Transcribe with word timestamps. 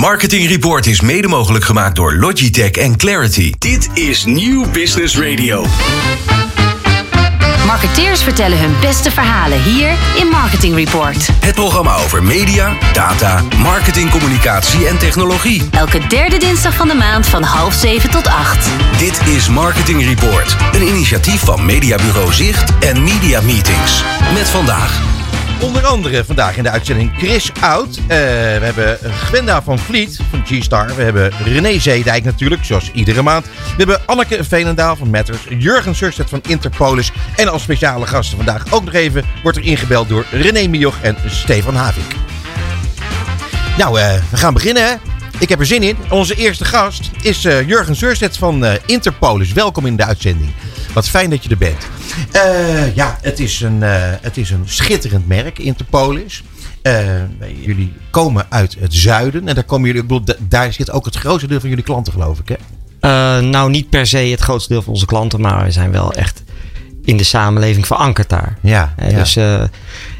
Marketing 0.00 0.48
Report 0.48 0.86
is 0.86 1.00
mede 1.00 1.28
mogelijk 1.28 1.64
gemaakt 1.64 1.96
door 1.96 2.14
Logitech 2.14 2.70
en 2.70 2.96
Clarity. 2.96 3.52
Dit 3.58 3.88
is 3.94 4.24
Nieuw 4.24 4.70
Business 4.70 5.18
Radio. 5.18 5.66
Marketeers 7.66 8.22
vertellen 8.22 8.58
hun 8.58 8.74
beste 8.80 9.10
verhalen 9.10 9.62
hier 9.62 9.90
in 10.18 10.26
Marketing 10.26 10.74
Report. 10.74 11.28
Het 11.40 11.54
programma 11.54 11.96
over 11.96 12.22
media, 12.22 12.76
data, 12.92 13.42
marketing, 13.58 14.10
communicatie 14.10 14.86
en 14.86 14.98
technologie. 14.98 15.68
Elke 15.70 16.06
derde 16.06 16.38
dinsdag 16.38 16.74
van 16.74 16.88
de 16.88 16.94
maand 16.94 17.26
van 17.26 17.42
half 17.42 17.74
zeven 17.74 18.10
tot 18.10 18.26
acht. 18.26 18.68
Dit 18.98 19.20
is 19.26 19.48
Marketing 19.48 20.04
Report, 20.04 20.56
een 20.72 20.86
initiatief 20.86 21.40
van 21.40 21.64
Mediabureau 21.64 22.32
Zicht 22.32 22.72
en 22.78 23.02
Media 23.02 23.40
Meetings. 23.40 24.04
Met 24.34 24.48
vandaag 24.48 25.19
Onder 25.62 25.86
andere 25.86 26.24
vandaag 26.24 26.56
in 26.56 26.62
de 26.62 26.70
uitzending 26.70 27.12
Chris 27.16 27.50
Oud. 27.60 27.96
Eh, 27.96 28.06
we 28.06 28.60
hebben 28.62 28.98
Gwenda 29.12 29.62
van 29.62 29.78
Vliet 29.78 30.20
van 30.30 30.46
G-Star. 30.46 30.94
We 30.94 31.02
hebben 31.02 31.32
René 31.44 31.78
Zeedijk 31.78 32.24
natuurlijk, 32.24 32.64
zoals 32.64 32.90
iedere 32.92 33.22
maand. 33.22 33.44
We 33.44 33.74
hebben 33.76 34.00
Anneke 34.06 34.44
Veenendaal 34.44 34.96
van 34.96 35.10
Matters. 35.10 35.38
Jurgen 35.58 35.94
Surstedt 35.94 36.30
van 36.30 36.40
Interpolis. 36.46 37.12
En 37.36 37.48
als 37.48 37.62
speciale 37.62 38.06
gasten 38.06 38.36
vandaag 38.36 38.72
ook 38.72 38.84
nog 38.84 38.94
even 38.94 39.24
wordt 39.42 39.58
er 39.58 39.64
ingebeld 39.64 40.08
door 40.08 40.26
René 40.30 40.66
Mioch 40.66 41.00
en 41.02 41.16
Stefan 41.26 41.74
Havik. 41.74 42.14
Nou, 43.78 44.00
eh, 44.00 44.14
we 44.30 44.36
gaan 44.36 44.54
beginnen 44.54 44.84
hè. 44.84 44.94
Ik 45.38 45.48
heb 45.48 45.60
er 45.60 45.66
zin 45.66 45.82
in. 45.82 45.96
Onze 46.10 46.34
eerste 46.34 46.64
gast 46.64 47.10
is 47.22 47.44
uh, 47.44 47.68
Jurgen 47.68 47.96
Surstedt 47.96 48.36
van 48.36 48.64
Interpolis. 48.86 49.52
Welkom 49.52 49.86
in 49.86 49.96
de 49.96 50.04
uitzending. 50.04 50.50
Wat 50.92 51.08
fijn 51.08 51.30
dat 51.30 51.44
je 51.44 51.50
er 51.50 51.58
bent. 51.58 51.86
Uh, 52.32 52.94
ja, 52.96 53.18
het 53.22 53.40
is, 53.40 53.60
een, 53.60 53.76
uh, 53.76 53.90
het 54.20 54.36
is 54.36 54.50
een 54.50 54.62
schitterend 54.64 55.28
merk, 55.28 55.58
Interpolis. 55.58 56.42
Uh, 56.82 57.08
jullie 57.60 57.92
komen 58.10 58.46
uit 58.48 58.76
het 58.78 58.94
zuiden. 58.94 59.48
En 59.48 59.54
daar, 59.54 59.64
komen 59.64 59.86
jullie, 59.86 60.02
ik 60.02 60.08
bedoel, 60.08 60.36
daar 60.48 60.72
zit 60.72 60.90
ook 60.90 61.04
het 61.04 61.16
grootste 61.16 61.48
deel 61.48 61.60
van 61.60 61.68
jullie 61.68 61.84
klanten, 61.84 62.12
geloof 62.12 62.38
ik. 62.38 62.48
Hè? 62.48 62.56
nou, 63.40 63.70
niet 63.70 63.90
per 63.90 64.06
se 64.06 64.18
het 64.18 64.40
grootste 64.40 64.72
deel 64.72 64.82
van 64.82 64.92
onze 64.92 65.06
klanten. 65.06 65.40
Maar 65.40 65.64
we 65.64 65.70
zijn 65.70 65.92
wel 65.92 66.12
echt 66.12 66.42
in 67.04 67.16
de 67.16 67.24
samenleving 67.24 67.86
verankerd 67.86 68.28
daar. 68.28 68.58
Ja, 68.62 68.94
ja. 69.08 69.18
Dus 69.18 69.38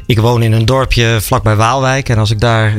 ik 0.05 0.19
woon 0.19 0.43
in 0.43 0.51
een 0.51 0.65
dorpje 0.65 1.17
vlakbij 1.21 1.55
Waalwijk. 1.55 2.09
En 2.09 2.17
als 2.17 2.31
ik 2.31 2.39
daar 2.39 2.73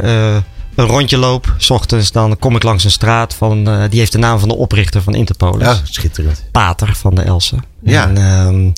een 0.74 0.86
rondje 0.86 1.16
loop, 1.16 1.54
s 1.58 1.70
ochtends, 1.70 2.12
dan 2.12 2.38
kom 2.38 2.56
ik 2.56 2.62
langs 2.62 2.84
een 2.84 2.90
straat 2.90 3.34
van, 3.34 3.68
uh, 3.68 3.82
die 3.90 3.98
heeft 3.98 4.12
de 4.12 4.18
naam 4.18 4.38
van 4.38 4.48
de 4.48 4.56
oprichter 4.56 5.02
van 5.02 5.14
Interpolis. 5.14 5.66
Ja, 5.66 5.80
schitterend. 5.82 6.44
Pater 6.50 6.94
van 6.94 7.14
de 7.14 7.22
Else. 7.22 7.56
Ja. 7.82 8.08
En, 8.08 8.16
uh, 8.16 8.72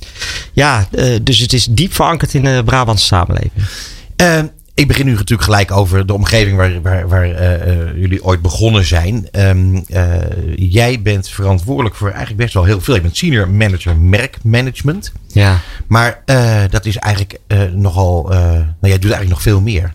ja, 0.53 0.87
uh, 0.91 1.19
dus 1.23 1.39
het 1.39 1.53
is 1.53 1.67
diep 1.71 1.95
verankerd 1.95 2.35
in 2.35 2.45
de 2.45 2.63
Brabantse 2.65 3.07
samenleving. 3.07 3.53
Ehm, 4.17 4.47
ik 4.75 4.89
begin 4.89 5.07
nu 5.07 5.13
natuurlijk 5.13 5.43
gelijk 5.43 5.71
over 5.71 6.07
de 6.07 6.15
omgeving 6.15 6.57
waar, 6.57 6.83
waar, 6.83 7.09
waar 7.09 7.27
jullie 7.99 8.25
ooit 8.25 8.43
begonnen 8.43 8.85
zijn. 8.85 9.29
Um, 9.33 9.85
jij 10.57 11.03
bent 11.03 11.29
verantwoordelijk 11.29 11.95
voor 11.95 12.09
eigenlijk 12.09 12.39
best 12.39 12.55
wel 12.55 12.65
heel 12.65 12.81
veel. 12.81 12.95
Je 12.95 13.01
bent 13.01 13.17
senior 13.17 13.49
manager 13.49 13.97
merkmanagement. 13.97 15.13
Ja. 15.27 15.61
Maar 15.87 16.23
dat 16.71 16.87
is 16.87 16.97
eigenlijk 16.97 17.39
nogal. 17.73 18.27
nou, 18.29 18.65
jij 18.81 18.99
doet 18.99 19.13
eigenlijk 19.13 19.31
nog 19.31 19.43
veel 19.43 19.61
meer 19.61 19.95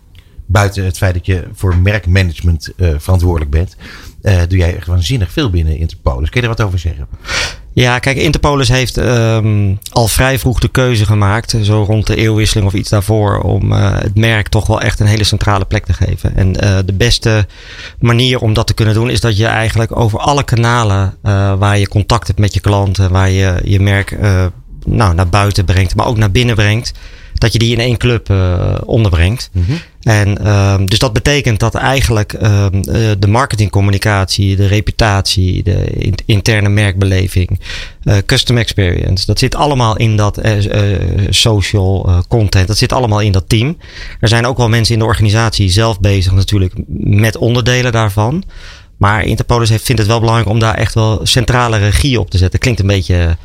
buiten 0.51 0.85
het 0.85 0.97
feit 0.97 1.13
dat 1.13 1.25
je 1.25 1.47
voor 1.53 1.77
merkmanagement 1.77 2.69
uh, 2.75 2.89
verantwoordelijk 2.97 3.51
bent, 3.51 3.75
uh, 4.21 4.41
doe 4.47 4.57
jij 4.57 4.75
echt 4.75 4.87
waanzinnig 4.87 5.31
veel 5.31 5.49
binnen 5.49 5.77
Interpolis. 5.77 6.29
Kun 6.29 6.41
je 6.41 6.47
er 6.47 6.55
wat 6.55 6.65
over 6.65 6.79
zeggen? 6.79 7.07
Ja, 7.73 7.99
kijk, 7.99 8.17
Interpolis 8.17 8.67
heeft 8.67 8.97
um, 8.97 9.79
al 9.91 10.07
vrij 10.07 10.39
vroeg 10.39 10.59
de 10.59 10.67
keuze 10.67 11.05
gemaakt, 11.05 11.55
zo 11.61 11.83
rond 11.83 12.07
de 12.07 12.15
eeuwwisseling 12.15 12.67
of 12.67 12.73
iets 12.73 12.89
daarvoor, 12.89 13.39
om 13.39 13.71
uh, 13.71 13.97
het 13.99 14.15
merk 14.15 14.47
toch 14.47 14.67
wel 14.67 14.81
echt 14.81 14.99
een 14.99 15.07
hele 15.07 15.23
centrale 15.23 15.65
plek 15.65 15.85
te 15.85 15.93
geven. 15.93 16.35
En 16.35 16.53
de 16.85 16.93
beste 16.93 17.47
manier 17.99 18.39
om 18.39 18.53
dat 18.53 18.67
te 18.67 18.73
kunnen 18.73 18.93
doen 18.93 19.09
is 19.09 19.21
dat 19.21 19.37
je 19.37 19.45
eigenlijk 19.45 19.97
over 19.99 20.19
alle 20.19 20.43
kanalen 20.43 21.17
waar 21.59 21.77
je 21.77 21.87
contact 21.87 22.27
hebt 22.27 22.39
met 22.39 22.53
je 22.53 22.59
klanten, 22.59 23.11
waar 23.11 23.29
je 23.29 23.61
je 23.63 23.79
merk 23.79 24.17
nou, 24.85 25.13
naar 25.13 25.29
buiten 25.29 25.65
brengt, 25.65 25.95
maar 25.95 26.07
ook 26.07 26.17
naar 26.17 26.31
binnen 26.31 26.55
brengt, 26.55 26.91
dat 27.39 27.53
je 27.53 27.59
die 27.59 27.73
in 27.73 27.79
één 27.79 27.97
club 27.97 28.29
uh, 28.29 28.75
onderbrengt. 28.85 29.49
Mm 29.53 29.63
-hmm. 29.65 29.79
En 29.99 30.47
um, 30.47 30.85
dus 30.89 30.99
dat 30.99 31.13
betekent 31.13 31.59
dat 31.59 31.75
eigenlijk 31.75 32.33
um, 32.33 32.81
de 33.19 33.27
marketingcommunicatie, 33.27 34.55
de 34.55 34.67
reputatie, 34.67 35.63
de 35.63 35.83
in 35.83 36.15
interne 36.25 36.69
merkbeleving, 36.69 37.59
uh, 38.03 38.17
custom 38.25 38.57
experience, 38.57 39.25
dat 39.25 39.39
zit 39.39 39.55
allemaal 39.55 39.97
in 39.97 40.17
dat 40.17 40.45
uh, 40.45 40.53
social 41.29 42.23
content. 42.27 42.67
Dat 42.67 42.77
zit 42.77 42.93
allemaal 42.93 43.21
in 43.21 43.31
dat 43.31 43.49
team. 43.49 43.77
Er 44.19 44.27
zijn 44.27 44.45
ook 44.45 44.57
wel 44.57 44.69
mensen 44.69 44.93
in 44.93 44.99
de 44.99 45.05
organisatie 45.05 45.69
zelf 45.69 45.99
bezig 45.99 46.31
natuurlijk 46.31 46.73
met 46.97 47.37
onderdelen 47.37 47.91
daarvan. 47.91 48.43
Maar 48.97 49.23
Interpolis 49.23 49.69
heeft, 49.69 49.83
vindt 49.83 50.01
het 50.01 50.09
wel 50.09 50.19
belangrijk 50.19 50.49
om 50.49 50.59
daar 50.59 50.75
echt 50.75 50.93
wel 50.93 51.19
centrale 51.23 51.77
regie 51.77 52.19
op 52.19 52.29
te 52.29 52.37
zetten. 52.37 52.59
Klinkt 52.59 52.79
een 52.79 52.87
beetje 52.87 53.37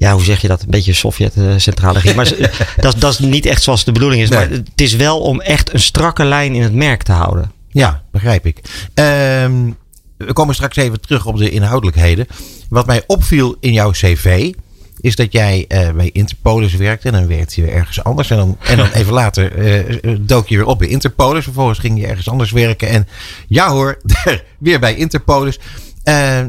ja, 0.00 0.12
hoe 0.12 0.24
zeg 0.24 0.40
je 0.40 0.48
dat? 0.48 0.62
Een 0.62 0.70
beetje 0.70 0.92
Sovjet-centrale 0.92 1.98
regie. 1.98 2.14
Maar 2.14 2.32
dat, 2.76 2.94
dat 2.98 3.12
is 3.12 3.18
niet 3.18 3.46
echt 3.46 3.62
zoals 3.62 3.84
de 3.84 3.92
bedoeling 3.92 4.22
is. 4.22 4.28
Nee. 4.28 4.38
Maar 4.38 4.50
het 4.50 4.80
is 4.80 4.94
wel 4.94 5.20
om 5.20 5.40
echt 5.40 5.72
een 5.72 5.80
strakke 5.80 6.24
lijn 6.24 6.54
in 6.54 6.62
het 6.62 6.72
merk 6.72 7.02
te 7.02 7.12
houden. 7.12 7.52
Ja, 7.68 8.02
begrijp 8.10 8.46
ik. 8.46 8.60
Um, 8.94 9.76
we 10.16 10.32
komen 10.32 10.54
straks 10.54 10.76
even 10.76 11.00
terug 11.00 11.26
op 11.26 11.36
de 11.36 11.50
inhoudelijkheden. 11.50 12.26
Wat 12.68 12.86
mij 12.86 13.02
opviel 13.06 13.56
in 13.60 13.72
jouw 13.72 13.90
cv 13.90 14.52
is 15.00 15.16
dat 15.16 15.32
jij 15.32 15.64
uh, 15.68 15.90
bij 15.90 16.10
Interpolis 16.12 16.74
werkte 16.74 17.08
en 17.08 17.12
dan 17.12 17.26
werkte 17.26 17.60
je 17.60 17.66
weer 17.66 17.76
ergens 17.76 18.04
anders. 18.04 18.30
En 18.30 18.36
dan, 18.36 18.56
en 18.60 18.76
dan 18.76 18.90
even 19.00 19.12
later 19.12 19.58
uh, 19.58 20.16
dook 20.20 20.48
je 20.48 20.56
weer 20.56 20.66
op 20.66 20.78
bij 20.78 20.88
Interpolis. 20.88 21.44
Vervolgens 21.44 21.78
ging 21.78 22.00
je 22.00 22.06
ergens 22.06 22.28
anders 22.28 22.50
werken. 22.50 22.88
En 22.88 23.08
ja 23.48 23.70
hoor, 23.70 24.00
weer 24.58 24.80
bij 24.80 24.94
Interpolis. 24.94 25.58
Uh, 26.04 26.40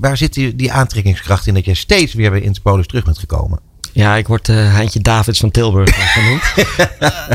waar 0.00 0.16
zit 0.16 0.34
die, 0.34 0.56
die 0.56 0.72
aantrekkingskracht 0.72 1.46
in 1.46 1.54
dat 1.54 1.64
je 1.64 1.74
steeds 1.74 2.14
weer 2.14 2.30
bij 2.30 2.40
Interpolis 2.40 2.86
terug 2.86 3.04
bent 3.04 3.18
gekomen? 3.18 3.58
Ja, 3.92 4.16
ik 4.16 4.28
word 4.28 4.48
uh, 4.48 4.56
Heintje 4.56 5.00
Davids 5.00 5.40
van 5.40 5.50
Tilburg 5.50 5.90
genoemd. 6.16 6.42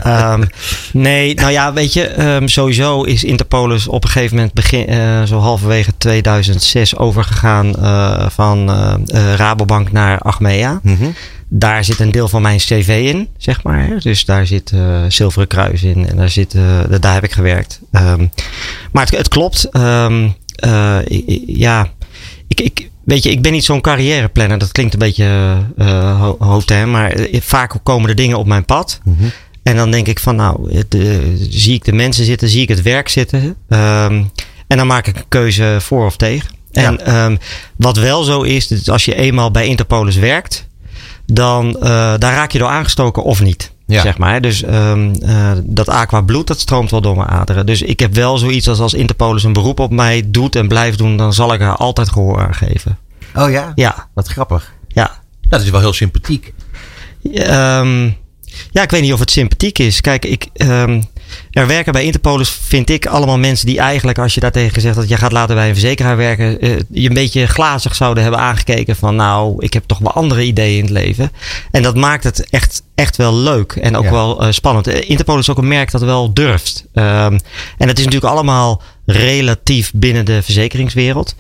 um, 0.06 0.50
nee, 0.94 1.34
nou 1.34 1.52
ja, 1.52 1.74
weet 1.74 1.94
je, 1.94 2.24
um, 2.24 2.48
sowieso 2.48 3.04
is 3.04 3.24
Interpolis 3.24 3.88
op 3.88 4.04
een 4.04 4.10
gegeven 4.10 4.36
moment 4.36 4.54
begin, 4.54 4.92
uh, 4.92 5.24
zo 5.24 5.40
halverwege 5.40 5.92
2006 5.98 6.98
overgegaan 6.98 7.74
uh, 7.80 8.30
van 8.30 8.70
Rabobank 9.36 9.92
naar 9.92 10.20
Achmea. 10.20 10.80
Mm 10.84 10.98
-hmm. 10.98 11.14
Daar 11.48 11.84
zit 11.84 12.00
een 12.00 12.12
deel 12.12 12.28
van 12.28 12.42
mijn 12.42 12.58
cv 12.58 13.12
in, 13.14 13.28
zeg 13.38 13.64
maar. 13.64 14.00
Dus 14.00 14.26
daar 14.26 14.48
zit 14.48 14.74
Zilveren 15.08 15.48
Kruis 15.48 15.84
in 15.84 16.08
en 16.08 16.16
daar, 16.16 16.30
zit, 16.30 16.56
daar 17.00 17.14
heb 17.14 17.24
ik 17.24 17.32
gewerkt. 17.32 17.80
Um, 17.92 18.30
maar 18.92 19.06
het, 19.06 19.18
het 19.18 19.28
klopt. 19.28 19.70
Uh, 20.66 20.98
ja, 21.46 21.90
ik, 22.48 22.62
ik, 22.62 22.90
weet 23.04 23.24
je, 23.24 23.30
ik 23.30 23.42
ben 23.42 23.52
niet 23.52 23.66
zo'n 23.66 23.82
carrièreplanner. 23.82 24.58
Dat 24.58 24.72
klinkt 24.72 24.94
een 24.94 25.00
beetje 25.00 25.58
uh, 25.78 26.30
hotel, 26.40 26.88
maar 26.88 27.18
vaak 27.32 27.74
komen 27.84 28.10
er 28.10 28.16
dingen 28.16 28.38
op 28.38 28.48
mijn 28.48 28.66
pad. 28.66 29.00
Mm 29.04 29.16
-hmm. 29.20 29.32
En 29.64 29.76
dan 29.76 29.92
denk 29.92 30.08
ik 30.08 30.20
van, 30.20 30.36
nou, 30.36 30.84
zie 31.50 31.74
ik 31.74 31.84
de 31.84 31.94
mensen 31.94 32.26
zitten, 32.26 32.50
zie 32.50 32.62
ik 32.62 32.70
het 32.70 32.82
werk 32.82 33.10
zitten. 33.10 33.40
Um, 33.70 34.32
en 34.68 34.78
dan 34.78 34.88
maak 34.88 35.08
ik 35.08 35.16
een 35.16 35.28
keuze 35.28 35.78
voor 35.80 36.06
of 36.06 36.18
tegen. 36.18 36.50
En 36.72 37.00
ja. 37.06 37.26
um, 37.26 37.38
wat 37.76 37.98
wel 37.98 38.24
zo 38.24 38.42
is, 38.42 38.68
dat 38.68 38.90
als 38.90 39.06
je 39.06 39.16
eenmaal 39.16 39.52
bij 39.52 39.68
Interpolis 39.68 40.16
werkt, 40.16 40.68
dan 41.26 41.68
uh, 41.80 41.84
daar 42.18 42.34
raak 42.34 42.52
je 42.52 42.58
door 42.60 42.68
aangestoken 42.68 43.24
of 43.24 43.42
niet. 43.42 43.72
Ja. 43.88 44.02
Zeg 44.02 44.18
maar. 44.18 44.42
Dus 44.42 44.64
um, 44.64 45.14
uh, 45.22 45.52
dat 45.64 45.90
aqua 45.90 46.22
bloed, 46.22 46.48
dat 46.48 46.60
stroomt 46.60 46.92
wel 46.92 47.02
door 47.02 47.16
mijn 47.16 47.28
aderen. 47.28 47.66
Dus 47.66 47.82
ik 47.82 48.00
heb 48.00 48.14
wel 48.14 48.38
zoiets 48.38 48.68
als 48.68 48.80
als 48.80 48.94
Interpolis 48.94 49.44
een 49.44 49.54
beroep 49.54 49.80
op 49.80 49.92
mij 49.92 50.24
doet 50.26 50.56
en 50.56 50.68
blijft 50.68 50.98
doen, 50.98 51.18
dan 51.18 51.34
zal 51.34 51.54
ik 51.54 51.62
er 51.62 51.76
altijd 51.76 52.10
gehoor 52.10 52.40
aan 52.40 52.56
geven. 52.56 52.98
Oh 53.36 53.52
ja? 53.52 53.72
Ja. 53.76 54.08
Wat 54.14 54.28
grappig. 54.28 54.74
Ja. 54.88 55.12
Dat 55.42 55.62
is 55.62 55.70
wel 55.70 55.80
heel 55.80 55.94
sympathiek. 55.94 56.54
Um, 57.24 58.18
ja, 58.72 58.82
ik 58.82 58.92
weet 58.92 59.02
niet 59.02 59.14
of 59.14 59.20
het 59.20 59.32
sympathiek 59.32 59.80
is. 59.80 60.02
Kijk, 60.02 60.26
ik, 60.26 60.48
um, 60.54 61.04
er 61.52 61.68
werken 61.68 61.94
bij 61.94 62.04
Interpolis, 62.04 62.50
vind 62.50 62.90
ik, 62.90 63.06
allemaal 63.06 63.38
mensen 63.38 63.66
die 63.66 63.80
eigenlijk, 63.80 64.20
als 64.20 64.34
je 64.34 64.40
daartegen 64.40 64.74
gezegd 64.74 64.96
dat 64.96 65.10
je 65.10 65.18
gaat 65.18 65.32
later 65.32 65.56
bij 65.56 65.68
een 65.68 65.74
verzekeraar 65.74 66.18
werken, 66.18 66.66
uh, 66.66 66.76
je 66.92 67.08
een 67.08 67.14
beetje 67.14 67.48
glazig 67.48 67.96
zouden 67.96 68.24
hebben 68.24 68.42
aangekeken 68.42 68.96
van, 68.96 69.16
nou, 69.16 69.56
ik 69.58 69.74
heb 69.74 69.84
toch 69.86 70.00
wel 70.00 70.12
andere 70.12 70.44
ideeën 70.44 70.78
in 70.78 70.84
het 70.84 70.94
leven. 70.94 71.32
En 71.72 71.82
dat 71.82 71.96
maakt 71.96 72.24
het 72.24 72.50
echt, 72.50 72.84
echt 72.96 73.16
wel 73.16 73.36
leuk 73.36 73.72
en 73.72 73.98
ook 73.98 74.04
ja. 74.04 74.12
wel 74.12 74.44
uh, 74.44 74.52
spannend. 74.52 74.88
Interpolis 74.88 75.42
is 75.42 75.50
ook 75.50 75.58
een 75.58 75.68
merk 75.68 75.92
dat 75.92 76.02
wel 76.02 76.34
durft. 76.34 76.86
Um, 76.94 77.04
en 77.78 77.88
het 77.88 77.98
is 78.00 78.06
natuurlijk 78.06 78.34
allemaal 78.34 78.82
relatief 79.06 79.92
binnen 79.94 80.26
de 80.26 80.42
verzekeringswereld. 80.42 81.36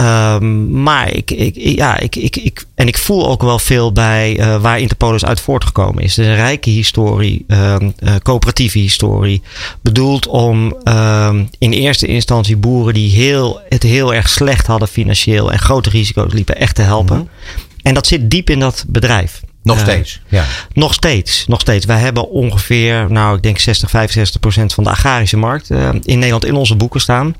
Um, 0.00 0.82
maar 0.82 1.12
ik, 1.12 1.30
ik, 1.30 1.54
ja, 1.56 1.98
ik, 1.98 2.16
ik, 2.16 2.36
ik, 2.36 2.64
en 2.74 2.86
ik 2.86 2.98
voel 2.98 3.28
ook 3.28 3.42
wel 3.42 3.58
veel 3.58 3.92
bij 3.92 4.38
uh, 4.38 4.60
waar 4.60 4.80
Interpolis 4.80 5.24
uit 5.24 5.40
voortgekomen 5.40 6.02
is. 6.02 6.16
Het 6.16 6.24
is 6.24 6.30
een 6.30 6.38
rijke 6.38 6.70
historie, 6.70 7.44
um, 7.48 7.94
uh, 8.00 8.14
coöperatieve 8.22 8.78
historie. 8.78 9.42
Bedoeld 9.82 10.26
om 10.26 10.76
um, 10.84 11.48
in 11.58 11.72
eerste 11.72 12.06
instantie 12.06 12.56
boeren 12.56 12.94
die 12.94 13.10
heel, 13.10 13.60
het 13.68 13.82
heel 13.82 14.14
erg 14.14 14.28
slecht 14.28 14.66
hadden 14.66 14.88
financieel 14.88 15.52
en 15.52 15.58
grote 15.58 15.90
risico's 15.90 16.32
liepen, 16.32 16.56
echt 16.56 16.74
te 16.74 16.82
helpen. 16.82 17.16
Mm 17.16 17.28
-hmm. 17.42 17.58
En 17.82 17.94
dat 17.94 18.06
zit 18.06 18.30
diep 18.30 18.50
in 18.50 18.58
dat 18.58 18.84
bedrijf. 18.88 19.40
Nog 19.62 19.78
steeds, 19.78 20.20
uh, 20.26 20.32
ja. 20.38 20.44
Nog 20.72 20.94
steeds, 20.94 21.46
nog 21.46 21.60
steeds. 21.60 21.86
Wij 21.86 21.98
hebben 21.98 22.30
ongeveer, 22.30 23.10
nou 23.10 23.36
ik 23.36 23.42
denk 23.42 23.58
60, 23.58 23.90
65 23.90 24.40
procent 24.40 24.74
van 24.74 24.84
de 24.84 24.90
agrarische 24.90 25.36
markt 25.36 25.70
in 25.70 26.18
Nederland 26.18 26.44
in 26.44 26.54
onze 26.54 26.76
boeken 26.76 27.00
staan. 27.00 27.34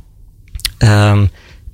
Ehm, 0.79 1.27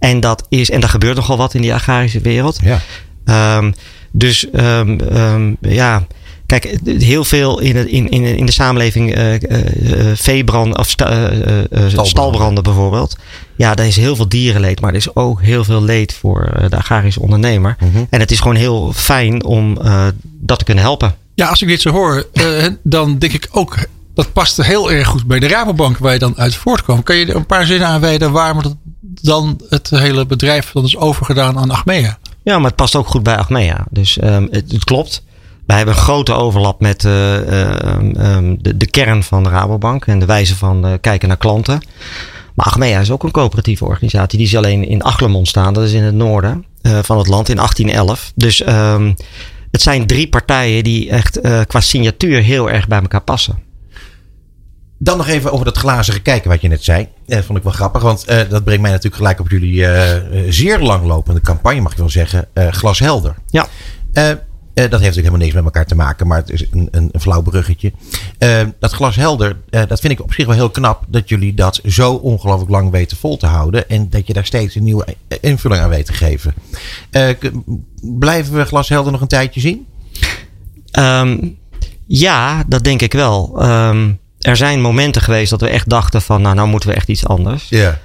en, 0.05 0.21
dat 0.21 0.47
is, 0.49 0.71
en 0.71 0.81
daar 0.81 0.91
gebeurt 0.91 1.17
nogal 1.17 1.37
wat 1.37 1.55
in 1.55 1.63
die 1.63 1.75
agrarische 1.75 2.21
wereld. 2.21 2.59
Ja. 2.63 2.81
Ehm, 3.25 3.73
dus 4.13 4.51
ehm, 4.51 4.99
ehm, 5.01 5.53
ja, 5.61 6.07
kijk, 6.47 6.79
heel 6.85 7.25
veel 7.25 7.61
in, 7.61 7.77
het, 7.77 7.87
in, 7.87 8.09
in, 8.09 8.25
in 8.25 8.47
de 8.47 8.53
samenleving, 8.53 9.17
uh, 9.17 9.33
uh, 9.33 9.41
veebranden 10.15 10.79
of 10.79 10.89
sta, 10.89 11.33
uh, 11.33 11.39
stalbranden. 11.39 12.07
stalbranden 12.07 12.63
bijvoorbeeld. 12.63 13.17
Ja, 13.57 13.75
daar 13.75 13.87
is 13.87 13.97
heel 13.97 14.17
veel 14.17 14.29
dierenleed, 14.29 14.81
maar 14.81 14.91
er 14.91 14.97
is 14.97 15.17
ook 15.17 15.43
heel 15.43 15.65
veel 15.65 15.83
leed 15.83 16.15
voor 16.15 16.67
de 16.69 16.77
agrarische 16.77 17.21
ondernemer. 17.21 17.77
Mm 17.81 17.91
-hmm. 17.93 18.07
En 18.11 18.21
het 18.21 18.31
is 18.31 18.41
gewoon 18.41 18.57
heel 18.57 18.93
fijn 18.93 19.45
om 19.45 19.79
dat 20.23 20.59
te 20.59 20.65
kunnen 20.65 20.85
helpen. 20.85 21.15
Ja, 21.35 21.49
als 21.49 21.63
ik 21.63 21.69
dit 21.69 21.81
zo 21.81 21.91
hoor, 21.91 22.27
dan 22.83 23.19
denk 23.19 23.33
ik 23.33 23.49
ook 23.51 23.77
dat 24.15 24.33
past 24.33 24.63
heel 24.63 24.93
erg 24.93 25.09
goed 25.09 25.27
bij 25.27 25.39
de 25.39 25.49
Rabobank 25.49 25.99
waar 25.99 26.13
je 26.13 26.19
dan 26.19 26.39
uit 26.39 26.55
voortkwam. 26.55 27.03
Kan 27.03 27.17
je 27.17 27.27
er 27.27 27.37
een 27.37 27.47
paar 27.47 27.67
zinnen 27.67 27.89
aanwijden 27.89 28.33
waarom 28.33 28.59
het 28.59 28.75
dan 29.01 29.61
het 29.69 29.91
hele 29.91 30.27
bedrijf 30.27 30.73
dan 30.73 30.85
is 30.85 30.97
overgedaan 30.97 31.59
aan 31.59 31.71
Achmea? 31.71 32.19
Ja, 32.43 32.57
maar 32.57 32.67
het 32.67 32.77
past 32.77 32.97
ook 32.97 33.07
goed 33.07 33.23
bij 33.23 33.37
Achmea. 33.37 33.87
Dus 33.91 34.23
um, 34.23 34.49
het, 34.51 34.85
klopt. 34.85 35.23
Wij 35.67 35.77
hebben 35.77 35.95
een 35.95 36.01
grote 36.01 36.33
overlap 36.33 36.81
met 36.81 37.05
uh, 37.05 37.35
um, 38.37 38.63
de, 38.63 38.77
de, 38.77 38.87
kern 38.87 39.23
van 39.23 39.43
de 39.43 39.49
Rabobank 39.49 40.07
en 40.07 40.19
de 40.19 40.27
wijze 40.27 40.57
van 40.57 40.87
uh, 40.87 40.93
kijken 41.01 41.29
naar 41.29 41.37
klanten. 41.37 41.81
Maar 42.55 42.67
Achmea 42.67 43.01
is 43.01 43.11
ook 43.11 43.23
een 43.23 43.31
coöperatieve 43.31 43.85
organisatie. 43.85 44.39
Die 44.39 44.47
is 44.47 44.57
alleen 44.57 44.89
in 44.89 45.03
Achlemond 45.03 45.37
ontstaan. 45.37 45.75
Dat 45.75 45.85
is 45.85 45.93
in 45.93 46.03
het 46.03 46.15
noorden 46.15 46.65
van 46.83 47.19
het 47.19 47.29
land 47.29 47.49
in 47.49 47.57
1811. 47.57 48.33
Dus 48.35 48.67
um, 48.67 49.15
het 49.71 49.83
zijn 49.83 50.07
drie 50.07 50.29
partijen 50.29 50.85
die 50.85 51.11
echt 51.11 51.41
qua 51.67 51.81
signatuur 51.81 52.43
heel 52.43 52.71
erg 52.71 52.89
bij 52.89 53.01
elkaar 53.01 53.23
passen. 53.23 53.59
Dan 55.05 55.17
nog 55.17 55.29
even 55.29 55.53
over 55.53 55.65
dat 55.65 55.77
glazige 55.77 56.21
kijken 56.21 56.51
wat 56.51 56.61
je 56.61 56.69
net 56.69 56.85
zei. 56.85 57.09
Dat 57.27 57.45
vond 57.45 57.59
ik 57.59 57.65
wel 57.65 57.73
grappig, 57.73 58.03
want 58.03 58.31
uh, 58.31 58.41
dat 58.49 58.65
brengt 58.65 58.83
mij 58.83 58.91
natuurlijk 58.91 59.17
gelijk 59.17 59.41
op 59.41 59.51
jullie 59.51 59.75
uh, 59.75 60.13
zeer 60.49 60.79
langlopende 60.79 61.41
campagne, 61.41 61.81
mag 61.81 61.93
ik 61.93 61.99
wel 61.99 62.11
zeggen. 62.11 62.49
Uh, 62.55 62.69
glashelder. 62.69 63.35
Ja. 63.51 63.67
dat 64.13 64.29
heeft 64.75 64.91
natuurlijk 64.91 65.15
helemaal 65.15 65.39
niks 65.39 65.55
met 65.55 65.65
elkaar 65.65 65.87
te 65.87 65.95
maken, 65.95 66.27
maar 66.27 66.39
het 66.39 66.51
is 66.51 66.67
een, 66.71 66.89
een, 66.91 67.09
een 67.13 67.21
flauw 67.21 67.43
bruggetje. 67.43 67.93
dat 68.79 68.93
glashelder, 68.93 69.57
dat 69.71 70.01
vind 70.01 70.13
ik 70.13 70.23
op 70.23 70.33
zich 70.33 70.47
wel 70.47 70.55
heel 70.55 70.71
knap 70.71 71.05
dat 71.09 71.29
jullie 71.29 71.55
dat 71.55 71.81
zo 71.87 72.13
ongelooflijk 72.13 72.71
lang 72.71 72.91
weten 72.91 73.17
vol 73.17 73.37
te 73.37 73.47
houden. 73.47 73.89
En 73.89 74.11
dat 74.11 74.27
je 74.27 74.33
daar 74.33 74.47
steeds 74.47 74.75
een 74.75 74.83
nieuwe 74.83 75.07
invulling 75.41 75.83
aan 75.83 75.89
weet 75.89 76.07
te 76.07 76.13
geven. 76.13 76.55
blijven 78.01 78.55
we 78.55 78.65
glashelder 78.65 79.13
nog 79.13 79.21
een 79.21 79.29
tijdje 79.29 79.61
zien? 79.61 79.87
Um, 80.99 81.59
ja, 82.07 82.65
dat 82.67 82.85
denk 82.85 83.03
ik 83.03 83.13
wel. 83.13 83.63
Um, 83.63 84.23
er 84.45 84.57
zijn 84.57 84.81
momenten 84.81 85.23
geweest 85.23 85.51
dat 85.51 85.61
we 85.61 85.69
echt 85.69 85.89
dachten 85.89 86.23
van, 86.23 86.43
nou, 86.43 86.55
nou 86.55 86.69
moeten 86.69 86.89
we 86.89 86.95
echt 86.95 87.09
iets 87.09 87.27
anders. 87.27 87.67
Ja. 87.69 87.99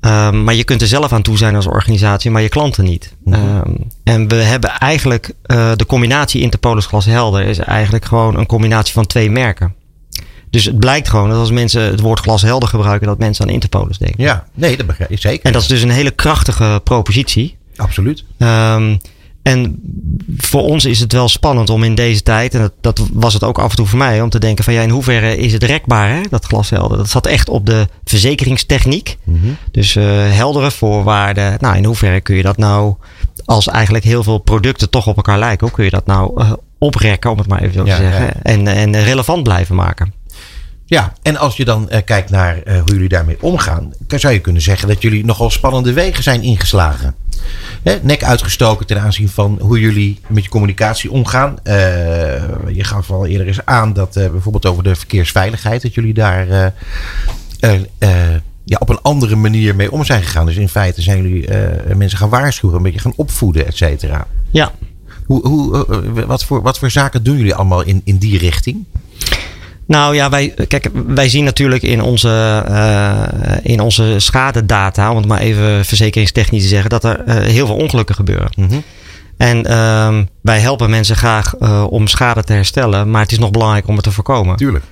Um, 0.00 0.44
maar 0.44 0.54
je 0.54 0.64
kunt 0.64 0.80
er 0.80 0.86
zelf 0.86 1.12
aan 1.12 1.22
toe 1.22 1.36
zijn 1.36 1.56
als 1.56 1.66
organisatie, 1.66 2.30
maar 2.30 2.42
je 2.42 2.48
klanten 2.48 2.84
niet. 2.84 3.14
Mm 3.24 3.32
-hmm. 3.32 3.56
um, 3.56 3.76
en 4.04 4.28
we 4.28 4.34
hebben 4.34 4.70
eigenlijk 4.70 5.32
uh, 5.46 5.72
de 5.76 5.86
combinatie 5.86 6.40
Interpolis 6.40 6.86
Glashelder 6.86 7.46
is 7.46 7.58
eigenlijk 7.58 8.04
gewoon 8.04 8.38
een 8.38 8.46
combinatie 8.46 8.92
van 8.92 9.06
twee 9.06 9.30
merken. 9.30 9.74
Dus 10.50 10.64
het 10.64 10.78
blijkt 10.78 11.08
gewoon 11.08 11.28
dat 11.28 11.38
als 11.38 11.50
mensen 11.50 11.82
het 11.82 12.00
woord 12.00 12.20
glashelder 12.20 12.68
gebruiken, 12.68 13.06
dat 13.06 13.18
mensen 13.18 13.46
aan 13.46 13.52
Interpolis 13.52 13.98
denken. 13.98 14.24
Ja, 14.24 14.46
nee, 14.54 14.76
dat 14.76 14.86
begrijp 14.86 15.10
je 15.10 15.16
zeker. 15.16 15.44
En 15.44 15.52
dat 15.52 15.62
is 15.62 15.68
dus 15.68 15.82
een 15.82 15.90
hele 15.90 16.10
krachtige 16.10 16.80
propositie. 16.84 17.56
Absoluut. 17.76 18.24
Um, 18.38 19.00
en 19.44 19.80
voor 20.36 20.62
ons 20.62 20.84
is 20.84 21.00
het 21.00 21.12
wel 21.12 21.28
spannend 21.28 21.70
om 21.70 21.82
in 21.82 21.94
deze 21.94 22.22
tijd, 22.22 22.54
en 22.54 22.60
dat, 22.60 22.72
dat, 22.80 23.08
was 23.12 23.34
het 23.34 23.44
ook 23.44 23.58
af 23.58 23.70
en 23.70 23.76
toe 23.76 23.86
voor 23.86 23.98
mij, 23.98 24.22
om 24.22 24.28
te 24.28 24.38
denken 24.38 24.64
van 24.64 24.72
ja, 24.72 24.82
in 24.82 24.90
hoeverre 24.90 25.36
is 25.36 25.52
het 25.52 25.62
rekbaar, 25.62 26.08
hè, 26.08 26.20
dat 26.30 26.44
glashelder? 26.44 26.96
Dat 26.96 27.10
zat 27.10 27.26
echt 27.26 27.48
op 27.48 27.66
de 27.66 27.88
verzekeringstechniek. 28.04 29.16
Mm 29.24 29.40
-hmm. 29.40 29.56
Dus 29.70 29.94
uh, 29.94 30.04
heldere 30.28 30.70
voorwaarden. 30.70 31.56
Nou, 31.60 31.76
in 31.76 31.84
hoeverre 31.84 32.20
kun 32.20 32.36
je 32.36 32.42
dat 32.42 32.56
nou, 32.56 32.94
als 33.44 33.68
eigenlijk 33.68 34.04
heel 34.04 34.22
veel 34.22 34.38
producten 34.38 34.90
toch 34.90 35.06
op 35.06 35.16
elkaar 35.16 35.38
lijken, 35.38 35.66
hoe 35.66 35.76
kun 35.76 35.84
je 35.84 35.90
dat 35.90 36.06
nou 36.06 36.42
uh, 36.42 36.52
oprekken, 36.78 37.30
om 37.30 37.38
het 37.38 37.48
maar 37.48 37.62
even 37.62 37.74
zo 37.74 37.84
ja, 37.84 37.96
te 37.96 38.02
zeggen, 38.02 38.24
ja. 38.24 38.42
en, 38.42 38.66
en 38.66 39.04
relevant 39.04 39.42
blijven 39.42 39.74
maken? 39.74 40.12
Ja, 40.86 41.12
en 41.22 41.36
als 41.36 41.56
je 41.56 41.64
dan 41.64 41.88
uh, 41.92 41.98
kijkt 42.04 42.30
naar 42.30 42.56
uh, 42.56 42.80
hoe 42.80 42.92
jullie 42.92 43.08
daarmee 43.08 43.36
omgaan, 43.40 43.92
dan 44.06 44.18
zou 44.18 44.32
je 44.32 44.40
kunnen 44.40 44.62
zeggen 44.62 44.88
dat 44.88 45.02
jullie 45.02 45.24
nogal 45.24 45.50
spannende 45.50 45.92
wegen 45.92 46.22
zijn 46.22 46.42
ingeslagen. 46.42 47.14
Hè, 47.82 47.98
nek 48.02 48.24
uitgestoken 48.24 48.86
ten 48.86 49.00
aanzien 49.00 49.28
van 49.28 49.58
hoe 49.60 49.80
jullie 49.80 50.20
met 50.26 50.44
je 50.44 50.50
communicatie 50.50 51.10
omgaan. 51.10 51.56
Uh, 51.64 51.74
je 52.72 52.84
gaf 52.84 53.10
al 53.10 53.26
eerder 53.26 53.46
eens 53.46 53.64
aan 53.64 53.92
dat 53.92 54.12
bijvoorbeeld 54.12 54.66
over 54.66 54.82
de 54.82 54.94
verkeersveiligheid, 54.94 55.82
dat 55.82 55.94
jullie 55.94 56.14
daar 56.14 56.72
ja, 58.64 58.76
op 58.78 58.88
een 58.88 59.00
andere 59.02 59.36
manier 59.36 59.74
mee 59.74 59.92
om 59.92 60.04
zijn 60.04 60.22
gegaan. 60.22 60.46
Dus 60.46 60.56
in 60.56 60.68
feite 60.68 61.02
zijn 61.02 61.22
jullie 61.22 61.48
mensen 61.96 62.18
gaan 62.18 62.28
waarschuwen, 62.28 62.76
een 62.76 62.82
beetje 62.82 63.00
gaan 63.00 63.12
opvoeden, 63.16 63.66
et 63.66 63.76
cetera. 63.76 64.26
Ja. 64.50 64.72
Hoe, 65.26 65.48
hoe, 65.48 65.86
wat, 66.26 66.44
voor, 66.44 66.62
wat 66.62 66.78
voor 66.78 66.90
zaken 66.90 67.22
doen 67.22 67.36
jullie 67.36 67.54
allemaal 67.54 67.82
in, 67.82 68.00
in 68.04 68.16
die 68.16 68.38
richting? 68.38 68.84
Nou 69.86 70.14
ja, 70.14 70.28
wij, 70.28 70.54
kijk, 70.68 70.88
wij 71.06 71.28
zien 71.28 71.44
natuurlijk 71.44 71.82
in 71.82 72.02
onze, 72.02 72.64
uh, 72.68 73.22
in 73.62 73.80
onze 73.80 74.14
schadedata, 74.16 75.10
om 75.10 75.16
het 75.16 75.26
maar 75.26 75.40
even 75.40 75.84
verzekeringstechnisch 75.84 76.62
te 76.62 76.68
zeggen, 76.68 76.90
dat 76.90 77.04
er 77.04 77.22
uh, 77.26 77.34
heel 77.34 77.66
veel 77.66 77.76
ongelukken 77.76 78.14
gebeuren. 78.14 78.50
Mm 78.56 78.68
-hmm. 78.68 78.82
En 79.36 79.70
uh, 79.70 80.18
wij 80.40 80.58
helpen 80.58 80.90
mensen 80.90 81.16
graag 81.16 81.54
uh, 81.60 81.84
om 81.90 82.06
schade 82.06 82.44
te 82.44 82.52
herstellen, 82.52 83.10
maar 83.10 83.22
het 83.22 83.32
is 83.32 83.38
nog 83.38 83.50
belangrijk 83.50 83.88
om 83.88 83.94
het 83.94 84.04
te 84.04 84.12
voorkomen. 84.12 84.56
Tuurlijk. 84.56 84.84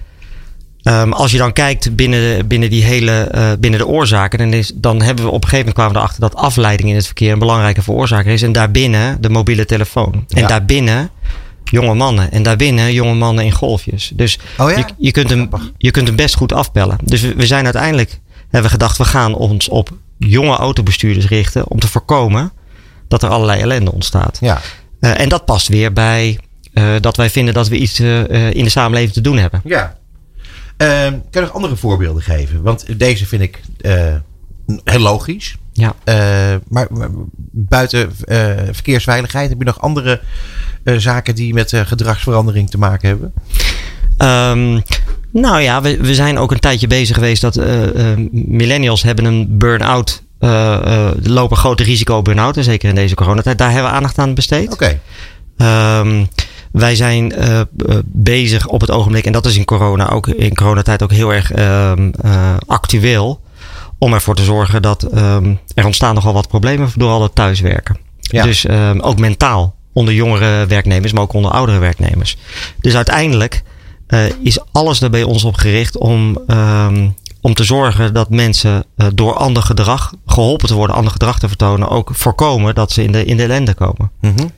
Um, 0.83 1.13
als 1.13 1.33
je 1.33 1.39
dan 1.39 1.53
kijkt 1.53 1.97
binnen, 1.97 2.47
binnen 2.47 2.71
die 2.71 2.85
hele 2.85 3.31
binnen 3.61 3.81
de 3.81 3.87
oorzaken, 3.87 4.39
dan, 4.39 4.53
is, 4.53 4.73
dan 4.75 5.03
hebben 5.03 5.25
we 5.25 5.31
op 5.31 5.43
een 5.43 5.49
gegeven 5.49 5.59
moment 5.59 5.75
kwamen 5.75 5.93
we 5.93 5.99
erachter 5.99 6.21
dat 6.21 6.35
afleiding 6.35 6.89
in 6.89 6.95
het 6.95 7.07
verkeer 7.07 7.33
een 7.33 7.39
belangrijke 7.39 7.83
veroorzaker 7.83 8.33
is. 8.33 8.43
En 8.43 8.53
daarbinnen 8.53 9.21
de 9.21 9.29
mobiele 9.29 9.65
telefoon. 9.65 10.25
En 10.29 10.47
daarbinnen 10.47 11.11
jonge 11.73 11.95
mannen. 11.95 12.33
En 12.33 12.43
daarbinnen 12.43 12.93
jonge 12.93 13.15
mannen 13.15 13.45
in 13.45 13.53
golfjes. 13.53 14.13
Dus 14.15 14.39
oh 14.59 14.71
ja? 14.71 14.77
je, 14.77 14.85
je, 14.99 15.11
kunt 15.11 15.31
hem, 15.31 15.49
je 15.79 15.91
kunt 15.91 16.07
hem 16.07 16.17
best 16.17 16.35
goed 16.35 16.53
afbellen. 16.53 16.99
Dus 17.05 17.21
we, 17.21 17.35
we 17.35 17.47
zijn 17.47 17.65
uiteindelijk, 17.65 18.21
hebben 18.43 18.63
we 18.63 18.69
gedacht, 18.69 18.99
we 18.99 19.05
gaan 19.05 19.35
ons 19.35 19.69
op 19.69 19.91
jonge 20.19 20.57
autobestuurders 20.57 21.29
richten. 21.29 21.69
Om 21.69 21.79
te 21.79 21.89
voorkomen 21.89 22.53
dat 23.09 23.23
er 23.23 23.29
allerlei 23.29 23.61
ellende 23.61 23.93
ontstaat. 23.93 24.39
Ja. 24.41 24.61
Uh, 25.01 25.21
en 25.21 25.29
dat 25.29 25.45
past 25.45 25.69
weer 25.69 25.93
bij 25.93 26.39
uh, 26.75 26.95
dat 27.01 27.17
wij 27.17 27.31
vinden 27.31 27.55
dat 27.55 27.69
we 27.69 27.77
iets 27.77 28.01
uh, 28.01 28.51
in 28.51 28.65
de 28.65 28.71
samenleving 28.71 29.13
te 29.13 29.21
doen 29.21 29.39
hebben. 29.39 29.61
Ja. 29.65 29.97
kan 30.77 31.23
je 31.31 31.41
nog 31.41 31.53
andere 31.53 31.77
voorbeelden 31.77 32.23
geven? 32.23 32.63
Want 32.63 32.99
deze 32.99 33.27
vind 33.27 33.43
ik 33.43 33.61
heel 34.85 35.01
logisch. 35.01 35.57
Ja. 35.73 35.95
Maar, 36.69 36.89
buiten 37.51 38.13
verkeersveiligheid 38.73 39.49
heb 39.49 39.59
je 39.59 39.65
nog 39.65 39.81
andere 39.81 40.21
zaken 40.85 41.35
die 41.35 41.55
met 41.55 41.73
gedragsverandering 41.75 42.71
te 42.71 42.79
maken 42.79 43.09
hebben? 43.09 43.33
Um, 44.19 44.83
nou 45.33 45.61
ja, 45.61 45.83
we, 45.83 45.97
we 45.97 46.15
zijn 46.15 46.39
ook 46.39 46.51
een 46.51 46.61
tijdje 46.61 46.87
bezig 46.87 47.15
geweest 47.15 47.43
dat 47.43 47.61
millennials 48.31 49.03
hebben 49.03 49.25
een 49.25 49.59
burn-out. 49.59 50.23
lopen 51.23 51.57
grote 51.57 51.83
risico 51.83 52.23
burn-out, 52.23 52.57
zeker 52.61 52.89
in 52.89 52.95
deze 52.95 53.15
coronatijd. 53.15 53.59
Daar 53.59 53.71
hebben 53.71 53.91
we 53.91 53.97
aandacht 53.97 54.19
aan 54.19 54.35
besteed. 54.35 54.73
Oké. 54.73 54.99
Okay. 55.57 56.01
Um, 56.01 56.29
wij 56.73 56.97
zijn 56.97 57.33
uh, 57.39 57.61
bezig 58.05 58.67
op 58.67 58.81
het 58.81 58.91
ogenblik, 58.91 59.27
en 59.27 59.33
dat 59.33 59.47
is 59.47 59.57
in 59.57 59.65
corona 59.65 60.11
ook 60.11 60.29
in 60.29 60.55
coronatijd 60.55 61.03
ook 61.03 61.13
heel 61.13 61.33
erg 61.33 61.57
uh, 61.57 61.93
actueel 62.67 63.41
om 63.99 64.13
ervoor 64.13 64.35
te 64.35 64.45
zorgen 64.45 64.83
dat 64.83 65.09
um, 65.15 65.59
er 65.75 65.85
ontstaan 65.85 66.15
nogal 66.15 66.33
wat 66.33 66.49
problemen 66.49 66.91
door 66.97 67.11
al 67.11 67.23
het 67.23 67.35
thuiswerken. 67.35 67.97
Ja. 68.21 68.43
Dus 68.43 68.69
um, 68.69 69.01
ook 69.01 69.19
mentaal 69.19 69.75
onder 69.93 70.15
jongere 70.15 70.67
werknemers, 70.67 71.13
maar 71.13 71.23
ook 71.23 71.33
onder 71.33 71.51
oudere 71.51 71.79
werknemers. 71.79 72.37
Dus 72.81 72.97
uiteindelijk 72.97 73.63
uh, 74.09 74.21
is 74.43 74.59
alles 74.73 75.01
er 75.01 75.11
bij 75.11 75.23
ons 75.23 75.45
op 75.45 75.55
gericht 75.55 75.99
om, 75.99 76.39
um, 76.47 77.15
om 77.41 77.55
te 77.55 77.65
zorgen 77.65 78.15
dat 78.15 78.31
mensen 78.31 78.85
uh, 78.97 79.07
door 79.15 79.35
ander 79.35 79.63
gedrag 79.63 80.13
geholpen 80.27 80.69
te 80.69 80.75
worden, 80.75 80.97
ander 80.97 81.13
gedrag 81.13 81.39
te 81.39 81.49
vertonen, 81.49 81.89
ook 81.89 82.11
voorkomen 82.13 82.75
dat 82.75 82.93
ze 82.93 83.03
in 83.03 83.13
de, 83.13 83.25
in 83.25 83.37
de 83.37 83.43
ellende 83.43 83.75
komen. 83.75 84.11
Mm 84.21 84.35
-hmm. 84.37 84.51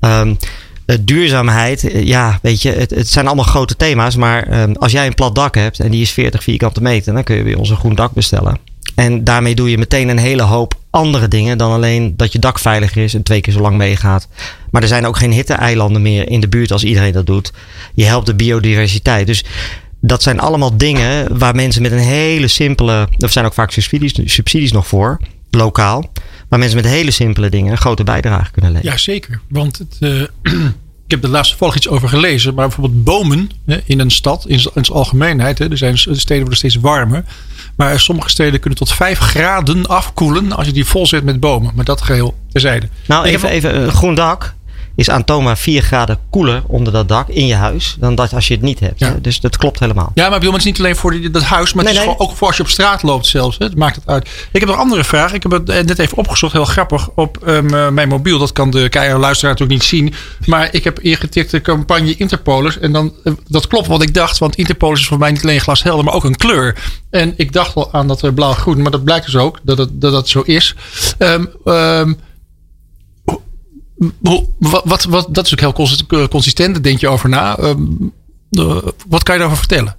Uh, 0.00 0.96
duurzaamheid, 1.00 1.90
ja, 1.94 2.38
weet 2.42 2.62
je, 2.62 2.70
het, 2.72 2.90
het, 2.90 3.08
zijn 3.08 3.26
allemaal 3.26 3.44
grote 3.44 3.76
thema's. 3.76 4.16
Maar 4.16 4.62
um, 4.62 4.76
als 4.76 4.92
jij 4.92 5.06
een 5.06 5.14
plat 5.14 5.34
dak 5.34 5.54
hebt 5.54 5.80
en 5.80 5.90
die 5.90 6.02
is 6.02 6.10
40 6.10 6.42
vierkante 6.42 6.82
meter, 6.82 7.14
dan 7.14 7.24
kun 7.24 7.36
je 7.36 7.42
bij 7.42 7.54
ons 7.54 7.70
een 7.70 7.76
groen 7.76 7.94
dak 7.94 8.12
bestellen. 8.12 8.58
En 8.98 9.24
daarmee 9.24 9.54
doe 9.54 9.70
je 9.70 9.78
meteen 9.78 10.08
een 10.08 10.18
hele 10.18 10.42
hoop 10.42 10.74
andere 10.90 11.28
dingen 11.28 11.58
dan 11.58 11.72
alleen 11.72 12.16
dat 12.16 12.32
je 12.32 12.38
dak 12.38 12.58
veiliger 12.58 13.02
is 13.02 13.14
en 13.14 13.22
twee 13.22 13.40
keer 13.40 13.52
zo 13.52 13.60
lang 13.60 13.76
meegaat. 13.76 14.28
Maar 14.70 14.82
er 14.82 14.88
zijn 14.88 15.06
ook 15.06 15.16
geen 15.16 15.32
hitte-eilanden 15.32 16.02
meer 16.02 16.28
in 16.28 16.40
de 16.40 16.48
buurt 16.48 16.72
als 16.72 16.84
iedereen 16.84 17.12
dat 17.12 17.26
doet. 17.26 17.52
Je 17.94 18.04
helpt 18.04 18.26
de 18.26 18.34
biodiversiteit. 18.34 19.26
Dus 19.26 19.44
dat 20.00 20.22
zijn 20.22 20.40
allemaal 20.40 20.76
dingen 20.76 21.38
waar 21.38 21.54
mensen 21.54 21.82
met 21.82 21.92
een 21.92 21.98
hele 21.98 22.48
simpele. 22.48 23.08
Er 23.18 23.28
zijn 23.28 23.44
ook 23.44 23.54
vaak 23.54 23.70
subsidies, 23.70 24.20
subsidies 24.24 24.72
nog 24.72 24.86
voor, 24.86 25.20
lokaal. 25.50 26.12
Waar 26.48 26.58
mensen 26.58 26.76
met 26.76 26.90
hele 26.90 27.10
simpele 27.10 27.48
dingen 27.48 27.72
een 27.72 27.78
grote 27.78 28.04
bijdrage 28.04 28.50
kunnen 28.50 28.70
leveren. 28.70 28.92
Ja, 28.92 28.98
zeker. 28.98 29.40
Want 29.48 29.78
het, 29.78 29.96
uh, 30.00 30.20
ik 31.06 31.10
heb 31.10 31.22
er 31.22 31.30
laatst 31.30 31.54
volgens 31.54 31.78
iets 31.78 31.88
over 31.88 32.08
gelezen. 32.08 32.54
Maar 32.54 32.66
bijvoorbeeld 32.66 33.04
bomen 33.04 33.50
in 33.84 34.00
een 34.00 34.10
stad, 34.10 34.44
in 34.48 34.60
zijn 34.60 34.84
algemeenheid. 34.92 35.58
Hè, 35.58 35.70
er 35.70 35.78
zijn 35.78 35.98
steden 35.98 36.38
worden 36.38 36.56
steeds 36.56 36.76
warmer. 36.76 37.24
Maar 37.78 38.00
sommige 38.00 38.28
steden 38.28 38.60
kunnen 38.60 38.78
tot 38.78 38.92
5 38.92 39.18
graden 39.18 39.86
afkoelen 39.86 40.52
als 40.52 40.66
je 40.66 40.72
die 40.72 40.84
vol 40.84 41.06
zet 41.06 41.24
met 41.24 41.40
bomen. 41.40 41.72
Maar 41.74 41.84
dat 41.84 42.02
geheel 42.02 42.38
terzijde. 42.52 42.88
Nou, 43.06 43.24
heb 43.24 43.34
even, 43.34 43.48
even 43.48 43.82
een 43.82 43.90
groen 43.90 44.14
dak 44.14 44.54
is 44.98 45.10
aantoonbaar 45.10 45.58
4 45.58 45.82
graden 45.82 46.18
koeler 46.30 46.62
onder 46.66 46.92
dat 46.92 47.08
dak 47.08 47.28
in 47.28 47.46
je 47.46 47.54
huis 47.54 47.96
dan 47.98 48.14
dat 48.14 48.32
als 48.32 48.48
je 48.48 48.54
het 48.54 48.62
niet 48.62 48.80
hebt. 48.80 48.98
Ja. 48.98 49.16
Dus 49.22 49.40
dat 49.40 49.56
klopt 49.56 49.78
helemaal. 49.78 50.10
Ja, 50.14 50.28
maar 50.28 50.38
bedoel, 50.38 50.52
het 50.52 50.60
is 50.60 50.66
niet 50.66 50.78
alleen 50.78 50.96
voor 50.96 51.10
die, 51.10 51.30
dat 51.30 51.42
huis, 51.42 51.72
maar 51.72 51.84
het 51.84 51.92
Nee, 51.92 52.02
is 52.02 52.06
nee. 52.06 52.14
gewoon 52.14 52.30
ook 52.30 52.36
voor 52.36 52.46
als 52.46 52.56
je 52.56 52.62
op 52.62 52.68
straat 52.68 53.02
loopt 53.02 53.26
zelfs. 53.26 53.58
Hè. 53.58 53.64
Het 53.64 53.76
maakt 53.76 53.96
het 53.96 54.06
uit. 54.06 54.28
Ik 54.52 54.60
heb 54.60 54.68
nog 54.68 54.72
een 54.72 54.82
andere 54.82 55.04
vraag. 55.04 55.32
Ik 55.32 55.42
heb 55.42 55.52
het 55.52 55.68
eh, 55.68 55.84
net 55.84 55.98
even 55.98 56.18
opgezocht, 56.18 56.52
heel 56.52 56.64
grappig, 56.64 57.08
op 57.14 57.36
ehm, 57.46 57.74
eh, 57.74 57.88
mijn 57.88 58.08
mobiel. 58.08 58.38
Dat 58.38 58.52
kan 58.52 58.70
de 58.70 58.88
luisteraar 59.18 59.52
natuurlijk 59.52 59.70
niet 59.70 59.82
zien. 59.82 60.14
Maar 60.46 60.68
ik 60.70 60.84
heb 60.84 61.00
ingetikt 61.00 61.50
de 61.50 61.60
campagne 61.60 62.16
Interpolis. 62.16 62.78
En 62.78 62.92
dan, 62.92 63.12
eh, 63.24 63.32
dat 63.48 63.66
klopt 63.66 63.86
wat 63.86 64.02
ik 64.02 64.14
dacht, 64.14 64.38
want 64.38 64.56
Interpolis 64.56 65.00
is 65.00 65.06
voor 65.06 65.18
mij 65.18 65.30
niet 65.30 65.42
alleen 65.42 65.60
glashelder, 65.60 66.04
maar 66.04 66.14
ook 66.14 66.24
een 66.24 66.36
kleur. 66.36 66.76
En 67.10 67.34
ik 67.36 67.52
dacht 67.52 67.74
wel 67.74 67.92
aan 67.92 68.08
dat 68.08 68.34
blauw-groen, 68.34 68.82
maar 68.82 68.90
dat 68.90 69.04
blijkt 69.04 69.24
dus 69.24 69.36
ook 69.36 69.58
dat 69.62 69.78
het, 69.78 70.00
dat, 70.00 70.12
dat 70.12 70.28
zo 70.28 70.40
is. 70.40 70.74
Ehm, 71.18 71.44
ehm, 71.64 72.12
wat, 74.18 74.82
wat, 74.84 75.04
wat, 75.04 75.26
dat 75.30 75.46
is 75.46 75.52
ook 75.52 75.60
heel 75.60 75.72
cons- 75.72 76.06
consistent, 76.30 76.74
daar 76.74 76.82
denk 76.82 76.98
je 77.00 77.08
over 77.08 77.28
na. 77.28 77.56
Ehm, 77.58 77.82
eh, 78.50 78.76
wat 79.08 79.22
kan 79.22 79.34
je 79.34 79.40
daarover 79.40 79.56
vertellen? 79.56 79.96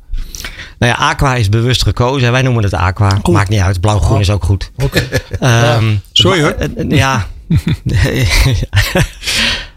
Nou 0.80 0.92
ja, 0.94 0.98
aqua 1.10 1.36
is 1.36 1.50
bewust 1.50 1.84
gekozen. 1.84 2.32
Wij 2.32 2.42
noemen 2.42 2.64
het 2.64 2.74
aqua. 2.74 3.20
Oh. 3.22 3.34
Maakt 3.34 3.50
niet 3.50 3.60
uit. 3.60 3.82
Blauw-groen 3.82 4.20
is 4.20 4.30
ook 4.30 4.44
goed. 4.44 4.72
Ehm, 5.40 5.96
Sorry, 6.12 6.42
hoor. 6.42 6.56
maar, 6.60 6.70
eh, 6.76 6.98
Ja. 6.98 7.28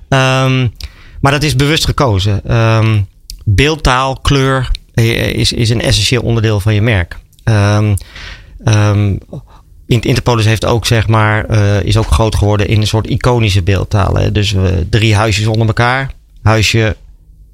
Ehm, 0.08 0.68
maar 1.20 1.32
dat 1.32 1.42
is 1.42 1.56
bewust 1.56 1.84
gekozen. 1.84 2.42
Beeldtaal, 3.44 4.16
kleur 4.20 4.70
eh, 4.94 5.32
is, 5.34 5.52
is 5.52 5.70
een 5.70 5.80
essentieel 5.80 6.22
onderdeel 6.22 6.60
van 6.60 6.74
je 6.74 6.82
merk. 6.82 7.18
In- 9.92 10.02
Interpolis 10.02 10.44
heeft 10.44 10.64
ook, 10.64 10.86
zeg 10.86 11.08
maar, 11.08 11.44
eh, 11.44 11.82
is 11.82 11.96
ook 11.96 12.06
groot 12.06 12.34
geworden 12.34 12.68
in 12.68 12.80
een 12.80 12.86
soort 12.86 13.06
iconische 13.06 13.62
beeldtaal. 13.62 14.32
Dus 14.32 14.54
eh, 14.54 14.62
drie 14.90 15.14
huisjes 15.14 15.46
onder 15.46 15.66
elkaar. 15.66 16.12
Huisje 16.42 16.96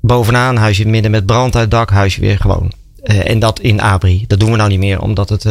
bovenaan, 0.00 0.57
huisje 0.57 0.87
midden 0.87 1.11
met 1.11 1.26
brand 1.26 1.57
uit 1.57 1.71
dak, 1.71 1.90
huisje 1.90 2.21
weer 2.21 2.38
gewoon. 2.38 2.73
Eh, 3.02 3.30
en 3.30 3.38
dat 3.38 3.61
in 3.61 3.80
Abri. 3.80 4.25
Dat 4.26 4.40
doen 4.40 4.50
we 4.50 4.57
nou 4.57 4.68
niet 4.68 4.78
meer, 4.78 5.00
omdat 5.00 5.28
het 5.28 5.47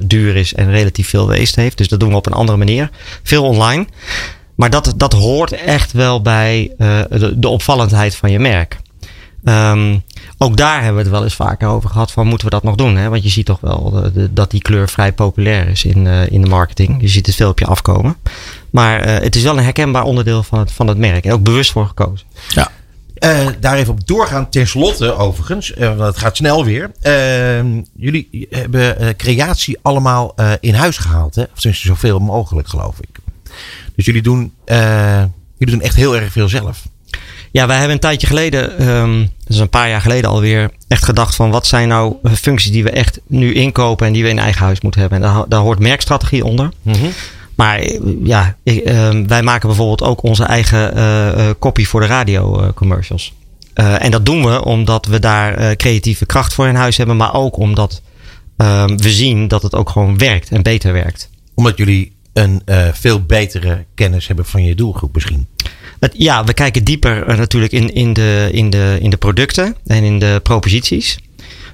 duur 0.00 0.36
is 0.36 0.54
en 0.54 0.70
relatief 0.70 1.08
veel 1.08 1.28
weest 1.28 1.56
heeft. 1.56 1.78
Dus 1.78 1.88
dat 1.88 2.00
doen 2.00 2.08
we 2.10 2.16
op 2.16 2.26
een 2.26 2.32
andere 2.32 2.58
manier. 2.58 2.90
Veel 3.22 3.44
online. 3.44 3.86
Maar 4.54 4.70
dat, 4.70 4.94
dat 4.96 5.12
hoort 5.12 5.52
echt 5.52 5.92
wel 5.92 6.22
bij 6.22 6.70
de 7.34 7.48
opvallendheid 7.48 8.16
van 8.16 8.30
je 8.30 8.38
merk. 8.38 8.76
Ehm, 9.44 9.98
ook 10.38 10.56
daar 10.56 10.76
hebben 10.76 10.94
we 10.94 11.00
het 11.00 11.10
wel 11.10 11.22
eens 11.22 11.34
vaker 11.34 11.68
over 11.68 11.90
gehad 11.90 12.12
van 12.12 12.26
moeten 12.26 12.46
we 12.46 12.54
dat 12.54 12.62
nog 12.62 12.74
doen? 12.74 12.96
Hè? 12.96 13.08
Want 13.08 13.22
je 13.22 13.28
ziet 13.28 13.46
toch 13.46 13.60
wel 13.60 14.02
eh, 14.04 14.24
dat 14.30 14.50
die 14.50 14.60
kleur 14.60 14.88
vrij 14.88 15.12
populair 15.12 15.68
is 15.68 15.84
in, 15.84 16.06
eh, 16.06 16.30
in 16.30 16.40
de 16.40 16.48
marketing. 16.48 17.00
Je 17.00 17.08
ziet 17.08 17.26
het 17.26 17.34
veel 17.34 17.48
op 17.48 17.58
je 17.58 17.66
afkomen. 17.66 18.16
Maar 18.70 19.00
eh, 19.00 19.22
het 19.22 19.36
is 19.36 19.42
wel 19.42 19.56
een 19.58 19.64
herkenbaar 19.64 20.02
onderdeel 20.02 20.42
van 20.42 20.58
het, 20.58 20.72
van 20.72 20.86
het 20.86 20.98
merk. 20.98 21.24
En 21.24 21.32
ook 21.32 21.42
bewust 21.42 21.72
voor 21.72 21.86
gekozen. 21.86 22.26
Ja. 22.48 22.70
Daar 23.60 23.76
even 23.76 23.92
op 23.92 24.06
doorgaan. 24.06 24.50
Ten 24.50 24.66
slotte, 24.66 25.14
overigens, 25.16 25.72
want 25.78 26.00
het 26.00 26.18
gaat 26.18 26.36
snel 26.36 26.64
weer. 26.64 26.90
Eh, 27.00 27.64
jullie 27.96 28.46
hebben 28.50 29.16
creatie 29.16 29.78
allemaal 29.82 30.34
in 30.60 30.74
huis 30.74 30.96
gehaald, 30.96 31.34
hè? 31.34 31.42
Of 31.42 31.60
tenminste 31.60 31.86
zoveel 31.86 32.18
mogelijk, 32.18 32.68
geloof 32.68 33.00
ik. 33.00 33.18
Dus 33.96 34.04
jullie 34.04 34.22
doen, 34.22 34.52
jullie 35.56 35.74
doen 35.76 35.80
echt 35.80 35.94
heel 35.94 36.16
erg 36.16 36.32
veel 36.32 36.48
zelf. 36.48 36.82
Ja, 37.54 37.66
wij 37.66 37.76
hebben 37.76 37.94
een 37.94 38.00
tijdje 38.00 38.26
geleden, 38.26 38.78
dat 39.38 39.54
is 39.54 39.58
een 39.58 39.68
paar 39.68 39.88
jaar 39.88 40.00
geleden 40.00 40.30
alweer, 40.30 40.70
echt 40.88 41.04
gedacht 41.04 41.34
van 41.34 41.50
wat 41.50 41.66
zijn 41.66 41.88
nou 41.88 42.16
eh, 42.22 42.32
functies 42.32 42.72
die 42.72 42.82
we 42.82 42.90
echt 42.90 43.20
nu 43.26 43.54
inkopen 43.54 44.06
en 44.06 44.12
die 44.12 44.22
we 44.22 44.28
in 44.28 44.38
eigen 44.38 44.64
huis 44.64 44.80
moeten 44.80 45.00
hebben. 45.00 45.22
En 45.22 45.32
daar, 45.32 45.44
daar 45.48 45.60
hoort 45.60 45.78
merkstrategie 45.78 46.44
onder. 46.44 46.68
Maar 47.54 47.78
eh, 47.78 48.00
ja, 48.22 48.56
ik, 48.62 48.84
ehm, 48.84 49.26
wij 49.26 49.42
maken 49.42 49.68
bijvoorbeeld 49.68 50.02
ook 50.02 50.22
onze 50.22 50.44
eigen 50.44 50.94
eh, 50.94 51.48
eh, 51.48 51.54
copy 51.58 51.84
voor 51.84 52.00
de 52.00 52.06
radio 52.06 52.72
commercials. 52.74 53.32
En 53.74 54.10
dat 54.10 54.26
doen 54.26 54.44
we 54.44 54.64
omdat 54.64 55.06
we 55.06 55.18
daar 55.18 55.76
creatieve 55.76 56.26
kracht 56.26 56.54
voor 56.54 56.66
in 56.66 56.74
huis 56.74 56.96
hebben, 56.96 57.16
maar 57.16 57.34
ook 57.34 57.56
omdat 57.56 58.02
ehm, 58.56 58.96
we 58.96 59.10
zien 59.10 59.48
dat 59.48 59.62
het 59.62 59.74
ook 59.74 59.90
gewoon 59.90 60.18
werkt 60.18 60.50
en 60.50 60.62
beter 60.62 60.92
werkt. 60.92 61.30
Omdat 61.54 61.76
jullie 61.76 62.12
een 62.32 62.62
veel 62.92 63.22
betere 63.22 63.84
kennis 63.94 64.26
hebben 64.26 64.44
van 64.44 64.64
je 64.64 64.74
doelgroep 64.74 65.14
misschien. 65.14 65.46
Ja, 66.12 66.44
we 66.44 66.54
kijken 66.54 66.84
dieper 66.84 67.26
eh, 67.26 67.36
natuurlijk 67.36 67.72
in, 67.72 67.94
in, 67.94 68.12
de, 68.12 68.48
in, 68.52 68.70
de, 68.70 68.98
in 69.00 69.10
de 69.10 69.16
producten 69.16 69.76
en 69.86 70.04
in 70.04 70.18
de 70.18 70.40
proposities. 70.42 71.18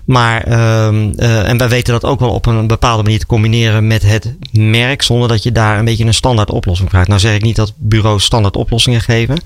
Maar, 0.04 0.42
ehm, 0.42 1.10
eh, 1.16 1.48
en 1.48 1.56
wij 1.58 1.68
weten 1.68 1.92
dat 1.92 2.04
ook 2.04 2.20
wel 2.20 2.30
op 2.30 2.46
een 2.46 2.66
bepaalde 2.66 3.02
manier 3.02 3.18
te 3.18 3.26
combineren 3.26 3.86
met 3.86 4.02
het 4.02 4.34
merk, 4.52 5.02
zonder 5.02 5.28
dat 5.28 5.42
je 5.42 5.52
daar 5.52 5.78
een 5.78 5.84
beetje 5.84 6.04
een 6.04 6.14
standaard 6.14 6.50
oplossing 6.50 6.90
vraagt. 6.90 7.08
Nou 7.08 7.20
zeg 7.20 7.34
ik 7.34 7.42
niet 7.42 7.56
dat 7.56 7.72
bureaus 7.76 8.24
standaard 8.24 8.56
oplossingen 8.56 9.00
geven, 9.00 9.38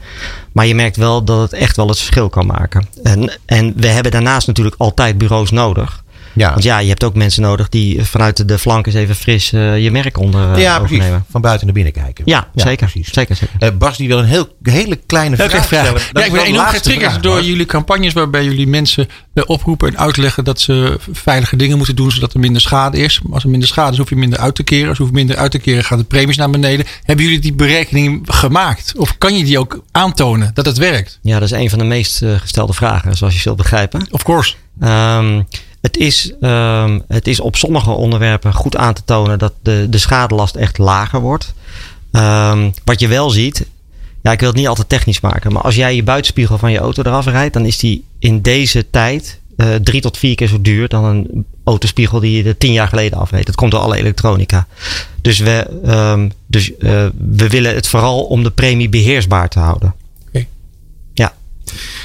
maar 0.52 0.66
je 0.66 0.74
merkt 0.74 0.96
wel 0.96 1.24
dat 1.24 1.40
het 1.40 1.52
echt 1.52 1.76
wel 1.76 1.88
het 1.88 1.98
verschil 1.98 2.28
kan 2.28 2.46
maken. 2.46 2.86
En, 3.02 3.38
en 3.46 3.72
we 3.76 3.86
hebben 3.86 4.12
daarnaast 4.12 4.46
natuurlijk 4.46 4.76
altijd 4.78 5.18
bureaus 5.18 5.50
nodig. 5.50 6.04
Ja, 6.34 6.50
Want 6.50 6.62
ja, 6.62 6.78
je 6.78 6.88
hebt 6.88 7.04
ook 7.04 7.14
mensen 7.14 7.42
nodig 7.42 7.68
die 7.68 8.04
vanuit 8.04 8.48
de 8.48 8.58
flank 8.58 8.86
eens 8.86 8.94
even 8.94 9.14
fris 9.14 9.52
eh, 9.52 9.82
je 9.82 9.90
merk 9.90 10.18
onder 10.18 10.52
eh, 10.52 10.62
ja 10.62 10.78
precies. 10.78 10.96
overnemen. 10.96 11.24
Van 11.30 11.40
buiten 11.40 11.66
naar 11.66 11.74
binnen 11.74 11.92
kijken. 11.92 12.24
Ja, 12.26 12.48
zeker, 12.54 12.88
precies. 12.90 13.12
zeker, 13.12 13.36
zeker. 13.36 13.54
Eh, 13.58 13.70
Bas, 13.78 13.96
die 13.96 14.08
wil 14.08 14.18
een 14.18 14.24
heel, 14.24 14.48
hele 14.62 14.96
kleine 15.06 15.36
Heel 15.36 15.48
vraag 15.48 15.64
stellen. 15.64 16.00
Ja, 16.12 16.24
ik 16.24 16.32
ben 16.32 16.44
enorm 16.44 16.66
getriggerd 16.66 17.10
vraag, 17.10 17.22
door 17.22 17.36
Bas. 17.36 17.46
jullie 17.46 17.66
campagnes 17.66 18.12
waarbij 18.12 18.44
jullie 18.44 18.66
mensen 18.66 19.08
oproepen 19.46 19.88
en 19.88 19.98
uitleggen 19.98 20.44
dat 20.44 20.60
ze 20.60 20.98
veilige 21.12 21.56
dingen 21.56 21.76
moeten 21.76 21.96
doen 21.96 22.10
zodat 22.10 22.34
er 22.34 22.40
minder 22.40 22.60
schade 22.62 22.98
is. 22.98 23.20
Maar 23.22 23.32
als 23.32 23.42
er 23.44 23.50
minder 23.50 23.68
schade 23.68 23.92
is, 23.92 23.98
hoef 23.98 24.08
je 24.08 24.16
minder 24.16 24.38
uit 24.38 24.54
te 24.54 24.62
keren. 24.62 24.88
Als 24.88 24.96
je 24.96 25.02
hoeft 25.02 25.14
minder 25.14 25.36
uit 25.36 25.50
te 25.50 25.58
keren, 25.58 25.84
gaan 25.84 25.98
de 25.98 26.04
premies 26.04 26.36
naar 26.36 26.50
beneden. 26.50 26.86
Hebben 27.02 27.24
jullie 27.24 27.40
die 27.40 27.52
berekening 27.54 28.22
gemaakt? 28.24 28.92
Of 28.96 29.18
kan 29.18 29.36
je 29.36 29.44
die 29.44 29.58
ook 29.58 29.84
aantonen 29.90 30.50
dat 30.54 30.66
het 30.66 30.76
werkt? 30.76 31.18
Ja, 31.22 31.38
dat 31.38 31.50
is 31.50 31.58
een 31.58 31.70
van 31.70 31.78
de 31.78 31.84
meest 31.84 32.22
gestelde 32.38 32.72
vragen, 32.72 33.16
zoals 33.16 33.34
je 33.34 33.40
zult 33.40 33.56
begrijpen. 33.56 34.06
Of 34.10 34.22
course. 34.22 34.54
Ehm, 34.80 35.42
het, 35.84 35.96
is, 35.96 36.32
ehm, 36.40 37.00
het 37.08 37.28
is 37.28 37.40
op 37.40 37.56
sommige 37.56 37.90
onderwerpen 37.90 38.52
goed 38.52 38.76
aan 38.76 38.94
te 38.94 39.04
tonen 39.04 39.38
dat 39.38 39.52
de, 39.62 39.86
de 39.90 39.98
schadelast 39.98 40.54
echt 40.54 40.78
lager 40.78 41.20
wordt. 41.20 41.54
Ehm, 42.12 42.70
wat 42.84 43.00
je 43.00 43.08
wel 43.08 43.30
ziet, 43.30 43.66
ja, 44.22 44.32
ik 44.32 44.40
wil 44.40 44.48
het 44.48 44.58
niet 44.58 44.68
altijd 44.68 44.88
technisch 44.88 45.20
maken, 45.20 45.52
maar 45.52 45.62
als 45.62 45.74
jij 45.74 45.94
je 45.94 46.02
buitenspiegel 46.02 46.58
van 46.58 46.72
je 46.72 46.78
auto 46.78 47.02
eraf 47.02 47.26
rijdt, 47.26 47.54
dan 47.54 47.66
is 47.66 47.78
die 47.78 48.04
in 48.18 48.40
deze 48.42 48.90
tijd 48.90 49.40
eh, 49.56 49.74
drie 49.74 50.00
tot 50.00 50.18
vier 50.18 50.34
keer 50.34 50.48
zo 50.48 50.60
duur 50.60 50.88
dan 50.88 51.04
een 51.04 51.46
autospiegel 51.64 52.20
die 52.20 52.36
je 52.36 52.48
er 52.48 52.58
tien 52.58 52.72
jaar 52.72 52.88
geleden 52.88 53.18
afreed. 53.18 53.46
Dat 53.46 53.54
komt 53.54 53.70
door 53.70 53.80
alle 53.80 53.96
elektronica. 53.96 54.66
Dus, 55.20 55.38
we, 55.38 55.80
ehm, 55.84 56.28
dus 56.46 56.76
eh, 56.76 57.06
we 57.16 57.48
willen 57.48 57.74
het 57.74 57.86
vooral 57.86 58.24
om 58.24 58.42
de 58.42 58.50
premie 58.50 58.88
beheersbaar 58.88 59.48
te 59.48 59.58
houden. 59.58 59.94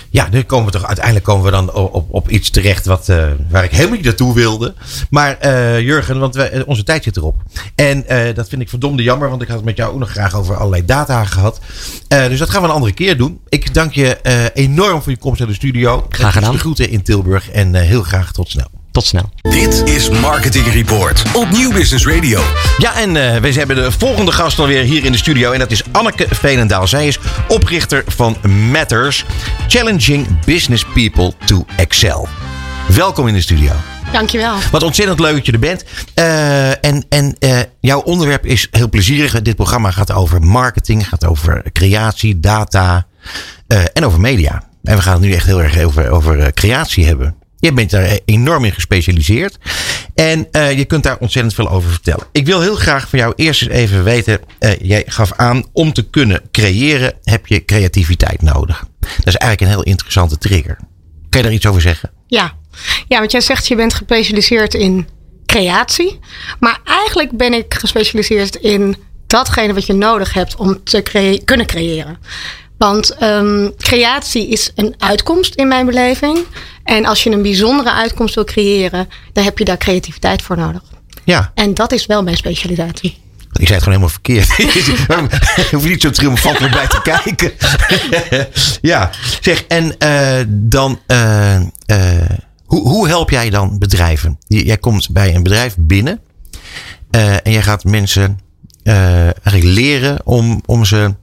Ja. 0.09 0.27
Nu 0.31 0.43
komen 0.43 0.65
we 0.65 0.71
toch 0.71 0.85
uiteindelijk 0.85 1.25
komen 1.25 1.45
we 1.45 1.51
dan 1.51 1.73
op, 1.73 2.05
op, 2.09 2.29
iets 2.29 2.49
terecht 2.49 2.85
wat, 2.85 3.09
eh, 3.09 3.27
waar 3.49 3.63
ik 3.63 3.71
helemaal 3.71 3.95
niet 3.95 4.05
naartoe 4.05 4.33
wilde. 4.33 4.73
Maar 5.09 5.37
eh, 5.37 5.79
Jurgen, 5.79 6.19
want 6.19 6.35
wij, 6.35 6.51
eh, 6.51 6.61
onze 6.65 6.83
tijd 6.83 7.03
zit 7.03 7.17
erop. 7.17 7.35
En 7.75 8.05
dat 8.35 8.49
vind 8.49 8.61
ik 8.61 8.69
verdomde 8.69 9.03
jammer, 9.03 9.29
want 9.29 9.41
ik 9.41 9.47
had 9.47 9.57
het 9.57 9.65
met 9.65 9.77
jou 9.77 9.93
ook 9.93 9.99
nog 9.99 10.09
graag 10.09 10.35
over 10.35 10.55
allerlei 10.55 10.85
data 10.85 11.25
gehad. 11.25 11.59
Eh, 12.07 12.27
dus 12.27 12.39
dat 12.39 12.49
gaan 12.49 12.61
we 12.61 12.67
een 12.67 12.73
andere 12.73 12.93
keer 12.93 13.17
doen. 13.17 13.39
Ik 13.49 13.73
dank 13.73 13.93
je 13.93 14.17
enorm 14.53 15.01
voor 15.01 15.11
je 15.11 15.17
komst 15.17 15.39
naar 15.39 15.47
de 15.47 15.53
studio. 15.53 16.05
Graag 16.09 16.33
gedaan. 16.33 16.51
De 16.51 16.59
groeten 16.59 16.89
in 16.89 17.01
Tilburg 17.01 17.51
en 17.51 17.75
heel 17.75 18.03
graag 18.03 18.31
tot 18.31 18.49
snel. 18.49 18.78
Tot 18.91 19.05
snel. 19.05 19.29
Dit 19.41 19.83
is 19.85 20.09
Marketing 20.09 20.73
Report 20.73 21.23
op 21.33 21.49
Nieuw 21.49 21.71
Business 21.71 22.07
Radio. 22.07 22.41
Ja, 22.77 22.95
en 22.95 23.15
eh 23.15 23.41
we 23.41 23.51
hebben 23.53 23.75
de 23.75 23.91
volgende 23.91 24.31
gast 24.31 24.59
alweer 24.59 24.83
hier 24.83 25.05
in 25.05 25.11
de 25.11 25.17
studio. 25.17 25.51
En 25.51 25.59
dat 25.59 25.71
is 25.71 25.83
Anneke 25.91 26.27
Veenendaal. 26.29 26.87
Zij 26.87 27.07
is 27.07 27.19
oprichter 27.47 28.03
van 28.07 28.37
Matters. 28.71 29.25
Challenging 29.67 30.45
Business 30.45 30.85
People 30.93 31.33
to 31.45 31.65
Excel. 31.77 32.27
Welkom 32.95 33.27
in 33.27 33.33
de 33.33 33.41
studio. 33.41 33.71
Dankjewel. 34.11 34.55
Wat 34.71 34.83
ontzettend 34.83 35.19
leuk 35.19 35.33
dat 35.35 35.45
je 35.45 35.51
er 35.51 35.59
bent. 35.59 35.83
Eh, 36.13 36.85
en 36.85 37.05
en 37.09 37.35
eh, 37.39 37.59
jouw 37.79 37.99
onderwerp 37.99 38.45
is 38.45 38.67
heel 38.71 38.89
plezierig. 38.89 39.41
Dit 39.41 39.55
programma 39.55 39.91
gaat 39.91 40.11
over 40.11 40.41
marketing, 40.41 41.07
gaat 41.07 41.25
over 41.25 41.63
creatie, 41.73 42.39
data 42.39 43.07
eh, 43.67 43.83
en 43.93 44.05
over 44.05 44.19
media. 44.19 44.63
En 44.83 44.95
we 44.95 45.01
gaan 45.01 45.13
het 45.13 45.21
nu 45.21 45.33
echt 45.33 45.45
heel 45.45 45.61
erg 45.63 45.79
over, 45.83 46.09
over 46.09 46.39
eh, 46.39 46.47
creatie 46.51 47.05
hebben. 47.05 47.35
Je 47.59 47.73
bent 47.73 47.89
daar 47.89 48.19
enorm 48.25 48.65
in 48.65 48.71
gespecialiseerd. 48.71 49.57
En 50.15 50.47
eh, 50.51 50.77
je 50.77 50.85
kunt 50.85 51.03
daar 51.03 51.17
ontzettend 51.17 51.55
veel 51.55 51.69
over 51.69 51.89
vertellen. 51.89 52.27
Ik 52.31 52.45
wil 52.45 52.61
heel 52.61 52.75
graag 52.75 53.09
van 53.09 53.19
jou 53.19 53.33
eerst 53.35 53.61
eens 53.61 53.71
even 53.71 54.03
weten. 54.03 54.39
eh, 54.59 54.71
jij 54.81 55.03
gaf 55.05 55.33
aan, 55.35 55.65
om 55.73 55.93
te 55.93 56.09
kunnen 56.09 56.41
creëren 56.51 57.13
heb 57.23 57.47
je 57.47 57.65
creativiteit 57.65 58.41
nodig. 58.41 58.85
Dat 58.99 59.27
is 59.27 59.35
eigenlijk 59.35 59.61
een 59.61 59.77
heel 59.77 59.91
interessante 59.91 60.37
trigger. 60.37 60.77
Kan 61.29 61.41
je 61.41 61.47
daar 61.47 61.55
iets 61.55 61.65
over 61.65 61.81
zeggen? 61.81 62.11
Ja. 62.27 62.53
ja, 63.07 63.19
want 63.19 63.31
jij 63.31 63.41
zegt 63.41 63.67
je 63.67 63.75
bent 63.75 63.93
gespecialiseerd 63.93 64.73
in 64.73 65.07
creatie. 65.45 66.19
Maar 66.59 66.79
eigenlijk 66.85 67.31
ben 67.31 67.53
ik 67.53 67.73
gespecialiseerd 67.73 68.55
in 68.55 68.95
datgene 69.27 69.73
wat 69.73 69.85
je 69.85 69.93
nodig 69.93 70.33
hebt 70.33 70.55
om 70.55 70.83
te 70.83 71.41
kunnen 71.45 71.65
creëren. 71.65 72.17
Want 72.79 73.15
ehm, 73.15 73.69
creatie 73.77 74.47
is 74.47 74.71
een 74.75 74.95
uitkomst 74.97 75.55
in 75.55 75.67
mijn 75.67 75.85
beleving. 75.85 76.37
En 76.83 77.05
als 77.05 77.23
je 77.23 77.31
een 77.31 77.41
bijzondere 77.41 77.91
uitkomst 77.91 78.35
wil 78.35 78.43
creëren, 78.43 79.09
dan 79.33 79.43
heb 79.43 79.57
je 79.57 79.65
daar 79.65 79.77
creativiteit 79.77 80.41
voor 80.41 80.57
nodig. 80.57 80.81
Ja, 81.23 81.51
En 81.53 81.73
dat 81.73 81.91
is 81.91 82.05
wel 82.05 82.23
mijn 82.23 82.37
specialisatie. 82.37 83.17
ik 83.53 83.67
zei 83.67 83.79
het 83.79 83.83
gewoon 83.83 83.99
helemaal 83.99 84.09
verkeerd. 84.09 84.55
Je 85.69 85.75
hoeft 85.75 85.87
niet 85.87 86.01
zo 86.01 86.09
triomfantelijk 86.09 86.73
bij 86.73 86.87
te 86.87 87.01
kijken. 87.01 87.51
ja, 88.91 89.09
zeg, 89.41 89.63
en 89.63 89.97
eh, 89.97 90.45
dan, 90.47 90.99
eh, 91.07 91.55
eh, 91.55 91.61
hoe, 92.65 92.87
hoe 92.87 93.07
help 93.07 93.29
jij 93.29 93.49
dan 93.49 93.79
bedrijven? 93.79 94.37
Jij 94.47 94.77
komt 94.77 95.09
bij 95.09 95.35
een 95.35 95.43
bedrijf 95.43 95.75
binnen 95.77 96.19
en 97.11 97.51
jij 97.51 97.61
gaat 97.61 97.83
mensen 97.83 98.39
eigenlijk 99.43 99.63
leren 99.63 100.25
om, 100.25 100.61
om 100.65 100.85
ze, 100.85 101.15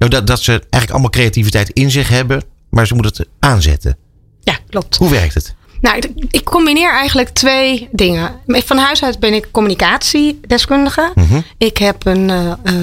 nou, 0.00 0.12
dat, 0.12 0.26
dat 0.26 0.42
ze 0.42 0.52
eigenlijk 0.52 0.90
allemaal 0.90 1.10
creativiteit 1.10 1.70
in 1.70 1.90
zich 1.90 2.08
hebben, 2.08 2.42
maar 2.70 2.86
ze 2.86 2.94
moeten 2.94 3.12
het 3.16 3.28
aanzetten. 3.38 3.96
Ja, 4.42 4.58
klopt. 4.68 4.96
Hoe 4.96 5.10
werkt 5.10 5.34
het? 5.34 5.54
Nou, 5.80 5.96
ik, 5.96 6.10
ik 6.30 6.44
combineer 6.44 6.92
eigenlijk 6.92 7.28
twee 7.28 7.88
dingen. 7.92 8.32
Van 8.46 8.76
huis 8.76 9.02
uit 9.02 9.18
ben 9.18 9.34
ik 9.34 9.48
communicatiedeskundige. 9.50 11.12
Ik 11.58 11.76
heb 11.76 12.06
een 12.06 12.30
eh, 12.30 12.50
eh, 12.50 12.74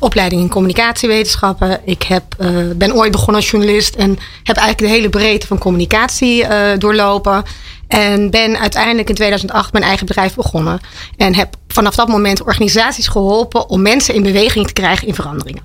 opleiding 0.00 0.40
in 0.42 0.48
communicatiewetenschappen. 0.48 1.80
Ik 1.84 2.02
heb, 2.02 2.22
eh, 2.38 2.48
ben 2.76 2.94
ooit 2.94 3.12
begonnen 3.12 3.36
als 3.36 3.50
journalist 3.50 3.94
en 3.94 4.18
heb 4.42 4.56
eigenlijk 4.56 4.78
de 4.78 4.98
hele 4.98 5.08
breedte 5.08 5.46
van 5.46 5.58
communicatie 5.58 6.44
doorlopen. 6.78 7.42
En 7.88 8.30
ben 8.30 8.58
uiteindelijk 8.58 9.08
in 9.08 9.14
2008 9.14 9.72
mijn 9.72 9.84
eigen 9.84 10.06
bedrijf 10.06 10.34
begonnen. 10.34 10.80
En 11.16 11.34
heb 11.34 11.56
vanaf 11.68 11.94
dat 11.94 12.08
moment 12.08 12.42
organisaties 12.42 13.08
geholpen 13.08 13.68
om 13.68 13.82
mensen 13.82 14.14
in 14.14 14.22
beweging 14.22 14.66
te 14.66 14.72
krijgen 14.72 15.06
in 15.06 15.14
veranderingen. 15.14 15.62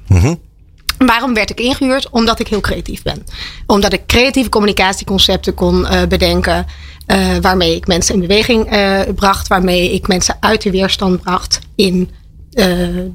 Waarom 0.97 1.33
werd 1.33 1.49
ik 1.49 1.59
ingehuurd? 1.59 2.09
Omdat 2.09 2.39
ik 2.39 2.47
heel 2.47 2.61
creatief 2.61 3.01
ben. 3.03 3.23
Omdat 3.65 3.93
ik 3.93 4.05
creatieve 4.05 4.49
communicatieconcepten 4.49 5.53
kon 5.53 5.87
eh, 5.87 6.07
bedenken. 6.07 6.65
eh, 7.05 7.27
waarmee 7.41 7.75
ik 7.75 7.87
mensen 7.87 8.13
in 8.13 8.19
beweging 8.21 8.69
eh, 8.71 8.99
bracht. 9.15 9.47
Waarmee 9.47 9.93
ik 9.93 10.07
mensen 10.07 10.37
uit 10.39 10.61
de 10.61 10.71
weerstand 10.71 11.21
bracht. 11.21 11.59
In 11.75 12.09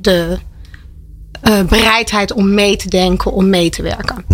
de 0.01 0.39
bereidheid 1.69 2.33
om 2.33 2.55
mee 2.55 2.77
te 2.77 2.89
denken, 2.89 3.33
om 3.33 3.49
mee 3.49 3.71
te 3.71 3.83
werken. 3.83 4.25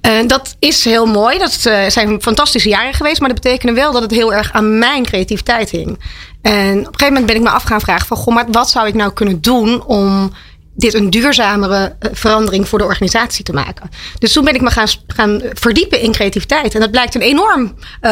Eh, 0.00 0.12
dat 0.26 0.56
is 0.58 0.84
heel 0.84 1.06
mooi. 1.06 1.38
Dat 1.38 1.52
zijn 1.88 2.22
fantastische 2.22 2.68
jaren 2.68 2.94
geweest. 2.94 3.20
Maar 3.20 3.28
dat 3.28 3.40
betekende 3.42 3.72
wel 3.74 3.92
dat 3.92 4.02
het 4.02 4.10
heel 4.10 4.34
erg 4.34 4.52
aan 4.52 4.78
mijn 4.78 5.04
creativiteit 5.04 5.70
hing. 5.70 5.98
En 6.42 6.70
op 6.70 6.76
een 6.78 6.84
gegeven 6.84 7.06
moment 7.06 7.26
ben 7.26 7.36
ik 7.36 7.42
me 7.42 7.50
af 7.50 7.62
gaan 7.62 7.80
vragen 7.80 8.06
van... 8.06 8.16
Goh, 8.16 8.34
maar 8.34 8.46
wat 8.50 8.70
zou 8.70 8.86
ik 8.86 8.94
nou 8.94 9.12
kunnen 9.12 9.40
doen 9.40 9.84
om 9.84 10.32
dit 10.78 10.94
een 10.94 11.10
duurzamere 11.10 11.96
eh, 11.98 12.10
verandering 12.12 12.68
voor 12.68 12.78
de 12.78 12.84
organisatie 12.84 13.44
te 13.44 13.52
maken. 13.52 13.90
Dus 14.18 14.32
toen 14.32 14.44
ben 14.44 14.54
ik 14.54 14.60
me 14.60 14.70
gaan, 14.70 14.88
gaan 15.06 15.42
verdiepen 15.52 16.00
in 16.00 16.12
creativiteit. 16.12 16.74
En 16.74 16.80
dat 16.80 16.90
blijkt 16.90 17.14
een 17.14 17.20
enorm 17.20 17.74
eh, 18.00 18.10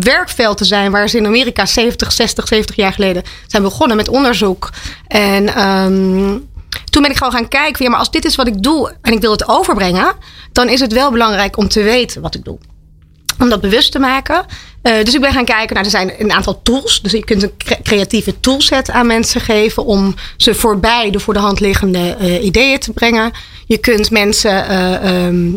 werkveld 0.00 0.58
te 0.58 0.64
zijn... 0.64 0.90
waar 0.90 1.08
ze 1.08 1.16
in 1.16 1.26
Amerika 1.26 1.66
70, 1.66 2.12
60, 2.12 2.48
70 2.48 2.76
jaar 2.76 2.92
geleden 2.92 3.22
zijn 3.46 3.62
begonnen 3.62 3.96
met 3.96 4.08
onderzoek. 4.08 4.70
En... 5.08 5.54
ehm, 5.54 6.38
toen 6.90 7.02
ben 7.02 7.10
ik 7.10 7.16
gewoon 7.16 7.32
gaan 7.32 7.48
kijken, 7.48 7.84
ja, 7.84 7.90
maar 7.90 7.98
als 7.98 8.10
dit 8.10 8.24
is 8.24 8.34
wat 8.34 8.46
ik 8.46 8.62
doe 8.62 8.94
en 9.02 9.12
ik 9.12 9.20
wil 9.20 9.30
het 9.30 9.48
overbrengen, 9.48 10.12
dan 10.52 10.68
is 10.68 10.80
het 10.80 10.92
wel 10.92 11.10
belangrijk 11.10 11.56
om 11.56 11.68
te 11.68 11.82
weten 11.82 12.22
wat 12.22 12.34
ik 12.34 12.44
doe. 12.44 12.58
Om 13.38 13.48
dat 13.48 13.60
bewust 13.60 13.92
te 13.92 13.98
maken. 13.98 14.44
Eh, 14.86 15.04
dus 15.04 15.14
ik 15.14 15.20
ben 15.20 15.32
gaan 15.32 15.44
kijken, 15.44 15.74
nou, 15.74 15.84
er 15.84 15.92
zijn 15.92 16.12
een 16.18 16.32
aantal 16.32 16.62
tools. 16.62 17.02
Dus 17.02 17.12
je 17.12 17.24
kunt 17.24 17.42
een 17.42 17.56
cre- 17.56 17.82
creatieve 17.82 18.40
toolset 18.40 18.90
aan 18.90 19.06
mensen 19.06 19.40
geven 19.40 19.84
om 19.84 20.14
ze 20.36 20.54
voorbij 20.54 21.10
de 21.10 21.20
voor 21.20 21.34
de 21.34 21.40
hand 21.40 21.60
liggende 21.60 22.16
eh, 22.18 22.44
ideeën 22.44 22.78
te 22.78 22.92
brengen. 22.92 23.32
Je 23.66 23.78
kunt 23.78 24.10
mensen 24.10 24.68
eh, 24.68 24.94
ehm, 24.94 25.52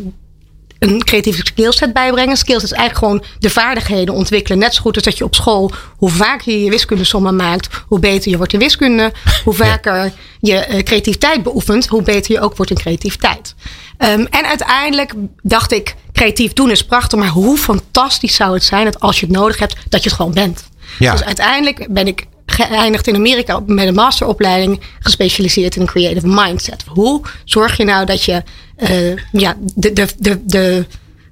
een 0.80 1.04
creatieve 1.04 1.46
skillset 1.46 1.94
bijbrengen. 1.94 2.38
Skills 2.38 2.64
is 2.64 2.72
eigenlijk 2.72 3.06
gewoon 3.06 3.24
de 3.40 3.50
vaardigheden 3.50 4.14
ontwikkelen. 4.14 4.58
Net 4.58 4.74
zo 4.74 4.82
goed 4.82 4.96
als 4.96 5.04
dat 5.04 5.18
je 5.18 5.24
op 5.24 5.36
school, 5.36 5.72
hoe 5.98 6.10
vaker 6.10 6.52
je 6.52 6.64
je 6.64 6.70
wiskundesommen 6.70 7.36
maakt, 7.36 7.84
hoe 7.88 8.00
beter 8.00 8.32
je 8.32 8.38
wordt 8.38 8.54
in 8.54 8.60
wiskunde. 8.60 9.12
Hoe 9.44 9.54
vaker 9.54 10.12
je 10.40 10.82
creativiteit 10.84 11.44
beoefent, 11.44 11.88
hoe 11.88 12.02
beter 12.02 12.32
je 12.32 12.42
ook 12.42 12.56
wordt 12.56 12.72
in 12.72 12.78
creativiteit. 12.78 13.56
Ehm, 13.98 14.26
en 14.30 14.46
uiteindelijk 14.46 15.14
dacht 15.42 15.72
ik, 15.72 15.96
creatief 16.20 16.54
doen 16.54 16.72
is 16.72 16.86
prachtig, 16.86 17.20
maar 17.20 17.28
hoe 17.28 17.58
fantastisch 17.58 18.36
zou 18.36 18.54
het 18.54 18.64
zijn 18.64 18.86
dat 18.86 19.00
als 19.00 19.20
je 19.20 19.26
het 19.26 19.36
nodig 19.36 19.60
hebt, 19.60 19.76
dat 19.90 20.04
je 20.04 20.10
het 20.10 20.18
gewoon 20.18 20.34
bent. 20.34 20.64
Ja. 21.00 21.12
Dus 21.12 21.24
uiteindelijk 21.24 21.88
ben 21.90 22.08
ik 22.08 22.26
geëindigd 22.46 23.08
in 23.08 23.16
Amerika 23.16 23.60
met 23.66 23.88
een 23.88 23.94
masteropleiding 23.94 24.82
gespecialiseerd 25.00 25.76
in 25.76 25.86
creative 25.86 26.28
mindset. 26.28 26.84
Hoe 26.88 27.22
zorg 27.46 27.78
je 27.78 27.84
nou 27.84 28.06
dat 28.06 28.24
je 28.24 28.44
eh, 28.76 29.16
ja, 29.32 29.56
de, 29.76 29.94
de, 29.94 30.08
de, 30.18 30.46
de 30.46 30.86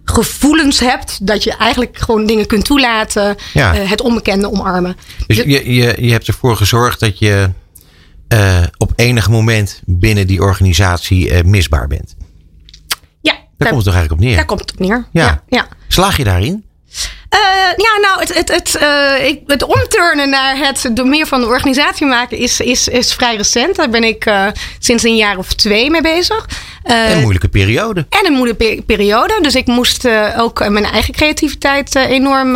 gevoelens 0.04 0.80
hebt 0.80 1.28
dat 1.28 1.44
je 1.44 1.56
eigenlijk 1.58 1.98
gewoon 1.98 2.26
dingen 2.26 2.46
kunt 2.46 2.66
toelaten, 2.66 3.36
Ja. 3.54 3.76
eh, 3.76 3.90
het 3.90 4.02
onbekende 4.02 4.52
omarmen. 4.52 4.98
Dus 5.28 5.38
je, 5.38 5.74
je, 5.74 5.96
je 6.00 6.12
hebt 6.12 6.28
ervoor 6.28 6.56
gezorgd 6.58 7.00
dat 7.00 7.20
je 7.20 7.50
eh, 8.28 8.64
op 8.78 8.92
enig 8.96 9.30
moment 9.30 9.82
binnen 9.86 10.28
die 10.28 10.42
organisatie 10.42 11.44
misbaar 11.44 11.88
bent. 11.88 12.16
Ja, 13.58 13.66
Daar 13.66 13.68
komt 13.74 13.86
het 13.86 13.94
toch 13.94 13.94
eigenlijk 13.94 14.12
op 14.12 14.20
neer? 14.20 14.36
daar 14.36 14.46
komt 14.46 14.60
het 14.60 14.72
op 14.72 14.80
neer. 14.80 15.08
Ja. 15.12 15.24
ja, 15.24 15.44
ja. 15.48 15.68
Slaag 15.88 16.18
je 16.18 16.24
daarin? 16.24 16.66
Eh, 17.30 17.40
ja, 17.76 18.00
nou, 18.02 18.20
het, 18.20 18.34
het, 18.34 18.50
het, 18.52 18.76
eh, 18.76 19.28
ik, 19.28 19.42
het 19.46 19.64
omturnen 19.64 20.30
naar 20.30 20.58
het 20.58 20.90
door 20.94 21.08
meer 21.08 21.28
van 21.28 21.42
de 21.42 21.48
organisatie 21.48 22.06
maken 22.06 22.38
is, 22.38 22.60
is, 22.60 22.88
is 22.88 23.14
vrij 23.14 23.36
recent. 23.36 23.76
Daar 23.76 23.90
ben 23.90 24.04
ik 24.04 24.26
eh, 24.26 24.46
sinds 24.80 25.04
een 25.04 25.16
jaar 25.16 25.38
of 25.38 25.54
twee 25.54 25.90
mee 25.90 26.02
bezig. 26.02 26.46
Een 26.84 27.20
moeilijke 27.20 27.48
periode. 27.48 28.06
en 28.10 28.26
een 28.26 28.34
moeilijke 28.34 28.66
pe- 28.76 28.82
periode. 28.86 29.40
Dus 29.42 29.56
ik 29.56 29.68
moest 29.68 30.08
ook 30.38 30.70
mijn 30.70 30.86
eigen 30.86 31.14
creativiteit 31.14 31.96
enorm 31.96 32.56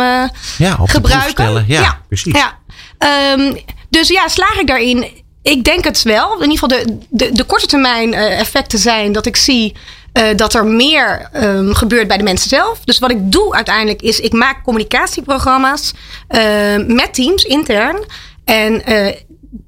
Ja, 0.58 0.76
op 0.80 0.88
gebruiken. 0.88 1.30
stellen. 1.30 1.64
Ja, 1.68 2.00
precies. 2.08 2.34
Ja. 2.36 2.58
Ehm, 2.98 3.52
dus 3.90 4.08
ja, 4.08 4.28
slaag 4.28 4.58
ik 4.60 4.66
daarin? 4.66 5.06
Ik 5.42 5.64
denk 5.64 5.84
het 5.84 6.02
wel. 6.02 6.34
In 6.42 6.50
ieder 6.50 6.58
geval 6.58 6.68
de, 6.68 6.98
de, 7.10 7.32
de 7.32 7.44
korte 7.44 7.66
termijn 7.66 8.14
effecten 8.14 8.78
zijn 8.78 9.12
dat 9.12 9.26
ik 9.26 9.36
zie 9.36 9.76
eh, 10.12 10.36
dat 10.36 10.54
er 10.54 10.66
meer 10.66 11.28
ehm, 11.32 11.72
gebeurt 11.72 12.08
bij 12.08 12.16
de 12.16 12.22
mensen 12.22 12.48
zelf. 12.48 12.80
Dus 12.84 12.98
wat 12.98 13.10
ik 13.10 13.32
doe 13.32 13.54
uiteindelijk 13.54 14.02
is, 14.02 14.20
ik 14.20 14.32
maak 14.32 14.64
communicatieprogramma's 14.64 15.92
eh, 16.28 16.76
met 16.86 17.14
teams 17.14 17.44
intern. 17.44 18.04
En 18.44 18.84
eh, 18.84 19.16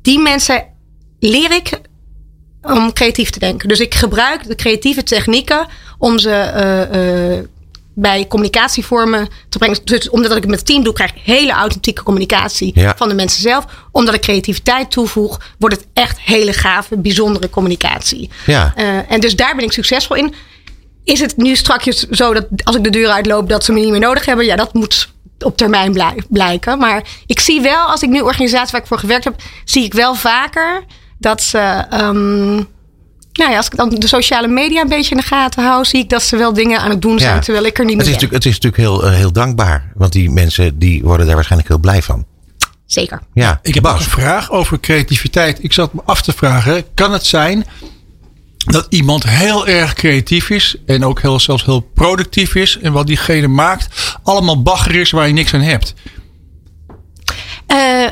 die 0.03 0.19
mensen 0.19 0.65
leer 1.19 1.53
ik 1.53 1.81
om 2.63 2.93
creatief 2.93 3.31
te 3.31 3.39
denken. 3.39 3.69
Dus 3.69 3.81
ik 3.81 3.95
gebruik 3.95 4.47
de 4.47 4.55
creatieve 4.55 5.03
technieken 5.03 5.67
om 5.99 6.19
ze 6.19 7.49
bij 7.95 8.27
communicatievormen 8.29 9.29
te 9.49 9.59
brengen. 9.59 9.79
Dus 9.85 10.11
omdat 10.11 10.31
ik 10.31 10.37
het 10.43 10.47
met 10.51 10.59
het 10.59 10.67
team 10.69 10.85
doe, 10.85 10.93
krijg 10.93 11.11
ik 11.15 11.21
hele 11.25 11.53
authentieke 11.53 12.03
communicatie 12.03 12.71
Ja. 12.75 12.95
van 12.97 13.09
de 13.09 13.15
mensen 13.15 13.43
zelf. 13.43 13.65
Omdat 13.93 14.15
ik 14.15 14.21
creativiteit 14.21 14.91
toevoeg, 14.91 15.41
wordt 15.59 15.77
het 15.77 15.87
echt 15.93 16.21
hele 16.21 16.53
gave, 16.53 16.97
bijzondere 16.99 17.51
communicatie. 17.51 18.31
Ja. 18.47 18.73
Eh, 18.77 19.11
en 19.13 19.21
dus 19.21 19.37
daar 19.37 19.55
ben 19.57 19.65
ik 19.65 19.73
succesvol 19.73 20.17
in. 20.17 20.35
Is 21.05 21.21
het 21.21 21.37
nu 21.37 21.57
strakjes 21.57 21.99
zo 22.09 22.35
dat 22.35 22.47
als 22.65 22.77
ik 22.77 22.85
de 22.85 22.91
deur 22.91 23.09
uitloop, 23.09 23.49
dat 23.49 23.65
ze 23.65 23.73
me 23.73 23.81
niet 23.81 23.91
meer 23.91 24.01
nodig 24.01 24.25
hebben? 24.25 24.45
Ja, 24.45 24.57
dat 24.57 24.75
moet 24.75 25.13
op 25.39 25.57
termijn 25.57 25.93
blij- 25.93 26.23
blijken. 26.29 26.79
Maar 26.79 27.03
ik 27.27 27.41
zie 27.41 27.61
wel, 27.61 27.79
als 27.87 28.03
ik 28.03 28.09
nu 28.09 28.21
organisatie 28.21 28.73
waar 28.73 28.81
ik 28.81 28.87
voor 28.87 28.99
gewerkt 28.99 29.25
heb, 29.25 29.35
zie 29.65 29.85
ik 29.85 29.95
wel 29.95 30.15
vaker 30.15 30.85
dat 31.19 31.43
ze. 31.43 31.59
ehm, 31.91 32.63
nou 33.39 33.51
ja, 33.51 33.57
als 33.57 33.67
ik 33.67 33.77
dan 33.77 33.89
de 33.89 34.07
sociale 34.09 34.49
media 34.49 34.81
een 34.83 34.89
beetje 34.89 35.11
in 35.11 35.17
de 35.21 35.27
gaten 35.27 35.65
hou, 35.65 35.85
zie 35.85 36.01
ik 36.03 36.09
dat 36.09 36.23
ze 36.23 36.37
wel 36.37 36.53
dingen 36.53 36.81
aan 36.81 36.91
het 36.91 37.03
doen 37.03 37.19
zijn, 37.19 37.35
Ja. 37.35 37.41
terwijl 37.41 37.65
ik 37.65 37.79
er 37.79 37.85
niet 37.85 37.97
Het 37.97 38.07
meer 38.07 38.15
is, 38.15 38.21
ben. 38.21 38.35
het 38.35 38.47
is 38.47 38.53
natuurlijk 38.61 38.83
heel, 38.83 39.05
eh, 39.07 39.17
heel 39.17 39.33
dankbaar. 39.33 39.93
Want 39.95 40.13
die 40.13 40.31
mensen 40.31 40.79
die 40.79 41.03
worden 41.03 41.27
daar 41.27 41.35
waarschijnlijk 41.35 41.71
heel 41.71 41.81
blij 41.81 42.03
van. 42.03 42.25
Zeker. 42.87 43.21
Ja, 43.35 43.59
Ik 43.63 43.75
heb 43.75 43.83
Bas. 43.83 44.05
een 44.05 44.11
vraag 44.11 44.51
over 44.51 44.81
creativiteit. 44.81 45.63
Ik 45.65 45.73
zat 45.73 45.93
me 45.93 46.01
af 46.05 46.23
te 46.23 46.33
vragen: 46.33 46.85
kan 46.95 47.13
het 47.13 47.27
zijn 47.27 47.65
dat 48.57 48.87
iemand 48.89 49.29
heel 49.29 49.67
erg 49.67 49.93
creatief 49.95 50.51
is 50.51 50.77
en 50.87 51.05
ook 51.05 51.21
heel, 51.21 51.41
zelfs 51.41 51.65
heel 51.65 51.81
productief 51.81 52.55
is 52.55 52.79
en 52.79 52.93
wat 52.93 53.07
diegene 53.07 53.47
maakt 53.49 54.17
allemaal 54.23 54.63
bagger 54.63 54.95
is 54.95 55.11
waar 55.11 55.27
je 55.27 55.33
niks 55.33 55.55
aan 55.55 55.61
hebt? 55.61 55.95
Eh, 57.67 58.07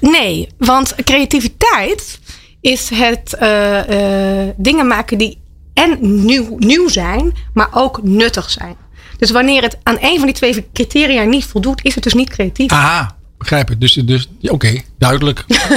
nee, 0.00 0.48
want 0.58 0.94
creativiteit 1.04 2.18
is 2.66 2.90
het 2.94 3.34
eh, 3.34 4.42
eh, 4.42 4.54
dingen 4.56 4.86
maken 4.86 5.18
die 5.18 5.38
en 5.74 6.24
nieuw, 6.24 6.56
nieuw 6.58 6.88
zijn, 6.88 7.32
maar 7.54 7.68
ook 7.72 8.02
nuttig 8.02 8.50
zijn. 8.50 8.76
Dus 9.18 9.30
wanneer 9.30 9.62
het 9.62 9.76
aan 9.82 9.96
een 10.00 10.16
van 10.16 10.24
die 10.26 10.34
twee 10.34 10.66
criteria 10.72 11.22
niet 11.22 11.44
voldoet, 11.44 11.84
is 11.84 11.94
het 11.94 12.04
dus 12.04 12.14
niet 12.14 12.30
creatief. 12.30 12.70
Aha, 12.70 13.16
begrijp 13.38 13.68
het. 13.68 13.80
Dus, 13.80 13.92
dus 13.92 14.28
ja, 14.38 14.52
oké, 14.52 14.80
duidelijk. 14.98 15.44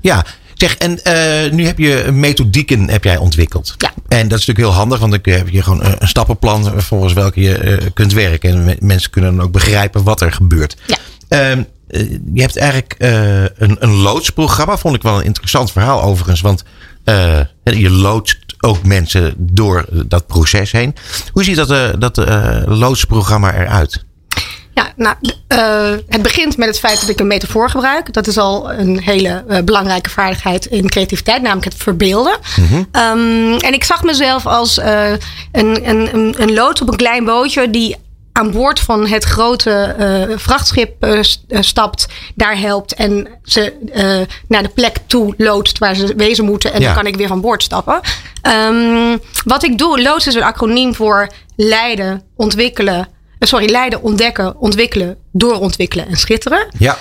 Ja, 0.00 0.24
zeg, 0.54 0.76
en 0.76 1.02
eh, 1.02 1.52
nu 1.52 1.66
heb 1.66 1.78
je 1.78 2.08
methodieken 2.12 2.90
heb 2.90 3.04
jij 3.04 3.16
ontwikkeld. 3.16 3.74
Ja. 3.78 3.92
En 4.08 4.28
dat 4.28 4.38
is 4.38 4.46
natuurlijk 4.46 4.58
heel 4.58 4.78
handig, 4.82 4.98
want 4.98 5.12
dan 5.24 5.34
heb 5.34 5.48
je 5.48 5.62
gewoon 5.62 5.84
een 5.84 6.08
stappenplan 6.08 6.82
volgens 6.82 7.12
welke 7.12 7.40
je 7.40 7.90
kunt 7.94 8.12
werken. 8.12 8.50
En 8.50 8.64
me- 8.64 8.76
mensen 8.80 9.10
kunnen 9.10 9.36
dan 9.36 9.44
ook 9.44 9.52
begrijpen 9.52 10.02
wat 10.02 10.20
er 10.20 10.32
gebeurt. 10.32 10.76
Ja. 10.86 10.96
Ehm, 11.28 11.58
eh, 11.58 11.64
je 12.32 12.40
hebt 12.40 12.56
eigenlijk 12.56 12.94
eh, 12.98 13.42
een, 13.42 13.76
een 13.78 13.94
loodsprogramma. 13.94 14.76
Vond 14.76 14.94
ik 14.94 15.02
wel 15.02 15.18
een 15.18 15.24
interessant 15.24 15.72
verhaal 15.72 16.02
overigens. 16.02 16.40
Want 16.40 16.64
eh, 17.04 17.40
je 17.62 17.90
loodst 17.90 18.38
ook 18.60 18.84
mensen 18.84 19.34
door 19.36 19.84
dat 19.90 20.26
proces 20.26 20.72
heen. 20.72 20.94
Hoe 21.32 21.44
ziet 21.44 21.56
dat, 21.56 21.70
eh, 21.70 21.88
dat 21.98 22.18
eh, 22.18 22.62
loodsprogramma 22.66 23.54
eruit? 23.54 24.06
Ja, 24.74 24.92
nou, 24.96 25.16
uh, 25.48 25.98
het 26.08 26.22
begint 26.22 26.56
met 26.56 26.68
het 26.68 26.78
feit 26.78 27.00
dat 27.00 27.08
ik 27.08 27.20
een 27.20 27.26
metafoor 27.26 27.70
gebruik. 27.70 28.12
Dat 28.12 28.26
is 28.26 28.38
al 28.38 28.72
een 28.72 29.00
hele 29.00 29.44
uh, 29.48 29.58
belangrijke 29.58 30.10
vaardigheid 30.10 30.66
in 30.66 30.88
creativiteit, 30.88 31.42
namelijk 31.42 31.72
het 31.72 31.82
verbeelden. 31.82 32.38
Mm 32.56 32.66
-hmm. 32.66 32.78
um, 32.78 33.56
en 33.56 33.72
ik 33.72 33.84
zag 33.84 34.02
mezelf 34.02 34.46
als 34.46 34.78
uh, 34.78 35.10
een, 35.52 35.88
een, 35.88 36.42
een 36.42 36.52
loods 36.52 36.82
op 36.82 36.88
een 36.88 36.96
klein 36.96 37.24
bootje 37.24 37.70
die 37.70 37.96
aan 38.38 38.50
boord 38.50 38.80
van 38.80 39.06
het 39.06 39.24
grote 39.24 39.96
uh, 40.30 40.38
vrachtschip 40.38 41.04
uh, 41.04 41.18
stapt, 41.60 42.06
daar 42.34 42.58
helpt 42.58 42.94
en 42.94 43.28
ze 43.42 43.74
uh, 43.94 44.36
naar 44.48 44.62
de 44.62 44.68
plek 44.68 44.96
toe 45.06 45.34
loodst 45.36 45.78
waar 45.78 45.94
ze 45.94 46.14
wezen 46.16 46.44
moeten. 46.44 46.72
En 46.72 46.80
ja. 46.80 46.86
dan 46.86 46.94
kan 46.94 47.06
ik 47.06 47.16
weer 47.16 47.28
van 47.28 47.40
boord 47.40 47.62
stappen. 47.62 48.00
Um, 48.42 49.20
wat 49.44 49.64
ik 49.64 49.78
doe, 49.78 50.02
loods 50.02 50.26
is 50.26 50.34
een 50.34 50.42
acroniem 50.42 50.94
voor 50.94 51.28
leiden, 51.56 52.22
ontwikkelen. 52.36 53.08
Sorry, 53.38 53.70
leiden, 53.70 54.02
ontdekken, 54.02 54.56
ontwikkelen, 54.58 55.16
doorontwikkelen 55.32 56.08
en 56.08 56.16
schitteren. 56.16 56.66
Ja. 56.78 56.98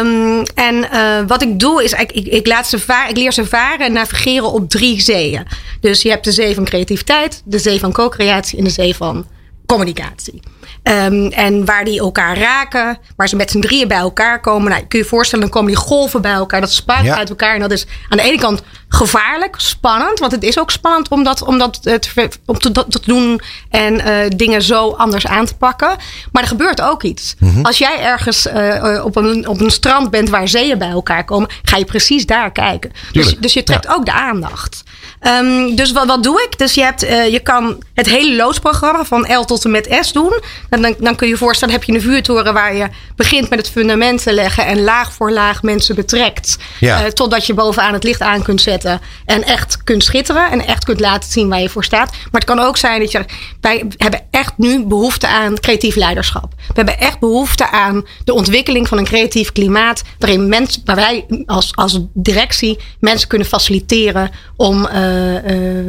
Um, 0.00 0.42
en 0.54 0.86
wat 1.26 1.42
ik 1.42 1.60
doe 1.60 1.84
is, 1.84 1.92
ik, 1.92 2.12
ik, 2.12 2.26
ik, 2.26 2.46
laat 2.46 2.66
ze 2.66 2.78
varen, 2.78 3.10
ik 3.10 3.16
leer 3.16 3.32
ze 3.32 3.46
varen 3.46 3.86
en 3.86 3.92
navigeren 3.92 4.52
op 4.52 4.70
drie 4.70 5.00
zeeën. 5.00 5.46
Dus 5.80 6.02
je 6.02 6.08
hebt 6.08 6.24
de 6.24 6.32
zee 6.32 6.54
van 6.54 6.64
creativiteit, 6.64 7.42
de 7.44 7.58
zee 7.58 7.78
van 7.78 7.92
co-creatie 7.92 8.58
en 8.58 8.64
de 8.64 8.70
zee 8.70 8.96
van 8.96 9.26
communicatie. 9.66 10.42
Um, 10.84 11.30
en 11.30 11.64
waar 11.64 11.84
die 11.84 12.00
elkaar 12.00 12.38
raken, 12.38 12.98
waar 13.16 13.28
ze 13.28 13.36
met 13.36 13.50
z'n 13.50 13.60
drieën 13.60 13.88
bij 13.88 13.98
elkaar 13.98 14.40
komen. 14.40 14.70
Nou, 14.70 14.80
kun 14.80 14.98
je 14.98 15.04
je 15.04 15.10
voorstellen, 15.10 15.44
dan 15.44 15.54
komen 15.54 15.72
die 15.72 15.80
golven 15.80 16.22
bij 16.22 16.32
elkaar. 16.32 16.60
Dat 16.60 16.72
spuit 16.72 17.04
ja. 17.04 17.16
uit 17.16 17.28
elkaar. 17.28 17.54
En 17.54 17.60
dat 17.60 17.70
is 17.70 17.86
aan 18.08 18.18
de 18.18 18.22
ene 18.24 18.38
kant 18.38 18.62
gevaarlijk, 18.88 19.54
spannend. 19.58 20.18
Want 20.18 20.32
het 20.32 20.42
is 20.42 20.58
ook 20.58 20.70
spannend 20.70 21.08
om 21.08 21.24
dat, 21.24 21.42
om 21.42 21.58
dat 21.58 21.82
te, 21.82 22.28
om 22.46 22.58
te, 22.58 22.72
te 22.72 23.00
doen 23.04 23.40
en 23.70 23.94
uh, 23.94 24.16
dingen 24.36 24.62
zo 24.62 24.90
anders 24.90 25.26
aan 25.26 25.46
te 25.46 25.54
pakken. 25.54 25.96
Maar 26.32 26.42
er 26.42 26.48
gebeurt 26.48 26.80
ook 26.80 27.02
iets. 27.02 27.34
Mhm. 27.38 27.48
Mm 27.48 27.54
-hmm. 27.54 27.64
Als 27.64 27.78
jij 27.78 28.00
ergens 28.00 28.46
uh, 28.46 29.04
op, 29.04 29.16
een, 29.16 29.48
op 29.48 29.60
een 29.60 29.70
strand 29.70 30.10
bent 30.10 30.28
waar 30.28 30.48
zeeën 30.48 30.78
bij 30.78 30.90
elkaar 30.90 31.24
komen, 31.24 31.48
ga 31.62 31.76
je 31.76 31.84
precies 31.84 32.26
daar 32.26 32.52
kijken. 32.52 32.92
Dus, 33.12 33.36
dus, 33.36 33.52
je 33.52 33.62
trekt 33.62 33.84
ja. 33.84 33.94
ook 33.94 34.04
de 34.04 34.12
aandacht. 34.12 34.82
Um, 35.26 35.76
dus 35.76 35.92
wat, 35.92 36.06
wat 36.06 36.22
doe 36.22 36.42
ik? 36.42 36.58
Dus 36.58 36.74
je, 36.74 36.82
hebt, 36.82 37.04
uh, 37.04 37.28
je 37.28 37.40
kan 37.40 37.82
het 37.94 38.06
hele 38.06 38.36
loodsprogramma 38.36 39.04
van 39.04 39.36
L 39.38 39.44
tot 39.44 39.64
en 39.64 39.70
met 39.70 39.96
S 40.00 40.12
doen. 40.12 40.40
En 40.70 40.82
dan, 40.82 40.94
dan 40.98 41.16
kun 41.16 41.26
je 41.26 41.32
je 41.32 41.38
voorstellen, 41.38 41.74
heb 41.74 41.84
je 41.84 41.92
een 41.92 42.00
vuurtoren 42.00 42.54
waar 42.54 42.76
je 42.76 42.88
begint 43.16 43.50
met 43.50 43.58
het 43.58 43.70
fundament 43.70 44.22
te 44.22 44.32
leggen 44.32 44.66
en 44.66 44.82
laag 44.82 45.12
voor 45.12 45.32
laag 45.32 45.62
mensen 45.62 45.94
betrekt. 45.94 46.56
Ja. 46.80 47.04
Uh, 47.04 47.06
totdat 47.06 47.46
je 47.46 47.54
bovenaan 47.54 47.92
het 47.92 48.04
licht 48.04 48.20
aan 48.20 48.42
kunt 48.42 48.60
zetten 48.60 49.00
en 49.24 49.44
echt 49.44 49.84
kunt 49.84 50.04
schitteren 50.04 50.50
en 50.50 50.66
echt 50.66 50.84
kunt 50.84 51.00
laten 51.00 51.30
zien 51.30 51.48
waar 51.48 51.60
je 51.60 51.68
voor 51.68 51.84
staat. 51.84 52.10
Maar 52.10 52.40
het 52.40 52.44
kan 52.44 52.58
ook 52.58 52.76
zijn 52.76 53.00
dat 53.00 53.12
je, 53.12 53.24
wij 53.60 53.84
hebben 53.96 54.20
echt 54.30 54.52
nu 54.56 54.84
behoefte 54.86 55.26
aan 55.26 55.60
creatief 55.60 55.96
leiderschap. 55.96 56.54
We 56.56 56.72
hebben 56.74 56.98
echt 56.98 57.18
behoefte 57.18 57.70
aan 57.70 58.06
de 58.24 58.34
ontwikkeling 58.34 58.88
van 58.88 58.98
een 58.98 59.04
creatief 59.04 59.52
klimaat 59.52 60.02
waarin 60.18 60.48
mensen, 60.48 60.82
waar 60.84 60.96
wij 60.96 61.26
als, 61.46 61.70
als 61.74 62.00
directie 62.12 62.78
mensen 63.00 63.28
kunnen 63.28 63.46
faciliteren 63.46 64.30
om, 64.56 64.88
uh, 64.92 65.12
uh, 65.13 65.13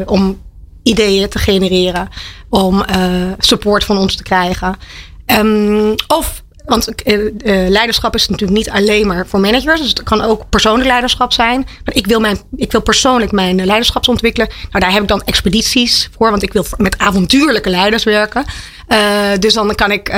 om 0.06 0.42
ideeën 0.84 1.30
te 1.30 1.40
genereren, 1.40 2.10
om 2.50 2.84
uh, 2.96 3.32
support 3.38 3.84
van 3.84 3.98
ons 3.98 4.16
te 4.16 4.24
krijgen. 4.24 4.76
Um, 5.26 5.96
of, 6.08 6.44
want 6.66 6.90
leiderschap 7.68 8.16
is 8.16 8.28
natuurlijk 8.28 8.58
niet 8.58 8.70
alleen 8.70 9.08
maar 9.08 9.28
voor 9.28 9.40
managers, 9.40 9.82
dus 9.82 9.90
het 9.90 10.04
kan 10.04 10.22
ook 10.22 10.50
persoonlijk 10.50 10.88
leiderschap 10.88 11.34
zijn. 11.34 11.68
Maar 11.86 11.96
ik 11.96 12.08
wil, 12.08 12.20
mijn, 12.20 12.40
ik 12.56 12.72
wil 12.72 12.82
persoonlijk 12.82 13.32
mijn 13.32 13.66
leiderschap 13.66 14.08
ontwikkelen. 14.08 14.48
Nou, 14.70 14.84
daar 14.84 14.92
heb 14.92 15.02
ik 15.02 15.08
dan 15.08 15.24
expedities 15.24 16.10
voor, 16.18 16.30
want 16.30 16.44
ik 16.44 16.54
wil 16.54 16.66
met 16.78 16.98
avontuurlijke 16.98 17.70
leiders 17.70 18.04
werken. 18.04 18.46
dus 19.40 19.54
dan 19.54 19.76
kan 19.76 19.92
ik 19.92 20.10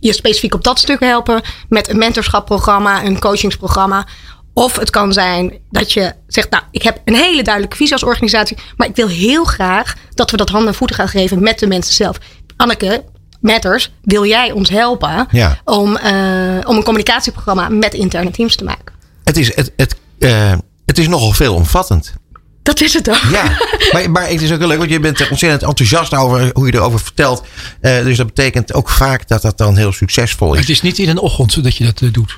je 0.00 0.12
specifiek 0.12 0.54
op 0.54 0.64
dat 0.64 0.78
stuk 0.78 1.00
helpen 1.00 1.42
met 1.68 1.88
een 1.88 1.98
mentorschapprogramma, 1.98 3.04
een 3.04 3.18
coachingsprogramma. 3.18 4.06
Of 4.52 4.76
het 4.76 4.90
kan 4.90 5.12
zijn 5.12 5.52
dat 5.70 5.92
je 5.92 6.12
zegt, 6.26 6.50
nou, 6.50 6.62
ik 6.70 6.82
heb 6.82 7.00
een 7.04 7.14
hele 7.14 7.42
duidelijke 7.42 7.76
visie 7.76 7.92
als 7.92 8.04
organisatie, 8.04 8.56
maar 8.76 8.88
ik 8.88 8.96
wil 8.96 9.08
heel 9.08 9.44
graag 9.44 9.94
dat 10.14 10.30
we 10.30 10.36
dat 10.36 10.48
handen 10.48 10.68
en 10.68 10.74
voeten 10.74 10.96
gaan 10.96 11.08
geven 11.08 11.42
met 11.42 11.58
de 11.58 11.66
mensen 11.66 11.94
zelf. 11.94 12.18
Anneke, 12.56 13.04
Matters, 13.40 13.92
wil 14.02 14.26
jij 14.26 14.50
ons 14.50 14.70
helpen 14.70 15.26
ja. 15.30 15.58
om, 15.64 15.98
uh, 16.04 16.58
om 16.64 16.76
een 16.76 16.82
communicatieprogramma 16.82 17.68
met 17.68 17.94
interne 17.94 18.30
teams 18.30 18.56
te 18.56 18.64
maken? 18.64 18.94
Het 19.24 19.36
is, 19.36 19.54
het, 19.54 19.72
het, 19.76 19.96
uh, 20.18 20.52
het 20.86 20.98
is 20.98 21.08
nogal 21.08 21.32
veelomvattend. 21.32 22.14
Dat 22.62 22.80
is 22.80 22.94
het 22.94 23.10
ook. 23.10 23.22
Ja, 23.30 23.58
maar, 23.92 24.10
maar 24.10 24.28
het 24.28 24.42
is 24.42 24.52
ook 24.52 24.58
heel 24.58 24.68
leuk, 24.68 24.78
want 24.78 24.90
je 24.90 25.00
bent 25.00 25.30
ontzettend 25.30 25.62
enthousiast 25.62 26.14
over 26.14 26.50
hoe 26.52 26.66
je 26.66 26.74
erover 26.74 27.00
vertelt. 27.00 27.44
Uh, 27.82 28.02
dus 28.02 28.16
dat 28.16 28.26
betekent 28.26 28.74
ook 28.74 28.90
vaak 28.90 29.28
dat 29.28 29.42
dat 29.42 29.58
dan 29.58 29.76
heel 29.76 29.92
succesvol 29.92 30.54
is. 30.54 30.60
Het 30.60 30.68
is 30.68 30.82
niet 30.82 30.98
in 30.98 31.08
een 31.08 31.18
ochtend 31.18 31.62
dat 31.62 31.76
je 31.76 31.84
dat 31.84 32.00
uh, 32.00 32.12
doet. 32.12 32.36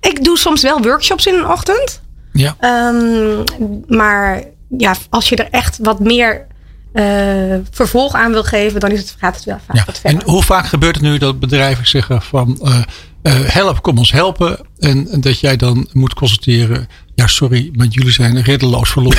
Ik 0.00 0.24
doe 0.24 0.38
soms 0.38 0.62
wel 0.62 0.82
workshops 0.82 1.26
in 1.26 1.34
een 1.34 1.48
ochtend. 1.48 2.00
Ja. 2.32 2.56
Um, 2.90 3.44
maar 3.86 4.42
ja, 4.78 4.94
als 5.10 5.28
je 5.28 5.36
er 5.36 5.48
echt 5.50 5.78
wat 5.82 6.00
meer 6.00 6.46
uh, 6.92 7.54
vervolg 7.70 8.14
aan 8.14 8.32
wil 8.32 8.44
geven, 8.44 8.80
dan 8.80 8.90
is 8.90 8.98
het, 9.00 9.14
gaat 9.18 9.34
het 9.34 9.44
wel 9.44 9.58
vaak 9.66 9.76
ja. 9.76 9.82
wat 9.86 9.98
verder. 9.98 10.20
En 10.20 10.26
hoe 10.26 10.42
vaak 10.42 10.66
gebeurt 10.66 10.94
het 10.94 11.04
nu 11.04 11.18
dat 11.18 11.40
bedrijven 11.40 11.88
zeggen 11.88 12.22
van 12.22 12.58
uh, 12.62 12.78
uh, 13.22 13.48
help, 13.48 13.82
kom 13.82 13.98
ons 13.98 14.12
helpen. 14.12 14.58
En, 14.78 15.08
en, 15.10 15.20
dat 15.20 15.40
jij 15.40 15.56
dan 15.56 15.88
moet 15.92 16.14
constateren, 16.14 16.88
ja 17.14 17.26
sorry, 17.26 17.70
maar 17.72 17.86
jullie 17.86 18.12
zijn 18.12 18.42
reddeloos 18.42 18.90
verloren. 18.90 19.18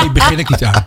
Hier 0.00 0.12
begin 0.12 0.38
ik 0.38 0.48
niet 0.48 0.64
aan. 0.64 0.86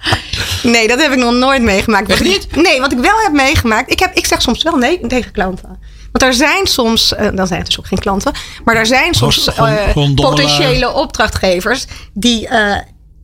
Nee, 0.63 0.87
dat 0.87 1.01
heb 1.01 1.11
ik 1.11 1.17
nog 1.17 1.33
nooit 1.33 1.61
meegemaakt. 1.61 2.09
Echt 2.09 2.23
niet? 2.23 2.55
Nee, 2.55 2.79
wat 2.79 2.91
ik 2.91 2.99
wel 2.99 3.17
heb 3.23 3.31
meegemaakt, 3.31 3.91
ik, 3.91 3.99
heb, 3.99 4.13
ik 4.13 4.25
zeg 4.25 4.41
soms 4.41 4.63
wel 4.63 4.75
nee 4.75 5.07
tegen 5.07 5.31
klanten. 5.31 5.79
Want 6.13 6.23
er 6.23 6.33
zijn 6.33 6.67
soms, 6.67 7.13
uh, 7.13 7.27
dan 7.35 7.47
zijn 7.47 7.59
het 7.59 7.67
dus 7.67 7.79
ook 7.79 7.87
geen 7.87 7.99
klanten, 7.99 8.33
maar 8.63 8.75
er 8.75 8.85
zijn 8.85 9.13
soms 9.13 9.47
uh, 9.47 10.13
potentiële 10.15 10.93
opdrachtgevers 10.93 11.85
die 12.13 12.47
uh, 12.49 12.75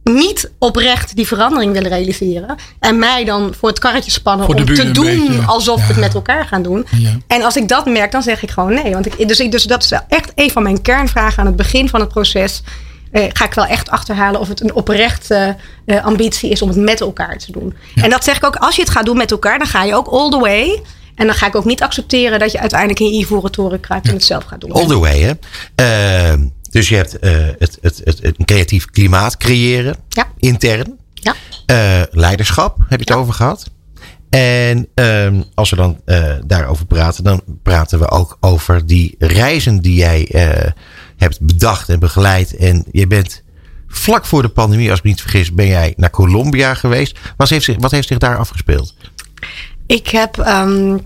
niet 0.04 0.52
oprecht 0.60 1.16
die 1.16 1.28
verandering 1.28 1.74
willen 1.74 1.90
realiseren. 1.90 2.56
En 2.80 3.00
mij 3.00 3.26
dan 3.26 3.54
voor 3.58 3.70
het 3.70 3.80
karretje 3.80 4.12
spannen 4.12 4.48
om 4.48 4.56
te 4.66 4.92
doen 4.92 5.06
beetje, 5.06 5.42
alsof 5.46 5.80
ja. 5.80 5.88
we 5.88 5.92
het 5.92 6.02
met 6.02 6.14
elkaar 6.14 6.46
gaan 6.46 6.62
doen. 6.62 6.86
Ja. 6.92 7.18
En 7.28 7.44
als 7.44 7.56
ik 7.56 7.68
dat 7.68 7.86
merk, 7.86 8.12
dan 8.12 8.24
zeg 8.24 8.44
ik 8.44 8.52
gewoon 8.52 8.74
nee. 8.74 8.94
Want 8.94 9.06
ik, 9.06 9.28
dus, 9.28 9.40
ik, 9.40 9.52
dus 9.52 9.64
dat 9.64 9.84
is 9.84 9.90
wel 9.90 10.02
echt 10.08 10.32
een 10.36 10.52
van 10.52 10.64
mijn 10.64 10.82
kernvragen 10.82 11.40
aan 11.40 11.46
het 11.46 11.56
begin 11.56 11.90
van 11.90 12.00
het 12.00 12.10
proces. 12.10 12.62
Uh, 13.12 13.24
ga 13.34 13.46
ik 13.46 13.54
wel 13.54 13.66
echt 13.66 13.90
achterhalen 13.90 14.40
of 14.40 14.48
het 14.48 14.62
een 14.62 14.74
oprechte 14.74 15.56
uh, 15.86 16.06
ambitie 16.06 16.50
is 16.50 16.62
om 16.62 16.68
het 16.68 16.78
met 16.78 17.02
elkaar 17.02 17.38
te 17.38 17.52
doen. 17.52 17.74
Ja. 17.96 18.04
En 18.04 18.10
dat 18.10 18.24
zeg 18.24 18.36
ik 18.36 18.46
ook, 18.46 18.56
als 18.56 18.76
je 18.76 18.82
het 18.82 18.92
gaat 18.92 19.06
doen 19.06 19.18
met 19.18 19.32
elkaar, 19.32 19.58
dan 19.58 19.68
ga 19.68 19.84
je 19.84 19.96
ook 19.96 20.08
all 20.08 20.30
the 20.30 20.40
way. 20.40 20.82
En 21.20 21.26
dan 21.26 21.36
ga 21.36 21.48
ik 21.48 21.56
ook 21.56 21.66
niet 21.66 21.82
accepteren 21.82 22.40
dat 22.40 22.52
je 22.52 22.60
uiteindelijk 22.60 23.00
in 23.00 23.14
je 23.14 23.20
ivoren 23.20 23.52
toren 23.52 23.80
kruipt 23.80 24.08
en 24.08 24.14
het 24.14 24.24
zelf 24.24 24.44
gaat 24.44 24.62
doen. 24.62 24.72
All 24.72 24.88
the 24.88 25.00
way, 25.00 25.20
hè? 25.20 26.34
Uh, 26.36 26.42
dus 26.72 26.90
je 26.90 26.96
hebt 26.96 27.18
uh, 27.22 27.32
het, 27.58 27.78
het, 27.82 28.02
het, 28.04 28.20
het, 28.22 28.40
een 28.40 28.46
creatief 28.46 28.86
klimaat 28.86 29.38
creëren, 29.38 29.96
ja. 30.10 30.28
intern. 30.38 30.98
Ja. 31.14 31.36
Uh, 31.72 32.04
leiderschap, 32.12 32.78
heb 32.78 32.90
je 32.90 32.96
het 32.96 33.10
ja. 33.10 33.16
over 33.16 33.34
gehad. 33.34 33.70
En 34.30 34.88
um, 34.94 35.44
als 35.54 35.70
we 35.70 35.76
dan 35.76 36.02
uh, 36.06 36.34
daarover 36.46 36.86
praten, 36.86 37.24
dan 37.24 37.42
praten 37.64 38.00
we 38.00 38.10
ook 38.10 38.38
over 38.40 38.86
die 38.86 39.16
reizen 39.18 39.82
die 39.82 39.96
jij 39.96 40.28
hebt 41.18 41.42
bedacht 41.42 41.90
en 41.90 42.00
begeleid. 42.00 42.56
En 42.56 42.86
je 42.92 43.08
bent 43.08 43.44
vlak 43.88 44.26
voor 44.26 44.42
de 44.42 44.50
pandemie, 44.50 44.90
als 44.90 44.98
ik 44.98 45.04
me 45.04 45.10
niet 45.10 45.22
vergis, 45.22 45.54
ben 45.54 45.68
jij 45.68 45.94
naar 45.98 46.10
Colombia 46.10 46.74
geweest. 46.74 47.20
Wat 47.38 47.50
heeft 47.50 47.66
zich, 47.66 47.76
wat 47.80 47.92
heeft 47.92 48.08
zich 48.08 48.18
daar 48.18 48.38
afgespeeld? 48.38 48.96
Ik 49.90 50.08
heb 50.08 50.38
um, 50.38 51.02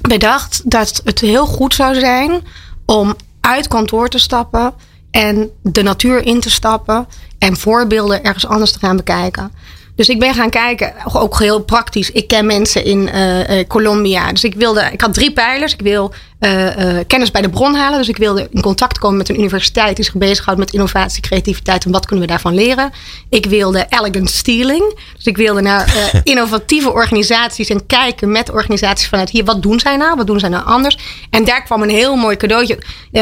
bedacht 0.00 0.70
dat 0.70 1.00
het 1.04 1.20
heel 1.20 1.46
goed 1.46 1.74
zou 1.74 1.94
zijn 1.94 2.42
om 2.86 3.16
uit 3.40 3.68
kantoor 3.68 4.08
te 4.08 4.18
stappen 4.18 4.74
en 5.10 5.50
de 5.62 5.82
natuur 5.82 6.26
in 6.26 6.40
te 6.40 6.50
stappen 6.50 7.06
en 7.38 7.56
voorbeelden 7.56 8.24
ergens 8.24 8.46
anders 8.46 8.72
te 8.72 8.78
gaan 8.78 8.96
bekijken. 8.96 9.52
Dus 9.94 10.08
ik 10.08 10.18
ben 10.18 10.34
gaan 10.34 10.50
kijken, 10.50 10.94
ook 11.12 11.38
heel 11.38 11.62
praktisch. 11.62 12.10
Ik 12.10 12.28
ken 12.28 12.46
mensen 12.46 12.84
in 12.84 13.10
uh, 13.14 13.64
Colombia. 13.68 14.30
Dus 14.30 14.44
ik 14.44 14.54
wilde, 14.54 14.88
ik 14.92 15.00
had 15.00 15.14
drie 15.14 15.32
pijlers. 15.32 15.72
Ik 15.72 15.80
wil 15.80 16.12
uh, 16.40 16.98
kennis 17.06 17.30
bij 17.30 17.42
de 17.42 17.48
bron 17.48 17.74
halen. 17.74 17.98
Dus 17.98 18.08
ik 18.08 18.16
wilde 18.16 18.48
in 18.52 18.60
contact 18.60 18.98
komen 18.98 19.16
met 19.16 19.28
een 19.28 19.38
universiteit 19.38 19.96
die 19.96 20.04
zich 20.04 20.14
bezighoudt 20.14 20.58
met 20.58 20.72
innovatie, 20.72 21.22
creativiteit 21.22 21.84
en 21.84 21.90
wat 21.90 22.06
kunnen 22.06 22.26
we 22.26 22.30
daarvan 22.30 22.54
leren. 22.54 22.90
Ik 23.28 23.46
wilde 23.46 23.86
elegant 23.88 24.30
stealing. 24.30 24.98
Dus 25.16 25.24
ik 25.24 25.36
wilde 25.36 25.60
naar 25.60 25.94
innovatieve 26.24 26.92
organisaties 26.92 27.68
en 27.68 27.86
kijken 27.86 28.32
met 28.32 28.50
organisaties 28.50 29.08
vanuit 29.08 29.30
hier. 29.30 29.44
Wat 29.44 29.62
doen 29.62 29.80
zij 29.80 29.96
nou? 29.96 30.16
Wat 30.16 30.26
doen 30.26 30.40
zij 30.40 30.48
nou 30.48 30.64
anders? 30.64 30.98
En 31.30 31.44
daar 31.44 31.62
kwam 31.62 31.82
een 31.82 31.90
heel 31.90 32.16
mooi 32.16 32.36
cadeautje. 32.36 32.78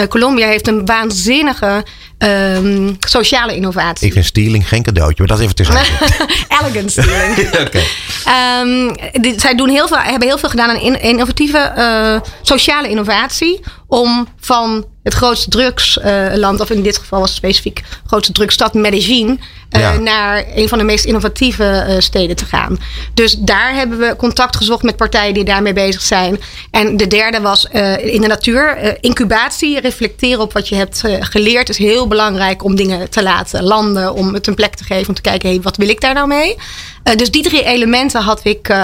Colombia 0.09 0.46
heeft 0.46 0.68
een 0.68 0.87
waanzinnige 0.87 1.85
um, 2.18 2.96
sociale 2.98 3.54
innovatie. 3.54 4.07
Ik 4.07 4.12
vind 4.12 4.24
stealing 4.24 4.68
geen 4.68 4.83
cadeautje, 4.83 5.16
maar 5.18 5.26
dat 5.26 5.40
even 5.40 5.54
tussen. 5.64 5.76
elegant 6.48 6.90
stealing. 6.90 7.38
okay. 7.66 7.85
um, 8.61 8.96
die, 9.22 9.40
zij 9.40 9.54
doen 9.54 9.68
heel 9.68 9.88
veel, 9.88 9.96
hebben 9.96 10.28
heel 10.28 10.38
veel 10.38 10.48
gedaan 10.48 10.68
aan 10.68 10.81
in, 10.81 11.00
innovatieve 11.00 11.72
sociale 12.42 12.88
innovatie. 12.88 13.07
innovatie 13.09 13.61
om 13.88 14.29
van 14.40 14.87
het 15.03 15.14
grootste 15.14 15.51
drugsland, 15.51 16.61
of 16.61 16.70
in 16.70 16.83
dit 16.83 16.98
geval 16.98 17.20
was 17.20 17.29
het 17.29 17.38
specifiek 17.38 17.83
grootste 18.07 18.33
drugsstad 18.33 18.74
Medellin, 18.74 19.40
eh, 19.70 19.81
Ja. 19.81 19.98
naar 19.98 20.44
een 20.55 20.68
van 20.68 20.79
de 20.79 20.85
meest 20.85 21.05
innovatieve 21.05 21.64
eh, 21.64 21.94
steden 21.98 22.37
te 22.37 22.44
gaan. 22.44 22.79
Dus 23.14 23.37
daar 23.38 23.74
hebben 23.74 23.98
we 23.98 24.16
contact 24.16 24.57
gezocht 24.57 24.83
met 24.83 24.96
partijen 24.96 25.35
die 25.35 25.44
daarmee 25.44 25.72
bezig 25.72 26.03
zijn. 26.03 26.40
En 26.70 26.96
de 26.96 27.07
derde 27.07 27.40
was 27.40 27.68
eh, 27.68 28.14
in 28.14 28.20
de 28.20 28.27
natuur. 28.27 28.96
incubatie, 29.01 29.81
reflecteren 29.81 30.40
op 30.40 30.53
wat 30.53 30.68
je 30.68 30.74
hebt 30.74 31.03
geleerd, 31.20 31.68
is 31.68 31.79
heel 31.79 32.09
belangrijk 32.09 32.64
om 32.64 32.77
dingen 32.77 33.11
te 33.11 33.22
laten 33.22 33.62
landen, 33.62 34.14
om 34.14 34.35
het 34.35 34.46
een 34.46 34.55
plek 34.55 34.74
te 34.74 34.85
geven, 34.85 35.09
om 35.09 35.14
te 35.14 35.20
kijken, 35.20 35.48
hey, 35.48 35.61
wat 35.61 35.77
wil 35.77 35.88
ik 35.88 36.01
daar 36.01 36.14
nou 36.14 36.27
mee? 36.27 36.57
Dus 37.16 37.31
die 37.31 37.42
drie 37.42 37.64
elementen 37.64 38.22
had 38.22 38.40
ik 38.44 38.74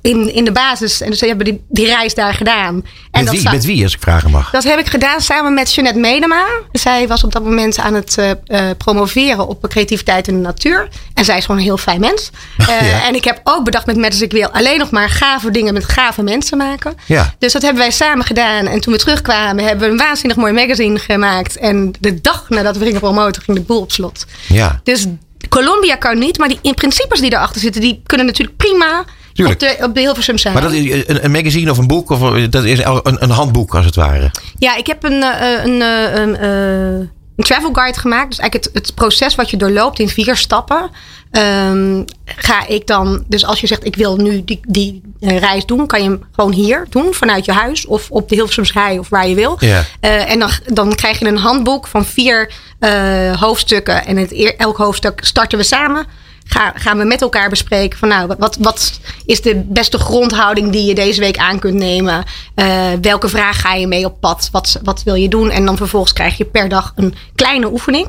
in, 0.00 0.34
in 0.34 0.44
de 0.44 0.52
basis. 0.52 1.00
En 1.00 1.10
dus 1.10 1.20
hebben 1.20 1.44
die, 1.44 1.64
die 1.68 1.86
reis 1.86 2.14
daar 2.14 2.34
gedaan. 2.34 2.74
En 3.10 3.24
Met 3.24 3.24
dat 3.24 3.34
wie, 3.34 3.50
met 3.50 3.64
wie, 3.64 3.82
als 3.82 3.94
ik 3.94 4.00
vragen 4.20 4.38
mag? 4.38 4.50
dat 4.50 4.64
heb 4.64 4.78
ik 4.78 4.86
gedaan 4.86 5.20
samen 5.20 5.54
met 5.54 5.74
Jeanette 5.74 6.00
Medema. 6.00 6.44
Zij 6.72 7.08
was 7.08 7.24
op 7.24 7.32
dat 7.32 7.44
moment 7.44 7.78
aan 7.78 7.94
het 7.94 8.18
eh, 8.18 8.30
eh, 8.30 8.76
promoveren 8.76 9.48
op 9.48 9.68
creativiteit 9.68 10.28
in 10.28 10.34
de 10.34 10.40
natuur. 10.40 10.88
En 11.14 11.24
zij 11.24 11.36
is 11.36 11.44
gewoon 11.44 11.60
een 11.60 11.66
heel 11.66 11.76
fijn 11.76 12.00
mens. 12.00 12.30
Eh, 12.58 12.88
Ja. 12.88 13.06
En 13.06 13.14
ik 13.14 13.24
heb 13.24 13.40
ook 13.44 13.64
bedacht 13.64 13.86
met 13.86 13.96
Met 13.96 14.10
als 14.12 14.20
ik 14.20 14.32
wil 14.32 14.48
alleen 14.48 14.78
nog 14.78 14.90
maar 14.90 15.10
gave 15.10 15.50
dingen 15.50 15.74
met 15.74 15.84
gave 15.84 16.22
mensen 16.22 16.58
maken. 16.58 16.94
Ja. 17.06 17.34
Dus 17.38 17.52
dat 17.52 17.62
hebben 17.62 17.82
wij 17.82 17.90
samen 17.90 18.24
gedaan. 18.24 18.66
En 18.66 18.80
toen 18.80 18.92
we 18.92 18.98
terugkwamen 18.98 19.64
hebben 19.64 19.86
we 19.86 19.92
een 19.92 19.98
waanzinnig 19.98 20.36
mooi 20.36 20.52
magazine 20.52 20.98
gemaakt. 20.98 21.56
En 21.56 21.94
de 22.00 22.20
dag 22.20 22.48
nadat 22.48 22.76
we 22.76 22.84
gingen 22.84 23.00
promoten 23.00 23.42
ging 23.42 23.56
de 23.56 23.62
boel 23.62 23.80
op 23.80 23.92
slot. 23.92 24.24
Ja. 24.48 24.80
Dus 24.82 25.06
Colombia 25.48 25.96
kan 25.96 26.18
niet, 26.18 26.38
maar 26.38 26.48
die 26.48 26.58
in 26.62 26.74
principes 26.74 27.20
die 27.20 27.32
erachter 27.32 27.60
zitten, 27.60 27.80
die 27.80 28.02
kunnen 28.06 28.26
natuurlijk 28.26 28.56
prima 28.56 29.04
Tuurlijk. 29.38 29.62
op 29.62 29.68
de, 29.78 29.84
op 29.84 29.94
de 29.94 30.00
Hilversum 30.00 30.38
zijn. 30.38 30.54
Maar 30.54 30.62
dat 30.62 30.72
is 30.72 31.04
een, 31.06 31.24
een 31.24 31.30
magazine 31.30 31.70
of 31.70 31.78
een 31.78 31.86
boek, 31.86 32.10
of 32.10 32.20
een- 32.20 32.50
dat 32.50 32.64
is 32.64 32.78
een, 32.84 33.22
een 33.22 33.30
handboek 33.30 33.74
als 33.74 33.84
het 33.84 33.94
ware. 33.94 34.30
Ja, 34.58 34.76
ik 34.76 34.86
heb 34.86 35.04
een, 35.04 35.22
eh, 35.22 35.64
een, 35.64 35.82
eh, 35.82 36.14
een, 36.20 36.36
eh, 36.36 37.06
een 37.36 37.44
travel 37.44 37.72
guide 37.72 37.98
gemaakt. 37.98 38.28
Dus 38.28 38.38
eigenlijk 38.38 38.74
het, 38.74 38.84
het 38.84 38.94
proces 38.94 39.34
wat 39.34 39.50
je 39.50 39.56
doorloopt 39.56 39.98
in 39.98 40.08
vier 40.08 40.36
stappen. 40.36 40.90
Ehm, 41.30 42.02
ga 42.24 42.66
ik 42.66 42.86
dan, 42.86 43.24
dus 43.26 43.44
als 43.44 43.60
je 43.60 43.66
zegt 43.66 43.84
ik 43.86 43.96
wil 43.96 44.16
nu 44.16 44.44
die, 44.44 44.60
die 44.68 45.02
eh, 45.20 45.38
reis 45.38 45.66
doen, 45.66 45.86
kan 45.86 46.02
je 46.02 46.08
hem 46.08 46.22
gewoon 46.32 46.52
hier 46.52 46.86
doen 46.90 47.14
vanuit 47.14 47.44
je 47.44 47.52
huis 47.52 47.86
of 47.86 48.10
op 48.10 48.28
de 48.28 48.34
Hilversumse 48.34 48.78
Hei 48.78 48.98
of 48.98 49.08
waar 49.08 49.28
je 49.28 49.34
wil. 49.34 49.56
Ja. 49.58 49.84
Eh, 50.00 50.30
en 50.30 50.38
dan, 50.38 50.50
dan 50.66 50.94
krijg 50.94 51.18
je 51.18 51.26
een 51.26 51.36
handboek 51.38 51.86
van 51.86 52.04
vier 52.04 52.52
eh, 52.78 53.40
hoofdstukken. 53.40 54.06
En 54.06 54.16
het, 54.16 54.32
eer- 54.32 54.56
elk 54.56 54.76
hoofdstuk 54.76 55.20
starten 55.24 55.58
we 55.58 55.64
samen. 55.64 56.06
Ga, 56.48 56.72
gaan 56.74 56.98
we 56.98 57.04
met 57.04 57.22
elkaar 57.22 57.48
bespreken 57.48 57.98
van 57.98 58.08
nou, 58.08 58.34
wat, 58.38 58.56
wat 58.60 59.00
is 59.26 59.42
de 59.42 59.62
beste 59.66 59.98
grondhouding 59.98 60.72
die 60.72 60.84
je 60.84 60.94
deze 60.94 61.20
week 61.20 61.36
aan 61.36 61.58
kunt 61.58 61.74
nemen? 61.74 62.24
Eh, 62.54 62.92
welke 63.00 63.28
vraag 63.28 63.60
ga 63.60 63.74
je 63.74 63.86
mee 63.86 64.04
op 64.04 64.20
pad? 64.20 64.48
Wat, 64.52 64.80
wat 64.82 65.02
wil 65.02 65.14
je 65.14 65.28
doen? 65.28 65.50
En 65.50 65.64
dan 65.64 65.76
vervolgens 65.76 66.12
krijg 66.12 66.36
je 66.36 66.44
per 66.44 66.68
dag 66.68 66.92
een 66.96 67.14
kleine 67.34 67.70
oefening. 67.70 68.08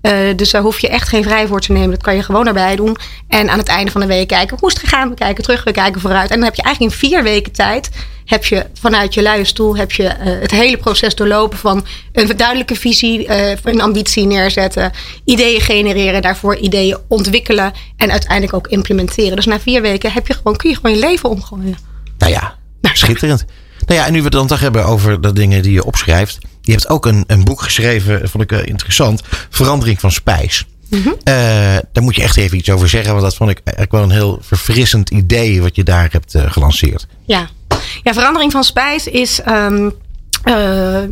Eh, 0.00 0.12
dus 0.36 0.50
daar 0.50 0.62
hoef 0.62 0.78
je 0.78 0.88
echt 0.88 1.08
geen 1.08 1.22
vrij 1.22 1.46
voor 1.46 1.60
te 1.60 1.72
nemen. 1.72 1.90
Dat 1.90 2.02
kan 2.02 2.16
je 2.16 2.22
gewoon 2.22 2.46
erbij 2.46 2.76
doen. 2.76 2.96
En 3.28 3.50
aan 3.50 3.58
het 3.58 3.68
einde 3.68 3.90
van 3.90 4.00
de 4.00 4.06
week 4.06 4.28
kijken 4.28 4.56
hoe 4.60 4.68
is 4.68 4.74
het 4.74 4.84
gegaan. 4.84 5.08
We 5.08 5.14
kijken 5.14 5.42
terug, 5.42 5.64
we 5.64 5.72
kijken 5.72 6.00
vooruit. 6.00 6.30
En 6.30 6.36
dan 6.36 6.44
heb 6.44 6.54
je 6.54 6.62
eigenlijk 6.62 6.94
in 6.94 6.98
vier 6.98 7.22
weken 7.22 7.52
tijd... 7.52 7.90
heb 8.24 8.44
je 8.44 8.66
vanuit 8.80 9.14
je 9.14 9.22
luie 9.22 9.44
stoel 9.44 9.76
heb 9.76 9.92
je, 9.92 10.06
eh, 10.06 10.40
het 10.40 10.50
hele 10.50 10.76
proces 10.76 11.14
doorlopen... 11.14 11.58
van 11.58 11.86
een 12.12 12.36
duidelijke 12.36 12.76
visie, 12.76 13.26
eh, 13.26 13.56
een 13.62 13.80
ambitie 13.80 14.26
neerzetten... 14.26 14.92
ideeën 15.24 15.60
genereren, 15.60 16.22
daarvoor 16.22 16.56
ideeën 16.56 16.98
ontwikkelen... 17.08 17.72
en 17.96 18.10
uiteindelijk 18.10 18.54
ook 18.54 18.66
implementeren. 18.66 19.36
Dus 19.36 19.46
na 19.46 19.60
vier 19.60 19.82
weken 19.82 20.12
heb 20.12 20.26
je 20.26 20.34
gewoon, 20.34 20.56
kun 20.56 20.70
je 20.70 20.76
gewoon 20.76 20.92
je 20.92 21.00
leven 21.00 21.28
omgooien. 21.28 21.76
Nou 22.18 22.32
ja, 22.32 22.54
schitterend. 22.92 23.44
Nou 23.86 24.00
ja, 24.00 24.06
en 24.06 24.12
nu 24.12 24.18
we 24.18 24.24
het 24.24 24.32
dan 24.32 24.46
toch 24.46 24.60
hebben 24.60 24.84
over 24.84 25.20
de 25.20 25.32
dingen 25.32 25.62
die 25.62 25.72
je 25.72 25.84
opschrijft. 25.84 26.38
Je 26.70 26.76
hebt 26.76 26.88
ook 26.88 27.06
een, 27.06 27.24
een 27.26 27.44
boek 27.44 27.62
geschreven, 27.62 28.28
vond 28.28 28.42
ik 28.44 28.52
eh, 28.52 28.66
interessant. 28.66 29.22
Verandering 29.50 30.00
van 30.00 30.10
spijs. 30.10 30.66
Mhm. 30.88 31.08
Eh, 31.24 31.34
daar 31.92 32.02
moet 32.02 32.16
je 32.16 32.22
echt 32.22 32.36
even 32.36 32.56
iets 32.58 32.70
over 32.70 32.88
zeggen. 32.88 33.10
Want 33.10 33.22
dat 33.24 33.34
vond 33.36 33.50
ik 33.50 33.60
eigenlijk 33.64 33.92
wel 33.92 34.02
een 34.02 34.10
heel 34.10 34.38
verfrissend 34.42 35.10
idee 35.10 35.62
wat 35.62 35.76
je 35.76 35.82
daar 35.84 36.08
hebt 36.12 36.34
eh, 36.34 36.52
gelanceerd. 36.52 37.06
Ja. 37.24 37.48
ja, 38.02 38.12
verandering 38.12 38.52
van 38.52 38.64
spijs 38.64 39.06
is 39.06 39.40
ehm, 39.40 39.90
eh, 40.44 41.02
eh, 41.02 41.08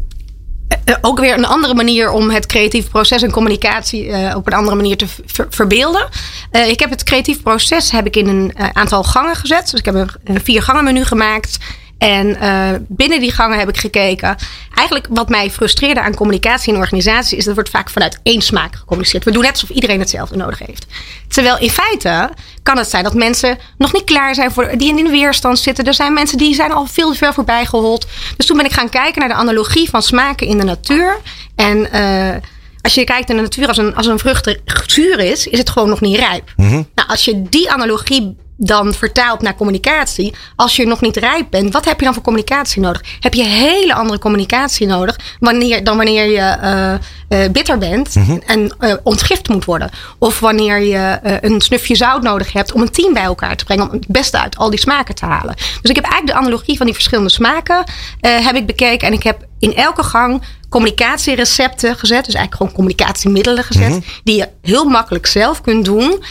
ook 1.00 1.18
weer 1.20 1.34
een 1.38 1.46
andere 1.46 1.74
manier 1.74 2.10
om 2.10 2.30
het 2.30 2.46
creatieve 2.46 2.88
proces 2.88 3.22
en 3.22 3.30
communicatie 3.30 4.10
eh, 4.10 4.36
op 4.36 4.46
een 4.46 4.52
andere 4.52 4.76
manier 4.76 4.96
te 4.96 5.06
ver- 5.26 5.46
verbeelden. 5.50 6.08
Eh, 6.50 6.68
ik 6.68 6.80
heb 6.80 6.90
het 6.90 7.02
creatief 7.02 7.42
proces 7.42 7.90
heb 7.90 8.06
ik 8.06 8.16
in 8.16 8.28
een 8.28 8.52
eh, 8.54 8.68
aantal 8.72 9.02
gangen 9.04 9.36
gezet. 9.36 9.70
Dus 9.70 9.80
ik 9.80 9.84
heb 9.84 9.94
een, 9.94 10.10
een 10.24 10.40
vier 10.44 10.62
gangen 10.62 10.84
menu 10.84 11.04
gemaakt. 11.04 11.58
En 11.98 12.40
eh, 12.40 12.70
binnen 12.88 13.20
die 13.20 13.32
gangen 13.32 13.58
heb 13.58 13.68
ik 13.68 13.76
gekeken. 13.76 14.36
Eigenlijk 14.74 15.06
wat 15.10 15.28
mij 15.28 15.50
frustreerde 15.50 16.00
aan 16.00 16.14
communicatie 16.14 16.72
in 16.72 16.78
organisaties 16.78 17.38
is 17.38 17.44
dat 17.44 17.54
wordt 17.54 17.70
vaak 17.70 17.90
vanuit 17.90 18.20
één 18.22 18.42
smaak 18.42 18.76
gecommuniceerd. 18.76 19.24
We 19.24 19.30
doen 19.30 19.42
net 19.42 19.50
alsof 19.50 19.68
iedereen 19.68 19.98
hetzelfde 19.98 20.36
nodig 20.36 20.58
heeft. 20.58 20.86
Terwijl 21.28 21.58
in 21.58 21.70
feite 21.70 22.30
kan 22.62 22.76
het 22.76 22.90
zijn 22.90 23.04
dat 23.04 23.14
mensen 23.14 23.58
nog 23.78 23.92
niet 23.92 24.04
klaar 24.04 24.34
zijn 24.34 24.50
voor 24.50 24.70
die 24.76 24.88
in 24.98 25.04
de 25.04 25.10
weerstand 25.10 25.58
zitten. 25.58 25.84
Er 25.84 25.94
zijn 25.94 26.12
mensen 26.12 26.38
die 26.38 26.54
zijn 26.54 26.72
al 26.72 26.86
veel 26.86 27.10
te 27.10 27.16
ver 27.16 27.34
voorbij 27.34 27.66
gehold. 27.66 28.06
Dus 28.36 28.46
toen 28.46 28.56
ben 28.56 28.66
ik 28.66 28.72
gaan 28.72 28.88
kijken 28.88 29.20
naar 29.20 29.28
de 29.28 29.34
analogie 29.34 29.88
van 29.90 30.02
smaken 30.02 30.46
in 30.46 30.58
de 30.58 30.64
natuur. 30.64 31.16
En 31.54 31.92
eh, 31.92 32.36
als 32.80 32.94
je 32.94 33.04
kijkt 33.04 33.28
naar 33.28 33.36
de 33.36 33.42
natuur 33.42 33.68
als 33.68 33.76
een, 33.76 33.94
als 33.94 34.06
een 34.06 34.18
vrucht 34.18 34.58
zuur 34.86 35.18
is, 35.18 35.46
is 35.46 35.58
het 35.58 35.70
gewoon 35.70 35.88
nog 35.88 36.00
niet 36.00 36.16
rijp. 36.16 36.52
Nou, 36.94 37.08
als 37.08 37.24
je 37.24 37.42
die 37.42 37.70
analogie 37.70 38.36
dan 38.60 38.94
vertaalt 38.94 39.42
naar 39.42 39.54
communicatie. 39.54 40.34
Als 40.56 40.76
je 40.76 40.86
nog 40.86 41.00
niet 41.00 41.16
rijp 41.16 41.46
bent, 41.50 41.72
wat 41.72 41.84
heb 41.84 41.98
je 41.98 42.04
dan 42.04 42.14
voor 42.14 42.22
communicatie 42.22 42.82
nodig? 42.82 43.02
Heb 43.20 43.34
je 43.34 43.44
hele 43.44 43.94
andere 43.94 44.18
communicatie 44.18 44.86
nodig 44.86 45.18
wanneer, 45.40 45.84
dan 45.84 45.96
wanneer 45.96 46.30
je 46.30 46.38
eh, 46.38 46.94
eh, 46.94 47.50
bitter 47.52 47.78
bent 47.78 48.16
en 48.46 48.74
eh, 48.78 48.94
ontgift 49.02 49.48
moet 49.48 49.64
worden? 49.64 49.90
Of 50.18 50.40
wanneer 50.40 50.80
je 50.80 51.18
een 51.40 51.60
snufje 51.60 51.96
zout 51.96 52.22
nodig 52.22 52.52
hebt 52.52 52.72
om 52.72 52.80
een 52.80 52.90
team 52.90 53.12
bij 53.12 53.22
elkaar 53.22 53.56
te 53.56 53.64
brengen, 53.64 53.86
om 53.86 53.92
het 53.92 54.06
beste 54.06 54.40
uit 54.40 54.56
al 54.56 54.70
die 54.70 54.80
smaken 54.80 55.14
te 55.14 55.24
halen. 55.24 55.54
Dus 55.56 55.90
ik 55.90 55.96
heb 55.96 56.04
eigenlijk 56.04 56.26
de 56.26 56.44
analogie 56.44 56.76
van 56.76 56.86
die 56.86 56.94
verschillende 56.94 57.30
smaken 57.30 57.84
heb 58.20 58.54
ik 58.54 58.66
bekeken 58.66 59.06
en 59.06 59.12
ik 59.12 59.22
heb 59.22 59.46
in 59.58 59.74
elke 59.74 60.02
gang 60.02 60.42
communicatierecepten 60.68 61.96
gezet. 61.96 62.24
Dus 62.24 62.34
eigenlijk 62.34 62.54
gewoon 62.54 62.72
communicatiemiddelen 62.72 63.64
gezet. 63.64 64.04
Die 64.24 64.36
je 64.36 64.48
heel 64.62 64.84
makkelijk 64.84 65.26
zelf 65.26 65.60
kunt 65.60 65.84
doen. 65.84 66.22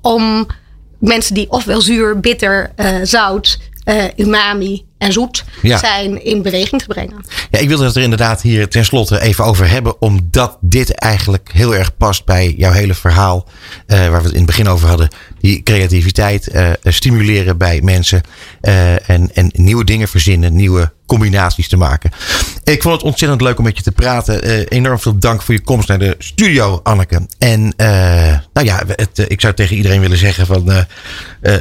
om 0.00 0.46
mensen 0.98 1.34
die 1.34 1.50
ofwel 1.50 1.80
zuur, 1.80 2.20
bitter, 2.20 2.72
eh, 2.76 2.94
zout, 3.02 3.58
eh, 3.84 4.04
umami 4.16 4.86
en 4.98 5.12
zoet 5.12 5.44
Ja. 5.62 5.78
zijn 5.78 6.24
in 6.24 6.42
beweging 6.42 6.80
te 6.82 6.86
brengen. 6.86 7.24
Ja, 7.50 7.58
ik 7.58 7.68
wilde 7.68 7.84
het 7.84 7.96
er 7.96 8.02
inderdaad 8.02 8.42
hier 8.42 8.68
tenslotte 8.68 9.20
even 9.20 9.44
over 9.44 9.68
hebben. 9.70 10.00
Omdat 10.02 10.58
dit 10.60 10.94
eigenlijk 10.94 11.50
heel 11.52 11.74
erg 11.74 11.96
past 11.96 12.24
bij 12.24 12.54
jouw 12.56 12.72
hele 12.72 12.94
verhaal. 12.94 13.46
eh, 13.86 13.98
waar 13.98 14.10
we 14.10 14.16
het 14.26 14.30
in 14.32 14.36
het 14.36 14.46
begin 14.46 14.68
over 14.68 14.88
hadden. 14.88 15.08
Die 15.40 15.62
creativiteit 15.62 16.48
eh, 16.48 16.70
stimuleren 16.82 17.58
bij 17.58 17.80
mensen. 17.82 18.20
eh, 18.60 19.10
en, 19.10 19.30
en 19.34 19.50
nieuwe 19.52 19.84
dingen 19.84 20.08
verzinnen. 20.08 20.56
Nieuwe 20.56 20.92
combinaties 21.06 21.68
te 21.68 21.76
maken. 21.76 22.10
Ik 22.64 22.82
vond 22.82 22.94
het 22.94 23.04
ontzettend 23.04 23.40
leuk 23.40 23.58
om 23.58 23.64
met 23.64 23.76
je 23.76 23.82
te 23.82 23.92
praten. 23.92 24.42
Eh, 24.42 24.66
enorm 24.68 24.98
veel 24.98 25.18
dank 25.18 25.42
voor 25.42 25.54
je 25.54 25.60
komst 25.60 25.88
naar 25.88 25.98
de 25.98 26.14
studio, 26.18 26.80
Anneke. 26.82 27.26
En 27.38 27.72
nou 28.52 28.66
ja, 28.66 28.82
het, 28.86 29.24
ik 29.28 29.40
zou 29.40 29.54
tegen 29.54 29.76
iedereen 29.76 30.00
willen 30.00 30.18
zeggen 30.18 30.46
van... 30.46 30.86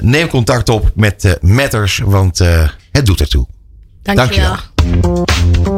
neem 0.02 0.28
contact 0.28 0.70
op 0.70 0.92
met 0.96 1.38
Matters. 1.42 2.02
Want 2.06 2.38
het 2.92 3.06
doet 3.06 3.20
ertoe. 3.20 3.48
Dankjewel. 4.04 4.56
Dankjewel. 4.76 5.77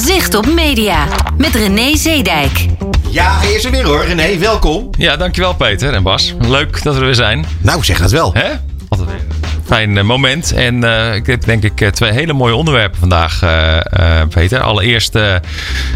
Zicht 0.00 0.34
op 0.34 0.46
media 0.46 1.06
met 1.36 1.54
René 1.54 1.96
Zeedijk. 1.96 2.66
Ja, 3.10 3.38
hij 3.38 3.52
is 3.52 3.64
er 3.64 3.70
weer 3.70 3.84
hoor. 3.84 4.04
René, 4.04 4.38
welkom. 4.38 4.90
Ja, 4.98 5.16
dankjewel 5.16 5.54
Peter 5.54 5.92
en 5.94 6.02
Bas. 6.02 6.34
Leuk 6.40 6.82
dat 6.82 6.94
we 6.94 7.00
er 7.00 7.06
weer 7.06 7.14
zijn. 7.14 7.46
Nou, 7.60 7.84
zeg 7.84 7.98
dat 8.00 8.10
wel. 8.10 8.32
Hè? 8.34 8.48
Altijd 8.92 9.08
een 9.08 9.42
fijn 9.72 9.98
eh, 9.98 10.04
moment. 10.04 10.52
En 10.52 10.84
eh, 10.84 11.14
ik 11.14 11.26
heb 11.26 11.44
denk 11.44 11.62
ik 11.62 11.80
eh, 11.80 11.88
twee 11.88 12.12
hele 12.12 12.32
mooie 12.32 12.54
onderwerpen 12.54 12.98
vandaag, 12.98 13.40
Peter. 14.28 14.60
Allereerst 14.60 15.18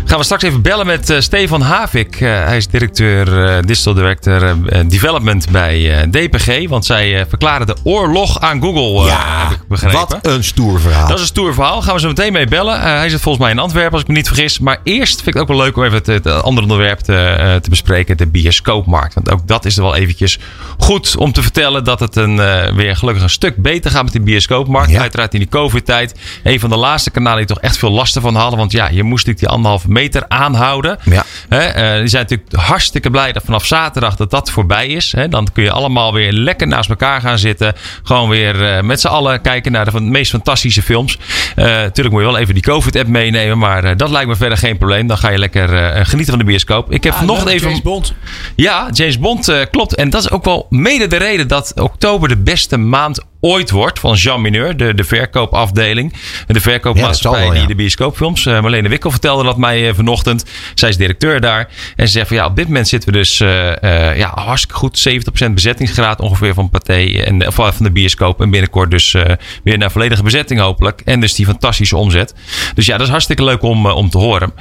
gaan 0.04 0.18
we 0.18 0.24
straks 0.24 0.42
even 0.42 0.62
bellen 0.62 0.86
met 0.86 1.14
Stefan 1.18 1.60
Havik. 1.60 2.18
Hij 2.18 2.56
is 2.56 2.68
directeur, 2.68 3.26
digital 3.66 3.94
director 3.94 4.56
development 4.86 5.50
bij 5.50 6.06
DPG. 6.10 6.68
Want 6.68 6.84
zij 6.84 7.26
verklaren 7.28 7.66
de 7.66 7.76
oorlog 7.82 8.40
aan 8.40 8.62
Google, 8.62 9.10
heb 9.10 9.50
ik 9.50 9.68
begrepen. 9.68 9.98
wat 9.98 10.18
een 10.26 10.44
stoer 10.44 10.80
verhaal. 10.80 11.08
Dat 11.08 11.16
is 11.16 11.20
een 11.20 11.26
stoer 11.26 11.54
verhaal. 11.54 11.82
Gaan 11.82 11.94
we 11.94 12.00
zo 12.00 12.08
meteen 12.08 12.32
mee 12.32 12.46
bellen. 12.46 12.80
Hij 12.80 13.08
zit 13.08 13.20
volgens 13.20 13.44
mij 13.44 13.52
in 13.52 13.58
Antwerpen, 13.58 13.92
als 13.92 14.02
ik 14.02 14.08
me 14.08 14.14
niet 14.14 14.26
vergis. 14.26 14.58
Maar 14.58 14.78
eerst 14.82 15.14
vind 15.14 15.26
ik 15.26 15.32
het 15.32 15.42
ook 15.42 15.48
wel 15.48 15.56
leuk 15.56 15.76
om 15.76 15.84
even 15.84 15.96
het, 15.96 16.06
het 16.06 16.26
andere 16.26 16.66
onderwerp 16.66 16.98
te, 16.98 17.58
te 17.62 17.70
bespreken. 17.70 18.16
De 18.16 18.26
bioscoopmarkt. 18.26 19.14
Want 19.14 19.30
ook 19.30 19.48
dat 19.48 19.64
is 19.64 19.76
er 19.76 19.82
wel 19.82 19.96
eventjes 19.96 20.38
goed 20.78 21.16
om 21.16 21.32
te 21.32 21.42
vertellen 21.42 21.84
dat 21.84 22.00
het 22.00 22.16
een, 22.16 22.36
weer 22.86 22.96
gelukkig 22.96 23.22
een 23.22 23.30
stuk 23.30 23.56
beter 23.56 23.90
gaat 23.90 24.02
met 24.04 24.12
de 24.12 24.20
bioscoopmarkt. 24.20 24.90
Ja. 24.90 25.00
Uiteraard 25.00 25.34
in 25.34 25.40
die 25.40 25.48
COVID-tijd. 25.48 26.14
Een 26.42 26.60
van 26.60 26.70
de 26.70 26.76
laatste 26.76 27.10
kanalen 27.10 27.38
die 27.38 27.46
toch 27.46 27.60
echt 27.60 27.78
veel 27.78 27.90
last 27.90 28.18
van 28.20 28.34
hadden. 28.34 28.58
Want 28.58 28.72
ja, 28.72 28.88
je 28.88 29.02
moest 29.02 29.26
natuurlijk 29.26 29.38
die 29.38 29.48
anderhalve 29.48 29.90
meter 29.90 30.24
aanhouden. 30.28 30.98
Ja. 31.04 31.24
Hè, 31.48 31.58
eh, 31.58 31.98
die 31.98 32.08
zijn 32.08 32.22
natuurlijk 32.22 32.52
hartstikke 32.52 33.10
blij 33.10 33.32
dat 33.32 33.42
vanaf 33.44 33.64
zaterdag 33.66 34.16
dat 34.16 34.30
dat 34.30 34.50
voorbij 34.50 34.86
is. 34.86 35.12
Hè. 35.12 35.28
Dan 35.28 35.48
kun 35.52 35.62
je 35.62 35.70
allemaal 35.70 36.12
weer 36.12 36.32
lekker 36.32 36.66
naast 36.66 36.88
elkaar 36.88 37.20
gaan 37.20 37.38
zitten. 37.38 37.74
Gewoon 38.02 38.28
weer 38.28 38.68
eh, 38.76 38.82
met 38.82 39.00
z'n 39.00 39.06
allen 39.06 39.40
kijken 39.40 39.72
naar 39.72 39.84
de 39.84 39.90
van- 39.90 40.10
meest 40.10 40.30
fantastische 40.30 40.82
films. 40.82 41.18
Eh 41.56 41.64
natuurlijk 41.64 42.14
moet 42.14 42.24
je 42.24 42.30
wel 42.30 42.38
even 42.38 42.54
die 42.54 42.62
COVID-app 42.62 43.08
meenemen. 43.08 43.58
Maar 43.58 43.84
eh, 43.84 43.96
dat 43.96 44.10
lijkt 44.10 44.28
me 44.28 44.36
verder 44.36 44.58
geen 44.58 44.76
probleem. 44.78 45.06
Dan 45.06 45.18
ga 45.18 45.28
je 45.28 45.38
lekker 45.38 45.74
eh, 45.74 46.04
genieten 46.04 46.34
van 46.34 46.38
de 46.38 46.44
bioscoop. 46.44 46.92
Ik 46.92 47.04
heb 47.04 47.14
vanochtend 47.14 47.48
even... 47.50 47.68
James 47.68 47.82
Bond. 47.82 48.14
Ja, 48.56 48.88
James 48.92 49.18
Bond 49.18 49.48
eh, 49.48 49.60
klopt. 49.70 49.94
En 49.94 50.10
dat 50.10 50.20
is 50.22 50.30
ook 50.30 50.44
wel 50.44 50.66
mede 50.70 51.06
de 51.06 51.16
reden 51.16 51.48
dat 51.48 51.72
oktober 51.80 52.28
de 52.28 52.36
beste 52.36 52.75
maand 52.78 53.18
ooit 53.46 53.70
wordt 53.70 53.98
van 53.98 54.14
Jean 54.14 54.40
Mineur, 54.40 54.76
de, 54.76 54.94
de 54.94 55.04
verkoopafdeling. 55.04 56.12
De 56.46 56.60
verkoopmaatschappij 56.60 57.40
wel, 57.40 57.52
ja. 57.52 57.58
die 57.58 57.68
de 57.68 57.74
bioscoopfilms. 57.74 58.46
eh, 58.46 58.60
Marlene 58.60 58.88
Wikkel 58.88 59.10
vertelde 59.10 59.44
dat 59.44 59.56
mij 59.56 59.88
eh, 59.88 59.94
vanochtend. 59.94 60.44
Zij 60.74 60.88
is 60.88 60.96
directeur 60.96 61.40
daar. 61.40 61.68
En 61.96 62.06
ze 62.06 62.12
zegt 62.12 62.28
van 62.28 62.36
ja, 62.36 62.46
op 62.46 62.56
dit 62.56 62.66
moment 62.66 62.88
zitten 62.88 63.12
we 63.12 63.16
dus 63.18 63.40
eh, 63.40 64.16
ja, 64.16 64.32
hartstikke 64.34 64.74
goed. 64.74 65.08
70% 65.48 65.50
bezettingsgraad 65.50 66.20
ongeveer 66.20 66.54
van 66.54 66.70
Pathé 66.70 67.22
en, 67.24 67.46
of 67.46 67.54
van 67.54 67.72
de 67.78 67.90
bioscoop. 67.90 68.40
En 68.40 68.50
binnenkort 68.50 68.90
dus 68.90 69.16
weer 69.64 69.78
naar 69.78 69.90
volledige 69.90 70.22
bezetting 70.22 70.60
hopelijk. 70.60 71.00
En 71.04 71.20
dus 71.20 71.34
die 71.34 71.46
fantastische 71.46 71.96
omzet. 71.96 72.34
Dus 72.74 72.86
ja, 72.86 72.96
dat 72.96 73.06
is 73.06 73.12
hartstikke 73.12 73.44
leuk 73.44 73.62
om, 73.62 73.86
om 73.86 74.10
te 74.10 74.18
horen. 74.18 74.52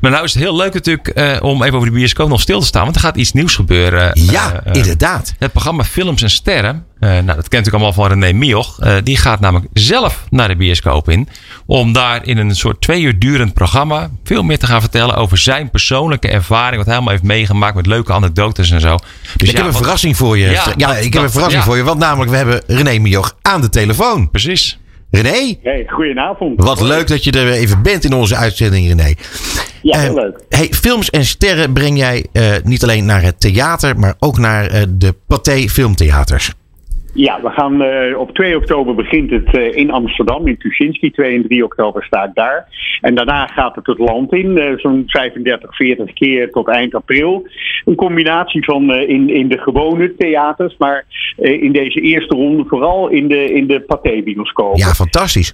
Maar 0.00 0.10
nou 0.10 0.24
is 0.24 0.34
het 0.34 0.42
heel 0.42 0.56
leuk 0.56 0.74
natuurlijk 0.74 1.40
om 1.42 1.62
even 1.62 1.76
over 1.76 1.88
de 1.88 1.94
bioscoop 1.94 2.28
nog 2.28 2.40
stil 2.40 2.60
te 2.60 2.66
staan. 2.66 2.82
Want 2.84 2.94
er 2.94 3.02
gaat 3.02 3.16
iets 3.16 3.32
nieuws 3.32 3.54
gebeuren. 3.54 4.10
Ja, 4.14 4.62
inderdaad. 4.72 5.34
het 5.38 5.52
programma 5.52 5.84
Films 5.84 6.22
en 6.22 6.30
Sterren. 6.30 6.84
nou, 7.00 7.24
dat 7.24 7.48
kent 7.48 7.68
u 7.68 7.70
allemaal 7.70 7.92
van 7.92 8.08
René 8.08 8.29
Mioch. 8.34 8.78
eh, 8.80 8.94
die 9.04 9.16
gaat 9.16 9.40
namelijk 9.40 9.68
zelf 9.72 10.24
naar 10.30 10.48
de 10.48 10.56
bioscoop 10.56 11.08
in. 11.08 11.28
Om 11.66 11.92
daar 11.92 12.26
in 12.26 12.38
een 12.38 12.54
soort 12.56 12.80
twee 12.80 13.02
uur 13.02 13.18
durend 13.18 13.54
programma 13.54 14.10
veel 14.24 14.42
meer 14.42 14.58
te 14.58 14.66
gaan 14.66 14.80
vertellen 14.80 15.14
over 15.14 15.38
zijn 15.38 15.70
persoonlijke 15.70 16.28
ervaring. 16.28 16.76
Wat 16.76 16.84
hij 16.86 16.94
allemaal 16.94 17.12
heeft 17.12 17.24
meegemaakt 17.24 17.74
met 17.74 17.86
leuke 17.86 18.12
anekdotes 18.12 18.70
en 18.70 18.80
zo. 18.80 18.96
Dus 19.36 19.48
ik 19.48 19.56
heb 19.56 19.64
een 19.66 19.72
wat- 19.72 19.80
verrassing 19.80 20.16
voor 20.16 20.38
je. 20.38 20.44
Ja, 20.44 20.50
Ja, 20.50 20.66
ik 20.66 20.78
dat- 20.78 20.94
heb 21.12 21.22
een 21.22 21.30
verrassing 21.30 21.62
ja. 21.62 21.68
voor 21.68 21.76
je. 21.76 21.82
Want 21.82 21.98
namelijk, 21.98 22.30
we 22.30 22.36
hebben 22.36 22.62
René 22.66 22.98
Mioch 22.98 23.36
aan 23.42 23.60
de 23.60 23.68
telefoon. 23.68 24.30
Precies. 24.30 24.78
René, 25.10 25.56
Hey, 25.62 25.84
goedenavond. 25.86 26.64
wat 26.64 26.80
leuk 26.80 27.06
dat 27.06 27.24
je 27.24 27.30
er 27.32 27.50
even 27.52 27.82
bent 27.82 28.04
in 28.04 28.12
onze 28.12 28.36
uitzending, 28.36 28.86
René. 28.88 29.14
Ja, 29.82 29.94
Eh, 29.96 30.00
heel 30.00 30.14
leuk. 30.14 30.40
Hey, 30.48 30.68
films 30.70 31.10
en 31.10 31.24
sterren 31.24 31.72
breng 31.72 31.98
jij 31.98 32.26
eh, 32.32 32.44
niet 32.64 32.82
alleen 32.82 33.04
naar 33.04 33.22
het 33.22 33.40
theater, 33.40 33.98
maar 33.98 34.14
ook 34.18 34.38
naar 34.38 34.66
eh, 34.66 34.82
de 34.88 35.14
Pathé 35.26 35.68
Filmtheaters. 35.68 36.52
Ja, 37.12 37.40
we 37.42 37.50
gaan 37.50 37.82
eh, 37.82 38.18
op 38.18 38.34
2 38.34 38.56
oktober 38.56 38.94
begint 38.94 39.30
het 39.30 39.56
eh, 39.56 39.76
in 39.76 39.90
Amsterdam, 39.90 40.46
in 40.46 40.58
Tuschinski. 40.58 41.10
2 41.10 41.34
en 41.34 41.42
3 41.42 41.64
oktober 41.64 42.04
sta 42.04 42.24
ik 42.24 42.34
daar. 42.34 42.66
En 43.00 43.14
daarna 43.14 43.46
gaat 43.46 43.74
het 43.74 43.86
het 43.86 43.98
land 43.98 44.32
in, 44.32 44.58
eh, 44.58 44.78
zo'n 44.78 45.02
35, 45.06 45.76
40 45.76 46.12
keer 46.12 46.50
tot 46.50 46.68
eind 46.68 46.94
april. 46.94 47.46
Een 47.84 47.94
combinatie 47.94 48.64
van 48.64 48.94
in, 48.94 49.30
in 49.30 49.48
de 49.48 49.58
gewone 49.58 50.14
theaters, 50.16 50.76
maar 50.78 51.04
in 51.36 51.72
deze 51.72 52.00
eerste 52.00 52.34
ronde 52.34 52.64
vooral 52.66 53.08
in 53.08 53.28
de, 53.28 53.52
in 53.52 53.66
de 53.66 53.80
Pathé-bioscoop. 53.80 54.76
Ja, 54.76 54.86
fantastisch. 54.86 55.52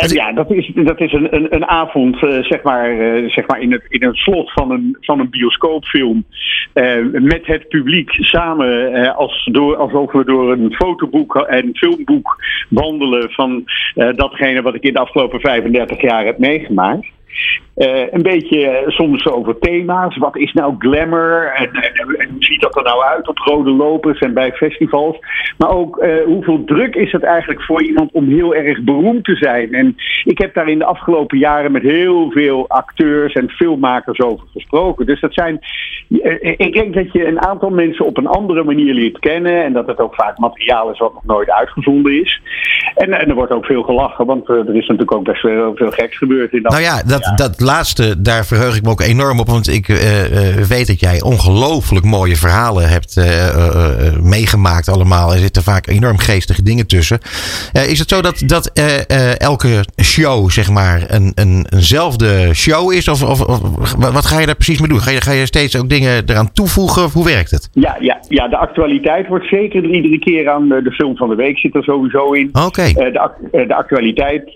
En 0.00 0.08
ja, 0.08 0.32
dat 0.32 0.50
is, 0.50 0.70
dat 0.74 1.00
is 1.00 1.12
een, 1.12 1.34
een, 1.34 1.54
een 1.54 1.66
avond, 1.66 2.22
eh, 2.22 2.42
zeg 2.42 2.62
maar, 2.62 2.90
eh, 2.90 3.30
zeg 3.30 3.46
maar 3.46 3.60
in, 3.60 3.72
het, 3.72 3.82
in 3.88 4.06
het 4.06 4.16
slot 4.16 4.52
van 4.52 4.70
een, 4.70 4.96
van 5.00 5.20
een 5.20 5.30
bioscoopfilm. 5.30 6.24
eh, 6.72 6.96
met 7.12 7.46
het 7.46 7.68
publiek 7.68 8.10
samen, 8.10 9.14
als 9.16 9.48
door, 9.52 9.76
alsof 9.76 10.12
we 10.12 10.24
door 10.24 10.52
een 10.52 10.74
fotoboek 10.74 11.36
en 11.36 11.70
filmboek 11.72 12.36
wandelen 12.68 13.30
van 13.30 13.64
datgene 13.94 14.62
wat 14.62 14.74
ik 14.74 14.82
in 14.82 14.92
de 14.92 14.98
afgelopen 14.98 15.40
35 15.40 16.00
jaar 16.00 16.24
heb 16.24 16.38
meegemaakt. 16.38 17.06
Eh, 17.80 18.12
een 18.12 18.22
beetje 18.22 18.66
eh, 18.66 18.88
soms 18.88 19.26
over 19.26 19.58
thema's. 19.58 20.16
Wat 20.16 20.36
is 20.36 20.52
nou 20.52 20.74
glamour? 20.78 21.52
En, 21.54 21.70
hoe 22.30 22.44
ziet 22.44 22.60
dat 22.60 22.76
er 22.76 22.82
nou 22.82 23.04
uit 23.04 23.28
op 23.28 23.38
rode 23.38 23.70
lopers 23.70 24.18
en 24.18 24.34
bij 24.34 24.52
festivals? 24.52 25.18
Maar 25.58 25.70
ook 25.70 25.98
eh, 25.98 26.24
hoeveel 26.24 26.64
druk 26.64 26.94
is 26.94 27.12
het 27.12 27.22
eigenlijk 27.22 27.62
voor 27.62 27.82
iemand 27.82 28.12
om 28.12 28.28
heel 28.28 28.54
erg 28.54 28.82
beroemd 28.82 29.24
te 29.24 29.36
zijn? 29.36 29.74
En 29.74 29.96
ik 30.24 30.38
heb 30.38 30.54
daar 30.54 30.68
in 30.68 30.78
de 30.78 30.84
afgelopen 30.84 31.38
jaren 31.38 31.72
met 31.72 31.82
heel 31.82 32.30
veel 32.30 32.68
acteurs 32.68 33.32
en 33.32 33.50
filmmakers 33.50 34.20
over 34.20 34.46
gesproken. 34.52 35.06
Dus 35.06 35.20
dat 35.20 35.34
zijn. 35.34 35.60
ik 36.56 36.72
denk 36.72 36.94
dat 36.94 37.12
je 37.12 37.26
een 37.26 37.42
aantal 37.42 37.70
mensen 37.70 38.04
op 38.04 38.16
een 38.16 38.26
andere 38.26 38.64
manier 38.64 38.94
leert 38.94 39.18
kennen. 39.18 39.64
En 39.64 39.72
dat 39.72 39.86
het 39.86 39.98
ook 39.98 40.14
vaak 40.14 40.38
materiaal 40.38 40.90
is 40.90 40.98
wat 40.98 41.14
nog 41.14 41.24
nooit 41.24 41.50
uitgezonden 41.50 42.20
is. 42.20 42.40
En, 42.94 43.12
en 43.12 43.28
er 43.28 43.34
wordt 43.34 43.52
ook 43.52 43.66
veel 43.66 43.82
gelachen, 43.82 44.26
want 44.26 44.48
er 44.48 44.76
is 44.76 44.86
natuurlijk 44.86 45.14
ook 45.14 45.24
best 45.24 45.42
wel 45.42 45.76
veel 45.76 45.90
geks 45.90 46.16
gebeurd 46.16 46.52
in 46.52 46.62
dat. 46.62 46.72
Nou 46.72 46.84
ja, 46.84 47.02
dat, 47.02 47.19
dat 47.34 47.60
laatste, 47.60 48.22
daar 48.22 48.46
verheug 48.46 48.76
ik 48.76 48.82
me 48.82 48.90
ook 48.90 49.00
enorm 49.00 49.40
op. 49.40 49.46
Want 49.46 49.68
ik 49.68 49.88
eh, 49.88 50.58
eh, 50.58 50.64
weet 50.66 50.86
dat 50.86 51.00
jij 51.00 51.22
ongelooflijk 51.22 52.04
mooie 52.04 52.36
verhalen 52.36 52.88
hebt 52.88 53.16
eh, 53.16 53.48
eh, 53.48 54.06
eh, 54.06 54.20
meegemaakt 54.22 54.88
allemaal. 54.88 55.32
Er 55.32 55.38
zitten 55.38 55.62
vaak 55.62 55.86
enorm 55.86 56.18
geestige 56.18 56.62
dingen 56.62 56.86
tussen. 56.86 57.18
Eh, 57.72 57.90
is 57.90 57.98
het 57.98 58.08
zo 58.08 58.22
dat, 58.22 58.42
dat 58.46 58.70
eh, 58.72 58.98
eh, 59.08 59.40
elke 59.40 59.84
show, 60.02 60.50
zeg 60.50 60.70
maar, 60.70 61.04
een, 61.08 61.32
een, 61.34 61.66
eenzelfde 61.70 62.54
show 62.54 62.92
is? 62.92 63.08
Of, 63.08 63.22
of, 63.22 63.40
of 63.40 63.94
wat 64.12 64.26
ga 64.26 64.40
je 64.40 64.46
daar 64.46 64.54
precies 64.54 64.80
mee 64.80 64.88
doen? 64.88 65.00
Ga 65.00 65.10
je, 65.10 65.20
ga 65.20 65.32
je 65.32 65.46
steeds 65.46 65.78
ook 65.78 65.88
dingen 65.88 66.22
eraan 66.26 66.52
toevoegen? 66.52 67.04
Of 67.04 67.12
hoe 67.12 67.24
werkt 67.24 67.50
het? 67.50 67.70
Ja, 67.72 67.96
ja, 68.00 68.20
ja, 68.28 68.48
de 68.48 68.56
actualiteit 68.56 69.28
wordt 69.28 69.46
zeker 69.46 69.84
iedere 69.84 70.18
keer 70.18 70.50
aan 70.50 70.68
de 70.68 70.92
film 70.92 71.16
van 71.16 71.28
de 71.28 71.34
week 71.34 71.58
zit 71.58 71.74
er 71.74 71.84
sowieso 71.84 72.32
in. 72.32 72.48
Oké. 72.66 72.82
Eh, 72.82 72.94
de, 72.94 73.66
de 73.66 73.74
actualiteit 73.74 74.50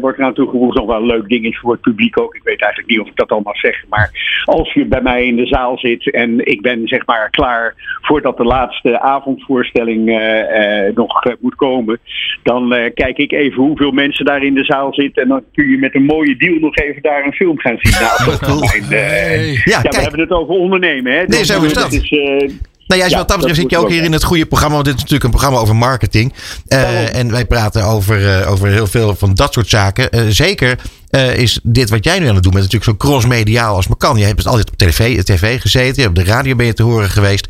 wordt 0.00 0.18
eraan 0.18 0.34
toegevoegd. 0.34 0.76
Nog 0.76 0.86
wel 0.86 0.96
een 0.96 1.06
leuk 1.06 1.28
dingetje 1.28 1.58
voor 1.60 1.72
het 1.72 1.80
publiek 1.80 2.03
ook. 2.12 2.34
Ik 2.34 2.42
weet 2.44 2.60
eigenlijk 2.62 2.90
niet 2.90 3.00
of 3.00 3.08
ik 3.08 3.16
dat 3.16 3.30
al 3.30 3.40
mag 3.44 3.56
zeggen. 3.56 3.88
Maar 3.88 4.42
als 4.44 4.72
je 4.72 4.84
bij 4.84 5.00
mij 5.02 5.26
in 5.26 5.36
de 5.36 5.46
zaal 5.46 5.78
zit 5.78 6.10
en 6.12 6.46
ik 6.46 6.62
ben 6.62 6.88
zeg 6.88 7.06
maar 7.06 7.30
klaar 7.30 7.74
voordat 8.00 8.36
de 8.36 8.44
laatste 8.44 9.00
avondvoorstelling 9.00 10.08
eh, 10.08 10.86
eh, 10.86 10.94
nog 10.94 11.24
eh, 11.24 11.32
moet 11.40 11.54
komen. 11.54 11.98
Dan 12.42 12.72
eh, 12.74 12.90
kijk 12.94 13.16
ik 13.18 13.32
even 13.32 13.62
hoeveel 13.62 13.90
mensen 13.90 14.24
daar 14.24 14.42
in 14.42 14.54
de 14.54 14.64
zaal 14.64 14.94
zitten. 14.94 15.22
En 15.22 15.28
dan 15.28 15.42
kun 15.52 15.68
je 15.70 15.78
met 15.78 15.94
een 15.94 16.04
mooie 16.04 16.36
deal 16.36 16.58
nog 16.58 16.76
even 16.76 17.02
daar 17.02 17.24
een 17.24 17.32
film 17.32 17.58
gaan 17.58 17.76
zien. 17.78 17.92
Nou, 18.02 18.24
dat 18.24 18.38
Cool. 18.40 18.62
is 18.62 18.88
mijn, 18.88 19.42
Ja, 19.64 19.80
ja, 19.82 19.90
we 19.90 20.00
hebben 20.00 20.20
het 20.20 20.30
over 20.30 20.54
ondernemen. 20.54 21.12
Hè? 21.12 21.22
Nee, 21.22 21.44
zo 21.44 21.62
is 21.62 21.72
dat. 21.72 21.92
is, 21.92 22.10
eh, 22.10 22.18
Nou 22.86 23.00
ja, 23.00 23.06
Ja, 23.06 23.16
wat 23.16 23.28
dat 23.28 23.36
betreft 23.36 23.46
dat 23.46 23.56
zit 23.56 23.70
je 23.70 23.78
ook 23.78 23.90
hier 23.90 24.02
in 24.02 24.12
het 24.12 24.24
goede 24.24 24.46
programma. 24.46 24.74
Want 24.74 24.86
dit 24.86 24.94
is 24.94 25.00
natuurlijk 25.00 25.24
een 25.24 25.38
programma 25.38 25.58
over 25.58 25.76
marketing. 25.76 26.32
Eh, 26.68 27.16
en 27.18 27.30
wij 27.30 27.44
praten 27.46 27.84
over, 27.84 28.28
eh, 28.28 28.50
over 28.52 28.68
heel 28.68 28.86
veel 28.86 29.14
van 29.14 29.34
dat 29.34 29.52
soort 29.52 29.68
zaken. 29.68 30.32
Zeker 30.32 30.78
eh, 31.14 31.38
is 31.38 31.60
dit 31.62 31.90
wat 31.90 32.04
jij 32.04 32.18
nu 32.18 32.26
aan 32.28 32.34
het 32.34 32.42
doen 32.42 32.52
bent 32.52 32.64
natuurlijk 32.64 32.90
zo 32.90 33.06
crossmediaal 33.08 33.74
als 33.74 33.88
maar 33.88 33.96
kan. 33.96 34.16
Je 34.16 34.24
hebt 34.24 34.38
het 34.38 34.46
altijd 34.46 34.70
op 34.70 34.76
tv, 34.76 35.22
tv 35.22 35.60
gezeten. 35.60 35.94
Je 35.94 36.02
hebt 36.02 36.18
op 36.18 36.24
de 36.24 36.30
radio 36.30 36.54
ben 36.56 36.66
je 36.66 36.74
te 36.74 36.82
horen 36.82 37.08
geweest. 37.08 37.46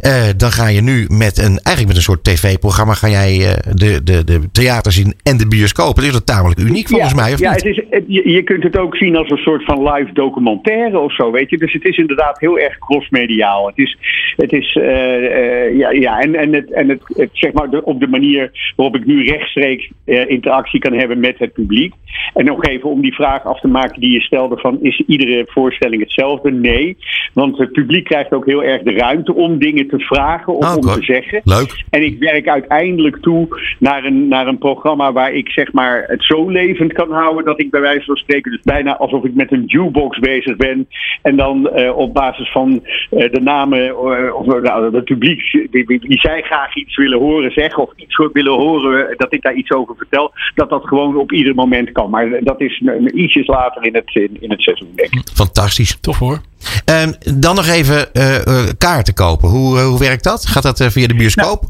Eh, 0.00 0.28
dan 0.36 0.50
ga 0.50 0.68
je 0.68 0.80
nu 0.80 1.06
met 1.08 1.38
een, 1.38 1.58
eigenlijk 1.58 1.86
met 1.86 1.96
een 1.96 2.02
soort 2.02 2.24
tv-programma... 2.24 2.94
ga 2.94 3.08
jij 3.08 3.32
eh, 3.32 3.74
de, 3.74 4.02
de, 4.02 4.24
de 4.24 4.50
theaters 4.52 4.94
zien 4.94 5.14
en 5.22 5.36
de 5.36 5.48
bioscoop. 5.48 5.94
Dat 5.96 6.04
is 6.04 6.12
dat 6.12 6.26
tamelijk 6.26 6.60
uniek 6.60 6.88
volgens 6.88 7.10
ja, 7.10 7.16
mij, 7.16 7.32
of 7.32 7.38
ja, 7.38 7.50
niet? 7.50 7.62
Het 7.62 7.76
is, 7.76 7.84
het- 7.90 8.04
je, 8.06 8.30
je 8.30 8.42
kunt 8.42 8.62
het 8.62 8.78
ook 8.78 8.96
zien 8.96 9.16
als 9.16 9.30
een 9.30 9.36
soort 9.36 9.64
van 9.64 9.92
live 9.92 10.12
documentaire 10.12 10.98
of 10.98 11.14
zo, 11.14 11.30
weet 11.30 11.50
je. 11.50 11.58
Dus 11.58 11.72
het 11.72 11.84
is 11.84 11.96
inderdaad 11.96 12.40
heel 12.40 12.58
erg 12.58 12.78
crossmediaal. 12.78 13.66
Het 13.66 13.78
is, 13.78 13.96
het 14.36 14.52
is 14.52 14.76
eh, 14.76 15.64
eh, 15.66 15.76
ja, 15.76 15.90
ja, 15.90 16.18
en, 16.20 16.34
en, 16.34 16.52
het, 16.52 16.72
en 16.72 16.88
het, 16.88 17.02
het, 17.06 17.30
zeg 17.32 17.52
maar 17.52 17.70
de, 17.70 17.84
op 17.84 18.00
de 18.00 18.08
manier 18.08 18.72
waarop 18.76 18.96
ik 18.96 19.06
nu 19.06 19.24
rechtstreeks 19.24 19.90
eh, 20.04 20.28
interactie 20.28 20.80
kan 20.80 20.92
hebben 20.92 21.20
met 21.20 21.38
het 21.38 21.52
publiek. 21.52 21.94
En 22.34 22.44
nog 22.44 22.64
even 22.64 22.90
om 22.90 22.99
die 23.00 23.14
vraag 23.14 23.44
af 23.44 23.60
te 23.60 23.68
maken 23.68 24.00
die 24.00 24.12
je 24.12 24.20
stelde 24.20 24.56
van, 24.56 24.78
is 24.82 25.02
iedere 25.06 25.46
voorstelling 25.48 26.02
hetzelfde? 26.02 26.50
Nee, 26.50 26.96
want 27.32 27.58
het 27.58 27.72
publiek 27.72 28.04
krijgt 28.04 28.32
ook 28.32 28.46
heel 28.46 28.62
erg 28.62 28.82
de 28.82 28.92
ruimte 28.92 29.34
om 29.34 29.58
dingen 29.58 29.88
te 29.88 29.98
vragen 29.98 30.56
of 30.56 30.64
Oh, 30.64 30.74
om 30.76 30.80
te 30.80 31.02
zeggen. 31.02 31.40
Leuk. 31.44 31.84
En 31.90 32.04
ik 32.04 32.18
werk 32.18 32.48
uiteindelijk 32.48 33.16
toe 33.20 33.48
naar 33.78 34.04
een, 34.04 34.28
naar 34.28 34.46
een 34.46 34.58
programma 34.58 35.12
waar 35.12 35.32
ik 35.32 35.48
zeg 35.48 35.72
maar 35.72 36.04
het 36.06 36.24
zo 36.24 36.48
levend 36.48 36.92
kan 36.92 37.12
houden 37.12 37.44
dat 37.44 37.60
ik 37.60 37.70
bij 37.70 37.80
wijze 37.80 38.04
van 38.04 38.16
spreken 38.16 38.50
dus 38.50 38.60
bijna 38.62 38.96
alsof 38.96 39.24
ik 39.24 39.34
met 39.34 39.52
een 39.52 39.64
jukebox 39.66 40.18
bezig 40.18 40.56
ben. 40.56 40.88
En 41.22 41.36
dan 41.36 41.68
eh, 41.68 41.96
op 41.96 42.14
basis 42.14 42.50
van 42.50 42.82
eh, 43.10 43.32
de 43.32 43.40
namen 43.40 43.88
eh, 43.88 44.34
of 44.34 44.46
nou, 44.46 44.94
het 44.94 45.04
publiek 45.04 45.68
die, 45.70 45.86
die, 45.86 46.00
die 46.00 46.20
zij 46.20 46.42
graag 46.42 46.76
iets 46.76 46.96
willen 46.96 47.18
horen 47.18 47.52
zeggen 47.52 47.82
of 47.82 47.90
iets 47.96 48.16
willen 48.32 48.52
horen 48.52 49.14
dat 49.16 49.32
ik 49.32 49.42
daar 49.42 49.54
iets 49.54 49.70
over 49.70 49.96
vertel, 49.96 50.32
dat 50.54 50.70
dat 50.70 50.84
gewoon 50.84 51.16
op 51.16 51.32
ieder 51.32 51.54
moment 51.54 51.92
kan. 51.92 52.10
Maar 52.10 52.44
dat 52.44 52.60
is 52.60 52.82
ietsjes 53.14 53.46
later 53.46 53.84
in 53.84 53.94
het, 53.94 54.14
in, 54.14 54.36
in 54.40 54.50
het 54.50 54.60
seizoen 54.60 54.92
denk 54.94 55.14
ik. 55.14 55.28
Fantastisch. 55.34 55.98
Tof 56.00 56.18
hoor. 56.18 56.40
Ehm, 56.84 57.12
dan 57.40 57.54
nog 57.54 57.68
even 57.68 58.12
eh, 58.14 58.36
eh, 58.36 58.68
kaarten 58.78 59.14
kopen. 59.14 59.48
Hoe, 59.48 59.78
eh, 59.78 59.84
hoe 59.86 59.98
werkt 59.98 60.24
dat? 60.24 60.46
Gaat 60.46 60.62
dat 60.62 60.92
via 60.92 61.06
de 61.06 61.14
bioscoop? 61.14 61.64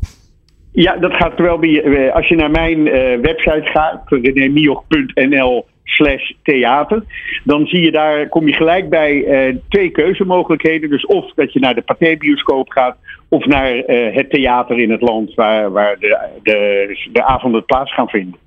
Ja, 0.73 0.97
dat 0.97 1.13
gaat 1.13 1.39
wel 1.39 1.59
bij, 1.59 2.13
als 2.13 2.29
je 2.29 2.37
naar 2.37 2.51
mijn 2.51 2.89
eh, 2.89 3.21
website 3.21 3.63
gaat, 3.65 4.03
renemioch.nl 4.07 5.67
slash 5.91 6.31
theater. 6.43 7.03
Dan 7.45 7.67
zie 7.67 7.81
je 7.81 7.91
daar, 7.91 8.29
kom 8.29 8.47
je 8.47 8.53
gelijk 8.53 8.89
bij 8.89 9.25
eh, 9.25 9.55
twee 9.69 9.91
keuzemogelijkheden. 9.91 10.91
Dus 10.91 11.07
of 11.07 11.33
dat 11.35 11.53
je 11.53 11.61
naar 11.61 11.75
de 11.75 11.81
Pathé-bioscoop 11.83 12.71
gaat 12.71 12.97
of 13.29 13.47
naar 13.47 13.73
eh, 13.73 14.15
het 14.15 14.31
theater 14.31 14.79
in 14.79 14.91
het 14.91 15.01
land 15.01 15.35
waar, 15.35 15.73
waar 15.73 15.97
de, 15.99 16.19
de, 16.43 17.09
de 17.13 17.25
avonden 17.25 17.65
plaats 17.65 17.95
gaan 17.95 18.09
vinden. 18.09 18.39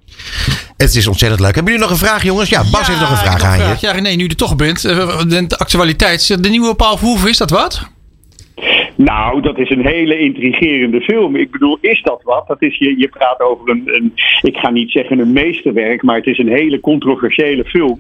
Het 0.78 0.96
is 0.96 1.08
ontzettend 1.08 1.42
leuk. 1.42 1.56
Hebben 1.56 1.74
jullie 1.74 1.88
nog 1.90 2.00
een 2.00 2.06
vraag, 2.08 2.24
jongens? 2.24 2.50
Ja, 2.50 2.64
Bas 2.72 2.88
heeft 2.88 3.00
nog 3.00 3.10
een 3.10 3.18
vraag 3.18 3.44
aan 3.44 3.58
je. 3.58 3.76
Ja, 3.80 3.92
René, 3.92 4.10
nu 4.10 4.24
je 4.24 4.30
er 4.30 4.36
toch 4.36 4.56
bent. 4.56 4.86
eh, 4.86 5.20
De 5.28 5.58
actualiteit. 5.58 6.44
De 6.44 6.50
nieuwe 6.50 6.76
Paul 6.76 6.98
Verhoeven, 6.98 7.30
is 7.30 7.38
dat 7.38 7.50
wat? 7.50 7.92
Nou, 8.96 9.42
dat 9.42 9.58
is 9.58 9.70
een 9.70 9.86
hele 9.86 10.18
intrigerende 10.18 11.02
film. 11.02 11.36
Ik 11.36 11.52
bedoel, 11.52 11.78
is 11.82 12.02
dat 12.02 12.22
wat? 12.24 12.48
Dat 12.48 12.62
is, 12.62 12.78
je, 12.78 13.00
je 13.00 13.08
praat 13.08 13.42
over 13.42 13.70
een, 13.70 13.84
een, 13.86 14.14
ik 14.42 14.58
ga 14.58 14.70
niet 14.70 14.92
zeggen 14.92 15.20
een 15.20 15.34
meesterwerk, 15.34 16.04
maar 16.04 16.16
het 16.16 16.28
is 16.28 16.38
een 16.38 16.52
hele 16.52 16.80
controversiële 16.80 17.64
film. 17.64 18.00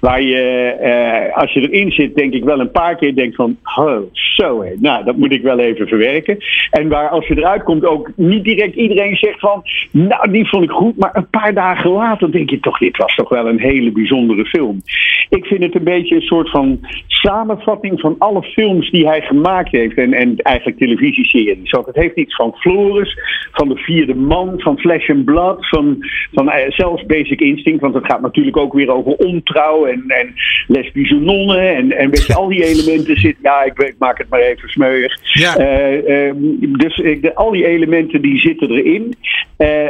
Waar 0.00 0.22
je, 0.22 0.40
eh, 0.80 1.36
als 1.36 1.52
je 1.52 1.70
erin 1.70 1.90
zit, 1.90 2.14
denk 2.14 2.32
ik 2.32 2.44
wel 2.44 2.60
een 2.60 2.70
paar 2.70 2.96
keer 2.96 3.14
denkt 3.14 3.36
van, 3.36 3.56
oh, 3.76 4.00
zo 4.12 4.62
hé, 4.62 4.72
nou, 4.80 5.04
dat 5.04 5.16
moet 5.16 5.32
ik 5.32 5.42
wel 5.42 5.58
even 5.58 5.88
verwerken. 5.88 6.36
En 6.70 6.88
waar 6.88 7.08
als 7.08 7.26
je 7.26 7.36
eruit 7.36 7.62
komt 7.62 7.84
ook 7.84 8.10
niet 8.16 8.44
direct 8.44 8.74
iedereen 8.74 9.16
zegt 9.16 9.40
van, 9.40 9.62
nou, 9.90 10.30
die 10.30 10.48
vond 10.48 10.64
ik 10.64 10.70
goed, 10.70 10.98
maar 10.98 11.10
een 11.12 11.30
paar 11.30 11.54
dagen 11.54 11.90
later 11.90 12.32
denk 12.32 12.50
je 12.50 12.60
toch, 12.60 12.78
dit 12.78 12.96
was 12.96 13.14
toch 13.14 13.28
wel 13.28 13.48
een 13.48 13.60
hele 13.60 13.92
bijzondere 13.92 14.44
film. 14.44 14.80
Ik 15.28 15.44
vind 15.44 15.62
het 15.62 15.74
een 15.74 15.84
beetje 15.84 16.14
een 16.14 16.22
soort 16.22 16.50
van 16.50 16.80
samenvatting 17.06 18.00
van 18.00 18.14
alle 18.18 18.42
films 18.42 18.90
die 18.90 19.06
hij 19.06 19.20
gemaakt 19.20 19.70
heeft. 19.70 19.91
En, 19.98 20.12
en 20.12 20.36
eigenlijk 20.36 20.78
televisieseries. 20.78 21.70
Want 21.70 21.86
het 21.86 21.96
heeft 21.96 22.16
iets 22.16 22.34
van 22.34 22.54
Floris, 22.54 23.18
van 23.52 23.68
de 23.68 23.76
vierde 23.76 24.14
man, 24.14 24.60
van 24.60 24.78
Flesh 24.78 25.10
and 25.10 25.24
Blood, 25.24 25.68
van, 25.68 25.96
van 26.32 26.50
eh, 26.50 26.70
zelfs 26.70 27.06
Basic 27.06 27.40
Instinct. 27.40 27.80
Want 27.80 27.94
het 27.94 28.06
gaat 28.06 28.20
natuurlijk 28.20 28.56
ook 28.56 28.72
weer 28.72 28.90
over 28.90 29.12
ontrouw 29.12 29.86
en, 29.86 30.04
en 30.06 30.34
lesbische 30.66 31.14
nonnen. 31.14 31.76
En, 31.76 31.92
en 31.92 32.10
weet 32.10 32.26
je, 32.26 32.34
al 32.34 32.48
die 32.48 32.64
elementen 32.64 33.16
zitten. 33.16 33.42
Ja, 33.42 33.62
ik, 33.62 33.78
ik 33.78 33.94
maak 33.98 34.18
het 34.18 34.28
maar 34.28 34.40
even 34.40 34.68
smeuig. 34.68 35.18
Ja. 35.32 35.56
Eh, 35.56 36.26
ehm, 36.28 36.36
dus 36.60 36.98
ik, 36.98 37.22
de, 37.22 37.34
al 37.34 37.50
die 37.50 37.66
elementen 37.66 38.22
die 38.22 38.40
zitten 38.40 38.70
erin. 38.70 39.14
Eh, 39.56 39.88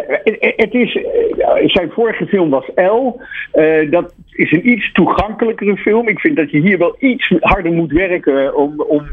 het, 0.57 0.75
is, 0.75 0.99
zijn 1.67 1.91
vorige 1.91 2.27
film 2.27 2.51
was 2.51 2.71
L. 2.75 3.21
Dat 3.91 4.15
is 4.33 4.53
een 4.53 4.69
iets 4.69 4.93
toegankelijkere 4.93 5.77
film. 5.77 6.09
Ik 6.09 6.21
vind 6.21 6.37
dat 6.37 6.51
je 6.51 6.61
hier 6.61 6.79
wel 6.79 6.97
iets 6.99 7.33
harder 7.41 7.73
moet 7.73 7.93
werken 7.93 8.57
om, 8.57 8.81
om, 8.81 9.07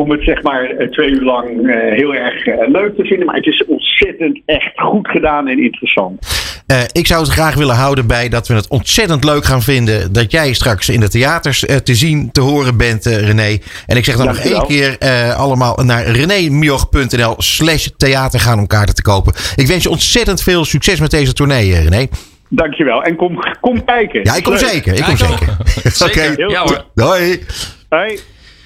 om 0.00 0.10
het 0.10 0.22
zeg 0.22 0.42
maar 0.42 0.64
eh, 0.64 0.88
twee 0.88 1.10
uur 1.10 1.22
lang 1.22 1.68
eh, 1.68 1.76
heel 1.96 2.14
erg 2.14 2.46
eh, 2.46 2.68
leuk 2.68 2.96
te 2.96 3.04
vinden. 3.04 3.26
Maar 3.26 3.36
het 3.36 3.46
is 3.46 3.64
ontzettend 3.66 4.40
echt 4.46 4.72
goed 4.80 5.08
gedaan 5.08 5.48
en 5.48 5.62
interessant. 5.62 6.26
Eh, 6.66 6.82
ik 6.92 7.06
zou 7.06 7.22
het 7.22 7.30
graag 7.30 7.54
willen 7.54 7.74
houden 7.74 8.06
bij 8.06 8.28
dat 8.28 8.48
we 8.48 8.54
het 8.54 8.68
ontzettend 8.68 9.24
leuk 9.24 9.44
gaan 9.44 9.62
vinden. 9.62 10.12
Dat 10.12 10.30
jij 10.30 10.52
straks 10.52 10.88
in 10.88 11.00
de 11.00 11.08
theaters 11.08 11.58
te 11.84 11.94
zien, 11.94 12.30
te 12.32 12.40
horen 12.40 12.76
bent, 12.76 13.04
René. 13.06 13.58
En 13.86 13.96
ik 13.96 14.04
zeg 14.04 14.16
dan 14.16 14.26
nog 14.26 14.38
één 14.38 14.66
keer 14.66 14.96
eh, 14.98 15.38
allemaal 15.38 15.74
naar 15.84 16.04
renémioch.nl 16.04 17.34
slash 17.36 17.86
theater 17.96 18.40
gaan 18.40 18.58
om 18.58 18.66
kaarten 18.66 18.94
te 18.94 19.02
kopen. 19.02 19.32
Ik 19.56 19.66
wens 19.66 19.82
je 19.82 19.90
ontzettend 19.90 20.42
veel 20.42 20.64
succes 20.64 21.00
met 21.00 21.10
deze 21.10 21.32
tournee, 21.32 21.80
René. 21.80 22.06
Dankjewel. 22.48 23.02
En 23.02 23.16
kom, 23.16 23.38
kom 23.60 23.84
kijken. 23.84 24.20
Ja, 24.24 24.36
ik 24.36 24.42
kom 24.42 24.52
Leuk. 24.52 24.62
zeker. 24.68 24.92
Ik 24.92 24.98
Ja, 24.98 25.04
kom 25.04 25.12
ik 25.12 25.18
zeker. 25.18 25.56
Zeker. 25.92 26.30
Oké. 26.30 26.42
Ja 26.52 26.62
hoor. 26.62 26.84
Hoi. 26.94 27.40
Hoi. 27.88 28.18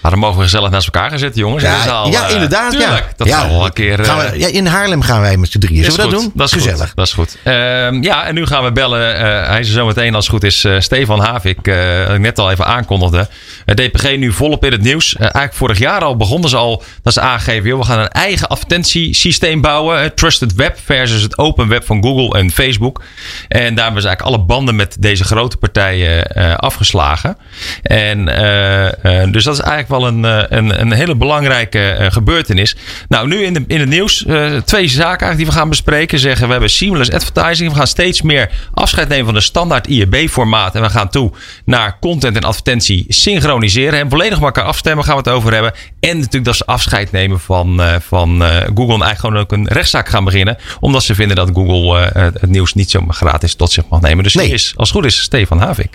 Maar 0.05 0.12
dan 0.12 0.22
mogen 0.22 0.36
we 0.38 0.42
gezellig 0.44 0.70
naast 0.70 0.84
elkaar 0.86 1.11
gaan 1.11 1.18
zitten, 1.18 1.40
jongens. 1.40 1.62
in 1.62 1.70
de 1.70 1.76
Ja, 1.76 1.82
zaal. 1.82 2.09
ja, 2.11 2.26
Eh, 2.28 2.34
inderdaad. 2.34 2.70
Tuurlijk. 2.70 2.90
ja. 3.09 3.12
Dat 3.16 3.26
ja. 3.26 3.46
we 3.46 3.52
wel 3.55 3.64
een 3.64 3.72
keer... 3.72 4.00
eh, 4.00 4.07
Gaan 4.07 4.18
we, 4.30 4.38
ja, 4.38 4.46
in 4.46 4.66
Haarlem 4.66 5.02
gaan 5.02 5.20
wij 5.20 5.36
met 5.36 5.50
z'n 5.50 5.59
drieën. 5.59 5.84
Zullen 5.84 5.96
we 5.96 6.02
dat 6.02 6.12
goed. 6.12 6.20
doen? 6.22 6.32
Dat 6.34 6.46
is 6.46 6.52
Gezellig. 6.52 6.78
Goed. 6.86 6.96
Dat 6.96 7.07
is 7.07 7.12
goed. 7.12 7.36
Ehm, 7.42 8.02
ja, 8.02 8.26
en 8.26 8.34
nu 8.34 8.46
gaan 8.46 8.64
we 8.64 8.72
bellen. 8.72 9.16
Eh, 9.16 9.48
hij 9.48 9.61
is 9.61 9.66
er 9.68 9.74
zo 9.74 9.86
meteen 9.86 10.14
als 10.14 10.24
het 10.26 10.34
goed 10.34 10.44
is. 10.44 10.64
eh, 10.64 10.80
Stefan 10.80 11.20
Havik, 11.20 11.66
eh, 11.66 12.12
ik 12.14 12.18
net 12.18 12.38
al 12.38 12.50
even 12.50 12.66
aankondigde. 12.66 13.28
DPG 13.74 14.16
nu 14.16 14.32
volop 14.32 14.64
in 14.64 14.72
het 14.72 14.82
nieuws. 14.82 15.14
Eh, 15.14 15.20
eigenlijk 15.20 15.55
vorig 15.55 15.78
jaar 15.78 16.00
al 16.05 16.16
begonnen 16.16 16.50
ze 16.50 16.57
al 16.57 16.82
dat 17.02 17.12
ze 17.12 17.20
aangeven... 17.20 17.68
Joh, 17.68 17.78
we 17.78 17.84
gaan 17.86 17.98
een 17.98 18.09
eigen 18.09 18.48
advertentiesysteem 18.48 19.61
bouwen. 19.61 20.00
eh, 20.02 20.09
Trusted 20.09 20.55
Web 20.55 20.78
versus 20.84 21.22
het 21.22 21.38
open 21.38 21.68
web 21.68 21.86
van 21.86 22.02
Google 22.02 22.38
en 22.38 22.50
Facebook. 22.50 23.02
En 23.48 23.74
daar 23.74 23.84
hebben 23.84 24.02
ze 24.02 24.09
eigenlijk 24.09 24.36
alle 24.36 24.46
banden 24.46 24.76
met 24.76 24.96
deze 25.00 25.24
grote 25.24 25.57
partijen 25.57 26.26
eh, 26.26 26.55
afgeslagen. 26.55 27.36
En 27.82 28.28
eh, 28.28 29.22
eh, 29.22 29.32
dus 29.32 29.44
dat 29.44 29.55
is 29.55 29.61
eigenlijk 29.61 29.88
wel 29.99 30.07
een, 30.07 30.24
eh, 30.24 30.59
een, 30.59 30.80
een 30.80 30.92
hele 30.92 31.14
belangrijke 31.14 31.90
eh, 31.90 32.12
gebeurtenis. 32.12 32.76
Nou, 33.09 33.28
nu 33.28 33.45
in, 33.45 33.55
de, 33.55 33.64
in 33.66 33.80
het 33.80 33.88
nieuws 33.88 34.24
eh, 34.24 34.57
twee 34.57 34.88
zaken 34.88 35.09
eigenlijk 35.09 35.36
die 35.36 35.47
we 35.47 35.53
gaan 35.53 35.68
bespreken. 35.68 36.18
Zeggen 36.18 36.47
we 36.47 36.53
hebben 36.53 36.70
seamless 36.70 37.11
advertising. 37.11 37.70
We 37.70 37.76
gaan 37.76 37.86
steeds 37.86 38.22
meer 38.22 38.51
afscheid 38.74 39.09
nemen 39.09 39.24
van 39.24 39.34
de 39.34 39.40
standaard 39.40 39.86
IAB-formaat. 39.86 40.74
En 40.74 40.82
we 40.82 40.90
gaan 40.90 41.09
toe 41.09 41.32
naar 41.64 41.99
content 42.01 42.36
en 42.36 42.42
advertentie 42.42 43.05
synchroniseren. 43.09 43.99
En 43.99 44.11
volledig 44.11 44.34
met 44.34 44.45
elkaar 44.45 44.64
afstemmen 44.64 45.05
gaan 45.05 45.16
we 45.16 45.20
het 45.20 45.30
over 45.30 45.53
hebben. 45.53 45.72
En 46.01 46.16
natuurlijk 46.16 46.45
dat 46.45 46.57
ze 46.57 46.66
afscheid 46.66 47.12
nemen 47.12 47.40
van, 47.40 47.80
van 48.01 48.42
Google. 48.74 48.95
En 48.95 49.03
eigenlijk 49.03 49.18
gewoon 49.18 49.36
ook 49.36 49.53
een 49.53 49.68
rechtszaak 49.68 50.09
gaan 50.09 50.24
beginnen. 50.24 50.57
Omdat 50.80 51.03
ze 51.03 51.14
vinden 51.14 51.36
dat 51.36 51.51
Google 51.53 52.11
het 52.14 52.51
nieuws 52.51 52.74
niet 52.74 52.90
zo 52.90 53.05
gratis 53.09 53.55
tot 53.55 53.72
zich 53.72 53.84
mag 53.88 54.01
nemen. 54.01 54.24
Dus 54.24 54.34
Nee. 54.34 54.53
is, 54.53 54.72
als 54.76 54.88
het 54.88 54.99
goed 54.99 55.07
is, 55.07 55.22
Stefan 55.22 55.59
Havik. 55.59 55.90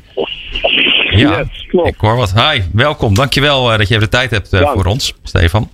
Ja, 1.20 1.38
Yes, 1.38 1.66
klopt. 1.68 1.88
ik 1.88 1.96
hoor 1.98 2.16
wat. 2.16 2.34
Hi, 2.34 2.62
welkom. 2.74 3.16
Dankjewel 3.16 3.72
eh, 3.72 3.78
dat 3.78 3.88
je 3.88 3.94
even 3.96 4.10
de 4.10 4.18
tijd 4.18 4.32
hebt 4.32 4.54
eh, 4.54 4.60
Dank. 4.60 4.74
voor 4.74 4.86
ons, 4.86 5.16
Stefan. 5.24 5.70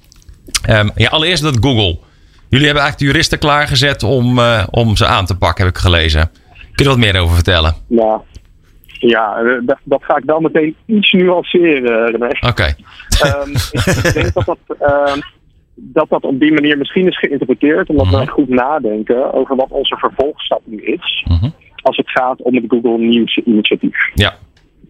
Ehm, 0.65 0.89
ja, 0.95 1.09
allereerst 1.09 1.43
dat 1.43 1.57
Google. 1.61 1.97
Jullie 2.49 2.65
hebben 2.65 2.83
eigenlijk 2.83 2.97
de 2.97 3.05
juristen 3.05 3.39
klaargezet 3.39 4.03
om, 4.03 4.39
eh, 4.39 4.63
om 4.71 4.95
ze 4.95 5.05
aan 5.05 5.25
te 5.25 5.37
pakken, 5.37 5.65
heb 5.65 5.73
ik 5.75 5.81
gelezen. 5.81 6.29
Kun 6.53 6.69
je 6.71 6.83
er 6.83 6.89
wat 6.89 6.97
meer 6.97 7.21
over 7.21 7.35
vertellen? 7.35 7.75
Ja, 8.99 9.35
eh, 9.37 9.45
dat, 9.65 9.77
dat 9.83 10.03
ga 10.03 10.17
ik 10.17 10.23
wel 10.25 10.39
meteen 10.39 10.75
iets 10.85 11.11
nuanceren, 11.11 12.11
René. 12.11 12.29
Oké. 12.49 12.75
Ehm, 13.19 13.49
ik 14.07 14.13
denk 14.13 14.33
dat 14.33 14.45
dat, 14.45 14.57
ehm, 14.79 15.19
dat 15.75 16.09
dat 16.09 16.23
op 16.23 16.39
die 16.39 16.53
manier 16.53 16.77
misschien 16.77 17.07
is 17.07 17.17
geïnterpreteerd, 17.19 17.89
omdat 17.89 18.05
Mhm. 18.05 18.15
wij 18.15 18.25
goed 18.27 18.49
nadenken 18.49 19.33
over 19.33 19.55
wat 19.55 19.69
onze 19.69 19.95
vervolgstap 19.97 20.61
nu 20.65 20.77
is. 20.81 21.25
Mhm. 21.27 21.49
Als 21.81 21.97
het 21.97 22.09
gaat 22.09 22.41
om 22.41 22.55
het 22.55 22.63
Google 22.67 22.97
Nieuws 22.97 23.37
initiatief. 23.45 23.97
Ja. 24.13 24.35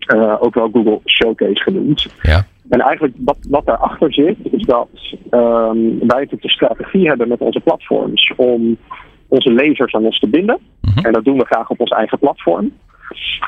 Eh, 0.05 0.35
ook 0.39 0.53
wel 0.53 0.69
Google 0.73 0.99
Showcase 1.05 1.61
genoemd. 1.61 2.07
Ja. 2.21 2.45
En 2.69 2.79
eigenlijk 2.79 3.15
wat, 3.17 3.37
wat 3.49 3.65
daarachter 3.65 4.13
zit, 4.13 4.37
is 4.51 4.63
dat 4.65 4.89
ehm, 5.29 5.77
wij 5.99 6.19
natuurlijk 6.19 6.41
de 6.41 6.49
strategie 6.49 7.07
hebben 7.07 7.27
met 7.27 7.39
onze 7.39 7.59
platforms 7.59 8.33
om 8.35 8.77
onze 9.27 9.51
lezers 9.51 9.93
aan 9.93 10.05
ons 10.05 10.19
te 10.19 10.29
binden. 10.29 10.59
Mhm. 10.81 11.05
En 11.05 11.13
dat 11.13 11.23
doen 11.23 11.37
we 11.37 11.45
graag 11.45 11.69
op 11.69 11.79
ons 11.79 11.89
eigen 11.89 12.19
platform. 12.19 12.71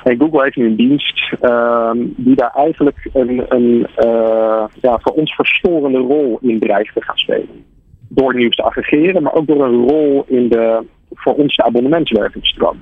En 0.03 0.19
Google 0.19 0.43
heeft 0.43 0.55
nu 0.55 0.65
een 0.65 0.75
dienst 0.75 1.33
ehm, 1.41 1.97
die 2.15 2.35
daar 2.35 2.51
eigenlijk 2.55 3.09
een, 3.13 3.45
een 3.49 3.87
eh, 3.95 4.63
ja, 4.81 4.99
voor 5.01 5.13
ons 5.13 5.35
verstorende 5.35 5.97
rol 5.97 6.37
in 6.41 6.59
dreigt 6.59 6.93
te 6.93 7.03
gaan 7.03 7.17
spelen. 7.17 7.65
Door 8.09 8.35
nieuws 8.35 8.55
te 8.55 8.63
aggregeren, 8.63 9.23
maar 9.23 9.33
ook 9.33 9.47
door 9.47 9.65
een 9.65 9.87
rol 9.87 10.25
in 10.27 10.49
de 10.49 10.85
voor 11.13 11.33
ons 11.33 11.55
de 11.55 11.63
abonnementswervingsstroom. 11.63 12.77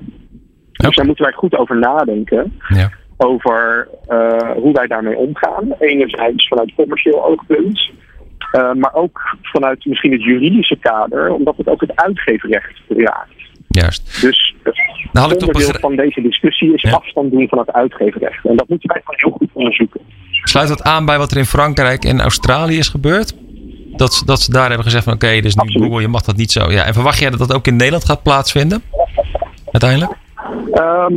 Dus 0.71 0.88
Oké. 0.88 0.95
daar 0.95 1.05
moeten 1.05 1.26
wij 1.26 1.34
goed 1.34 1.55
over 1.55 1.80
nadenken 1.80 2.59
Ja. 2.67 2.89
Over 3.18 3.88
eh, 4.07 4.51
hoe 4.55 4.74
wij 4.74 4.88
daarmee 4.88 5.16
omgaan. 5.18 5.74
Enerzijds 5.80 6.47
vanuit 6.47 6.74
commercieel 6.76 7.26
oogpunt, 7.26 7.89
eh, 8.51 8.74
maar 8.74 8.93
ook 8.93 9.36
vanuit 9.41 9.86
misschien 9.86 10.11
het 10.11 10.24
juridische 10.24 10.78
kader, 10.80 11.34
omdat 11.34 11.57
het 11.57 11.68
ook 11.68 11.82
het 11.82 11.95
uitgeverrecht 11.95 12.74
raakt. 12.88 13.34
Juist. 13.68 14.22
Dus 14.22 14.55
het 14.63 14.76
Nou 15.11 15.32
onderdeel 15.32 15.51
begre- 15.53 15.80
van 15.80 15.95
deze 15.95 16.22
discussie 16.22 16.74
is 16.74 16.82
Ja. 16.82 16.91
afstand 16.91 17.32
doen 17.32 17.47
van 17.47 17.57
het 17.59 17.72
uitgeverrecht. 17.74 18.45
En 18.45 18.55
dat 18.55 18.68
moeten 18.70 18.89
wij 18.89 19.01
gewoon 19.05 19.20
heel 19.20 19.38
goed 19.39 19.49
onderzoeken. 19.53 20.01
Sluit 20.43 20.68
dat 20.68 20.84
aan 20.84 21.05
bij 21.05 21.18
wat 21.18 21.32
er 21.32 21.38
in 21.38 21.45
Frankrijk 21.45 22.03
en 22.05 22.22
Australië 22.22 22.78
is 22.78 22.89
gebeurd? 22.89 23.36
Dat, 23.95 24.13
ze- 24.13 24.26
dat 24.26 24.41
ze 24.41 24.51
daar 24.51 24.66
hebben 24.68 24.84
gezegd 24.86 25.03
van 25.03 25.13
oké, 25.13 25.28
is 25.28 25.55
nu. 25.55 25.72
Google, 25.72 26.01
je 26.01 26.07
mag 26.07 26.22
dat 26.22 26.36
niet 26.36 26.51
zo. 26.51 26.72
Ja, 26.72 26.86
en 26.86 26.93
verwacht 26.93 27.20
jij 27.20 27.30
dat 27.30 27.39
dat 27.39 27.53
ook 27.53 27.68
in 27.68 27.76
Nederland 27.76 28.05
gaat 28.05 28.24
plaatsvinden? 28.24 28.84
Uiteindelijk? 29.72 30.11
Ehm, 30.72 31.14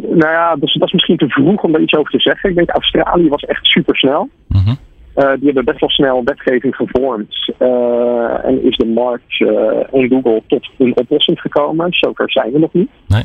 nou 0.00 0.32
ja, 0.32 0.56
dus 0.56 0.74
dat 0.74 0.86
is 0.86 0.92
misschien 0.92 1.16
te 1.16 1.28
vroeg 1.28 1.62
om 1.62 1.72
daar 1.72 1.80
iets 1.80 1.94
over 1.94 2.12
te 2.12 2.20
zeggen. 2.20 2.50
Ik 2.50 2.56
denk 2.56 2.70
Australië 2.70 3.28
was 3.28 3.42
echt 3.42 3.66
supersnel. 3.66 4.28
Mhm. 4.48 4.74
Eh, 5.14 5.32
die 5.32 5.44
hebben 5.44 5.64
best 5.64 5.80
wel 5.80 5.90
snel 5.90 6.24
wetgeving 6.24 6.76
gevormd. 6.76 7.52
Eh, 7.58 8.44
en 8.44 8.64
is 8.64 8.76
de 8.76 8.86
markt 8.86 9.40
eh, 9.40 10.00
en 10.00 10.08
Google 10.08 10.42
tot 10.46 10.70
een 10.78 10.96
oplossing 10.96 11.40
gekomen. 11.40 11.92
Zover 11.92 12.30
zijn 12.30 12.52
we 12.52 12.58
nog 12.58 12.72
niet. 12.72 12.90
Nee. 13.06 13.22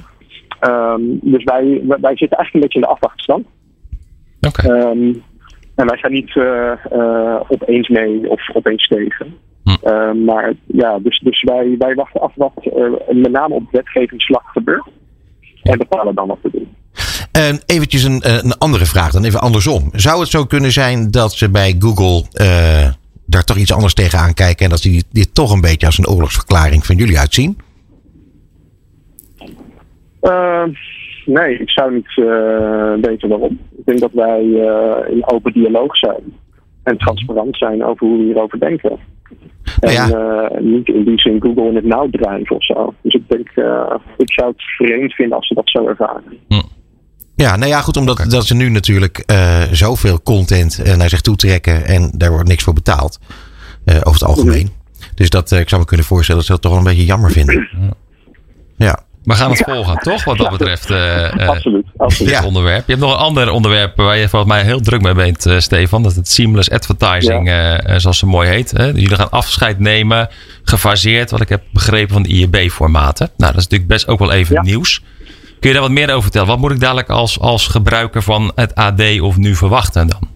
Ehm, 0.59 1.01
dus 1.21 1.43
wij, 1.43 1.81
wij, 1.87 2.17
zitten 2.17 2.37
eigenlijk 2.37 2.53
een 2.53 2.59
beetje 2.59 2.79
in 2.79 2.85
de 2.85 2.87
afwachtstand. 2.87 3.45
Oké. 4.41 4.73
Ehm, 4.73 5.13
en 5.75 5.87
wij 5.87 5.97
gaan 5.97 6.11
niet 6.11 6.35
opeens 7.47 7.87
mee 7.87 8.29
of 8.29 8.41
opeens 8.53 8.87
tegen. 8.87 9.35
Hm. 9.63 10.23
Maar 10.23 10.53
ja, 10.65 10.99
dus, 10.99 11.19
dus 11.19 11.43
wij, 11.43 11.75
wij 11.77 11.95
wachten 11.95 12.21
af 12.21 12.31
wat 12.35 12.51
er 12.63 13.15
met 13.15 13.31
name 13.31 13.53
op 13.53 13.71
wetgevingsslag 13.71 14.51
gebeurt. 14.51 14.89
En 15.67 15.77
bepalen 15.77 16.15
dan 16.15 16.27
wat 16.27 16.37
we 16.41 16.49
doen. 16.51 16.67
En 17.31 17.61
eventjes 17.65 18.03
een, 18.03 18.21
eh, 18.21 18.33
een 18.43 18.57
andere 18.57 18.85
vraag 18.85 19.11
dan, 19.11 19.23
even 19.23 19.39
andersom. 19.39 19.89
Zou 19.93 20.19
het 20.19 20.29
zo 20.29 20.45
kunnen 20.45 20.71
zijn 20.71 21.11
dat 21.11 21.33
ze 21.33 21.49
bij 21.49 21.75
Google 21.79 22.23
eh, 22.31 22.91
daar 23.25 23.43
toch 23.43 23.57
iets 23.57 23.73
anders 23.73 23.93
tegenaan 23.93 24.33
kijken 24.33 24.65
en 24.65 24.71
dat 24.71 24.79
ze 24.79 25.03
dit, 25.11 25.33
toch 25.33 25.51
een 25.51 25.61
beetje 25.61 25.85
als 25.85 25.97
een 25.97 26.07
oorlogsverklaring 26.07 26.85
van 26.85 26.95
jullie 26.95 27.19
uitzien? 27.19 27.57
Ehm, 30.21 30.69
Nee, 31.25 31.59
ik 31.59 31.69
zou 31.69 31.93
niet 31.93 32.07
eh, 32.15 32.93
weten 33.01 33.29
waarom. 33.29 33.59
Ik 33.77 33.85
denk 33.85 33.99
dat 33.99 34.11
wij 34.13 34.43
in 35.09 35.29
open 35.31 35.53
dialoog 35.53 35.97
zijn. 35.97 36.33
En 36.87 36.97
transparant 36.97 37.57
zijn 37.57 37.83
over 37.83 38.07
hoe 38.07 38.17
we 38.17 38.23
hierover 38.23 38.59
denken. 38.59 38.97
En 39.79 39.91
eh, 39.91 40.59
niet 40.59 40.87
in 40.87 41.03
die 41.03 41.19
zin 41.19 41.41
Google 41.41 41.67
in 41.67 41.75
het 41.75 41.85
nauw 41.85 42.09
drijven 42.09 42.55
of 42.55 42.65
zo. 42.65 42.93
Dus 43.01 43.13
ik 43.13 43.23
denk, 43.27 43.49
eh, 43.55 43.95
ik 44.17 44.31
zou 44.33 44.49
het 44.49 44.61
vreemd 44.61 45.13
vinden 45.13 45.37
als 45.37 45.47
ze 45.47 45.53
dat 45.53 45.69
zo 45.69 45.87
ervaren. 45.87 46.23
Ja, 47.35 47.55
nou 47.55 47.69
ja, 47.69 47.81
goed, 47.81 47.97
omdat 47.97 48.25
dat 48.29 48.45
ze 48.45 48.55
nu 48.55 48.69
natuurlijk 48.69 49.17
eh, 49.17 49.61
zoveel 49.71 50.21
content 50.21 50.79
eh, 50.81 50.95
naar 50.95 51.09
zich 51.09 51.21
toe 51.21 51.35
trekken 51.35 51.85
en 51.85 52.11
daar 52.13 52.31
wordt 52.31 52.47
niks 52.47 52.63
voor 52.63 52.73
betaald. 52.73 53.19
eh, 53.85 53.95
over 53.95 54.19
het 54.19 54.23
algemeen. 54.23 54.69
Dus 55.15 55.29
dat, 55.29 55.51
ik 55.51 55.69
zou 55.69 55.81
me 55.81 55.87
kunnen 55.87 56.05
voorstellen 56.05 56.41
dat 56.41 56.45
ze 56.45 56.51
dat 56.53 56.61
toch 56.61 56.71
wel 56.71 56.79
een 56.81 56.87
beetje 56.87 57.05
jammer 57.05 57.31
vinden. 57.31 57.69
Ja. 58.77 58.99
We 59.27 59.33
gaan 59.33 59.49
het 59.51 59.63
volgen, 59.65 59.97
toch? 59.97 60.23
Wat 60.23 60.37
dat 60.37 60.49
betreft. 60.49 60.89
eh, 60.89 61.41
eh, 61.41 61.49
Absoluut, 61.49 61.85
absoluut. 61.97 62.31
dit 62.31 62.41
Ja. 62.41 62.45
onderwerp. 62.47 62.83
Je 62.87 62.91
hebt 62.93 63.05
nog 63.05 63.11
een 63.13 63.17
ander 63.25 63.49
onderwerp 63.51 63.97
waar 63.97 64.17
je 64.17 64.29
volgens 64.29 64.51
mij 64.51 64.63
heel 64.63 64.79
druk 64.79 65.01
mee 65.01 65.13
bent, 65.13 65.45
eh, 65.45 65.59
Stefan. 65.59 66.01
Dat 66.03 66.11
is 66.11 66.17
het 66.17 66.29
seamless 66.29 66.69
advertising, 66.69 67.51
zoals 67.97 68.21
het 68.21 68.29
mooi 68.29 68.49
heet. 68.49 68.71
Hè? 68.71 68.85
Jullie 68.85 69.15
gaan 69.15 69.29
afscheid 69.31 69.79
nemen, 69.79 70.29
gefaseerd, 70.63 71.31
wat 71.31 71.41
ik 71.41 71.49
heb 71.49 71.61
begrepen 71.71 72.13
van 72.13 72.23
de 72.23 72.29
IEB-formaten. 72.29 73.29
Nou, 73.37 73.51
dat 73.51 73.61
is 73.61 73.67
natuurlijk 73.67 73.89
best 73.89 74.07
ook 74.07 74.19
wel 74.19 74.31
even 74.31 74.55
Ja. 74.55 74.61
nieuws. 74.61 75.03
Kun 75.59 75.69
je 75.69 75.73
daar 75.73 75.81
wat 75.81 75.91
meer 75.91 76.09
over 76.09 76.21
vertellen? 76.21 76.47
Wat 76.47 76.57
moet 76.59 76.71
ik 76.71 76.79
dadelijk 76.79 77.09
als, 77.09 77.39
als 77.39 77.67
gebruiker 77.67 78.21
van 78.23 78.51
het 78.55 78.75
AD 78.75 79.19
of 79.21 79.37
nu 79.37 79.55
verwachten 79.55 80.07
dan? 80.07 80.29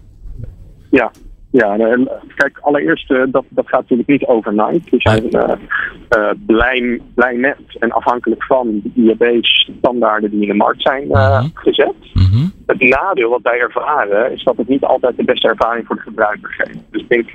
Ja, 0.90 1.10
ja 1.52 1.76
en, 1.78 2.08
kijk, 2.34 2.58
allereerst, 2.60 3.10
eh, 3.10 3.22
dat, 3.28 3.44
dat 3.48 3.68
gaat 3.68 3.80
natuurlijk 3.80 4.08
niet 4.08 4.24
overnight. 4.26 4.90
We 4.90 4.96
zijn 5.00 5.30
eh, 5.30 6.30
blij, 6.46 7.00
blij 7.14 7.34
met 7.34 7.58
en 7.78 7.90
afhankelijk 7.92 8.44
van 8.44 8.80
de 8.84 8.90
IAB-standaarden 8.94 10.30
die 10.30 10.42
in 10.42 10.48
de 10.48 10.54
markt 10.54 10.82
zijn 10.82 11.06
Mhm. 11.06 11.46
gezet. 11.54 11.94
Mhm. 12.14 12.46
Het 12.66 12.80
nadeel 12.80 13.30
wat 13.30 13.42
wij 13.42 13.58
ervaren 13.58 14.32
is 14.32 14.44
dat 14.44 14.56
het 14.56 14.68
niet 14.68 14.84
altijd 14.84 15.16
de 15.16 15.24
beste 15.24 15.48
ervaring 15.48 15.86
voor 15.86 15.96
de 15.96 16.02
gebruiker 16.02 16.50
geeft. 16.52 16.78
Dus 16.90 17.02
ik 17.02 17.08
denk 17.08 17.30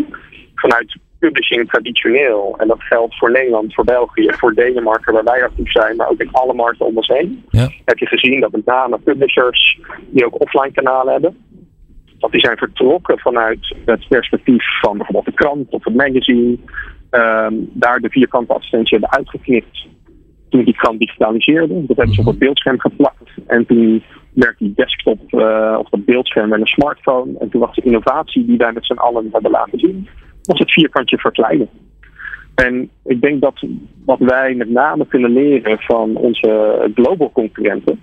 vanuit 0.56 0.98
publishing 1.20 1.70
traditioneel, 1.70 2.56
en 2.58 2.68
dat 2.68 2.82
geldt 2.84 3.18
voor 3.18 3.32
Nederland, 3.32 3.74
voor 3.74 3.84
België, 3.84 4.30
voor 4.32 4.54
Denemarken 4.54 5.14
waar 5.14 5.24
wij 5.24 5.44
actief 5.44 5.72
zijn, 5.72 5.96
maar 5.96 6.10
ook 6.10 6.20
in 6.22 6.30
alle 6.32 6.54
markten 6.54 6.86
om 6.86 6.98
ons 6.98 7.08
heen, 7.08 7.44
Ja. 7.50 7.70
heb 7.86 7.98
je 7.98 8.06
gezien 8.06 8.40
dat 8.40 8.52
met 8.52 8.66
name 8.66 8.98
publishers 8.98 9.80
die 10.10 10.26
ook 10.26 10.42
offline 10.42 10.72
kanalen 10.72 11.12
hebben, 11.14 11.38
dat 12.20 12.32
die 12.32 12.40
zijn 12.40 12.58
vertrokken 12.58 13.20
vanuit 13.20 13.76
het 13.86 14.08
perspectief 14.08 14.64
van 14.82 14.98
bijvoorbeeld 14.98 15.26
de 15.26 15.44
krant 15.44 15.70
of 15.70 15.84
het 15.84 15.96
magazine, 15.96 16.58
ehm, 17.10 17.54
daar 17.74 18.00
de 18.00 18.10
vierkante 18.10 18.54
advertentie 18.54 18.98
hebben 18.98 19.18
uitgeknipt 19.18 19.88
toen 20.50 20.64
die 20.64 20.76
krant 20.76 21.00
digitaliseerde. 21.00 21.86
Dat 21.86 21.98
hebben 21.98 22.16
ze 22.16 22.22
op 22.22 22.28
het 22.28 22.40
beeldscherm 22.40 22.80
geplakt. 22.80 23.30
En 23.48 23.66
toen 23.66 24.04
werd 24.34 24.58
die 24.58 24.74
desktop 24.76 25.34
eh, 25.34 25.76
of 25.80 25.90
dat 25.90 26.06
beeldscherm 26.06 26.50
met 26.50 26.60
een 26.60 26.68
smartphone. 26.68 27.38
En 27.40 27.50
toen 27.50 27.62
was 27.62 27.76
de 27.76 27.82
innovatie 27.82 28.46
die 28.46 28.58
wij 28.58 28.72
met 28.74 28.86
z'n 28.86 28.94
allen 28.94 29.30
hebben 29.32 29.52
laten 29.52 29.80
zien, 29.80 30.08
was 30.44 30.60
het 30.60 30.72
vierkantje 30.72 31.18
verkleinen. 31.18 31.70
En 32.56 32.90
ik 33.04 33.22
denk 33.22 33.42
dat 33.42 33.64
wat 34.06 34.20
wij 34.20 34.54
met 34.54 34.70
name 34.70 35.08
kunnen 35.08 35.32
leren 35.32 35.80
van 35.80 36.16
onze 36.16 36.92
global 36.96 37.32
concurrenten, 37.32 38.02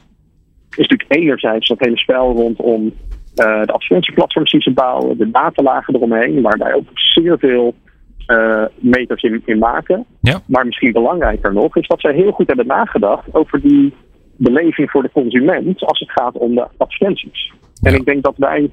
is 0.70 0.88
natuurlijk 0.88 1.12
enerzijds 1.12 1.68
dat 1.68 1.78
hele 1.80 1.98
spel 1.98 2.32
rondom 2.32 2.92
de 3.34 3.72
advertentieplatforms 3.72 4.50
die 4.50 4.62
ze 4.62 4.72
bouwen, 4.72 5.18
de 5.18 5.30
datalagen 5.30 5.94
eromheen, 5.94 6.42
waar 6.42 6.58
wij 6.58 6.74
ook 6.74 6.88
zeer 6.94 7.38
veel 7.38 7.74
eh, 8.26 8.64
meters 8.76 9.22
in, 9.22 9.42
in 9.44 9.58
maken. 9.58 10.04
Ja. 10.20 10.40
Maar 10.46 10.66
misschien 10.66 10.92
belangrijker 10.92 11.52
nog, 11.52 11.76
is 11.76 11.86
dat 11.86 12.00
zij 12.00 12.14
heel 12.14 12.32
goed 12.32 12.46
hebben 12.46 12.66
nagedacht 12.66 13.34
over 13.34 13.60
die 13.60 13.94
beleving 14.36 14.90
voor 14.90 15.02
de 15.02 15.10
consument 15.12 15.84
als 15.84 15.98
het 15.98 16.10
gaat 16.10 16.34
om 16.34 16.54
de 16.54 16.66
advertenties. 16.76 17.52
En 17.82 17.94
ik 17.94 18.04
denk 18.04 18.22
dat 18.22 18.36
wij 18.36 18.70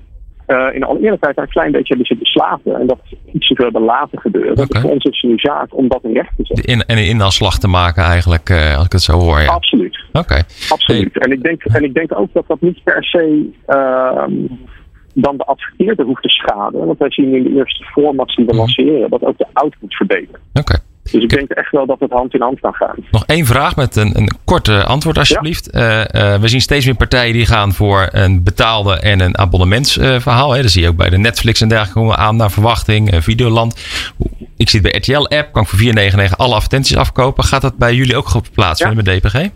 eh, 0.52 0.76
in 0.76 0.84
alle 0.84 1.00
eerlijkheid 1.00 1.36
daar 1.36 1.46
een 1.46 1.52
klein 1.52 1.72
beetje 1.72 1.88
hebben 1.88 2.06
zitten 2.06 2.28
slapen 2.28 2.80
en 2.80 2.88
dat 2.88 3.00
iets 3.32 3.48
te 3.48 3.56
veel 3.56 3.64
hebben 3.64 3.84
laten 3.84 4.20
gebeuren. 4.20 4.52
Oké. 4.52 4.68
Dus 4.68 4.82
voor 4.82 4.92
ons 4.92 5.06
is 5.06 5.22
het 5.22 5.32
nu 5.32 5.38
zaak 5.38 5.78
om 5.78 5.88
dat 5.88 6.04
in 6.04 6.14
recht 6.14 6.32
te 6.38 6.46
zetten. 6.46 6.66
in, 6.66 6.82
en 6.82 6.98
een 6.98 7.08
inhaalslag 7.08 7.58
te 7.60 7.68
maken 7.68 8.04
eigenlijk, 8.04 8.50
eh, 8.50 8.76
als 8.76 8.86
ik 8.86 8.92
het 8.92 9.02
zo 9.02 9.14
hoor. 9.14 9.40
Ja. 9.40 9.48
Absoluut. 9.48 10.04
Oké. 10.12 10.42
Absoluut. 10.70 11.18
En, 11.18 11.32
ik 11.32 11.44
denk, 11.44 11.64
en 11.64 11.84
ik 11.84 11.94
denk 11.94 12.20
ook 12.20 12.34
dat 12.34 12.48
dat 12.48 12.62
niet 12.62 12.84
per 12.84 13.04
se 13.04 13.50
ehm, 13.66 14.34
dan 15.14 15.38
de 15.38 15.44
adverteerder 15.44 16.06
hoeft 16.06 16.22
te 16.22 16.30
schaden. 16.30 16.86
Want 16.86 17.00
wij 17.00 17.12
zien 17.12 17.36
in 17.36 17.44
de 17.44 17.54
eerste 17.56 17.84
formats 17.84 18.36
die 18.36 18.46
we 18.46 18.54
lanceren 18.54 19.10
dat 19.10 19.24
ook 19.24 19.38
de 19.38 19.48
output 19.54 19.96
verbetert. 19.96 20.42
Oké. 20.54 20.78
Dus 21.04 21.14
ik 21.24 21.30
denk 21.30 21.50
echt 21.50 21.72
wel 21.72 21.86
dat 21.86 22.00
het 22.00 22.12
hand 22.12 22.34
in 22.34 22.42
hand 22.42 22.60
kan 22.60 22.74
gaan. 22.74 22.96
Nog 23.12 23.26
één 23.26 23.46
vraag 23.46 23.76
met 23.76 23.96
een, 23.96 24.18
een 24.18 24.30
korte 24.46 24.84
antwoord 24.84 25.18
alsjeblieft. 25.18 25.70
Eh, 25.70 26.34
eh, 26.34 26.42
we 26.42 26.48
zien 26.48 26.62
steeds 26.62 26.86
meer 26.86 26.96
partijen 26.96 27.34
die 27.34 27.46
gaan 27.46 27.74
voor 27.74 28.08
een 28.12 28.44
betaalde 28.44 29.00
en 29.00 29.20
een 29.20 29.38
abonnementsverhaal. 29.38 30.52
hè. 30.52 30.62
dat 30.62 30.72
zie 30.72 30.82
je 30.82 30.88
ook 30.88 30.96
bij 30.96 31.10
de 31.10 31.18
Netflix 31.18 31.62
en 31.62 31.68
dergelijke 31.68 32.00
komen 32.00 32.16
we 32.16 32.22
aan 32.22 32.36
naar 32.36 32.52
verwachting. 32.52 33.12
eh, 33.12 33.22
Videoland. 33.22 33.86
Ik 34.58 34.70
zie 34.70 34.80
het 34.82 34.92
bij 34.92 35.00
RTL 35.00 35.36
app, 35.38 35.52
kan 35.54 35.64
ik 35.64 35.68
voor 35.68 35.80
4,99 35.80 36.36
alle 36.38 36.54
advertenties 36.56 36.98
afkopen. 36.98 37.44
Gaat 37.44 37.62
dat 37.62 37.78
bij 37.78 37.94
jullie 37.94 38.16
ook 38.18 38.28
geplaatst 38.28 38.84
worden 38.84 39.04
met 39.04 39.22
DPG? 39.22 39.50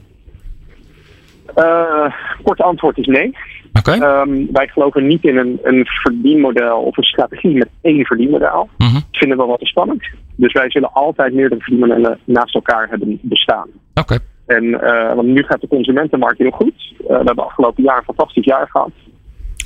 Korte 2.43 2.63
antwoord 2.63 2.97
is 2.97 3.05
nee. 3.05 3.37
Ehm, 3.83 4.45
wij 4.51 4.67
geloven 4.67 5.07
niet 5.07 5.23
in 5.23 5.37
een, 5.37 5.59
een 5.63 5.85
verdienmodel 5.85 6.77
of 6.77 6.97
een 6.97 7.03
strategie 7.03 7.57
met 7.57 7.69
één 7.81 8.05
verdienmodel. 8.05 8.69
Mhm. 8.77 8.93
Dat 8.93 9.03
vinden 9.11 9.37
we 9.37 9.45
wat 9.45 9.59
te 9.59 9.65
spannend. 9.65 10.03
Dus 10.35 10.53
wij 10.53 10.71
zullen 10.71 10.93
altijd 10.93 11.33
meerdere 11.33 11.61
verdienmodellen 11.61 12.19
naast 12.23 12.55
elkaar 12.55 12.89
hebben 12.89 13.19
bestaan. 13.21 13.67
Oké. 13.93 14.17
En, 14.45 14.81
eh, 14.81 15.15
want 15.15 15.27
nu 15.27 15.43
gaat 15.43 15.61
de 15.61 15.67
consumentenmarkt 15.67 16.37
heel 16.37 16.51
goed. 16.51 16.93
Eh, 16.99 17.07
we 17.07 17.23
hebben 17.23 17.45
afgelopen 17.45 17.83
jaar 17.83 17.97
een 17.97 18.03
fantastisch 18.03 18.45
jaar 18.45 18.67
gehad. 18.69 18.91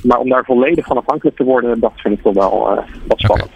Maar 0.02 0.18
om 0.18 0.28
daar 0.28 0.44
volledig 0.44 0.86
van 0.86 0.96
afhankelijk 0.96 1.36
te 1.36 1.44
worden, 1.44 1.80
dat 1.80 1.92
vind 1.96 2.14
ik 2.14 2.22
toch 2.22 2.34
wel 2.34 2.70
eh, 2.70 2.82
wat 3.06 3.18
spannend. 3.18 3.50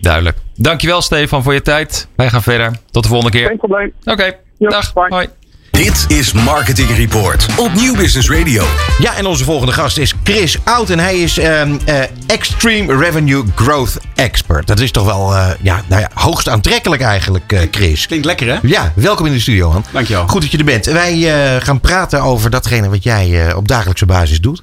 Duidelijk. 0.00 0.36
Dankjewel 0.54 1.00
Stefan 1.00 1.42
voor 1.42 1.54
je 1.54 1.62
tijd. 1.62 2.08
Wij 2.16 2.28
gaan 2.28 2.42
verder. 2.42 2.78
Tot 2.90 3.02
de 3.02 3.08
volgende 3.08 3.38
keer. 3.38 3.46
Geen 3.46 3.56
probleem. 3.56 3.92
Oké. 4.04 4.32
Dag. 4.58 4.92
bye. 4.92 5.06
Hoi. 5.08 5.26
Dit 5.74 6.04
is 6.08 6.32
Marketing 6.32 6.96
Report 6.96 7.46
op 7.58 7.74
Nieuw 7.74 7.96
Business 7.96 8.30
Radio. 8.30 8.64
Ja, 8.98 9.16
en 9.16 9.26
onze 9.26 9.44
volgende 9.44 9.72
gast 9.72 9.98
is 9.98 10.14
Chris 10.22 10.56
Oud. 10.64 10.90
En 10.90 10.98
hij 10.98 11.18
is 11.18 11.38
ehm, 11.38 11.76
eh, 11.84 12.02
Extreme 12.26 12.96
Revenue 12.96 13.44
Growth 13.54 13.96
Expert. 14.14 14.66
Dat 14.66 14.80
is 14.80 14.90
toch 14.90 15.04
wel 15.04 15.34
eh, 15.34 15.50
ja, 15.62 15.82
nou 15.88 16.00
ja, 16.00 16.10
hoogst 16.14 16.48
aantrekkelijk 16.48 17.02
eigenlijk, 17.02 17.52
eh, 17.52 17.60
Chris. 17.70 18.06
Klinkt 18.06 18.26
lekker, 18.26 18.46
hè? 18.48 18.58
Ja, 18.62 18.92
welkom 18.94 19.26
in 19.26 19.32
de 19.32 19.40
studio, 19.40 19.72
man. 19.72 19.84
Dankjewel. 19.92 20.26
Goed 20.26 20.40
dat 20.40 20.50
je 20.50 20.58
er 20.58 20.64
bent. 20.64 20.84
Wij 20.84 21.34
eh, 21.56 21.62
gaan 21.64 21.80
praten 21.80 22.22
over 22.22 22.50
datgene 22.50 22.88
wat 22.88 23.02
jij 23.02 23.46
eh, 23.48 23.56
op 23.56 23.68
dagelijkse 23.68 24.06
basis 24.06 24.40
doet. 24.40 24.62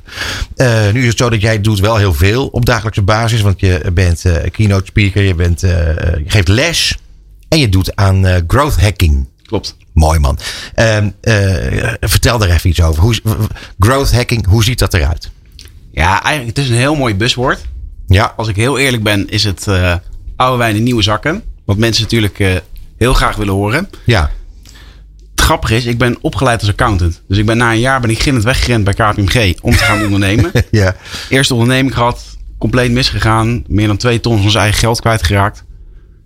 Eh, 0.56 0.90
nu 0.94 1.02
is 1.02 1.08
het 1.08 1.18
zo 1.18 1.30
dat 1.30 1.42
jij 1.42 1.62
doet 1.62 1.80
wel 1.80 1.98
heel 1.98 2.14
veel 2.14 2.48
op 2.48 2.66
dagelijkse 2.66 3.02
basis. 3.02 3.42
Want 3.42 3.60
je 3.60 3.92
bent 3.94 4.26
eh, 4.26 4.52
keynote 4.52 4.86
speaker, 4.86 5.24
je, 5.24 5.36
bent, 5.36 5.64
eh, 5.64 5.72
je 5.98 6.24
geeft 6.28 6.48
les. 6.48 6.98
En 7.48 7.60
je 7.60 7.70
doet 7.70 7.96
aan 7.96 8.26
eh, 8.26 8.42
growth 8.48 8.82
hacking. 8.82 9.28
Klopt. 9.46 9.76
Mooi 9.94 10.20
man. 10.20 10.38
Ehm, 10.74 11.10
eh, 11.22 11.94
vertel 12.00 12.38
daar 12.38 12.50
even 12.50 12.70
iets 12.70 12.82
over. 12.82 13.02
Hoe, 13.04 13.16
growth 13.80 14.12
hacking, 14.14 14.46
hoe 14.48 14.64
ziet 14.64 14.80
dat 14.80 14.94
eruit? 14.94 15.32
Ja, 15.92 16.24
eigenlijk 16.24 16.58
het 16.58 16.66
is 16.66 16.72
een 16.72 16.78
heel 16.78 16.96
mooi 16.96 17.16
buswoord. 17.16 17.60
Ja, 18.08 18.34
Als 18.38 18.48
ik 18.48 18.56
heel 18.56 18.78
eerlijk 18.80 19.04
ben, 19.04 19.30
is 19.30 19.44
het 19.44 19.68
eh, 19.68 19.96
oude 20.36 20.58
wijn 20.58 20.76
in 20.76 20.84
nieuwe 20.84 21.02
zakken. 21.02 21.44
Wat 21.66 21.78
mensen 21.78 22.04
natuurlijk 22.04 22.40
eh, 22.40 22.56
heel 22.98 23.14
graag 23.14 23.36
willen 23.36 23.54
horen. 23.54 23.90
ja. 24.06 24.32
Het 25.32 25.42
grappige 25.50 25.76
is, 25.76 25.86
ik 25.86 25.98
ben 25.98 26.18
opgeleid 26.22 26.60
als 26.60 26.70
accountant. 26.70 27.22
Dus 27.28 27.38
ik 27.38 27.46
ben 27.46 27.58
na 27.58 27.72
een 27.72 27.80
jaar 27.80 28.02
ben 28.02 28.10
ik 28.10 28.20
gillend 28.20 28.44
weggerend 28.44 28.84
bij 28.84 28.94
KPMG 28.94 29.54
om 29.62 29.72
te 29.72 29.84
gaan 29.84 30.04
ondernemen. 30.06 30.52
ja. 30.72 30.96
Eerste 31.30 31.54
onderneming 31.54 31.94
gehad, 31.94 32.38
compleet 32.58 32.92
misgegaan. 32.92 33.64
Meer 33.68 33.88
dan 33.88 33.98
twee 33.98 34.20
ton 34.20 34.36
van 34.36 34.46
ons 34.46 34.56
eigen 34.56 34.80
geld 34.80 35.00
kwijtgeraakt. 35.02 35.64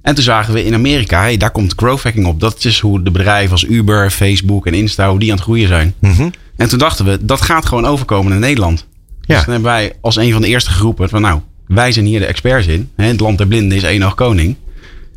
En 0.06 0.16
toen 0.16 0.24
zagen 0.24 0.54
we 0.54 0.66
in 0.66 0.74
Amerika, 0.74 1.20
hey, 1.22 1.38
daar 1.38 1.52
komt 1.52 1.74
growth 1.76 2.04
hacking 2.04 2.26
op. 2.26 2.40
Dat 2.40 2.66
is 2.66 2.80
hoe 2.80 3.04
de 3.04 3.12
bedrijven 3.12 3.52
als 3.52 3.64
Uber, 3.64 4.10
Facebook 4.12 4.68
en 4.68 4.74
Insta, 4.74 5.10
hoe 5.10 5.20
die 5.20 5.30
aan 5.30 5.36
het 5.36 5.44
groeien 5.46 5.68
zijn. 5.68 5.94
Mhm. 6.00 6.30
En 6.58 6.68
toen 6.70 6.80
dachten 6.80 7.06
we, 7.06 7.26
dat 7.26 7.42
gaat 7.42 7.66
gewoon 7.66 7.86
overkomen 7.86 8.34
in 8.34 8.40
Nederland. 8.40 8.86
Ja. 9.22 9.36
Dus 9.36 9.46
dan 9.46 9.54
hebben 9.54 9.72
wij 9.72 9.94
als 10.02 10.16
een 10.16 10.32
van 10.32 10.42
de 10.42 10.48
eerste 10.48 10.70
geroepen 10.72 11.10
van 11.10 11.22
nou, 11.22 11.40
wij 11.68 11.92
zijn 11.92 12.06
hier 12.06 12.20
de 12.20 12.26
experts 12.26 12.68
in. 12.68 12.90
Hè, 12.96 13.06
het 13.06 13.20
land 13.20 13.38
der 13.38 13.48
blinden 13.48 13.78
is 13.78 13.84
één 13.84 14.04
oog 14.04 14.16
koning. 14.16 14.56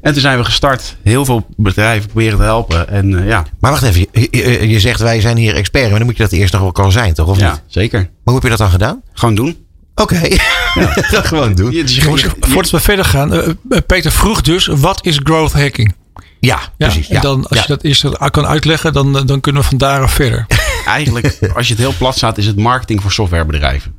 En 0.01 0.12
toen 0.12 0.20
zijn 0.22 0.39
we 0.39 0.45
gestart, 0.45 0.97
heel 1.03 1.24
veel 1.24 1.47
bedrijven 1.57 2.09
proberen 2.11 2.39
te 2.39 2.45
helpen. 2.45 2.89
En 2.89 3.18
eh, 3.18 3.26
ja, 3.28 3.45
Maar 3.61 3.70
wacht 3.70 3.82
even, 3.82 4.07
je, 4.12 4.28
je- 4.30 4.68
je 4.68 4.80
zegt 4.80 5.01
wij 5.01 5.20
zijn 5.20 5.36
hier 5.36 5.55
experts, 5.55 5.89
maar 5.89 5.99
dan 5.99 6.07
moet 6.09 6.16
je 6.16 6.22
dat 6.22 6.32
eerst 6.32 6.53
nog 6.53 6.62
wel 6.62 6.72
kan 6.72 6.93
zijn, 6.93 7.14
toch? 7.14 7.28
Of 7.28 7.39
ja, 7.41 7.51
niet? 7.51 7.62
zeker. 7.66 7.99
Maar 8.01 8.09
hoe 8.24 8.34
heb 8.34 8.43
je 8.43 8.49
dat 8.49 8.59
dan 8.59 8.70
gedaan? 8.70 9.03
Gewoon 9.12 9.34
doen. 9.34 9.57
Oké, 10.01 10.21
dat 11.11 11.27
gewoon 11.27 11.55
doen. 11.55 11.71
Dus 11.71 11.99
voordat 12.41 12.71
we 12.71 12.81
verder 12.81 13.05
gaan. 13.05 13.33
eh, 13.33 13.49
eh, 13.49 13.55
Peter 13.87 14.13
vroeg 14.13 14.41
dus, 14.41 14.67
wat 14.67 15.05
is 15.07 15.21
growth 15.23 15.53
hacking? 15.53 15.95
Ja, 16.41 16.59
Ja, 16.77 16.87
precies. 16.89 17.09
en 17.09 17.21
dan, 17.21 17.47
als 17.47 17.59
Ja. 17.59 17.63
je 17.67 17.69
dat 17.69 17.83
eerst 17.83 18.05
kan 18.31 18.47
uitleggen, 18.47 18.93
dan, 18.93 19.17
eh, 19.19 19.23
dan 19.27 19.41
kunnen 19.41 19.63
we 19.63 19.69
van 19.69 19.79
daaraf 19.79 20.13
verder. 20.13 20.47
eigenlijk, 20.87 21.39
als 21.55 21.67
je 21.69 21.73
het 21.75 21.83
heel 21.83 21.95
plat 21.99 22.17
staat, 22.17 22.39
is 22.39 22.47
het 22.47 22.57
marketing 22.57 23.03
voor 23.03 23.13
softwarebedrijven. 23.13 23.95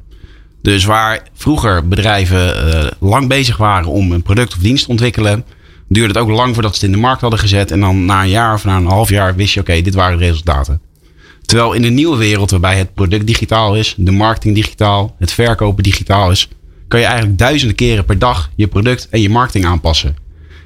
Dus 0.62 0.86
waar 0.86 1.20
vroeger 1.36 1.88
bedrijven 1.88 2.74
eh, 2.84 2.92
lang 3.00 3.28
bezig 3.28 3.58
waren 3.58 3.88
om 3.88 4.12
een 4.12 4.22
product 4.22 4.54
of 4.54 4.60
dienst 4.60 4.84
te 4.86 4.90
ontwikkelen, 4.90 5.46
duurde 5.88 6.14
het 6.14 6.22
ook 6.22 6.30
lang 6.30 6.54
voordat 6.54 6.76
ze 6.76 6.80
het 6.86 6.90
in 6.90 7.00
de 7.02 7.02
markt 7.06 7.22
hadden 7.22 7.40
gezet. 7.40 7.72
En 7.72 7.80
dan 7.80 8.06
na 8.06 8.22
een 8.22 8.30
jaar 8.30 8.54
of 8.54 8.66
na 8.66 8.76
een 8.78 8.86
half 8.86 9.10
jaar 9.10 9.36
wist 9.36 9.54
je, 9.54 9.60
oké, 9.60 9.82
dit 9.82 9.94
waren 9.94 10.18
de 10.18 10.26
resultaten. 10.26 10.82
Terwijl 11.50 11.74
in 11.74 11.82
de 11.82 11.90
nieuwe 11.90 12.18
wereld 12.18 12.52
waarbij 12.52 12.78
het 12.78 12.94
product 12.94 13.28
digitaal 13.28 13.76
is, 13.76 13.94
de 13.98 14.12
marketing 14.12 14.56
digitaal, 14.56 15.16
het 15.18 15.32
verkopen 15.32 15.84
digitaal 15.84 16.32
is, 16.32 16.50
kan 16.88 17.00
je 17.00 17.06
eigenlijk 17.06 17.38
duizenden 17.38 17.76
keren 17.76 18.06
per 18.06 18.20
dag 18.20 18.50
je 18.56 18.68
product 18.68 19.08
en 19.10 19.22
je 19.22 19.30
marketing 19.30 19.66
aanpassen. 19.66 20.16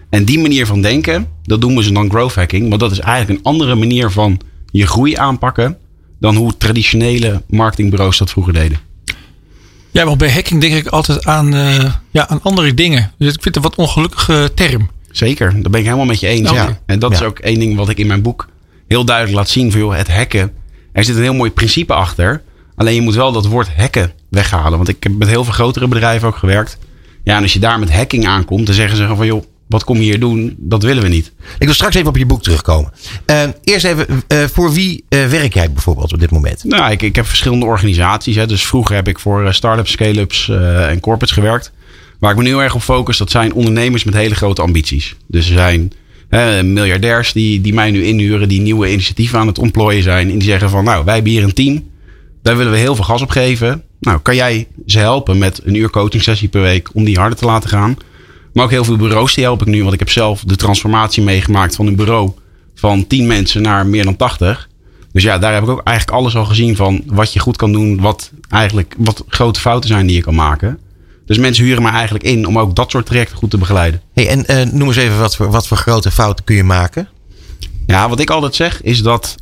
En 0.10 0.26
die 0.26 0.40
manier 0.40 0.66
van 0.66 0.82
denken, 0.82 1.28
dat 1.44 1.60
noemen 1.60 1.84
ze 1.84 1.92
dan 1.92 2.10
growth 2.10 2.36
hacking. 2.36 2.70
Maar 2.70 2.78
dat 2.78 2.92
is 2.92 3.00
eigenlijk 3.00 3.40
een 3.40 3.46
andere 3.46 3.76
manier 3.76 4.12
van 4.12 4.40
je 4.72 4.88
groei 4.88 5.16
aanpakken 5.16 5.78
dan 6.20 6.36
hoe 6.36 6.58
traditionele 6.58 7.42
marketingbureaus 7.48 8.18
dat 8.18 8.30
vroeger 8.30 8.54
deden. 8.54 8.78
Ja, 9.92 10.06
want 10.06 10.18
bij 10.18 10.32
hacking 10.32 10.62
denk 10.62 10.74
ik 10.74 10.88
altijd 10.88 11.26
aan, 11.26 11.54
eh, 11.54 11.92
ja, 12.12 12.28
aan 12.28 12.42
andere 12.42 12.74
dingen. 12.74 13.12
Dus 13.18 13.34
ik 13.34 13.42
vind 13.42 13.56
het 13.56 13.56
een 13.56 13.62
wat 13.62 13.76
ongelukkige 13.76 14.52
term. 14.56 14.90
Zeker, 15.12 15.52
daar 15.52 15.72
ben 15.72 15.80
ik 15.80 15.86
helemaal 15.86 16.06
met 16.06 16.20
je 16.20 16.28
eens. 16.28 16.50
Ja. 16.50 16.80
En 16.86 17.00
dat 17.00 17.12
is 17.12 17.22
ook 17.22 17.40
één 17.40 17.60
ding 17.60 17.76
wat 17.76 17.90
ik 17.90 17.98
in 17.98 18.08
mijn 18.08 18.22
boek 18.22 18.48
heel 18.88 19.06
duidelijk 19.06 19.38
laat 19.38 19.50
zien. 19.50 19.72
Van, 19.72 19.80
joh, 19.80 19.96
het 19.96 20.12
hacken, 20.12 20.52
er 20.94 21.04
zit 21.04 21.16
een 21.16 21.22
heel 21.22 21.34
mooi 21.34 21.52
principe 21.52 21.94
achter. 21.94 22.42
Alleen 22.76 22.96
je 22.96 23.02
moet 23.02 23.16
wel 23.16 23.32
dat 23.32 23.46
woord 23.46 23.76
hacken 23.76 24.12
weghalen. 24.30 24.78
Want 24.78 24.90
ik 24.90 25.04
heb 25.04 25.14
met 25.14 25.28
heel 25.28 25.44
veel 25.44 25.54
grotere 25.54 25.88
bedrijven 25.88 26.28
ook 26.28 26.38
gewerkt. 26.38 26.78
Ja, 27.24 27.36
en 27.36 27.42
als 27.42 27.54
je 27.54 27.60
daar 27.60 27.80
met 27.80 27.92
hacking 27.92 28.28
aankomt, 28.28 28.66
dan 28.66 28.76
zeggen 28.76 28.98
ze 28.98 29.16
van 29.16 29.26
joh, 29.26 29.44
wat 29.68 29.84
kom 29.84 29.96
je 29.96 30.04
hier 30.04 30.20
doen? 30.20 30.56
Dat 30.58 30.84
willen 30.84 31.04
we 31.04 31.10
niet. 31.10 31.32
Ik 31.58 31.66
wil 31.66 31.74
straks 31.74 31.96
even 31.96 32.08
op 32.08 32.18
je 32.18 32.26
boek 32.26 32.44
terugkomen. 32.44 32.94
Eh, 33.26 33.44
eerst 33.64 33.86
even, 33.86 34.24
eh, 34.28 34.44
voor 34.44 34.74
wie 34.74 35.06
eh, 35.10 35.26
werk 35.26 35.54
jij 35.54 35.72
bijvoorbeeld 35.72 36.14
op 36.14 36.20
dit 36.20 36.32
moment? 36.32 36.64
Nou, 36.64 36.92
ik, 36.92 37.02
ik 37.02 37.16
heb 37.16 37.26
verschillende 37.26 37.66
organisaties. 37.66 38.36
Hè. 38.36 38.48
Dus 38.48 38.66
vroeger 38.66 38.96
heb 38.96 39.08
ik 39.08 39.20
voor 39.20 39.46
eh, 39.46 39.52
start-ups, 39.52 39.92
scale-ups 39.92 40.50
en 40.50 41.00
corporates 41.00 41.32
gewerkt. 41.32 41.72
Waar 42.20 42.32
ik 42.32 42.38
me 42.38 42.44
nu 42.44 42.50
heel 42.50 42.64
erg 42.64 42.76
op 42.76 42.82
focus, 42.82 43.18
dat 43.18 43.32
zijn 43.32 43.54
ondernemers 43.54 44.04
met 44.04 44.14
hele 44.14 44.36
grote 44.36 44.62
ambities. 44.62 45.16
Dus 45.28 45.48
er 45.48 45.54
zijn 45.54 45.92
hè, 46.34 46.64
miljardairs 46.64 47.34
die, 47.34 47.62
die 47.62 47.74
mij 47.74 47.92
nu 47.92 48.04
inhuren, 48.04 48.50
die 48.50 48.62
nieuwe 48.62 48.92
initiatieven 48.92 49.40
aan 49.40 49.48
het 49.48 49.60
ontplooien 49.60 50.04
zijn. 50.04 50.30
En 50.30 50.38
die 50.38 50.48
zeggen 50.48 50.70
van, 50.70 50.84
nou, 50.84 51.06
wij 51.06 51.14
hebben 51.14 51.32
hier 51.32 51.44
een 51.44 51.54
team. 51.54 51.90
Daar 52.42 52.58
willen 52.58 52.72
we 52.72 52.78
heel 52.78 52.96
veel 52.96 53.04
gas 53.04 53.22
op 53.22 53.30
geven. 53.30 53.84
Nou, 54.00 54.20
kan 54.20 54.36
jij 54.36 54.68
ze 54.86 55.00
helpen 55.00 55.38
met 55.38 55.62
een 55.64 55.76
uur 55.76 55.90
coaching 55.90 56.24
sessie 56.24 56.50
per 56.50 56.62
week 56.62 56.90
om 56.94 57.04
die 57.04 57.18
harder 57.18 57.38
te 57.38 57.46
laten 57.46 57.70
gaan? 57.70 57.98
Maar 58.54 58.64
ook 58.64 58.72
heel 58.72 58.84
veel 58.84 58.96
bureaus 58.96 59.34
die 59.34 59.44
help 59.44 59.62
ik 59.62 59.68
nu. 59.68 59.82
Want 59.82 59.94
ik 59.94 60.00
heb 60.00 60.10
zelf 60.10 60.44
de 60.46 60.56
transformatie 60.56 61.24
meegemaakt 61.24 61.76
van 61.76 61.88
een 61.88 61.96
bureau 61.96 62.32
van 62.76 63.08
10 63.08 63.28
mensen 63.28 63.62
naar 63.62 63.86
meer 63.86 64.04
dan 64.04 64.16
80. 64.16 64.70
Dus 65.12 65.24
ja, 65.24 65.38
daar 65.38 65.54
heb 65.54 65.64
ik 65.64 65.70
ook 65.70 65.84
eigenlijk 65.84 66.18
alles 66.18 66.36
al 66.36 66.46
gezien 66.46 66.76
van 66.76 67.04
wat 67.06 67.34
je 67.34 67.40
goed 67.40 67.58
kan 67.58 67.72
doen. 67.72 68.02
Wat 68.02 68.32
eigenlijk 68.50 68.96
wat 68.98 69.24
grote 69.28 69.60
fouten 69.60 69.90
zijn 69.90 70.08
die 70.08 70.16
je 70.16 70.22
kan 70.22 70.36
maken. 70.36 70.80
Dus 71.26 71.38
mensen 71.38 71.66
huren 71.66 71.84
mij 71.84 71.92
eigenlijk 71.92 72.24
in 72.24 72.46
om 72.46 72.60
ook 72.60 72.76
dat 72.76 72.92
soort 72.92 73.06
trajecten 73.06 73.38
goed 73.38 73.50
te 73.50 73.58
begeleiden. 73.58 74.02
Hey, 74.14 74.28
en 74.28 74.46
eh, 74.46 74.66
noem 74.72 74.88
eens 74.88 74.98
even 74.98 75.20
wat 75.20 75.36
voor, 75.36 75.52
wat 75.52 75.68
voor 75.68 75.78
grote 75.78 76.12
fouten 76.12 76.46
kun 76.46 76.56
je 76.56 76.64
maken? 76.64 77.10
Ja, 77.88 78.10
wat 78.10 78.20
ik 78.20 78.30
altijd 78.30 78.56
zeg 78.56 78.82
is 78.82 79.02
dat 79.02 79.36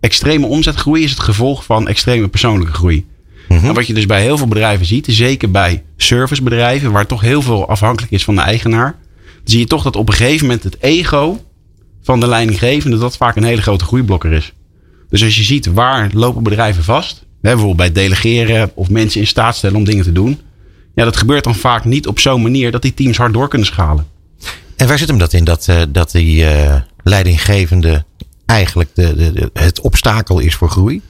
extreme 0.00 0.46
omzetgroei 0.46 1.02
is 1.02 1.10
het 1.10 1.20
gevolg 1.20 1.64
van 1.64 1.88
extreme 1.88 2.28
persoonlijke 2.28 2.72
groei. 2.72 3.06
En 3.48 3.74
wat 3.74 3.86
je 3.86 3.94
dus 3.94 4.06
bij 4.06 4.22
heel 4.22 4.36
veel 4.36 4.48
bedrijven 4.48 4.86
ziet, 4.86 5.06
zeker 5.08 5.50
bij 5.50 5.82
servicebedrijven, 5.96 6.92
waar 6.92 7.06
toch 7.06 7.20
heel 7.20 7.42
veel 7.42 7.68
afhankelijk 7.68 8.12
is 8.12 8.24
van 8.24 8.34
de 8.34 8.40
eigenaar, 8.40 8.96
zie 9.44 9.58
je 9.58 9.66
toch 9.66 9.82
dat 9.82 9.96
op 9.96 10.08
een 10.08 10.14
gegeven 10.14 10.46
moment 10.46 10.64
het 10.64 10.76
ego 10.80 11.44
van 12.02 12.20
de 12.20 12.28
leidinggevende 12.28 12.98
dat 12.98 13.16
vaak 13.16 13.36
een 13.36 13.44
hele 13.44 13.62
grote 13.62 13.84
groeiblokker 13.84 14.32
is. 14.32 14.52
Dus 15.10 15.24
als 15.24 15.36
je 15.36 15.42
ziet 15.42 15.66
waar 15.66 16.10
lopen 16.12 16.42
bedrijven 16.42 16.84
vast, 16.84 17.14
hè, 17.18 17.24
bijvoorbeeld 17.40 17.76
bij 17.76 17.92
delegeren 17.92 18.70
of 18.74 18.90
mensen 18.90 19.20
in 19.20 19.26
staat 19.26 19.56
stellen 19.56 19.76
om 19.76 19.84
dingen 19.84 20.04
te 20.04 20.12
doen, 20.12 20.40
ja, 20.98 21.04
dat 21.04 21.16
gebeurt 21.16 21.44
dan 21.44 21.54
vaak 21.54 21.84
niet 21.84 22.06
op 22.06 22.18
zo'n 22.18 22.42
manier 22.42 22.70
dat 22.70 22.82
die 22.82 22.94
teams 22.94 23.16
hard 23.16 23.32
door 23.32 23.48
kunnen 23.48 23.66
schalen. 23.66 24.06
En 24.76 24.88
waar 24.88 24.98
zit 24.98 25.08
hem 25.08 25.18
dat 25.18 25.32
in? 25.32 25.44
Dat, 25.44 25.68
eh, 25.68 25.82
dat 25.88 26.10
die 26.10 26.44
eh, 26.46 26.74
leidinggevende 27.02 28.04
eigenlijk 28.46 28.90
de, 28.94 29.14
de, 29.16 29.32
de- 29.32 29.50
het 29.52 29.80
obstakel 29.80 30.38
is 30.38 30.54
voor 30.54 30.70
groei? 30.70 31.00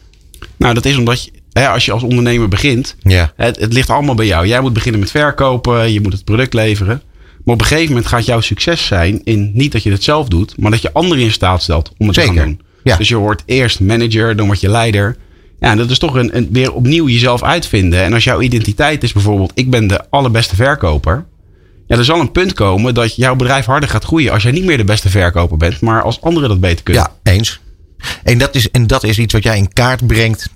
Nou, 0.56 0.74
dat 0.74 0.84
is 0.84 0.96
omdat 0.96 1.24
je, 1.24 1.30
hè, 1.52 1.68
als 1.68 1.84
je 1.84 1.92
als 1.92 2.02
ondernemer 2.02 2.48
begint, 2.48 2.96
Ja. 3.02 3.32
het, 3.36 3.58
het 3.58 3.72
ligt 3.72 3.90
allemaal 3.90 4.14
bij 4.14 4.26
jou. 4.26 4.46
Jij 4.46 4.60
moet 4.60 4.72
beginnen 4.72 5.00
met 5.00 5.10
verkopen, 5.10 5.92
je 5.92 6.00
moet 6.00 6.12
het 6.12 6.24
product 6.24 6.54
leveren. 6.54 7.02
Maar 7.44 7.54
op 7.54 7.60
een 7.60 7.66
gegeven 7.66 7.88
moment 7.88 8.06
gaat 8.06 8.24
jouw 8.24 8.40
succes 8.40 8.86
zijn 8.86 9.20
in 9.24 9.50
niet 9.54 9.72
dat 9.72 9.82
je 9.82 9.90
het 9.90 10.02
zelf 10.04 10.28
doet, 10.28 10.58
maar 10.58 10.70
dat 10.70 10.82
je 10.82 10.92
anderen 10.92 11.24
in 11.24 11.32
staat 11.32 11.62
stelt 11.62 11.92
om 11.98 12.06
het 12.06 12.14
te 12.16 12.22
gaan 12.22 12.34
doen. 12.34 12.60
ja. 12.84 12.96
Dus 12.96 13.08
je 13.08 13.16
wordt 13.16 13.42
eerst 13.46 13.80
manager, 13.80 14.36
dan 14.36 14.46
word 14.46 14.60
je 14.60 14.68
leider. 14.68 15.16
Ja, 15.60 15.74
dat 15.74 15.90
is 15.90 15.98
toch 15.98 16.14
een, 16.14 16.36
een, 16.36 16.48
weer 16.52 16.72
opnieuw 16.72 17.08
jezelf 17.08 17.42
uitvinden. 17.42 18.02
En 18.02 18.12
als 18.12 18.24
jouw 18.24 18.40
identiteit 18.40 19.02
is 19.02 19.12
bijvoorbeeld, 19.12 19.52
ik 19.54 19.70
ben 19.70 19.86
de 19.86 20.10
allerbeste 20.10 20.54
verkoper. 20.54 21.24
Ja, 21.86 21.96
er 21.96 22.04
zal 22.04 22.20
een 22.20 22.32
punt 22.32 22.52
komen 22.52 22.94
dat 22.94 23.16
jouw 23.16 23.36
bedrijf 23.36 23.64
harder 23.64 23.88
gaat 23.88 24.04
groeien 24.04 24.32
als 24.32 24.42
jij 24.42 24.52
niet 24.52 24.64
meer 24.64 24.76
de 24.76 24.84
beste 24.84 25.08
verkoper 25.08 25.56
bent, 25.56 25.80
maar 25.80 26.02
als 26.02 26.20
anderen 26.20 26.48
dat 26.48 26.60
beter 26.60 26.84
kunnen. 26.84 27.02
Ja, 27.02 27.32
eens. 27.32 27.60
En 28.22 28.38
dat 28.38 28.54
is, 28.54 28.70
en 28.70 28.86
dat 28.86 29.04
is 29.04 29.18
iets 29.18 29.32
wat 29.32 29.42
jij 29.42 29.56
in 29.56 29.72
kaart 29.72 30.06
brengt 30.06 30.48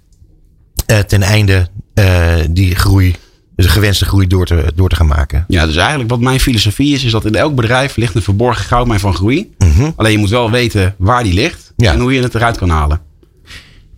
eh, 0.86 0.98
ten 0.98 1.22
einde 1.22 1.68
eh, 1.94 2.34
die 2.50 2.74
groei, 2.74 3.14
de 3.56 3.68
gewenste 3.68 4.04
groei 4.04 4.26
door 4.26 4.46
te, 4.46 4.72
door 4.74 4.88
te 4.88 4.96
gaan 4.96 5.06
maken. 5.06 5.44
Ja, 5.48 5.66
dus 5.66 5.76
eigenlijk 5.76 6.10
wat 6.10 6.20
mijn 6.20 6.40
filosofie 6.40 6.94
is, 6.94 7.04
is 7.04 7.10
dat 7.12 7.24
in 7.24 7.34
elk 7.34 7.54
bedrijf 7.54 7.96
ligt 7.96 8.14
een 8.14 8.22
verborgen 8.22 8.64
goudmijn 8.64 9.00
van 9.00 9.14
groei. 9.14 9.52
Mhm. 9.58 9.90
Alleen 9.96 10.12
je 10.12 10.18
moet 10.18 10.30
wel 10.30 10.50
weten 10.50 10.94
waar 10.98 11.22
die 11.22 11.34
ligt 11.34 11.72
Ja. 11.76 11.92
en 11.92 12.00
hoe 12.00 12.12
je 12.12 12.22
het 12.22 12.34
eruit 12.34 12.56
kan 12.56 12.68
halen. 12.68 13.00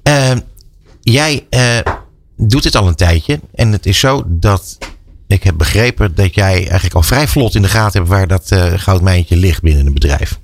Eh, 0.02 0.30
jij 1.04 1.46
eh, 1.50 1.78
doet 2.36 2.62
dit 2.62 2.76
al 2.76 2.88
een 2.88 2.94
tijdje. 2.94 3.40
En 3.54 3.72
het 3.72 3.86
is 3.86 3.98
zo 3.98 4.22
dat 4.26 4.78
ik 5.26 5.42
heb 5.42 5.56
begrepen 5.56 6.14
dat 6.14 6.34
jij 6.34 6.54
eigenlijk 6.54 6.94
al 6.94 7.02
vrij 7.02 7.28
vlot 7.28 7.54
in 7.54 7.62
de 7.62 7.68
gaten 7.68 8.00
hebt 8.00 8.12
waar 8.12 8.26
dat 8.26 8.50
eh, 8.50 8.72
goudmijntje 8.76 9.36
ligt 9.36 9.62
binnen 9.62 9.86
een 9.86 9.94
bedrijf. 9.94 10.40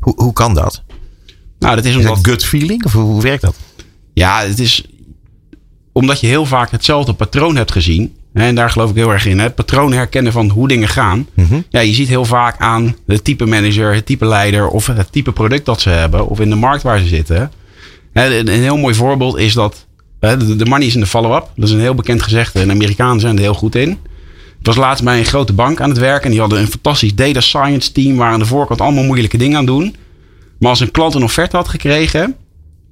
Hoe, 0.00 0.14
hoe 0.16 0.32
kan 0.32 0.54
dat? 0.54 0.82
Nou, 1.58 1.76
dat 1.76 1.84
is 1.84 1.90
Is 1.90 1.96
omdat, 1.96 2.14
dat 2.14 2.26
gut 2.26 2.44
feeling? 2.44 2.84
Of 2.84 2.92
hoe, 2.92 3.02
hoe 3.02 3.22
werkt 3.22 3.42
dat? 3.42 3.56
ja, 4.12 4.42
het 4.42 4.58
is 4.58 4.84
omdat 5.92 6.20
je 6.20 6.26
heel 6.26 6.46
vaak 6.46 6.70
hetzelfde 6.70 7.12
patroon 7.12 7.56
hebt 7.56 7.72
gezien. 7.72 8.14
En 8.32 8.54
daar 8.54 8.70
geloof 8.70 8.90
ik 8.90 8.96
heel 8.96 9.12
erg 9.12 9.26
in. 9.26 9.38
Het 9.38 9.54
patroon 9.54 9.92
herkennen 9.92 10.32
van 10.32 10.48
hoe 10.50 10.68
dingen 10.68 10.88
gaan. 10.88 11.26
Mhm. 11.34 11.60
Ja, 11.68 11.80
je 11.80 11.94
ziet 11.94 12.08
heel 12.08 12.24
vaak 12.24 12.58
aan 12.58 12.96
het 13.06 13.24
type 13.24 13.46
manager, 13.46 13.94
het 13.94 14.06
type 14.06 14.26
leider 14.26 14.68
of 14.68 14.86
het 14.86 15.12
type 15.12 15.32
product 15.32 15.64
dat 15.64 15.80
ze 15.80 15.90
hebben. 15.90 16.28
Of 16.28 16.40
in 16.40 16.50
de 16.50 16.56
markt 16.56 16.82
waar 16.82 16.98
ze 16.98 17.06
zitten. 17.06 17.52
Een, 18.12 18.48
heel 18.48 18.76
mooi 18.76 18.94
voorbeeld 18.94 19.38
is 19.38 19.54
dat 19.54 19.86
de, 20.18 20.66
money 20.68 20.86
is 20.86 20.94
in 20.94 21.00
de 21.00 21.06
follow-up. 21.06 21.50
Dat 21.56 21.68
is 21.68 21.74
een 21.74 21.80
heel 21.80 21.94
bekend 21.94 22.22
gezegde. 22.22 22.60
En 22.60 22.66
de 22.66 22.74
Amerikanen 22.74 23.20
zijn 23.20 23.36
er 23.36 23.42
heel 23.42 23.54
goed 23.54 23.74
in. 23.74 23.90
Ik 24.60 24.66
was 24.66 24.76
laatst 24.76 25.04
bij 25.04 25.18
een 25.18 25.24
grote 25.24 25.52
bank 25.52 25.80
aan 25.80 25.88
het 25.88 25.98
werken. 25.98 26.24
En 26.24 26.30
die 26.30 26.40
hadden 26.40 26.60
een 26.60 26.66
fantastisch 26.66 27.14
data 27.14 27.40
science 27.40 27.92
team. 27.92 28.16
Waar 28.16 28.32
aan 28.32 28.38
de 28.38 28.46
voorkant 28.46 28.80
allemaal 28.80 29.04
moeilijke 29.04 29.38
dingen 29.38 29.58
aan 29.58 29.66
doen. 29.66 29.96
Maar 30.58 30.70
als 30.70 30.80
een 30.80 30.90
klant 30.90 31.14
een 31.14 31.22
offerte 31.22 31.56
had 31.56 31.68
gekregen. 31.68 32.36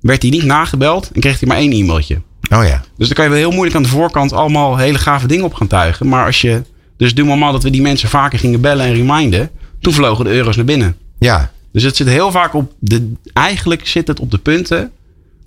Werd 0.00 0.22
hij 0.22 0.30
niet 0.30 0.44
nagebeld. 0.44 1.10
En 1.12 1.20
kreeg 1.20 1.40
hij 1.40 1.48
maar 1.48 1.58
één 1.58 1.72
e-mailtje. 1.72 2.20
Oh 2.50 2.64
ja. 2.64 2.84
Dus 2.96 3.06
dan 3.06 3.16
kan 3.16 3.24
je 3.24 3.30
wel 3.30 3.38
heel 3.38 3.50
moeilijk 3.50 3.76
aan 3.76 3.82
de 3.82 3.88
voorkant 3.88 4.32
allemaal 4.32 4.76
hele 4.76 4.98
gave 4.98 5.26
dingen 5.26 5.44
op 5.44 5.54
gaan 5.54 5.66
tuigen. 5.66 6.08
Maar 6.08 6.26
als 6.26 6.40
je. 6.40 6.62
Dus 6.96 7.14
doe 7.14 7.36
maar 7.36 7.52
dat 7.52 7.62
we 7.62 7.70
die 7.70 7.82
mensen 7.82 8.08
vaker 8.08 8.38
gingen 8.38 8.60
bellen 8.60 8.86
en 8.86 8.94
reminden. 8.94 9.50
Toen 9.80 9.92
vlogen 9.92 10.24
de 10.24 10.30
euro's 10.30 10.56
naar 10.56 10.64
binnen. 10.64 10.96
Ja. 11.18 11.50
Dus 11.72 11.82
het 11.82 11.96
zit 11.96 12.06
heel 12.06 12.30
vaak 12.30 12.54
op 12.54 12.72
de. 12.78 13.12
Eigenlijk 13.32 13.86
zit 13.86 14.08
het 14.08 14.20
op 14.20 14.30
de 14.30 14.38
punten. 14.38 14.92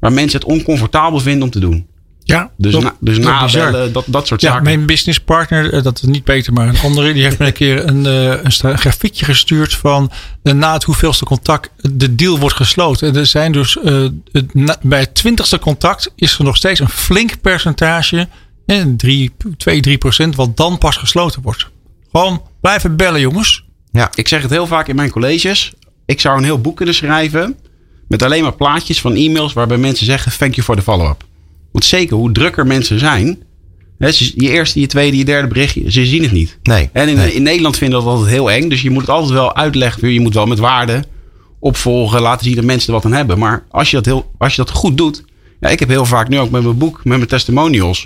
Waar 0.02 0.14
mensen 0.14 0.40
het 0.40 0.50
oncomfortabel 0.50 1.20
vinden 1.20 1.44
om 1.44 1.50
te 1.50 1.60
doen. 1.60 1.90
Ja, 2.24 2.52
Dus, 2.58 2.72
dat- 2.74 2.82
na, 2.84 2.96
dus 3.00 3.16
dat 3.20 3.26
nabellen, 3.26 3.94
dat, 3.94 4.04
dat 4.08 4.28
soort 4.28 4.42
Ja, 4.42 4.48
zaken. 4.50 4.64
mijn 4.64 4.86
businesspartner, 4.86 5.74
eh, 5.74 5.84
dat 5.84 5.96
is 5.98 6.02
niet 6.04 6.24
Peter, 6.24 6.54
maar 6.54 6.68
een 6.68 6.80
andere, 6.84 7.14
die 7.14 7.24
heeft 7.24 7.38
me 7.40 7.46
een 7.46 7.54
keer 7.54 7.88
een, 7.88 8.06
eh, 8.06 8.44
een 8.62 8.78
grafiekje 8.78 9.26
gestuurd 9.26 9.74
van 9.76 10.12
na 10.44 10.74
het 10.74 10.84
hoeveelste 10.84 11.26
contact 11.26 11.70
de 11.78 12.16
deal 12.16 12.40
wordt 12.40 12.56
gesloten. 12.56 13.08
En 13.08 13.16
er 13.16 13.26
zijn 13.26 13.52
dus 13.52 13.78
eh, 13.80 14.06
na- 14.54 14.78
bij 14.82 15.00
het 15.00 15.16
twintigste 15.16 15.60
contact 15.60 16.12
is 16.16 16.38
er 16.38 16.44
nog 16.44 16.56
steeds 16.56 16.80
een 16.80 16.90
flink 16.90 17.42
percentage, 17.42 18.28
eh, 18.66 18.84
3, 18.98 19.32
2, 19.58 19.82
3 19.82 19.98
procent, 19.98 20.36
wat 20.36 20.58
dan 20.58 20.78
pas 20.78 20.98
gesloten 20.98 21.42
wordt. 21.42 21.68
Gewoon 22.12 22.42
blijven 22.62 22.96
bellen, 22.96 23.20
jongens. 23.22 23.66
Ik 24.16 24.28
zeg 24.28 24.42
het 24.42 24.52
heel 24.52 24.68
vaak 24.68 24.88
in 24.88 24.96
mijn 24.96 25.10
colleges. 25.10 25.72
Ik 26.06 26.20
zou 26.22 26.38
een 26.38 26.44
heel 26.44 26.62
boek 26.62 26.76
kunnen 26.78 26.96
schrijven. 26.96 27.56
Met 28.12 28.24
alleen 28.24 28.44
maar 28.44 28.56
plaatjes 28.56 29.02
van 29.02 29.16
e-mails. 29.16 29.54
waarbij 29.54 29.78
mensen 29.78 30.06
zeggen: 30.06 30.32
Thank 30.38 30.54
you 30.54 30.66
for 30.66 30.76
the 30.76 30.82
follow-up. 30.82 31.24
Want 31.72 31.86
zeker 31.86 32.16
hoe 32.16 32.32
drukker 32.32 32.68
mensen 32.68 33.00
zijn. 33.00 33.44
Hè, 33.98 34.08
je 34.36 34.50
eerste, 34.50 34.80
je 34.80 34.88
tweede, 34.88 35.18
je 35.18 35.26
derde 35.26 35.48
berichtje. 35.48 35.92
ze 35.92 36.06
zien 36.06 36.24
het 36.24 36.32
niet. 36.32 36.58
Nee. 36.64 36.90
En 36.94 37.08
in, 37.08 37.16
nee. 37.16 37.34
in 37.34 37.44
Nederland 37.44 37.78
vinden 37.78 38.00
we 38.00 38.06
dat 38.06 38.14
altijd 38.14 38.32
heel 38.32 38.52
eng. 38.52 38.70
Dus 38.70 38.82
je 38.82 38.90
moet 38.90 39.02
het 39.02 39.10
altijd 39.10 39.32
wel 39.32 39.56
uitleggen. 39.56 40.14
Je 40.14 40.20
moet 40.20 40.34
wel 40.34 40.46
met 40.46 40.60
waarde 40.60 41.04
opvolgen. 41.60 42.22
Laten 42.22 42.46
zien 42.46 42.56
dat 42.56 42.64
mensen 42.64 42.88
er 42.88 42.94
wat 42.94 43.06
aan 43.06 43.18
hebben. 43.18 43.40
Maar 43.40 43.66
als 43.70 43.90
je 43.90 43.96
dat, 43.96 44.06
heel, 44.06 44.32
als 44.38 44.56
je 44.56 44.64
dat 44.64 44.72
goed 44.72 44.98
doet. 44.98 45.24
Ja, 45.60 45.70
ik 45.70 45.80
heb 45.80 45.90
heel 45.90 46.06
vaak 46.06 46.28
nu 46.30 46.40
ook 46.40 46.50
met 46.50 46.64
mijn 46.64 46.78
boek, 46.78 46.96
met 47.04 47.18
mijn 47.18 47.30
testimonials. 47.30 48.02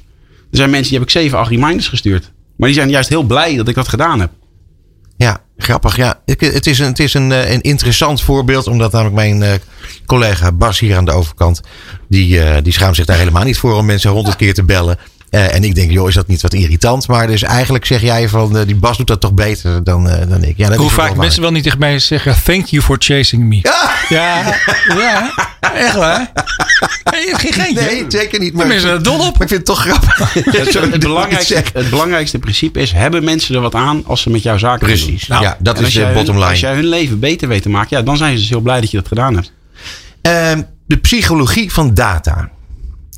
Er 0.52 0.58
zijn 0.58 0.70
mensen 0.70 0.90
die 0.90 1.00
heb 1.00 1.08
ik 1.08 1.14
zeven, 1.14 1.38
acht 1.38 1.50
reminders 1.50 1.88
gestuurd. 1.88 2.32
Maar 2.56 2.68
die 2.68 2.78
zijn 2.78 2.90
juist 2.90 3.10
heel 3.10 3.24
blij 3.24 3.56
dat 3.56 3.68
ik 3.68 3.76
dat 3.76 3.88
gedaan 3.88 4.20
heb. 4.20 4.32
Ja, 5.18 5.42
grappig. 5.58 5.96
Ja, 5.96 6.20
Ik- 6.26 6.40
het 6.40 6.68
is, 6.68 6.80
een, 6.80 6.86
het 6.86 7.00
is 7.00 7.14
een, 7.14 7.32
eh, 7.32 7.52
een 7.52 7.62
interessant 7.62 8.22
voorbeeld. 8.22 8.68
Omdat 8.68 8.92
namelijk 8.92 9.16
mijn 9.16 9.44
eh, 9.44 9.52
collega 10.06 10.52
Bas 10.52 10.80
hier 10.80 10.98
aan 10.98 11.06
de 11.06 11.12
overkant. 11.12 11.62
Die, 12.10 12.42
eh, 12.42 12.64
die 12.64 12.74
schaamt 12.74 12.96
zich 12.96 13.06
daar 13.06 13.18
helemaal 13.18 13.44
niet 13.44 13.58
voor 13.58 13.74
om 13.74 13.86
mensen 13.86 14.12
honderd 14.12 14.36
keer 14.36 14.54
te 14.54 14.64
bellen. 14.64 14.98
En 15.30 15.64
ik 15.64 15.76
denk, 15.76 15.92
joh, 15.92 16.08
is 16.08 16.14
dat 16.14 16.28
niet 16.28 16.42
wat 16.42 16.54
irritant? 16.54 17.08
Maar 17.08 17.28
dus 17.28 17.44
eigenlijk 17.44 17.86
zeg 17.86 18.02
jij 18.02 18.30
van, 18.30 18.64
die 18.64 18.76
Bas 18.76 18.98
doet 18.98 19.08
dat 19.08 19.22
toch 19.22 19.34
beter 19.34 19.84
dan, 19.84 20.04
dan 20.04 20.44
ik. 20.44 20.58
Ja, 20.58 20.68
dat 20.68 20.78
Hoe 20.78 20.86
wel 20.90 21.06
vaak 21.06 21.16
mensen 21.16 21.42
wel 21.42 21.52
niet 21.52 21.64
tegen 21.64 21.80
mij 21.80 22.00
zeggen: 22.00 22.44
Thank 22.44 22.66
you 22.66 22.84
for 22.84 22.96
chasing 23.00 23.44
me. 23.44 23.60
Ja, 24.10 24.56
ja. 24.98 25.34
Echt 25.74 25.96
waar? 25.96 26.32
Nee, 27.12 27.36
geen 27.36 27.54
geintje. 27.54 27.86
Nee, 27.86 28.06
zeker 28.08 28.40
niet. 28.40 28.54
Maar, 28.54 28.68
Mensen 28.68 28.90
er 28.90 29.04
dol 29.04 29.20
op. 29.20 29.34
maar 29.38 29.42
ik 29.42 29.48
vind 29.48 29.50
het 29.50 29.66
toch 29.66 29.80
grappig. 29.80 30.34
Het, 30.92 31.00
belangrijkste, 31.00 31.64
het 31.74 31.90
belangrijkste 31.90 32.40
principe 32.40 32.80
is: 32.80 32.92
hebben 32.92 33.24
mensen 33.24 33.56
er 33.56 33.62
wat 33.62 33.76
aan 33.76 34.04
als 34.06 34.22
ze 34.22 34.30
met 34.30 34.44
jouw 34.44 34.58
zaken 34.58 34.88
doen? 34.88 34.98
Precies. 34.98 35.28
Nou, 35.28 35.44
ja, 35.44 35.58
dat 35.60 35.78
is 35.78 35.84
als 35.84 35.94
de 35.94 36.00
jij 36.00 36.08
hun- 36.08 36.18
bottom 36.18 36.36
Als 36.36 36.46
line. 36.46 36.58
jij 36.60 36.74
hun 36.74 36.86
leven 36.86 37.20
beter 37.20 37.48
weet 37.48 37.62
te 37.62 37.70
maken, 37.70 37.98
ja, 37.98 38.04
dan 38.04 38.18
zijn 38.18 38.34
ze 38.34 38.40
dus 38.40 38.50
heel 38.50 38.60
blij 38.60 38.82
dat 38.82 38.92
je 38.92 38.98
dat 38.98 39.08
gedaan 39.08 39.34
hebt. 39.36 39.52
Ehm, 40.22 40.62
de 40.88 40.98
psychologie 40.98 41.74
van 41.74 41.94
data. 41.94 42.50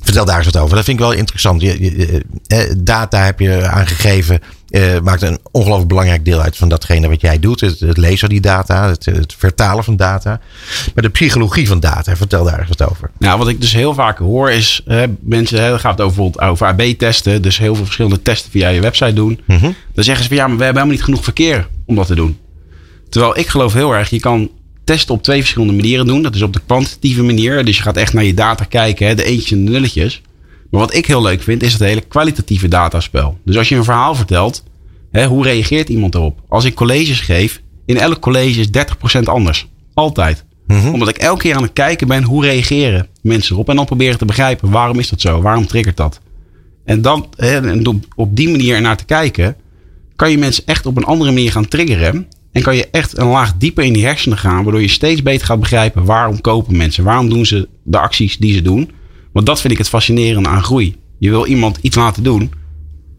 Vertel 0.02 0.24
daar 0.24 0.36
eens 0.36 0.44
wat 0.46 0.56
over. 0.62 0.76
Dat 0.76 0.84
vind 0.84 0.98
ik 0.98 1.04
wel 1.04 1.12
interessant. 1.14 1.60
Je, 1.62 1.82
je- 1.82 2.22
eh, 2.46 2.74
data 2.78 3.24
heb 3.24 3.40
je 3.40 3.66
aangegeven. 3.66 4.40
Eh, 4.68 5.00
maakt 5.00 5.22
een 5.22 5.38
ongelooflijk 5.50 5.88
belangrijk 5.88 6.24
deel 6.24 6.40
uit 6.40 6.56
van 6.56 6.68
datgene 6.68 7.08
wat 7.08 7.20
jij 7.20 7.38
doet. 7.38 7.60
Het, 7.60 7.80
het 7.80 7.96
lezen 7.96 8.18
van 8.18 8.28
die 8.28 8.40
data, 8.40 8.88
het, 8.88 9.04
het 9.04 9.34
vertalen 9.38 9.84
van 9.84 9.96
data. 9.96 10.40
Maar 10.94 11.04
de 11.04 11.10
psychologie 11.10 11.68
van 11.68 11.80
data, 11.80 12.16
vertel 12.16 12.44
daar 12.44 12.58
eens 12.60 12.68
wat 12.68 12.90
over. 12.90 13.10
Nou, 13.18 13.38
wat 13.38 13.48
ik 13.48 13.60
dus 13.60 13.72
heel 13.72 13.94
vaak 13.94 14.18
hoor 14.18 14.50
is 14.50 14.82
hè, 14.84 15.06
mensen, 15.20 15.62
hè, 15.62 15.70
dat 15.70 15.80
gaat 15.80 16.00
over, 16.00 16.16
bijvoorbeeld 16.16 16.50
over 16.50 16.66
AB-testen, 16.66 17.42
dus 17.42 17.58
heel 17.58 17.74
veel 17.74 17.84
verschillende 17.84 18.22
testen 18.22 18.50
via 18.50 18.68
je 18.68 18.80
website 18.80 19.12
doen. 19.12 19.40
Dan 19.94 20.04
zeggen 20.04 20.22
ze 20.22 20.28
van 20.28 20.36
ja, 20.36 20.46
maar 20.46 20.56
we 20.56 20.64
hebben 20.64 20.82
helemaal 20.82 20.96
niet 20.96 21.04
genoeg 21.04 21.24
verkeer 21.24 21.68
om 21.86 21.94
dat 21.94 22.06
te 22.06 22.14
doen. 22.14 22.38
Terwijl 23.08 23.38
ik 23.38 23.46
geloof 23.46 23.72
heel 23.72 23.94
erg, 23.94 24.10
je 24.10 24.20
kan 24.20 24.50
testen 24.84 25.14
op 25.14 25.22
twee 25.22 25.40
verschillende 25.40 25.74
manieren 25.74 26.06
doen. 26.06 26.22
Dat 26.22 26.34
is 26.34 26.42
op 26.42 26.52
de 26.52 26.60
kwantitatieve 26.66 27.22
manier, 27.22 27.64
dus 27.64 27.76
je 27.76 27.82
gaat 27.82 27.96
echt 27.96 28.12
naar 28.12 28.24
je 28.24 28.34
data 28.34 28.64
kijken, 28.64 29.06
hè, 29.06 29.14
de 29.14 29.24
eentjes 29.24 29.50
en 29.50 29.64
de 29.64 29.70
nulletjes. 29.70 30.22
Maar 30.70 30.80
wat 30.80 30.94
ik 30.94 31.06
heel 31.06 31.22
leuk 31.22 31.42
vind, 31.42 31.62
is 31.62 31.72
het 31.72 31.82
hele 31.82 32.00
kwalitatieve 32.00 32.68
dataspel. 32.68 33.38
Dus 33.44 33.56
als 33.56 33.68
je 33.68 33.76
een 33.76 33.84
verhaal 33.84 34.14
vertelt, 34.14 34.62
hè, 35.10 35.26
hoe 35.26 35.44
reageert 35.44 35.88
iemand 35.88 36.14
erop? 36.14 36.40
Als 36.48 36.64
ik 36.64 36.74
colleges 36.74 37.20
geef, 37.20 37.62
in 37.86 37.98
elk 37.98 38.18
college 38.20 38.60
is 38.60 38.68
30% 39.18 39.22
anders. 39.22 39.68
Altijd. 39.94 40.44
Omdat 40.92 41.08
ik 41.08 41.16
elke 41.16 41.42
keer 41.42 41.56
aan 41.56 41.62
het 41.62 41.72
kijken 41.72 42.08
ben, 42.08 42.22
hoe 42.22 42.44
reageren 42.44 43.06
mensen 43.22 43.54
erop? 43.54 43.68
En 43.68 43.76
dan 43.76 43.84
proberen 43.84 44.18
te 44.18 44.24
begrijpen, 44.24 44.70
waarom 44.70 44.98
is 44.98 45.08
dat 45.08 45.20
zo? 45.20 45.40
Waarom 45.40 45.66
triggert 45.66 45.96
dat? 45.96 46.20
En 46.84 47.02
dan, 47.02 47.26
hè, 47.36 47.68
en 47.70 48.02
op 48.14 48.36
die 48.36 48.48
manier 48.48 48.80
naar 48.80 48.96
te 48.96 49.04
kijken, 49.04 49.56
kan 50.16 50.30
je 50.30 50.38
mensen 50.38 50.66
echt 50.66 50.86
op 50.86 50.96
een 50.96 51.04
andere 51.04 51.30
manier 51.32 51.52
gaan 51.52 51.68
triggeren. 51.68 52.28
En 52.52 52.62
kan 52.62 52.76
je 52.76 52.88
echt 52.90 53.18
een 53.18 53.26
laag 53.26 53.56
dieper 53.56 53.84
in 53.84 53.92
die 53.92 54.04
hersenen 54.04 54.38
gaan, 54.38 54.62
waardoor 54.62 54.80
je 54.82 54.88
steeds 54.88 55.22
beter 55.22 55.46
gaat 55.46 55.60
begrijpen 55.60 56.04
waarom 56.04 56.40
kopen 56.40 56.76
mensen? 56.76 57.04
Waarom 57.04 57.28
doen 57.28 57.46
ze 57.46 57.68
de 57.82 57.98
acties 57.98 58.36
die 58.36 58.54
ze 58.54 58.62
doen? 58.62 58.90
Want 59.32 59.46
dat 59.46 59.60
vind 59.60 59.72
ik 59.72 59.78
het 59.78 59.88
fascinerende 59.88 60.48
aan 60.48 60.62
groei. 60.62 60.96
Je 61.18 61.30
wil 61.30 61.46
iemand 61.46 61.78
iets 61.80 61.96
laten 61.96 62.22
doen 62.22 62.52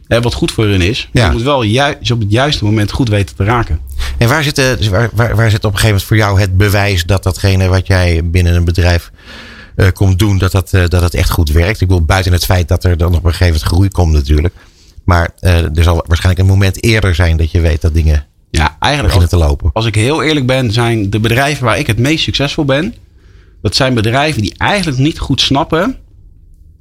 hè, 0.07 0.21
wat 0.21 0.33
goed 0.33 0.51
voor 0.51 0.65
hun 0.65 0.81
is. 0.81 1.09
Maar 1.13 1.21
Ja. 1.23 1.27
je 1.29 1.33
moet 1.35 1.45
wel 1.45 1.63
juist 1.63 2.11
op 2.11 2.19
het 2.19 2.31
juiste 2.31 2.63
moment 2.65 2.91
goed 2.91 3.09
weten 3.09 3.35
te 3.35 3.43
raken. 3.43 3.79
En 4.17 4.27
waar 4.27 4.43
zit, 4.43 4.57
eh, 4.57 4.65
dus 4.77 4.87
waar, 4.87 5.09
waar, 5.13 5.35
waar 5.35 5.49
zit 5.49 5.65
op 5.65 5.71
een 5.73 5.79
gegeven 5.79 5.87
moment 5.87 6.03
voor 6.03 6.17
jou 6.17 6.39
het 6.39 6.57
bewijs 6.57 7.03
dat 7.03 7.23
datgene 7.23 7.67
wat 7.67 7.87
jij 7.87 8.21
binnen 8.29 8.55
een 8.55 8.63
bedrijf 8.65 9.11
eh, 9.75 9.87
komt 9.93 10.19
doen, 10.19 10.37
dat 10.37 10.51
dat, 10.51 10.73
eh, 10.73 10.85
dat 10.87 11.01
het 11.01 11.13
echt 11.13 11.29
goed 11.29 11.49
werkt? 11.51 11.81
Ik 11.81 11.87
bedoel, 11.87 12.05
buiten 12.05 12.31
het 12.31 12.45
feit 12.45 12.67
dat 12.67 12.83
er 12.83 12.97
dan 12.97 13.07
op 13.15 13.23
een 13.23 13.31
gegeven 13.31 13.45
moment 13.45 13.63
groei 13.63 13.89
komt 13.89 14.13
natuurlijk. 14.13 14.53
Maar 15.03 15.29
er 15.39 15.69
zal 15.83 16.03
waarschijnlijk 16.07 16.39
een 16.39 16.53
moment 16.53 16.83
eerder 16.83 17.15
zijn 17.15 17.37
dat 17.37 17.51
je 17.51 17.59
weet 17.61 17.81
dat 17.81 17.93
dingen 17.93 18.25
Ja, 18.51 18.77
eigenlijk 18.79 19.13
beginnen 19.15 19.39
te 19.39 19.47
lopen. 19.47 19.69
als 19.73 19.85
ik 19.85 19.95
heel 19.95 20.23
eerlijk 20.23 20.45
ben, 20.45 20.71
zijn 20.71 21.09
de 21.09 21.19
bedrijven 21.19 21.65
waar 21.65 21.77
ik 21.79 21.87
het 21.87 21.97
meest 21.97 22.23
succesvol 22.23 22.65
ben, 22.65 22.93
dat 23.61 23.75
zijn 23.75 23.93
bedrijven 23.93 24.41
die 24.41 24.53
eigenlijk 24.57 24.97
niet 24.97 25.19
goed 25.19 25.41
snappen 25.41 25.97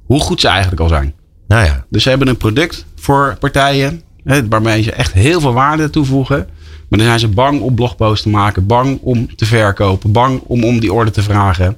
hoe 0.05 0.19
goed 0.19 0.41
ze 0.41 0.47
eigenlijk 0.47 0.81
al 0.81 0.87
zijn. 0.87 1.13
Nou 1.47 1.65
ja, 1.65 1.85
Dus 1.89 2.03
ze 2.03 2.09
hebben 2.09 2.27
een 2.27 2.37
product 2.37 2.85
voor 2.95 3.37
partijen 3.39 4.01
hè, 4.23 4.47
waarmee 4.47 4.81
ze 4.81 4.91
echt 4.91 5.13
heel 5.13 5.39
veel 5.39 5.53
waarde 5.53 5.89
toevoegen. 5.89 6.47
Maar 6.89 6.99
dan 6.99 7.07
zijn 7.07 7.19
ze 7.19 7.27
bang 7.27 7.61
om 7.61 7.75
blogposts 7.75 8.23
te 8.23 8.29
maken, 8.29 8.65
bang 8.65 8.99
om 9.01 9.35
te 9.35 9.45
verkopen, 9.45 10.11
bang 10.11 10.41
om 10.41 10.63
om 10.63 10.79
die 10.79 10.93
orde 10.93 11.11
te 11.11 11.21
vragen. 11.21 11.77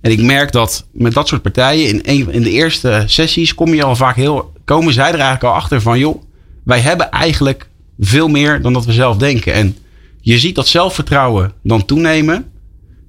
En 0.00 0.10
ik 0.10 0.22
merk 0.22 0.52
dat 0.52 0.86
met 0.92 1.12
dat 1.12 1.28
soort 1.28 1.42
partijen 1.42 1.88
in, 1.88 2.00
een, 2.02 2.32
in 2.32 2.42
de 2.42 2.50
eerste 2.50 3.02
sessies 3.06 3.54
kom 3.54 3.74
je 3.74 3.84
al 3.84 3.96
vaak 3.96 4.16
heel, 4.16 4.52
komen 4.64 4.92
zij 4.92 5.06
er 5.06 5.14
eigenlijk 5.14 5.44
al 5.44 5.52
achter 5.52 5.80
van 5.80 5.98
joh, 5.98 6.22
wij 6.64 6.80
hebben 6.80 7.10
eigenlijk 7.10 7.68
veel 7.98 8.28
meer 8.28 8.62
dan 8.62 8.72
dat 8.72 8.84
we 8.84 8.92
zelf 8.92 9.16
denken. 9.16 9.52
En 9.52 9.76
je 10.20 10.38
ziet 10.38 10.54
dat 10.54 10.68
zelfvertrouwen 10.68 11.52
dan 11.62 11.84
toenemen. 11.84 12.46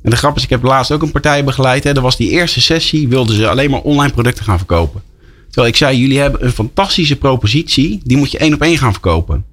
En 0.09 0.15
de 0.15 0.21
grap 0.21 0.35
is, 0.35 0.43
ik 0.43 0.49
heb 0.49 0.63
laatst 0.63 0.91
ook 0.91 1.01
een 1.01 1.11
partij 1.11 1.43
begeleid. 1.43 1.83
Hè. 1.83 1.93
Dat 1.93 2.03
was 2.03 2.17
die 2.17 2.29
eerste 2.29 2.61
sessie, 2.61 3.07
wilden 3.07 3.35
ze 3.35 3.49
alleen 3.49 3.69
maar 3.69 3.81
online 3.81 4.13
producten 4.13 4.43
gaan 4.43 4.57
verkopen. 4.57 5.01
Terwijl 5.45 5.67
ik 5.67 5.75
zei, 5.75 5.97
jullie 5.97 6.19
hebben 6.19 6.45
een 6.45 6.51
fantastische 6.51 7.15
propositie. 7.15 8.01
Die 8.03 8.17
moet 8.17 8.31
je 8.31 8.37
één 8.37 8.53
op 8.53 8.61
één 8.61 8.77
gaan 8.77 8.91
verkopen. 8.91 9.45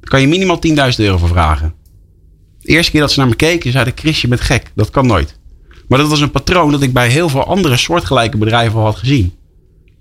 Daar 0.00 0.10
kan 0.10 0.20
je 0.20 0.26
minimaal 0.26 0.58
10.000 0.66 0.74
euro 0.96 1.18
voor 1.18 1.28
vragen. 1.28 1.74
De 2.60 2.68
eerste 2.68 2.90
keer 2.90 3.00
dat 3.00 3.12
ze 3.12 3.18
naar 3.18 3.28
me 3.28 3.34
keken, 3.34 3.72
zeiden 3.72 3.92
Chris, 3.96 4.20
je 4.20 4.28
bent 4.28 4.40
gek. 4.40 4.72
Dat 4.74 4.90
kan 4.90 5.06
nooit. 5.06 5.38
Maar 5.88 5.98
dat 5.98 6.08
was 6.08 6.20
een 6.20 6.30
patroon 6.30 6.70
dat 6.70 6.82
ik 6.82 6.92
bij 6.92 7.08
heel 7.08 7.28
veel 7.28 7.46
andere 7.46 7.76
soortgelijke 7.76 8.38
bedrijven 8.38 8.78
al 8.78 8.84
had 8.84 8.96
gezien. 8.96 9.34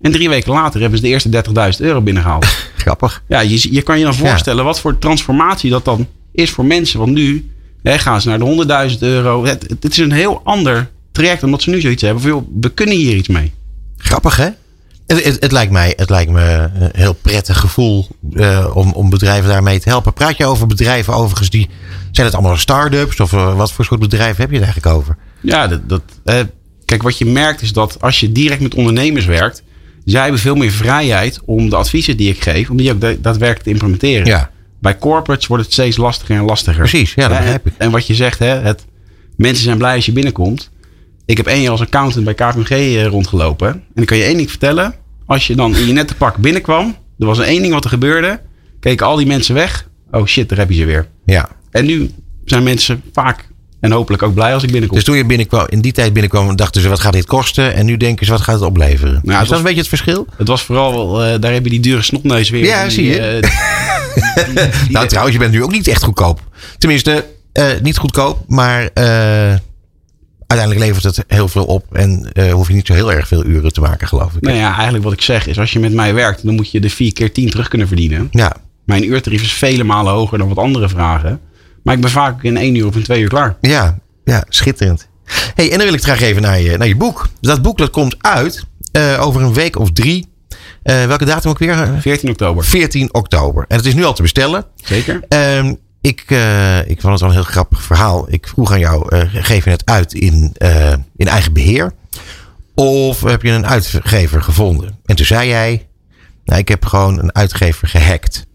En 0.01 0.11
drie 0.11 0.29
weken 0.29 0.51
later 0.51 0.81
hebben 0.81 0.99
ze 0.99 1.05
de 1.05 1.09
eerste 1.09 1.43
30.000 1.79 1.85
euro 1.85 2.01
binnengehaald. 2.01 2.45
grappig. 2.77 3.23
Ja, 3.27 3.39
je, 3.39 3.73
je 3.73 3.81
kan 3.81 3.97
je 3.97 4.03
dan 4.03 4.15
voorstellen 4.15 4.63
wat 4.63 4.79
voor 4.79 4.97
transformatie 4.97 5.69
dat 5.69 5.85
dan 5.85 6.07
is 6.31 6.51
voor 6.51 6.65
mensen. 6.65 6.99
Want 6.99 7.11
nu 7.11 7.49
hè, 7.91 7.97
gaan 7.99 8.21
ze 8.21 8.29
naar 8.29 8.39
de 8.39 8.89
100.000 8.91 8.99
euro. 8.99 9.45
Het, 9.45 9.65
het 9.79 9.91
is 9.91 9.97
een 9.97 10.11
heel 10.11 10.41
ander 10.43 10.89
traject 11.11 11.41
dan 11.41 11.51
dat 11.51 11.61
ze 11.61 11.69
nu 11.69 11.81
zoiets 11.81 12.01
hebben. 12.01 12.21
Van, 12.21 12.31
joh, 12.31 12.47
we 12.59 12.69
kunnen 12.69 12.95
hier 12.95 13.15
iets 13.15 13.27
mee. 13.27 13.53
Grappig, 13.97 14.37
hè? 14.37 14.49
Het, 15.07 15.23
het, 15.23 15.37
het 15.39 15.51
lijkt 15.51 15.71
mij, 15.71 15.93
het 15.95 16.09
lijkt 16.09 16.31
me 16.31 16.69
een 16.79 16.89
heel 16.93 17.13
prettig 17.13 17.59
gevoel 17.59 18.07
eh, 18.33 18.71
om, 18.73 18.91
om 18.91 19.09
bedrijven 19.09 19.49
daarmee 19.49 19.79
te 19.79 19.89
helpen. 19.89 20.13
Praat 20.13 20.37
je 20.37 20.45
over 20.45 20.67
bedrijven 20.67 21.13
overigens 21.13 21.49
die... 21.49 21.69
Zijn 22.11 22.27
het 22.27 22.35
allemaal 22.35 22.57
start-ups? 22.57 23.19
Of 23.19 23.33
eh, 23.33 23.55
wat 23.55 23.71
voor 23.71 23.85
soort 23.85 23.99
bedrijven 23.99 24.41
heb 24.41 24.49
je 24.49 24.55
het 24.55 24.65
eigenlijk 24.65 24.95
over? 24.95 25.17
Ja, 25.41 25.67
dat, 25.67 25.89
dat, 25.89 26.01
eh, 26.23 26.39
kijk, 26.85 27.03
wat 27.03 27.17
je 27.17 27.25
merkt 27.25 27.61
is 27.61 27.73
dat 27.73 28.01
als 28.01 28.19
je 28.19 28.31
direct 28.31 28.61
met 28.61 28.75
ondernemers 28.75 29.25
werkt. 29.25 29.63
Zij 30.05 30.21
hebben 30.21 30.39
veel 30.39 30.55
meer 30.55 30.71
vrijheid 30.71 31.39
om 31.45 31.69
de 31.69 31.75
adviezen 31.75 32.17
die 32.17 32.29
ik 32.29 32.43
geef, 32.43 32.69
om 32.69 32.77
die 32.77 32.91
ook 32.91 33.01
da- 33.01 33.15
daadwerkelijk 33.19 33.63
te 33.63 33.69
implementeren. 33.69 34.25
Ja. 34.25 34.51
Bij 34.85 34.97
corporates 34.97 35.47
wordt 35.47 35.63
het 35.63 35.73
steeds 35.73 35.97
lastiger 35.97 36.35
en 36.35 36.43
lastiger. 36.43 36.79
Precies, 36.79 37.13
ja, 37.13 37.27
dat 37.27 37.37
begrijp 37.37 37.67
ik. 37.67 37.73
En 37.77 37.91
wat 37.91 38.07
je 38.07 38.13
zegt, 38.13 38.39
hè, 38.39 38.45
het, 38.45 38.85
mensen 39.37 39.63
zijn 39.63 39.77
blij 39.77 39.95
als 39.95 40.05
je 40.05 40.11
binnenkomt. 40.11 40.71
Ik 41.25 41.37
heb 41.37 41.45
één 41.45 41.61
jaar 41.61 41.71
als 41.71 41.81
accountant 41.81 42.25
bij 42.25 42.33
KPMG 42.33 42.69
eh, 42.69 43.05
rondgelopen. 43.05 43.67
En 43.67 43.83
dan 43.93 44.05
kan 44.05 44.17
je 44.17 44.23
één 44.23 44.37
ding 44.37 44.49
vertellen. 44.49 44.95
Als 45.25 45.47
je 45.47 45.55
dan 45.55 45.75
in 45.75 45.87
je 45.87 45.93
nette 45.93 46.15
pak 46.15 46.37
binnenkwam, 46.37 46.95
er 47.19 47.25
was 47.25 47.39
één 47.39 47.61
ding 47.61 47.73
wat 47.73 47.83
er 47.83 47.89
gebeurde. 47.89 48.41
Keken 48.79 49.05
al 49.05 49.15
die 49.15 49.25
mensen 49.25 49.55
weg. 49.55 49.89
Oh 50.11 50.25
shit, 50.25 50.49
daar 50.49 50.57
heb 50.57 50.69
je 50.69 50.75
ze 50.75 50.85
weer. 50.85 51.07
Ja. 51.25 51.49
En 51.71 51.85
nu 51.85 52.11
zijn 52.43 52.63
mensen 52.63 53.01
vaak 53.11 53.47
en 53.79 53.91
hopelijk 53.91 54.23
ook 54.23 54.33
blij 54.33 54.53
als 54.53 54.63
ik 54.63 54.69
binnenkom. 54.71 54.97
Dus 54.97 55.05
toen 55.05 55.17
je 55.17 55.25
binnenkwam, 55.25 55.65
in 55.69 55.81
die 55.81 55.91
tijd 55.91 56.13
binnenkwam, 56.13 56.55
dachten 56.55 56.81
ze 56.81 56.89
wat 56.89 56.99
gaat 56.99 57.13
dit 57.13 57.25
kosten? 57.25 57.73
En 57.73 57.85
nu 57.85 57.97
denken 57.97 58.25
ze 58.25 58.31
wat 58.31 58.41
gaat 58.41 58.55
het 58.55 58.63
opleveren? 58.63 59.15
het 59.15 59.23
is 59.25 59.31
dat 59.31 59.47
was- 59.47 59.57
een 59.57 59.63
beetje 59.63 59.79
het 59.79 59.87
verschil? 59.87 60.27
Het 60.37 60.47
was 60.47 60.63
vooral, 60.63 61.23
eh, 61.23 61.39
daar 61.39 61.53
heb 61.53 61.63
je 61.63 61.69
die 61.69 61.79
dure 61.79 62.01
snotneus 62.01 62.49
weer. 62.49 62.65
Ja, 62.65 62.81
Die, 62.83 62.91
zie 62.91 63.05
je. 63.05 63.19
eh, 63.19 63.41
die- 63.41 64.53
die- 64.53 64.69
die- 64.83 64.91
nou, 64.91 65.07
trouwens, 65.07 65.35
je 65.35 65.41
bent 65.41 65.53
nu 65.53 65.63
ook 65.63 65.71
niet 65.71 65.87
echt 65.87 66.03
goedkoop. 66.03 66.41
Tenminste, 66.77 67.25
eh, 67.51 67.65
niet 67.81 67.97
goedkoop, 67.97 68.43
maar 68.47 68.89
uiteindelijk 70.47 70.79
levert 70.79 71.03
het 71.15 71.23
heel 71.27 71.47
veel 71.47 71.65
op. 71.65 71.95
En 71.95 72.31
hoef 72.51 72.67
je 72.67 72.73
niet 72.73 72.87
zo 72.87 72.93
heel 72.93 73.11
erg 73.13 73.27
veel 73.27 73.45
uren 73.45 73.73
te 73.73 73.81
maken, 73.81 74.07
geloof 74.07 74.35
ik. 74.35 74.41
nou 74.41 74.57
ja, 74.57 74.73
eigenlijk 74.73 75.03
wat 75.03 75.13
ik 75.13 75.21
zeg 75.21 75.47
is, 75.47 75.59
als 75.59 75.71
je 75.73 75.79
met 75.79 75.93
mij 75.93 76.13
werkt, 76.13 76.45
dan 76.45 76.55
moet 76.55 76.71
je 76.71 76.79
de 76.79 76.89
4 76.89 77.13
keer 77.13 77.31
10 77.31 77.49
terug 77.49 77.67
kunnen 77.67 77.87
verdienen. 77.87 78.27
Ja, 78.31 78.55
Mijn 78.85 79.09
uurtarief 79.09 79.41
is 79.41 79.53
vele 79.53 79.83
malen 79.83 80.13
hoger 80.13 80.37
dan 80.37 80.47
wat 80.47 80.57
andere 80.57 80.89
vragen. 80.89 81.39
Maar 81.85 81.95
ik 81.95 82.01
ben 82.01 82.09
vaak 82.09 82.43
in 82.43 82.57
één 82.57 82.75
uur 82.75 82.85
of 82.87 82.95
in 82.95 83.03
twee 83.03 83.21
uur 83.21 83.29
klaar. 83.29 83.55
ja, 83.61 83.97
ja, 84.23 84.43
schitterend. 84.49 85.07
Hey, 85.55 85.71
en 85.71 85.77
dan 85.77 85.87
wil 85.87 85.93
ik 85.93 86.03
graag 86.03 86.21
even 86.21 86.41
naar 86.41 86.59
je, 86.59 86.77
naar 86.77 86.87
je 86.87 86.95
boek. 86.95 87.29
Dat 87.39 87.61
boek 87.61 87.77
dat 87.77 87.89
komt 87.89 88.15
uit 88.21 88.65
eh, 88.91 89.17
over 89.25 89.41
een 89.41 89.53
week 89.53 89.79
of 89.79 89.91
drie. 89.91 90.27
Eh, 90.83 91.05
welke 91.05 91.25
datum 91.25 91.49
ook 91.49 91.57
weer? 91.57 91.89
14 91.99 92.29
oktober. 92.29 92.63
14 92.63 93.13
oktober. 93.13 93.65
En 93.67 93.77
het 93.77 93.85
is 93.85 93.93
nu 93.93 94.03
al 94.03 94.13
te 94.13 94.21
bestellen. 94.21 94.65
Zeker. 94.75 95.23
Ehm, 95.29 95.73
ik, 96.01 96.23
eh, 96.27 96.79
ik 96.79 97.01
vond 97.01 97.11
het 97.13 97.21
wel 97.21 97.29
een 97.29 97.35
heel 97.35 97.43
grappig 97.43 97.81
verhaal. 97.81 98.25
Ik 98.29 98.47
vroeg 98.47 98.71
aan 98.71 98.79
jou, 98.79 99.25
geef 99.27 99.63
je 99.63 99.69
het 99.69 99.85
uit 99.85 100.13
in, 100.13 100.55
in 101.15 101.27
eigen 101.27 101.53
beheer? 101.53 101.91
Of 102.75 103.21
heb 103.21 103.41
je 103.41 103.51
een 103.51 103.67
uitgever 103.67 104.41
gevonden? 104.41 104.99
En 105.05 105.15
toen 105.15 105.25
zei 105.25 105.47
jij, 105.49 105.87
nou, 106.45 106.59
ik 106.59 106.67
heb 106.67 106.85
gewoon 106.85 107.19
een 107.19 107.35
uitgever 107.35 107.87
gehackt. 107.87 108.45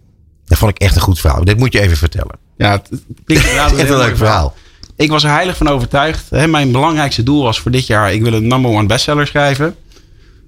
Dat 0.45 0.59
vond 0.59 0.71
ik 0.71 0.79
echt 0.79 0.95
een 0.95 1.03
goed 1.03 1.21
verhaal. 1.21 1.45
Dit 1.45 1.59
moet 1.59 1.73
je 1.73 1.81
even 1.81 1.97
vertellen. 1.97 2.39
Ja, 2.61 2.71
het 2.71 2.89
het 2.91 3.03
klinkt 3.25 3.45
inderdaad 3.45 3.73
een 3.79 3.87
heel 3.87 3.97
leuk 3.97 4.17
verhaal. 4.17 4.55
Ik 4.97 5.11
was 5.11 5.25
er 5.25 5.31
heilig 5.31 5.57
van 5.57 5.69
overtuigd. 5.69 6.31
Hè, 6.31 6.47
mijn 6.47 6.73
belangrijkste 6.73 7.23
doel 7.23 7.43
was 7.43 7.61
voor 7.61 7.71
dit 7.71 7.87
jaar, 7.87 8.13
ik 8.13 8.23
wil 8.23 8.33
een 8.33 8.47
number 8.47 8.71
one 8.71 8.87
bestseller 8.87 9.27
schrijven. 9.27 9.77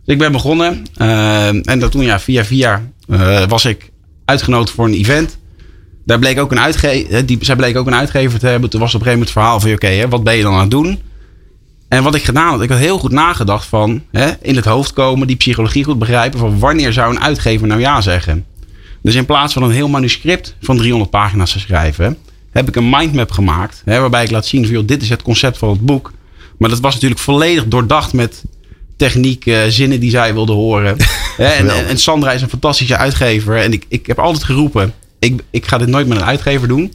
Dus 0.04 0.14
ik 0.14 0.18
ben 0.18 0.32
begonnen. 0.32 0.86
eh, 0.96 1.68
en 1.68 1.78
dat 1.78 1.90
toen 1.90 2.04
ja, 2.04 2.20
via 2.20 2.44
via 2.44 2.82
eh, 3.08 3.44
was 3.48 3.64
ik 3.64 3.90
uitgenodigd 4.24 4.74
voor 4.74 4.84
een 4.84 4.94
event. 4.94 5.38
Daar 6.04 6.18
bleek 6.18 6.38
ook 6.38 6.50
een 6.50 6.60
uitgever, 6.60 7.26
die, 7.26 7.38
zij 7.40 7.56
bleek 7.56 7.76
ook 7.76 7.86
een 7.86 7.94
uitgever 7.94 8.38
te 8.38 8.46
hebben. 8.46 8.70
Toen 8.70 8.80
was 8.80 8.94
op 8.94 9.00
een 9.00 9.06
gegeven 9.06 9.26
moment 9.26 9.34
het 9.34 9.44
verhaal 9.44 9.60
van, 9.60 9.72
oké, 9.72 10.08
wat 10.08 10.24
ben 10.24 10.36
je 10.36 10.42
dan 10.42 10.54
aan 10.54 10.60
het 10.60 10.70
doen? 10.70 11.02
En 11.88 12.02
wat 12.02 12.14
ik 12.14 12.24
gedaan 12.24 12.48
had, 12.48 12.62
ik 12.62 12.68
had 12.68 12.78
heel 12.78 12.98
goed 12.98 13.12
nagedacht 13.12 13.66
van 13.66 14.02
hè, 14.10 14.30
in 14.42 14.56
het 14.56 14.64
hoofd 14.64 14.92
komen, 14.92 15.26
die 15.26 15.36
psychologie 15.36 15.84
goed 15.84 15.98
begrijpen 15.98 16.38
van 16.38 16.58
wanneer 16.58 16.92
zou 16.92 17.14
een 17.14 17.22
uitgever 17.22 17.66
nou 17.66 17.80
ja 17.80 18.00
zeggen. 18.00 18.46
Dus 19.02 19.14
in 19.14 19.26
plaats 19.26 19.52
van 19.52 19.62
een 19.62 19.70
heel 19.70 19.88
manuscript 19.88 20.56
van 20.60 20.76
300 20.76 21.10
pagina's 21.10 21.52
te 21.52 21.58
schrijven, 21.58 22.18
heb 22.50 22.68
ik 22.68 22.76
een 22.76 22.90
mindmap 22.90 23.30
gemaakt. 23.30 23.82
Hè, 23.84 24.00
waarbij 24.00 24.24
ik 24.24 24.30
laat 24.30 24.46
zien 24.46 24.64
van 24.64 24.74
joh, 24.74 24.86
dit 24.86 25.02
is 25.02 25.08
het 25.08 25.22
concept 25.22 25.58
van 25.58 25.68
het 25.68 25.80
boek. 25.80 26.12
Maar 26.58 26.68
dat 26.70 26.80
was 26.80 26.94
natuurlijk 26.94 27.20
volledig 27.20 27.66
doordacht 27.66 28.12
met 28.12 28.44
techniek, 28.96 29.46
eh, 29.46 29.60
zinnen 29.68 30.00
die 30.00 30.10
zij 30.10 30.34
wilde 30.34 30.52
horen. 30.52 30.96
Hè, 31.36 31.46
en, 31.46 31.70
en, 31.70 31.86
en 31.86 31.98
Sandra 31.98 32.32
is 32.32 32.42
een 32.42 32.48
fantastische 32.48 32.96
uitgever. 32.96 33.56
En 33.56 33.72
ik, 33.72 33.84
ik 33.88 34.06
heb 34.06 34.18
altijd 34.18 34.44
geroepen, 34.44 34.94
ik, 35.18 35.42
ik 35.50 35.66
ga 35.66 35.78
dit 35.78 35.88
nooit 35.88 36.06
met 36.06 36.18
een 36.18 36.24
uitgever 36.24 36.68
doen. 36.68 36.92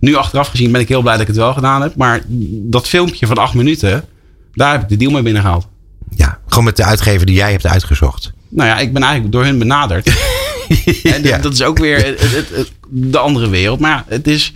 Nu 0.00 0.14
achteraf 0.14 0.48
gezien 0.48 0.72
ben 0.72 0.80
ik 0.80 0.88
heel 0.88 1.00
blij 1.00 1.12
dat 1.12 1.22
ik 1.22 1.28
het 1.28 1.36
wel 1.36 1.52
gedaan 1.52 1.82
heb. 1.82 1.96
Maar 1.96 2.22
dat 2.50 2.88
filmpje 2.88 3.26
van 3.26 3.36
acht 3.36 3.54
minuten, 3.54 4.04
daar 4.54 4.72
heb 4.72 4.82
ik 4.82 4.88
de 4.88 4.96
deal 4.96 5.10
mee 5.10 5.22
binnengehaald. 5.22 5.66
Ja, 6.16 6.38
gewoon 6.46 6.64
met 6.64 6.76
de 6.76 6.84
uitgever 6.84 7.26
die 7.26 7.34
jij 7.34 7.50
hebt 7.50 7.66
uitgezocht. 7.66 8.32
Nou 8.48 8.68
ja, 8.68 8.78
ik 8.78 8.92
ben 8.92 9.02
eigenlijk 9.02 9.32
door 9.32 9.44
hun 9.44 9.58
benaderd. 9.58 10.10
en 11.14 11.22
dat- 11.22 11.42
dat 11.42 11.52
is 11.52 11.62
ook 11.62 11.78
weer 11.78 12.04
het- 12.04 12.20
het- 12.20 12.48
het- 12.50 12.72
de 12.88 13.18
andere 13.18 13.48
wereld. 13.48 13.80
Maar 13.80 13.90
ja, 13.90 14.04
het 14.08 14.26
is 14.26 14.54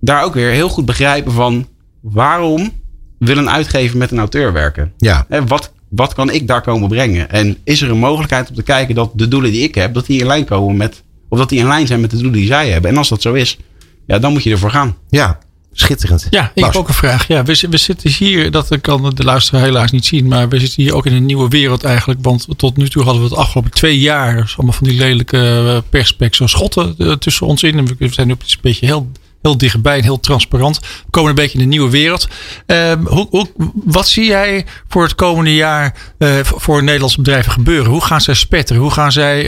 daar 0.00 0.24
ook 0.24 0.34
weer 0.34 0.50
heel 0.50 0.68
goed 0.68 0.84
begrijpen 0.84 1.32
van 1.32 1.66
waarom 2.00 2.72
wil 3.18 3.36
een 3.36 3.50
uitgever 3.50 3.96
met 3.96 4.10
een 4.10 4.18
auteur 4.18 4.52
werken? 4.52 4.92
Ja. 4.96 5.26
Hè, 5.28 5.46
wat, 5.46 5.72
wat 5.88 6.14
kan 6.14 6.30
ik 6.30 6.46
daar 6.46 6.62
komen 6.62 6.88
brengen? 6.88 7.30
En 7.30 7.56
is 7.64 7.82
er 7.82 7.90
een 7.90 7.98
mogelijkheid 7.98 8.48
om 8.48 8.54
te 8.54 8.62
kijken 8.62 8.94
dat 8.94 9.10
de 9.14 9.28
doelen 9.28 9.50
die 9.50 9.62
ik 9.62 9.74
heb, 9.74 9.94
dat 9.94 10.06
die 10.06 10.20
in 10.20 10.26
lijn 10.26 10.44
komen 10.44 10.76
met, 10.76 11.02
of 11.28 11.38
dat 11.38 11.48
die 11.48 11.58
in 11.58 11.66
lijn 11.66 11.86
zijn 11.86 12.00
met 12.00 12.10
de 12.10 12.16
doelen 12.16 12.34
die 12.34 12.46
zij 12.46 12.70
hebben? 12.70 12.90
En 12.90 12.96
als 12.96 13.08
dat 13.08 13.22
zo 13.22 13.32
is, 13.34 13.58
ja, 14.06 14.18
dan 14.18 14.32
moet 14.32 14.42
je 14.42 14.50
ervoor 14.50 14.70
gaan. 14.70 14.96
Ja, 15.08 15.38
schitterend. 15.80 16.26
Ja, 16.30 16.50
ik 16.54 16.64
heb 16.64 16.76
ook 16.76 16.88
een 16.88 16.94
vraag. 16.94 17.26
Ja, 17.26 17.42
we, 17.42 17.66
we 17.70 17.76
zitten 17.76 18.10
hier, 18.10 18.50
dat 18.50 18.80
kan 18.80 19.12
de 19.14 19.24
luisteraar 19.24 19.62
helaas 19.62 19.90
niet 19.90 20.06
zien, 20.06 20.28
maar 20.28 20.48
we 20.48 20.58
zitten 20.58 20.82
hier 20.82 20.94
ook 20.94 21.06
in 21.06 21.12
een 21.12 21.26
nieuwe 21.26 21.48
wereld 21.48 21.84
eigenlijk. 21.84 22.20
Want 22.22 22.46
tot 22.56 22.76
nu 22.76 22.88
toe 22.88 23.02
hadden 23.02 23.22
we 23.22 23.28
het 23.28 23.38
afgelopen 23.38 23.70
twee 23.70 23.98
jaar, 23.98 24.36
dus 24.36 24.56
allemaal 24.56 24.74
van 24.74 24.88
die 24.88 24.98
lelijke 24.98 25.38
eh, 25.38 25.90
perspecs, 25.90 26.36
zo 26.36 26.46
schotten 26.46 26.94
eh, 26.98 27.12
tussen 27.12 27.46
ons 27.46 27.62
in. 27.62 27.78
En 27.78 27.96
we 27.98 28.08
zijn 28.12 28.26
nu 28.26 28.32
een 28.32 28.58
beetje 28.60 28.86
heel, 28.86 29.10
heel 29.42 29.58
dichtbij 29.58 29.96
en 29.96 30.02
heel 30.02 30.20
transparant. 30.20 30.78
We 30.78 31.10
komen 31.10 31.30
een 31.30 31.34
beetje 31.34 31.58
in 31.58 31.64
een 31.64 31.70
nieuwe 31.70 31.90
wereld. 31.90 32.28
Ehm, 32.66 33.04
hoe, 33.04 33.26
hoe, 33.30 33.46
wat 33.84 34.08
zie 34.08 34.26
jij 34.26 34.66
voor 34.88 35.02
het 35.02 35.14
komende 35.14 35.54
jaar 35.54 35.94
eh, 36.18 36.38
voor 36.42 36.82
Nederlandse 36.82 37.20
bedrijven 37.20 37.52
gebeuren? 37.52 37.90
Hoe 37.90 38.04
gaan 38.04 38.20
zij 38.20 38.34
spetteren? 38.34 38.82
Hoe 38.82 38.90
gaan 38.90 39.12
zij 39.12 39.46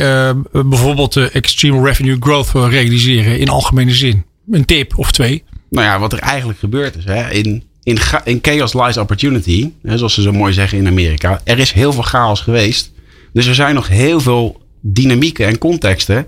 bijvoorbeeld 0.53 1.13
de 1.13 1.31
extreme 1.31 1.83
revenue 1.83 2.17
growth 2.21 2.51
realiseren 2.53 3.39
in 3.39 3.49
algemene 3.49 3.95
zin? 3.95 4.25
Een 4.51 4.65
tip 4.65 4.99
of 4.99 5.13
twee? 5.13 5.45
Nou 5.71 5.87
ja, 5.87 5.99
wat 5.99 6.13
er 6.13 6.19
eigenlijk 6.19 6.59
gebeurd 6.59 6.97
is, 6.97 7.05
hè, 7.05 7.31
in, 7.31 7.63
in, 7.83 7.99
chaos 8.43 8.75
lies 8.75 8.97
opportunity, 8.97 9.71
hè, 9.83 9.97
zoals 9.97 10.15
ze 10.15 10.23
zo 10.23 10.33
mooi 10.33 10.53
zeggen 10.53 10.79
in 10.79 10.87
Amerika. 10.87 11.41
Er 11.45 11.59
is 11.59 11.73
heel 11.73 11.93
veel 11.93 12.03
chaos 12.03 12.41
geweest. 12.41 12.93
Dus 13.33 13.47
er 13.47 13.55
zijn 13.55 13.75
nog 13.75 13.89
heel 13.89 14.21
veel 14.21 14.61
dynamieken 14.81 15.47
en 15.47 15.59
contexten. 15.59 16.27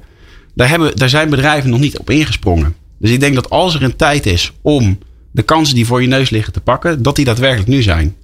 Daar, 0.54 0.68
hebben, 0.68 0.96
daar 0.96 1.08
zijn 1.08 1.30
bedrijven 1.30 1.70
nog 1.70 1.80
niet 1.80 1.98
op 1.98 2.10
ingesprongen. 2.10 2.74
Dus 2.98 3.10
ik 3.10 3.20
denk 3.20 3.34
dat 3.34 3.50
als 3.50 3.74
er 3.74 3.82
een 3.82 3.96
tijd 3.96 4.26
is 4.26 4.52
om 4.62 4.98
de 5.30 5.42
kansen 5.42 5.74
die 5.74 5.86
voor 5.86 6.02
je 6.02 6.08
neus 6.08 6.30
liggen 6.30 6.52
te 6.52 6.60
pakken, 6.60 7.02
dat 7.02 7.16
die 7.16 7.24
daadwerkelijk 7.24 7.68
nu 7.68 7.82
zijn. 7.82 8.16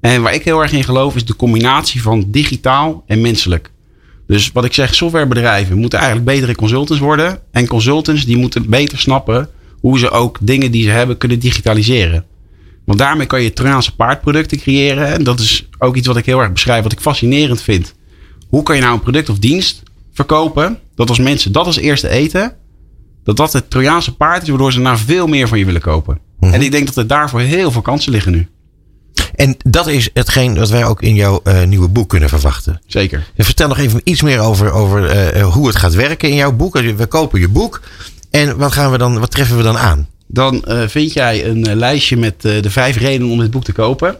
En 0.00 0.22
waar 0.22 0.34
ik 0.34 0.44
heel 0.44 0.62
erg 0.62 0.72
in 0.72 0.84
geloof 0.84 1.14
is 1.14 1.24
de 1.24 1.36
combinatie 1.36 2.02
van 2.02 2.24
digitaal 2.26 3.04
en 3.06 3.20
menselijk. 3.20 3.70
Dus 4.26 4.52
wat 4.52 4.64
ik 4.64 4.74
zeg, 4.74 4.94
softwarebedrijven 4.94 5.78
moeten 5.78 5.98
eigenlijk 5.98 6.28
betere 6.28 6.54
consultants 6.54 7.02
worden. 7.02 7.38
En 7.50 7.66
consultants 7.66 8.24
die 8.24 8.36
moeten 8.36 8.70
beter 8.70 8.98
snappen 8.98 9.48
hoe 9.80 9.98
ze 9.98 10.10
ook 10.10 10.38
dingen 10.40 10.70
die 10.70 10.82
ze 10.82 10.90
hebben 10.90 11.18
kunnen 11.18 11.38
digitaliseren. 11.38 12.24
Want 12.84 12.98
daarmee 12.98 13.26
kan 13.26 13.42
je 13.42 13.52
Trojaanse 13.52 13.94
paardproducten 13.94 14.58
creëren. 14.58 15.06
En 15.06 15.24
dat 15.24 15.40
is 15.40 15.68
ook 15.78 15.96
iets 15.96 16.06
wat 16.06 16.16
ik 16.16 16.26
heel 16.26 16.40
erg 16.40 16.52
beschrijf, 16.52 16.82
wat 16.82 16.92
ik 16.92 17.00
fascinerend 17.00 17.62
vind. 17.62 17.94
Hoe 18.48 18.62
kan 18.62 18.76
je 18.76 18.82
nou 18.82 18.94
een 18.94 19.00
product 19.00 19.28
of 19.28 19.38
dienst 19.38 19.82
verkopen, 20.12 20.78
dat 20.94 21.08
als 21.08 21.18
mensen 21.18 21.52
dat 21.52 21.66
als 21.66 21.76
eerste 21.76 22.08
eten, 22.08 22.56
dat 23.24 23.36
dat 23.36 23.52
het 23.52 23.70
Trojaanse 23.70 24.16
paard 24.16 24.42
is, 24.42 24.48
waardoor 24.48 24.72
ze 24.72 24.80
naar 24.80 24.98
veel 24.98 25.26
meer 25.26 25.48
van 25.48 25.58
je 25.58 25.64
willen 25.64 25.80
kopen. 25.80 26.18
En 26.40 26.62
ik 26.62 26.70
denk 26.70 26.86
dat 26.86 26.96
er 26.96 27.06
daarvoor 27.06 27.40
heel 27.40 27.70
veel 27.70 27.82
kansen 27.82 28.12
liggen 28.12 28.32
nu. 28.32 28.48
En 29.34 29.56
dat 29.64 29.86
is 29.86 30.10
hetgeen 30.12 30.58
wat 30.58 30.70
wij 30.70 30.84
ook 30.84 31.02
in 31.02 31.14
jouw 31.14 31.40
eh, 31.42 31.62
nieuwe 31.62 31.88
boek 31.88 32.08
kunnen 32.08 32.28
verwachten. 32.28 32.80
Zeker. 32.86 33.26
En 33.36 33.44
vertel 33.44 33.68
nog 33.68 33.78
even 33.78 34.00
iets 34.04 34.22
meer 34.22 34.38
over, 34.40 34.72
over 34.72 35.06
eh, 35.06 35.52
hoe 35.52 35.66
het 35.66 35.76
gaat 35.76 35.94
werken 35.94 36.28
in 36.28 36.34
jouw 36.34 36.52
boek. 36.52 36.78
We 36.78 37.06
kopen 37.06 37.40
je 37.40 37.48
boek. 37.48 37.80
En 38.30 38.56
wat, 38.56 38.72
gaan 38.72 38.90
we 38.90 38.98
dan, 38.98 39.18
wat 39.18 39.30
treffen 39.30 39.56
we 39.56 39.62
dan 39.62 39.78
aan? 39.78 40.08
Dan 40.26 40.64
eh, 40.64 40.88
vind 40.88 41.12
jij 41.12 41.46
een 41.46 41.66
eh, 41.66 41.76
lijstje 41.76 42.16
met 42.16 42.44
eh, 42.44 42.62
de 42.62 42.70
vijf 42.70 42.96
redenen 42.96 43.32
om 43.32 43.38
dit 43.38 43.50
boek 43.50 43.64
te 43.64 43.72
kopen. 43.72 44.16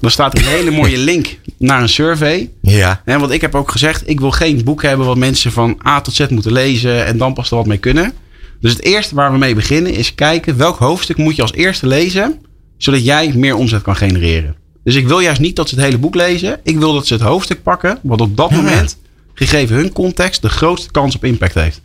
Dan 0.00 0.10
staat 0.10 0.38
een 0.38 0.44
hele 0.44 0.70
mooie 0.80 0.98
link 0.98 1.38
naar 1.58 1.82
een 1.82 1.88
survey. 1.88 2.50
Ja. 2.62 3.02
Want 3.04 3.30
ik 3.30 3.40
heb 3.40 3.54
ook 3.54 3.70
gezegd, 3.70 4.08
ik 4.08 4.20
wil 4.20 4.30
geen 4.30 4.64
boek 4.64 4.82
hebben 4.82 5.06
wat 5.06 5.16
mensen 5.16 5.52
van 5.52 5.80
A 5.86 6.00
tot 6.00 6.14
Z 6.14 6.26
moeten 6.28 6.52
lezen 6.52 7.06
en 7.06 7.18
dan 7.18 7.34
pas 7.34 7.50
er 7.50 7.56
wat 7.56 7.66
mee 7.66 7.78
kunnen. 7.78 8.12
Dus 8.60 8.72
het 8.72 8.82
eerste 8.82 9.14
waar 9.14 9.32
we 9.32 9.38
mee 9.38 9.54
beginnen 9.54 9.94
is 9.94 10.14
kijken 10.14 10.56
welk 10.56 10.78
hoofdstuk 10.78 11.16
moet 11.16 11.36
je 11.36 11.42
als 11.42 11.52
eerste 11.52 11.86
lezen, 11.86 12.40
zodat 12.76 13.04
jij 13.04 13.32
meer 13.34 13.56
omzet 13.56 13.82
kan 13.82 13.96
genereren. 13.96 14.54
Dus 14.84 14.94
ik 14.94 15.08
wil 15.08 15.20
juist 15.20 15.40
niet 15.40 15.56
dat 15.56 15.68
ze 15.68 15.74
het 15.74 15.84
hele 15.84 15.98
boek 15.98 16.14
lezen. 16.14 16.60
Ik 16.62 16.78
wil 16.78 16.92
dat 16.92 17.06
ze 17.06 17.14
het 17.14 17.22
hoofdstuk 17.22 17.62
pakken, 17.62 17.98
wat 18.02 18.20
op 18.20 18.36
dat 18.36 18.50
moment, 18.50 18.98
gegeven 19.34 19.76
hun 19.76 19.92
context, 19.92 20.42
de 20.42 20.48
grootste 20.48 20.90
kans 20.90 21.14
op 21.14 21.24
impact 21.24 21.54
heeft. 21.54 21.80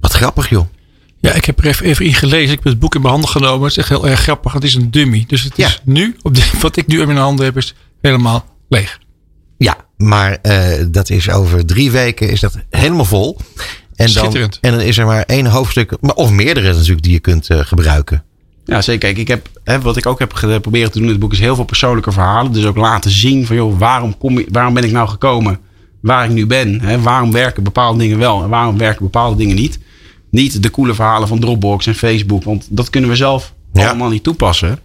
Wat 0.00 0.12
grappig 0.12 0.48
joh. 0.48 0.66
Ja, 1.20 1.32
ik 1.32 1.44
heb 1.44 1.58
er 1.58 1.66
even, 1.66 1.86
even 1.86 2.04
in 2.04 2.14
gelezen. 2.14 2.50
Ik 2.50 2.60
heb 2.62 2.64
het 2.64 2.78
boek 2.78 2.94
in 2.94 3.00
mijn 3.00 3.12
handen 3.12 3.30
genomen. 3.30 3.60
Het 3.62 3.70
is 3.70 3.76
echt 3.76 3.88
heel 3.88 4.08
erg 4.08 4.20
grappig. 4.20 4.52
Het 4.52 4.64
is 4.64 4.74
een 4.74 4.90
dummy. 4.90 5.24
Dus 5.26 5.42
het 5.42 5.58
is 5.58 5.80
nu, 5.84 6.16
op 6.22 6.34
de, 6.34 6.50
wat 6.60 6.76
ik 6.76 6.86
nu 6.86 7.00
in 7.00 7.06
mijn 7.06 7.18
handen 7.18 7.44
heb, 7.44 7.56
is 7.56 7.74
helemaal 8.00 8.44
leeg. 8.68 8.98
Ja, 9.58 9.76
maar 9.96 10.38
eh, 10.42 10.84
dat 10.88 11.10
is 11.10 11.30
over 11.30 11.66
drie 11.66 11.90
weken 11.90 12.30
is 12.30 12.40
dat 12.40 12.56
helemaal 12.70 13.04
vol. 13.04 13.36
En 13.96 14.06
dan, 14.06 14.08
Schitterend. 14.08 14.58
en 14.60 14.70
dan 14.70 14.80
is 14.80 14.98
er 14.98 15.06
maar 15.06 15.22
één 15.22 15.46
hoofdstuk, 15.46 15.96
maar- 16.00 16.14
of 16.14 16.30
meerdere 16.30 16.72
natuurlijk, 16.72 17.02
die 17.02 17.12
je 17.12 17.20
kunt 17.20 17.48
eh, 17.48 17.58
gebruiken. 17.58 18.24
Ja, 18.64 18.82
zeker. 18.82 19.00
Kijk, 19.00 19.18
ik 19.18 19.28
heb, 19.28 19.48
hè, 19.64 19.80
wat 19.80 19.96
ik 19.96 20.06
ook 20.06 20.18
heb 20.18 20.32
geprobeerd 20.32 20.92
te 20.92 20.98
doen 20.98 21.06
in 21.06 21.12
het 21.12 21.20
boek 21.20 21.32
is 21.32 21.38
heel 21.40 21.54
veel 21.54 21.64
persoonlijke 21.64 22.12
verhalen. 22.12 22.52
Dus 22.52 22.64
ook 22.64 22.76
laten 22.76 23.10
zien 23.10 23.46
van, 23.46 23.56
joh, 23.56 23.78
waarom, 23.78 24.18
kom 24.18 24.38
je, 24.38 24.46
waarom 24.50 24.74
ben 24.74 24.84
ik 24.84 24.92
nou 24.92 25.08
gekomen 25.08 25.58
waar 26.00 26.24
ik 26.24 26.30
nu 26.30 26.46
ben? 26.46 26.80
Hè? 26.80 27.00
Waarom 27.00 27.32
werken 27.32 27.62
bepaalde 27.62 27.98
dingen 27.98 28.18
wel 28.18 28.42
en 28.42 28.48
waarom 28.48 28.78
werken 28.78 29.04
bepaalde 29.04 29.36
dingen 29.36 29.56
niet? 29.56 29.78
Niet 30.30 30.62
de 30.62 30.70
coole 30.70 30.94
verhalen 30.94 31.28
van 31.28 31.40
Dropbox 31.40 31.86
en 31.86 31.94
Facebook, 31.94 32.44
want 32.44 32.66
dat 32.70 32.90
kunnen 32.90 33.10
we 33.10 33.16
zelf 33.16 33.54
allemaal 33.72 34.10
niet 34.10 34.22
toepassen. 34.22 34.78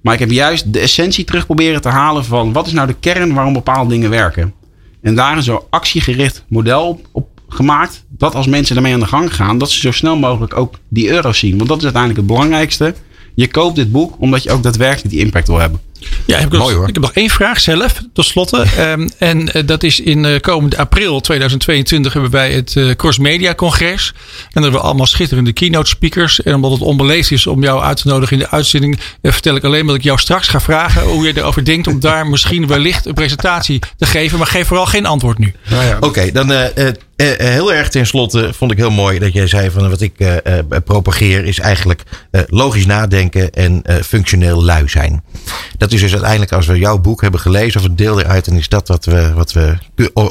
Maar 0.00 0.14
ik 0.14 0.20
heb 0.20 0.30
juist 0.30 0.72
de 0.72 0.80
essentie 0.80 1.24
terug 1.24 1.46
proberen 1.46 1.80
te 1.80 1.88
halen 1.88 2.24
van 2.24 2.52
wat 2.52 2.66
is 2.66 2.72
nou 2.72 2.86
de 2.86 2.96
kern 3.00 3.34
waarom 3.34 3.52
bepaalde 3.52 3.90
dingen 3.90 4.10
werken. 4.10 4.54
En 5.02 5.14
daar 5.14 5.36
een 5.36 5.42
zo 5.42 5.66
actiegericht 5.70 6.44
model 6.48 6.88
op, 6.88 7.08
op 7.12 7.28
gemaakt. 7.48 8.04
Dat 8.08 8.34
als 8.34 8.46
mensen 8.46 8.74
daarmee 8.74 8.94
aan 8.94 9.00
de 9.00 9.06
gang 9.06 9.34
gaan, 9.34 9.58
dat 9.58 9.70
ze 9.70 9.80
zo 9.80 9.90
snel 9.90 10.16
mogelijk 10.16 10.56
ook 10.56 10.78
die 10.88 11.08
euro's 11.08 11.38
zien. 11.38 11.56
Want 11.56 11.68
dat 11.68 11.78
is 11.78 11.84
uiteindelijk 11.84 12.22
het 12.22 12.32
belangrijkste. 12.32 12.94
Je 13.34 13.48
koopt 13.48 13.76
dit 13.76 13.92
boek 13.92 14.14
omdat 14.18 14.42
je 14.42 14.50
ook 14.50 14.62
daadwerkelijk 14.62 15.10
die 15.10 15.24
impact 15.24 15.46
wil 15.46 15.58
hebben. 15.58 15.80
Ja, 16.24 16.38
heb 16.38 16.52
ik, 16.52 16.58
nog, 16.58 16.70
ik 16.70 16.94
heb 16.94 17.02
nog 17.02 17.12
één 17.12 17.30
vraag 17.30 17.60
zelf, 17.60 18.02
tot 18.12 18.24
slotte. 18.24 18.64
Ehm, 18.76 19.08
en 19.18 19.52
eh, 19.52 19.62
dat 19.66 19.82
is 19.82 20.00
in 20.00 20.24
eh, 20.24 20.40
komende 20.40 20.78
april 20.78 21.20
2022 21.20 22.12
hebben 22.12 22.30
wij 22.30 22.52
het 22.52 22.76
eh, 22.76 22.90
Cross 22.90 23.18
Media 23.18 23.54
Congres. 23.54 24.12
En 24.16 24.22
daar 24.52 24.62
hebben 24.62 24.80
we 24.80 24.86
allemaal 24.86 25.06
schitterende 25.06 25.52
keynote 25.52 25.88
speakers. 25.88 26.42
En 26.42 26.54
omdat 26.54 26.70
het 26.70 26.80
onbeleefd 26.80 27.30
is 27.30 27.46
om 27.46 27.62
jou 27.62 27.82
uit 27.82 27.96
te 27.96 28.08
nodigen 28.08 28.36
in 28.36 28.42
de 28.42 28.50
uitzending, 28.50 28.98
vertel 29.22 29.56
ik 29.56 29.64
alleen 29.64 29.86
dat 29.86 29.96
ik 29.96 30.02
jou 30.02 30.18
straks 30.18 30.48
ga 30.48 30.60
vragen 30.60 31.02
hoe 31.02 31.26
je 31.26 31.36
erover 31.36 31.64
denkt 31.64 31.86
om 31.86 32.00
daar 32.00 32.26
misschien 32.26 32.66
wellicht 32.66 33.06
een 33.06 33.14
presentatie 33.14 33.80
te 33.96 34.06
geven. 34.06 34.38
Maar 34.38 34.46
geef 34.46 34.66
vooral 34.66 34.86
geen 34.86 35.06
antwoord 35.06 35.38
nu. 35.38 35.54
Oké, 36.00 36.32
dan 36.32 36.52
eh, 36.52 36.88
eh, 37.16 37.40
eh, 37.40 37.50
heel 37.52 37.72
erg 37.72 37.88
tenslotte 37.88 38.52
vond 38.52 38.72
ik 38.72 38.76
heel 38.76 38.90
mooi 38.90 39.18
dat 39.18 39.32
jij 39.32 39.46
zei 39.46 39.70
van 39.70 39.90
wat 39.90 40.00
ik 40.00 40.12
eh, 40.16 40.58
eh, 40.58 40.64
propageer 40.84 41.44
is 41.44 41.58
eigenlijk 41.58 42.02
eh, 42.30 42.40
logisch 42.46 42.86
nadenken 42.86 43.52
en 43.52 43.82
eh, 43.82 43.96
functioneel 43.96 44.64
lui 44.64 44.88
zijn. 44.88 45.22
Dat 45.78 45.92
is 45.92 45.95
dus 46.00 46.12
uiteindelijk 46.12 46.52
als 46.52 46.66
we 46.66 46.78
jouw 46.78 46.98
boek 46.98 47.20
hebben 47.20 47.40
gelezen 47.40 47.80
of 47.80 47.86
een 47.86 47.96
deel 47.96 48.20
eruit, 48.20 48.44
dan 48.44 48.56
is 48.56 48.68
dat 48.68 48.88
wat 48.88 49.04
we, 49.04 49.32
wat 49.34 49.52
we 49.52 49.78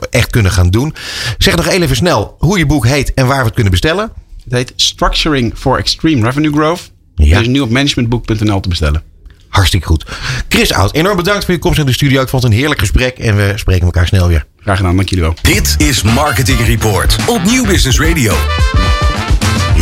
echt 0.10 0.30
kunnen 0.30 0.52
gaan 0.52 0.70
doen. 0.70 0.96
Zeg 1.38 1.56
nog 1.56 1.68
even 1.68 1.96
snel 1.96 2.36
hoe 2.40 2.58
je 2.58 2.66
boek 2.66 2.86
heet 2.88 3.14
en 3.14 3.28
waar 3.28 3.40
we 3.40 3.46
het 3.46 3.54
kunnen 3.54 3.72
bestellen. 3.72 4.12
Het 4.44 4.54
heet 4.54 4.74
Structuring 4.76 5.54
for 5.56 5.78
Extreme 5.78 6.26
Revenue 6.26 6.52
Growth. 6.52 6.92
Ja. 7.16 7.40
Is 7.40 7.48
nu 7.48 7.60
op 7.60 7.70
managementboek.nl 7.70 8.60
te 8.60 8.70
bestellen. 8.70 9.04
Hartstikke 9.50 9.88
goed. 9.88 10.06
Chris 10.50 10.74
Oud, 10.74 10.94
enorm 10.94 11.16
bedankt 11.16 11.46
voor 11.46 11.54
je 11.54 11.60
komst 11.60 11.80
in 11.80 11.86
de 11.86 11.94
studio. 11.94 12.22
Ik 12.22 12.30
vond 12.30 12.44
het 12.44 12.52
een 12.52 12.58
heerlijk 12.58 12.80
gesprek 12.80 13.18
en 13.18 13.36
we 13.36 13.54
spreken 13.56 13.86
elkaar 13.86 14.08
snel 14.08 14.28
weer. 14.28 14.46
Graag 14.60 14.78
gedaan, 14.78 14.96
dank 14.96 15.10
jullie 15.10 15.24
wel. 15.24 15.34
Dit 15.42 15.76
is 15.78 16.02
Marketing 16.02 16.60
Report 16.66 17.18
op 17.28 17.44
Nieuw 17.44 17.66
Business 17.66 18.00
Radio. 18.00 18.34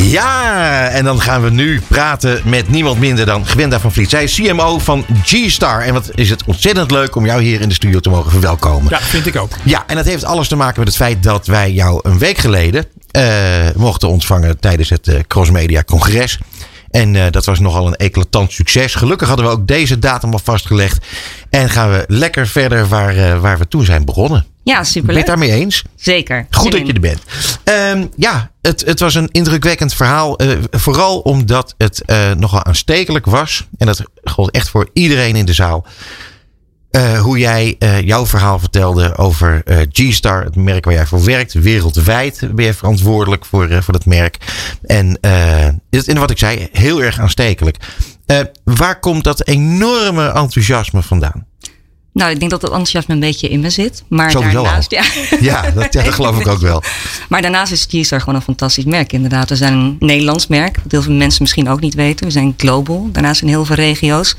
Ja, 0.09 0.87
en 0.89 1.03
dan 1.03 1.21
gaan 1.21 1.41
we 1.41 1.49
nu 1.49 1.81
praten 1.87 2.41
met 2.45 2.69
niemand 2.69 2.99
minder 2.99 3.25
dan 3.25 3.45
Gwenda 3.45 3.79
van 3.79 3.91
Vliet. 3.91 4.09
Zij 4.09 4.23
is 4.23 4.35
CMO 4.35 4.77
van 4.79 5.05
G-Star. 5.23 5.81
En 5.81 5.93
wat 5.93 6.11
is 6.15 6.29
het 6.29 6.43
ontzettend 6.45 6.91
leuk 6.91 7.15
om 7.15 7.25
jou 7.25 7.41
hier 7.41 7.61
in 7.61 7.67
de 7.67 7.73
studio 7.73 7.99
te 7.99 8.09
mogen 8.09 8.31
verwelkomen. 8.31 8.89
Ja, 8.89 8.99
vind 8.99 9.25
ik 9.25 9.35
ook. 9.35 9.51
Ja, 9.63 9.83
en 9.87 9.95
dat 9.95 10.05
heeft 10.05 10.23
alles 10.23 10.47
te 10.47 10.55
maken 10.55 10.79
met 10.79 10.87
het 10.87 10.97
feit 10.97 11.23
dat 11.23 11.47
wij 11.47 11.71
jou 11.71 11.99
een 12.03 12.17
week 12.17 12.37
geleden 12.37 12.85
eh, 13.11 13.23
mochten 13.75 14.09
ontvangen 14.09 14.59
tijdens 14.59 14.89
het 14.89 15.07
eh, 15.07 15.19
Cross 15.27 15.51
Media 15.51 15.83
Congres. 15.83 16.39
En 16.93 17.15
eh, 17.15 17.31
dat 17.31 17.45
was 17.45 17.59
nogal 17.59 17.87
een 17.87 17.95
eclatant 17.95 18.51
succes. 18.51 18.95
Gelukkig 18.95 19.27
hadden 19.27 19.45
we 19.45 19.51
ook 19.51 19.67
deze 19.67 19.99
datum 19.99 20.33
al 20.33 20.39
vastgelegd. 20.43 21.05
En 21.49 21.69
gaan 21.69 21.91
we 21.91 22.03
lekker 22.07 22.47
verder 22.47 22.87
waar, 22.87 23.17
eh, 23.17 23.39
waar 23.39 23.57
we 23.57 23.67
toen 23.67 23.85
zijn 23.85 24.05
begonnen. 24.05 24.45
Ja, 24.63 24.73
Ben 24.73 24.83
je 24.83 24.89
superleuk. 24.91 25.17
het 25.17 25.27
daarmee 25.27 25.51
eens? 25.51 25.83
Zeker. 25.95 26.47
Goed 26.49 26.71
dat 26.71 26.87
je 26.87 26.93
er 26.93 26.99
bent. 26.99 27.21
Ehm, 27.63 28.05
ja, 28.15 28.51
het, 28.61 28.83
het 28.85 28.99
was 28.99 29.15
een 29.15 29.29
indrukwekkend 29.31 29.93
verhaal. 29.93 30.37
eh, 30.37 30.49
vooral 30.71 31.19
omdat 31.19 31.73
het 31.77 32.03
nogal 32.37 32.63
aanstekelijk 32.63 33.25
was. 33.25 33.67
En 33.77 33.85
dat 33.85 34.01
gold 34.23 34.51
echt 34.51 34.69
voor 34.69 34.89
iedereen 34.93 35.35
in 35.35 35.45
de 35.45 35.53
zaal. 35.53 35.85
Eh, 36.93 37.19
hoe 37.19 37.37
jij 37.37 37.75
eh, 37.79 38.01
jouw 38.01 38.25
verhaal 38.25 38.59
vertelde 38.59 39.17
over 39.17 39.61
eh, 39.65 39.77
G-Star, 39.91 40.43
het 40.43 40.55
merk 40.55 40.85
waar 40.85 40.93
jij 40.93 41.05
voor 41.05 41.23
werkt. 41.23 41.53
Wereldwijd 41.53 42.47
ben 42.51 42.65
je 42.65 42.73
verantwoordelijk 42.73 43.45
voor, 43.45 43.83
voor 43.83 43.93
dat 43.93 44.05
merk. 44.05 44.37
En, 44.83 45.19
en 45.19 46.19
wat 46.19 46.31
ik 46.31 46.37
zei, 46.37 46.67
heel 46.71 47.03
erg 47.03 47.19
aanstekelijk. 47.19 47.77
Waar 48.63 48.99
komt 48.99 49.23
dat 49.23 49.47
enorme 49.47 50.25
enthousiasme 50.25 51.01
vandaan? 51.01 51.45
Nou, 52.13 52.31
ik 52.31 52.39
denk 52.39 52.51
dat 52.51 52.61
dat 52.61 52.69
enthousiasme 52.69 53.13
een 53.13 53.19
beetje 53.19 53.49
in 53.49 53.59
me 53.59 53.69
zit. 53.69 54.03
Maar 54.07 54.31
Sowieso 54.31 54.57
al. 54.57 54.63
daarnaast, 54.63 54.91
ja. 54.91 55.03
Ja, 55.39 55.71
dat, 55.71 55.93
ja, 55.93 56.03
dat 56.03 56.13
geloof 56.13 56.39
ik 56.39 56.47
ook 56.47 56.59
wel. 56.59 56.83
Maar 57.29 57.41
daarnaast 57.41 57.71
is 57.71 57.87
G-Star 57.89 58.19
gewoon 58.19 58.35
een 58.35 58.41
fantastisch 58.41 58.83
merk, 58.83 59.13
inderdaad. 59.13 59.49
We 59.49 59.55
zijn 59.55 59.73
een 59.73 59.95
Nederlands 59.99 60.47
merk, 60.47 60.75
wat 60.83 60.91
heel 60.91 61.01
veel 61.01 61.13
mensen 61.13 61.41
misschien 61.41 61.69
ook 61.69 61.79
niet 61.79 61.93
weten. 61.93 62.25
We 62.25 62.31
zijn 62.31 62.53
global, 62.57 63.09
daarnaast 63.11 63.41
in 63.41 63.47
heel 63.47 63.65
veel 63.65 63.75
regio's. 63.75 64.35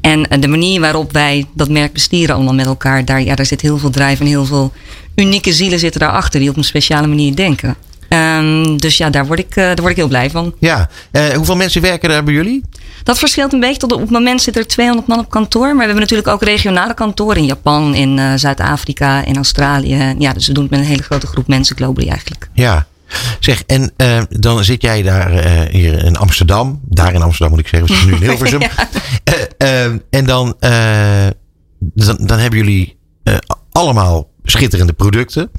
En 0.00 0.28
eh, 0.28 0.40
de 0.40 0.48
manier 0.48 0.80
waarop 0.80 1.12
wij 1.12 1.46
dat 1.54 1.68
merk 1.68 1.92
bestieren 1.92 2.34
allemaal 2.34 2.54
met 2.54 2.66
elkaar, 2.66 3.04
daar, 3.04 3.22
ja, 3.22 3.34
daar 3.34 3.46
zit 3.46 3.60
heel 3.60 3.78
veel 3.78 3.90
drijf 3.90 4.20
en 4.20 4.26
heel 4.26 4.44
veel 4.44 4.72
unieke 5.14 5.52
zielen 5.52 5.78
zitten 5.78 6.00
daarachter 6.00 6.40
die 6.40 6.50
op 6.50 6.56
een 6.56 6.64
speciale 6.64 7.06
manier 7.06 7.36
denken. 7.36 7.76
Ehm, 8.08 8.76
dus 8.76 8.96
ja, 8.96 9.10
daar 9.10 9.26
word, 9.26 9.38
ik, 9.38 9.56
eh, 9.56 9.64
daar 9.64 9.76
word 9.76 9.90
ik 9.90 9.96
heel 9.96 10.08
blij 10.08 10.30
van. 10.30 10.54
Ja, 10.58 10.88
eh, 11.10 11.28
hoeveel 11.28 11.56
mensen 11.56 11.82
werken 11.82 12.08
daar 12.08 12.24
bij 12.24 12.34
jullie? 12.34 12.64
Dat 13.02 13.18
verschilt 13.18 13.52
een 13.52 13.60
beetje. 13.60 13.78
Tot 13.78 13.92
op 13.92 14.00
het 14.00 14.10
moment 14.10 14.42
zitten 14.42 14.62
er 14.62 14.68
200 14.68 15.08
man 15.08 15.18
op 15.18 15.30
kantoor. 15.30 15.66
Maar 15.66 15.76
we 15.76 15.82
hebben 15.82 16.00
natuurlijk 16.00 16.28
ook 16.28 16.42
regionale 16.42 16.94
kantoren 16.94 17.36
in 17.36 17.44
Japan, 17.44 17.94
in 17.94 18.38
Zuid-Afrika, 18.38 19.24
in 19.24 19.36
Australië. 19.36 20.14
Ja, 20.18 20.32
dus 20.32 20.46
we 20.46 20.52
doen 20.52 20.62
het 20.62 20.72
met 20.72 20.80
een 20.80 20.86
hele 20.86 21.02
grote 21.02 21.26
groep 21.26 21.46
mensen 21.46 21.76
globally 21.76 22.08
eigenlijk. 22.08 22.48
Ja. 22.52 22.86
Zeg, 23.40 23.62
en 23.66 23.92
eh, 23.96 24.22
dan 24.28 24.64
zit 24.64 24.82
jij 24.82 25.02
daar 25.02 25.32
eh, 25.32 25.60
hier 25.70 26.04
in 26.04 26.16
Amsterdam. 26.16 26.80
Daar 26.88 27.14
in 27.14 27.22
Amsterdam 27.22 27.50
moet 27.50 27.60
ik 27.60 27.68
zeggen. 27.68 27.88
We 27.88 28.04
nu 28.06 28.12
in 28.12 28.22
Hilversum. 28.28 28.60
Eh, 29.24 29.84
eh, 29.84 29.92
en 30.10 30.24
dan, 30.24 30.56
dan, 31.78 32.16
dan 32.20 32.38
hebben 32.38 32.58
jullie 32.58 32.98
allemaal 33.72 34.30
schitterende 34.42 34.92
producten. 34.92 35.50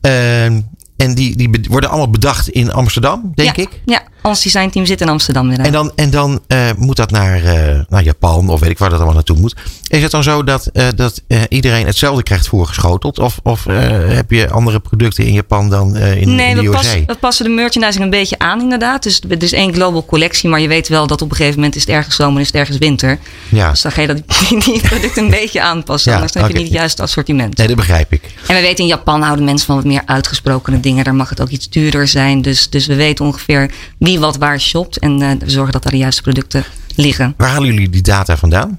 Eh, 0.00 0.44
en 0.96 1.14
die, 1.14 1.36
die 1.36 1.66
worden 1.68 1.90
allemaal 1.90 2.10
bedacht 2.10 2.48
in 2.48 2.72
Amsterdam, 2.72 3.32
denk 3.34 3.56
ja, 3.56 3.62
ik. 3.62 3.80
Ja, 3.84 4.02
ons 4.22 4.42
designteam 4.42 4.86
zit 4.86 5.00
in 5.00 5.08
Amsterdam 5.08 5.50
inderdaad. 5.50 5.66
En 5.66 5.72
dan, 5.72 5.92
en 5.94 6.10
dan 6.10 6.40
moet 6.78 6.96
dat 6.96 7.10
naar, 7.10 7.42
naar 7.88 8.02
Japan 8.02 8.48
of 8.48 8.60
weet 8.60 8.70
ik 8.70 8.78
waar 8.78 8.88
dat 8.88 8.98
allemaal 8.98 9.14
naartoe 9.14 9.38
moet. 9.38 9.56
Is 9.88 10.02
het 10.02 10.10
dan 10.10 10.22
zo 10.22 10.44
dat, 10.44 10.66
eh, 10.66 10.86
dat 10.96 11.22
eh, 11.26 11.42
iedereen 11.48 11.86
hetzelfde 11.86 12.22
krijgt 12.22 12.48
voorgeschoteld? 12.48 13.18
Of, 13.18 13.38
of 13.42 13.66
eh, 13.66 13.76
heb 14.08 14.30
je 14.30 14.50
andere 14.50 14.80
producten 14.80 15.24
in 15.24 15.32
Japan 15.32 15.70
dan 15.70 15.96
in, 15.96 16.34
nee, 16.34 16.50
in 16.50 16.56
de 16.56 16.68
USA? 16.68 16.70
pas- 16.70 17.04
we 17.06 17.16
passen 17.20 17.44
de 17.44 17.50
merchandising 17.50 18.04
een 18.04 18.10
beetje 18.10 18.38
aan 18.38 18.60
inderdaad. 18.60 19.02
Dus 19.02 19.20
er 19.28 19.42
is 19.42 19.52
één 19.52 19.74
global 19.74 20.04
collectie, 20.04 20.48
maar 20.48 20.60
je 20.60 20.68
weet 20.68 20.88
wel 20.88 21.06
dat 21.06 21.22
op 21.22 21.30
een 21.30 21.36
gegeven 21.36 21.56
moment 21.56 21.76
is 21.76 21.80
het 21.80 21.90
ergens 21.90 22.16
zomer 22.16 22.34
en 22.34 22.40
is 22.40 22.46
het 22.46 22.56
ergens 22.56 22.78
winter. 22.78 23.18
Ja. 23.48 23.70
Dus 23.70 23.82
dan 23.82 23.92
ga 23.92 24.00
je 24.00 24.06
dat, 24.06 24.16
die, 24.48 24.60
die 24.60 24.80
producten 24.80 25.24
een 25.24 25.30
beetje 25.30 25.62
aanpassen, 25.62 26.10
Ja, 26.10 26.16
anders 26.16 26.32
dan 26.34 26.42
heb 26.42 26.52
je 26.52 26.58
niet 26.58 26.66
het 26.66 26.76
juiste 26.76 27.02
assortiment. 27.02 27.56
Nee, 27.56 27.66
dat 27.66 27.76
begrijp 27.76 28.12
ik. 28.12 28.22
En 28.46 28.54
we 28.54 28.60
weten 28.60 28.84
in 28.84 28.90
Japan 28.90 29.22
houden 29.22 29.44
mensen 29.44 29.66
van 29.66 29.76
wat 29.76 29.84
meer 29.84 30.02
uitgesprokene 30.06 30.80
dingen. 30.80 31.04
Daar 31.04 31.14
mag 31.14 31.28
het 31.28 31.40
ook 31.40 31.48
iets 31.48 31.68
duurder 31.68 32.08
zijn. 32.08 32.42
Dus, 32.42 32.70
dus 32.70 32.86
we 32.86 32.94
weten 32.94 33.24
ongeveer 33.24 33.70
wie 33.98 34.18
wat 34.18 34.36
waar 34.36 34.60
shopt. 34.60 34.98
En 34.98 35.18
we 35.18 35.50
zorgen 35.50 35.72
dat 35.72 35.82
daar 35.82 35.92
de 35.92 35.98
juiste 35.98 36.22
producten 36.22 36.64
liggen. 36.94 37.34
Waar 37.36 37.48
halen 37.48 37.72
jullie 37.72 37.90
die 37.90 38.02
data 38.02 38.36
vandaan? 38.36 38.78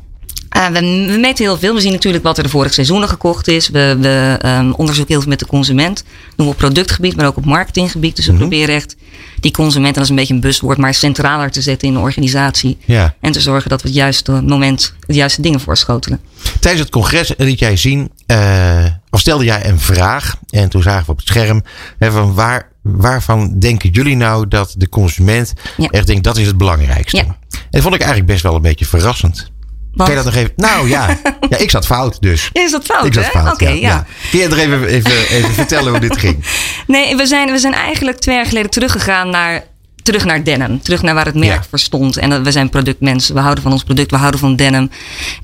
Eh, 0.55 0.67
we, 0.67 0.79
we 1.11 1.17
meten 1.17 1.45
heel 1.45 1.57
veel. 1.57 1.73
We 1.73 1.81
zien 1.81 1.91
natuurlijk 1.91 2.23
wat 2.23 2.37
er 2.37 2.43
de 2.43 2.49
vorige 2.49 2.73
seizoenen 2.73 3.09
gekocht 3.09 3.47
is. 3.47 3.69
We, 3.69 3.97
we 3.99 4.37
ehm, 4.41 4.71
onderzoeken 4.71 5.13
heel 5.13 5.21
veel 5.21 5.29
met 5.29 5.39
de 5.39 5.45
consument. 5.45 5.95
Dat 5.95 6.35
doen 6.35 6.45
we 6.45 6.51
op 6.51 6.57
productgebied, 6.57 7.15
maar 7.15 7.25
ook 7.25 7.37
op 7.37 7.45
marketinggebied. 7.45 8.15
Dus 8.15 8.25
we 8.25 8.33
proberen 8.33 8.75
echt 8.75 8.95
die 9.39 9.51
consument, 9.51 9.87
en 9.87 9.93
dat 9.93 10.03
is 10.03 10.09
een 10.09 10.15
beetje 10.15 10.33
een 10.33 10.39
buswoord, 10.39 10.77
maar 10.77 10.93
centraler 10.93 11.51
te 11.51 11.61
zetten 11.61 11.87
in 11.87 11.93
de 11.93 11.99
organisatie. 11.99 12.77
Ja. 12.85 13.15
En 13.19 13.31
te 13.31 13.41
zorgen 13.41 13.69
dat 13.69 13.81
we 13.81 13.87
het 13.87 13.97
juiste 13.97 14.31
moment, 14.31 14.93
de 15.07 15.13
juiste 15.13 15.41
dingen 15.41 15.59
voorschotelen. 15.59 16.19
Tijdens 16.59 16.83
het 16.83 16.91
congres 16.91 17.33
liet 17.37 17.59
jij 17.59 17.77
zien, 17.77 18.11
eh, 18.25 18.85
of 19.09 19.19
stelde 19.19 19.43
jij 19.43 19.65
een 19.69 19.79
vraag. 19.79 20.35
En 20.49 20.69
toen 20.69 20.81
zagen 20.81 21.05
we 21.05 21.11
op 21.11 21.17
het 21.17 21.27
scherm, 21.27 21.63
hè, 21.97 22.11
van 22.11 22.33
waar, 22.33 22.71
waarvan 22.81 23.59
denken 23.59 23.89
jullie 23.89 24.15
nou 24.15 24.47
dat 24.47 24.75
de 24.77 24.89
consument 24.89 25.53
Ja. 25.77 25.87
echt 25.87 26.07
denkt 26.07 26.23
dat 26.23 26.37
is 26.37 26.47
het 26.47 26.57
belangrijkste? 26.57 27.17
Ja. 27.17 27.23
En 27.49 27.57
dat 27.69 27.81
vond 27.81 27.93
ik 27.95 28.01
eigenlijk 28.01 28.31
best 28.31 28.43
wel 28.43 28.55
een 28.55 28.61
beetje 28.61 28.85
verrassend. 28.85 29.53
Kan 29.95 30.09
je 30.09 30.15
dat 30.15 30.25
nog 30.25 30.35
even? 30.35 30.53
Nou 30.55 30.89
ja, 30.89 31.07
ja 31.49 31.57
ik 31.57 31.69
zat 31.69 31.85
fout 31.85 32.21
dus. 32.21 32.49
Ja, 32.53 32.61
is 32.61 32.71
dat 32.71 32.85
fout, 32.85 33.05
ik 33.05 33.13
zat 33.13 33.23
hè? 33.23 33.29
fout. 33.29 33.53
Oké, 33.53 33.69
ja. 33.69 34.05
Kun 34.31 34.39
je 34.39 34.47
er 34.47 34.57
even, 34.57 34.85
even, 34.85 35.27
even 35.29 35.53
vertellen 35.63 35.91
hoe 35.91 35.99
dit 35.99 36.17
ging? 36.17 36.45
Nee, 36.87 37.15
we 37.15 37.25
zijn, 37.25 37.51
we 37.51 37.57
zijn 37.57 37.73
eigenlijk 37.73 38.19
twee 38.19 38.35
jaar 38.35 38.45
geleden 38.45 38.69
teruggegaan 38.69 39.29
naar, 39.29 39.63
terug 40.05 40.25
naar 40.25 40.43
denim. 40.43 40.81
Terug 40.81 41.01
naar 41.01 41.13
waar 41.13 41.25
het 41.25 41.35
merk 41.35 41.61
Ja. 41.61 41.65
voor 41.69 41.79
stond. 41.79 42.17
En 42.17 42.29
dat, 42.29 42.41
we 42.41 42.51
zijn 42.51 42.69
productmensen. 42.69 43.35
We 43.35 43.41
houden 43.41 43.63
van 43.63 43.71
ons 43.71 43.83
product. 43.83 44.11
We 44.11 44.17
houden 44.17 44.39
van 44.39 44.55
denim. 44.55 44.89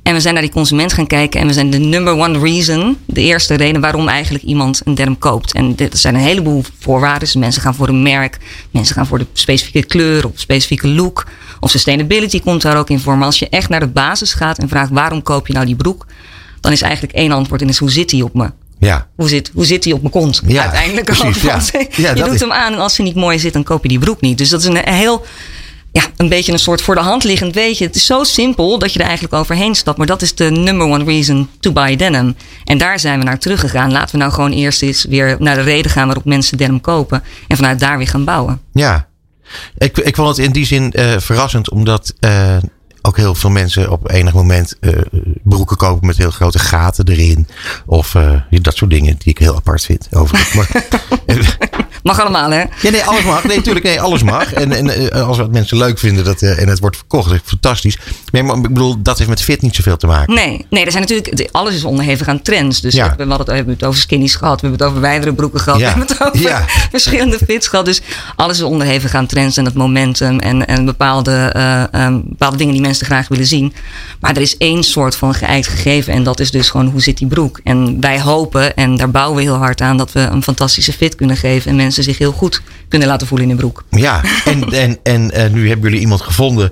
En 0.03 0.13
we 0.13 0.19
zijn 0.19 0.33
naar 0.33 0.43
die 0.43 0.51
consument 0.51 0.93
gaan 0.93 1.07
kijken. 1.07 1.39
En 1.39 1.47
we 1.47 1.53
zijn 1.53 1.69
de 1.69 1.77
number 1.77 2.13
one 2.17 2.39
reason. 2.39 2.97
De 3.05 3.21
eerste 3.21 3.53
reden 3.55 3.81
waarom 3.81 4.07
eigenlijk 4.07 4.43
iemand 4.43 4.81
een 4.85 4.95
denim 4.95 5.17
koopt. 5.17 5.53
En 5.53 5.75
dit 5.75 5.99
zijn 5.99 6.15
een 6.15 6.21
heleboel 6.21 6.63
voorwaarden. 6.79 7.19
Dus 7.19 7.35
mensen 7.35 7.61
gaan 7.61 7.75
voor 7.75 7.87
een 7.87 8.01
merk. 8.01 8.37
Mensen 8.71 8.95
gaan 8.95 9.07
voor 9.07 9.17
de 9.17 9.25
specifieke 9.33 9.87
kleur 9.87 10.25
of 10.25 10.31
specifieke 10.35 10.87
look. 10.87 11.25
Of 11.59 11.69
sustainability 11.69 12.39
komt 12.41 12.61
daar 12.61 12.77
ook 12.77 12.89
in 12.89 12.99
voor. 12.99 13.17
Maar 13.17 13.25
als 13.25 13.39
je 13.39 13.49
echt 13.49 13.69
naar 13.69 13.79
de 13.79 13.87
basis 13.87 14.33
gaat 14.33 14.57
en 14.57 14.69
vraagt 14.69 14.89
waarom 14.91 15.21
koop 15.21 15.47
je 15.47 15.53
nou 15.53 15.65
die 15.65 15.75
broek. 15.75 16.05
Dan 16.59 16.71
is 16.71 16.81
eigenlijk 16.81 17.13
één 17.13 17.31
antwoord 17.31 17.61
en 17.61 17.69
is 17.69 17.77
hoe 17.77 17.91
zit 17.91 18.09
die 18.09 18.23
op 18.23 18.33
me? 18.33 18.51
Ja, 18.87 19.07
Hoe 19.15 19.29
zit, 19.29 19.51
hoe 19.53 19.65
zit 19.65 19.83
die 19.83 19.93
op 19.93 19.99
mijn 20.01 20.11
kont? 20.13 20.41
Ja, 20.47 20.61
Uiteindelijk 20.61 21.05
precies, 21.05 21.41
ja. 21.41 21.59
Ja, 21.95 22.15
je 22.15 22.23
doet 22.23 22.33
is- 22.33 22.39
hem 22.39 22.51
aan 22.51 22.73
en 22.73 22.79
als 22.79 22.97
hij 22.97 23.05
niet 23.05 23.15
mooi 23.15 23.39
zit, 23.39 23.53
dan 23.53 23.63
koop 23.63 23.83
je 23.83 23.89
die 23.89 23.99
broek 23.99 24.21
niet. 24.21 24.37
Dus 24.37 24.49
dat 24.49 24.59
is 24.59 24.65
een 24.65 24.77
heel, 24.83 25.25
ja, 25.91 26.03
een 26.17 26.29
beetje 26.29 26.51
een 26.51 26.59
soort 26.59 26.81
voor 26.81 26.95
de 26.95 27.01
hand 27.01 27.23
liggend 27.23 27.53
weetje. 27.55 27.85
Het 27.85 27.95
is 27.95 28.05
zo 28.05 28.23
simpel 28.23 28.79
dat 28.79 28.93
je 28.93 28.99
er 28.99 29.05
eigenlijk 29.05 29.33
overheen 29.35 29.75
stapt. 29.75 29.97
Maar 29.97 30.07
dat 30.07 30.21
is 30.21 30.35
de 30.35 30.49
number 30.49 30.87
one 30.87 31.03
reason 31.03 31.49
to 31.59 31.71
buy 31.71 31.95
denim. 31.95 32.35
En 32.63 32.77
daar 32.77 32.99
zijn 32.99 33.19
we 33.19 33.25
naar 33.25 33.39
teruggegaan. 33.39 33.91
Laten 33.91 34.11
we 34.11 34.17
nou 34.17 34.31
gewoon 34.31 34.51
eerst 34.51 34.81
eens 34.81 35.05
weer 35.09 35.35
naar 35.39 35.55
de 35.55 35.61
reden 35.61 35.91
gaan 35.91 36.05
waarop 36.05 36.25
mensen 36.25 36.57
denim 36.57 36.81
kopen. 36.81 37.23
En 37.47 37.55
vanuit 37.57 37.79
daar 37.79 37.97
weer 37.97 38.07
gaan 38.07 38.25
bouwen. 38.25 38.61
ja. 38.73 39.09
Ik, 39.77 39.97
ik 39.97 40.15
vond 40.15 40.27
het 40.37 40.45
in 40.45 40.51
die 40.51 40.65
zin 40.65 40.91
eh, 40.91 41.17
verrassend, 41.17 41.71
omdat 41.71 42.13
eh, 42.19 42.57
ook 43.01 43.17
heel 43.17 43.35
veel 43.35 43.49
mensen 43.49 43.91
op 43.91 44.11
enig 44.11 44.33
moment 44.33 44.75
eh, 44.79 44.91
broeken 45.43 45.77
kopen 45.77 46.07
met 46.07 46.17
heel 46.17 46.31
grote 46.31 46.59
gaten 46.59 47.07
erin. 47.07 47.47
Of 47.85 48.15
eh, 48.15 48.31
dat 48.49 48.75
soort 48.75 48.91
dingen 48.91 49.15
die 49.17 49.33
ik 49.33 49.37
heel 49.37 49.55
apart 49.55 49.85
vind. 49.85 50.07
Overigens. 50.11 50.53
Maar, 50.53 50.69
Mag 52.03 52.19
allemaal, 52.19 52.51
hè? 52.51 52.59
Ja, 52.81 52.89
nee, 52.89 53.03
alles 53.03 53.23
mag. 53.23 53.43
Nee, 53.43 53.57
natuurlijk, 53.57 53.85
nee, 53.85 54.01
alles 54.01 54.23
mag. 54.23 54.53
En, 54.53 54.71
en 54.71 55.11
eh, 55.11 55.27
als 55.27 55.37
wat 55.37 55.51
mensen 55.51 55.77
leuk 55.77 55.99
vinden 55.99 56.23
dat, 56.23 56.41
en 56.41 56.67
het 56.67 56.79
wordt 56.79 56.95
verkocht, 56.97 57.29
dat 57.29 57.35
is 57.35 57.41
fantastisch. 57.45 57.97
Nee, 58.31 58.43
maar 58.43 58.55
ik 58.55 58.61
bedoel, 58.61 59.01
dat 59.01 59.17
heeft 59.17 59.29
met 59.29 59.41
fit 59.41 59.61
niet 59.61 59.75
zoveel 59.75 59.97
te 59.97 60.07
maken. 60.07 60.33
Nee, 60.33 60.65
nee, 60.69 60.85
er 60.85 60.91
zijn 60.91 61.03
natuurlijk, 61.07 61.49
alles 61.51 61.75
is 61.75 61.83
onderhevig 61.83 62.27
aan 62.27 62.41
trends. 62.41 62.81
Dus 62.81 62.93
Ja. 62.93 63.01
we, 63.03 63.07
hebben, 63.09 63.27
we 63.27 63.33
hadden 63.33 63.67
het 63.67 63.83
over 63.83 63.99
skinny's 63.99 64.35
gehad, 64.35 64.61
we 64.61 64.67
hebben 64.67 64.79
het 64.79 64.89
over 64.89 65.01
wijdere 65.01 65.33
broeken 65.33 65.59
gehad, 65.59 65.79
Ja. 65.79 65.93
we 65.93 65.97
hebben 65.99 66.17
het 66.17 66.27
over 66.27 66.49
Ja. 66.49 66.65
verschillende 66.91 67.37
fits 67.37 67.67
gehad. 67.67 67.85
Dus 67.85 68.01
alles 68.35 68.57
is 68.57 68.63
onderhevig 68.63 69.13
aan 69.15 69.25
trends 69.25 69.57
en 69.57 69.65
het 69.65 69.73
momentum 69.73 70.39
en, 70.39 70.67
en 70.67 70.85
bepaalde, 70.85 71.49
bepaalde 72.23 72.57
dingen 72.57 72.73
die 72.73 72.81
mensen 72.81 72.90
graag 72.99 73.27
willen 73.27 73.45
zien. 73.45 73.73
Maar 74.19 74.35
er 74.35 74.41
is 74.41 74.57
één 74.57 74.83
soort 74.83 75.15
van 75.15 75.33
geëikt 75.33 75.67
gegeven 75.67 76.13
en 76.13 76.23
dat 76.23 76.39
is 76.39 76.51
dus 76.51 76.69
gewoon 76.69 76.87
hoe 76.87 77.01
zit 77.01 77.17
die 77.17 77.27
broek. 77.27 77.59
En 77.63 78.01
wij 78.01 78.21
hopen, 78.21 78.75
en 78.75 78.95
daar 78.97 79.11
bouwen 79.11 79.35
we 79.37 79.41
heel 79.41 79.55
hard 79.55 79.81
aan, 79.81 79.97
dat 79.97 80.11
we 80.11 80.19
een 80.19 80.43
fantastische 80.43 80.93
fit 80.93 81.15
kunnen 81.15 81.37
geven 81.37 81.69
en 81.71 81.75
mensen 81.75 82.03
zich 82.03 82.17
heel 82.17 82.31
goed 82.31 82.61
kunnen 82.87 83.07
laten 83.07 83.27
voelen 83.27 83.49
in 83.49 83.55
de 83.55 83.61
broek. 83.61 83.83
Ja, 83.89 84.21
en, 84.45 84.63
en, 84.71 84.97
en 85.03 85.31
eh, 85.31 85.49
nu 85.51 85.67
hebben 85.67 85.85
jullie 85.85 85.99
iemand 86.03 86.21
gevonden, 86.21 86.71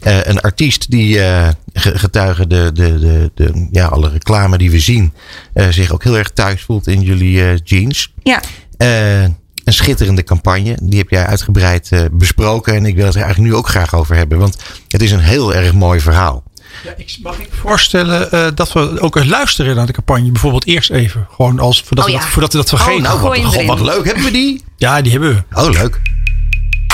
eh, 0.00 0.18
een 0.22 0.40
artiest 0.40 0.90
die 0.90 1.20
eh, 1.20 1.48
ge- 1.72 1.98
getuige 1.98 2.46
de, 2.46 2.70
de, 2.74 2.98
de, 2.98 3.30
de, 3.34 3.68
ja, 3.70 3.86
alle 3.86 4.08
reclame 4.08 4.58
die 4.58 4.70
we 4.70 4.78
zien, 4.80 5.12
eh, 5.52 5.68
zich 5.68 5.92
ook 5.92 6.04
heel 6.04 6.16
erg 6.18 6.30
thuis 6.30 6.62
voelt 6.62 6.86
in 6.86 7.00
jullie 7.00 7.44
eh, 7.44 7.56
jeans. 7.64 8.12
Ja, 8.22 8.40
Eh, 8.76 9.24
een 9.68 9.74
schitterende 9.74 10.24
campagne. 10.24 10.76
Die 10.82 10.98
heb 10.98 11.08
jij 11.08 11.26
uitgebreid 11.26 11.88
eh, 11.92 12.00
besproken. 12.12 12.74
En 12.74 12.86
ik 12.86 12.94
wil 12.96 13.04
het 13.04 13.14
er 13.14 13.22
eigenlijk 13.22 13.52
nu 13.52 13.58
ook 13.58 13.68
graag 13.68 13.94
over 13.94 14.16
hebben. 14.16 14.38
Want 14.38 14.56
het 14.88 15.02
is 15.02 15.10
een 15.10 15.20
heel 15.20 15.54
erg 15.54 15.72
mooi 15.72 16.00
verhaal. 16.00 16.42
Ja, 16.84 16.92
ik 16.96 17.18
mag 17.22 17.38
ik 17.38 17.48
voorstellen 17.60 18.32
eh, 18.32 18.46
dat 18.54 18.72
we 18.72 19.00
ook 19.00 19.16
eens 19.16 19.26
luisteren 19.26 19.76
naar 19.76 19.86
de 19.86 19.92
campagne. 19.92 20.30
Bijvoorbeeld 20.32 20.66
eerst 20.66 20.90
even. 20.90 21.26
Gewoon 21.30 21.58
als, 21.58 21.82
voordat, 21.82 22.04
Oh 22.06 22.12
we, 22.12 22.18
dat, 22.18 22.28
voordat 22.28 22.52
we 22.52 22.58
dat 22.58 22.68
vergeten. 22.68 23.02
nou, 23.02 23.18
God, 23.18 23.54
erin. 23.54 23.66
wat 23.66 23.80
leuk. 23.80 24.04
Hebben 24.04 24.24
we 24.24 24.30
die? 24.30 24.64
Ja, 24.76 25.02
die 25.02 25.12
hebben 25.12 25.34
we. 25.34 25.60
Oh, 25.60 25.70
leuk. 25.70 26.00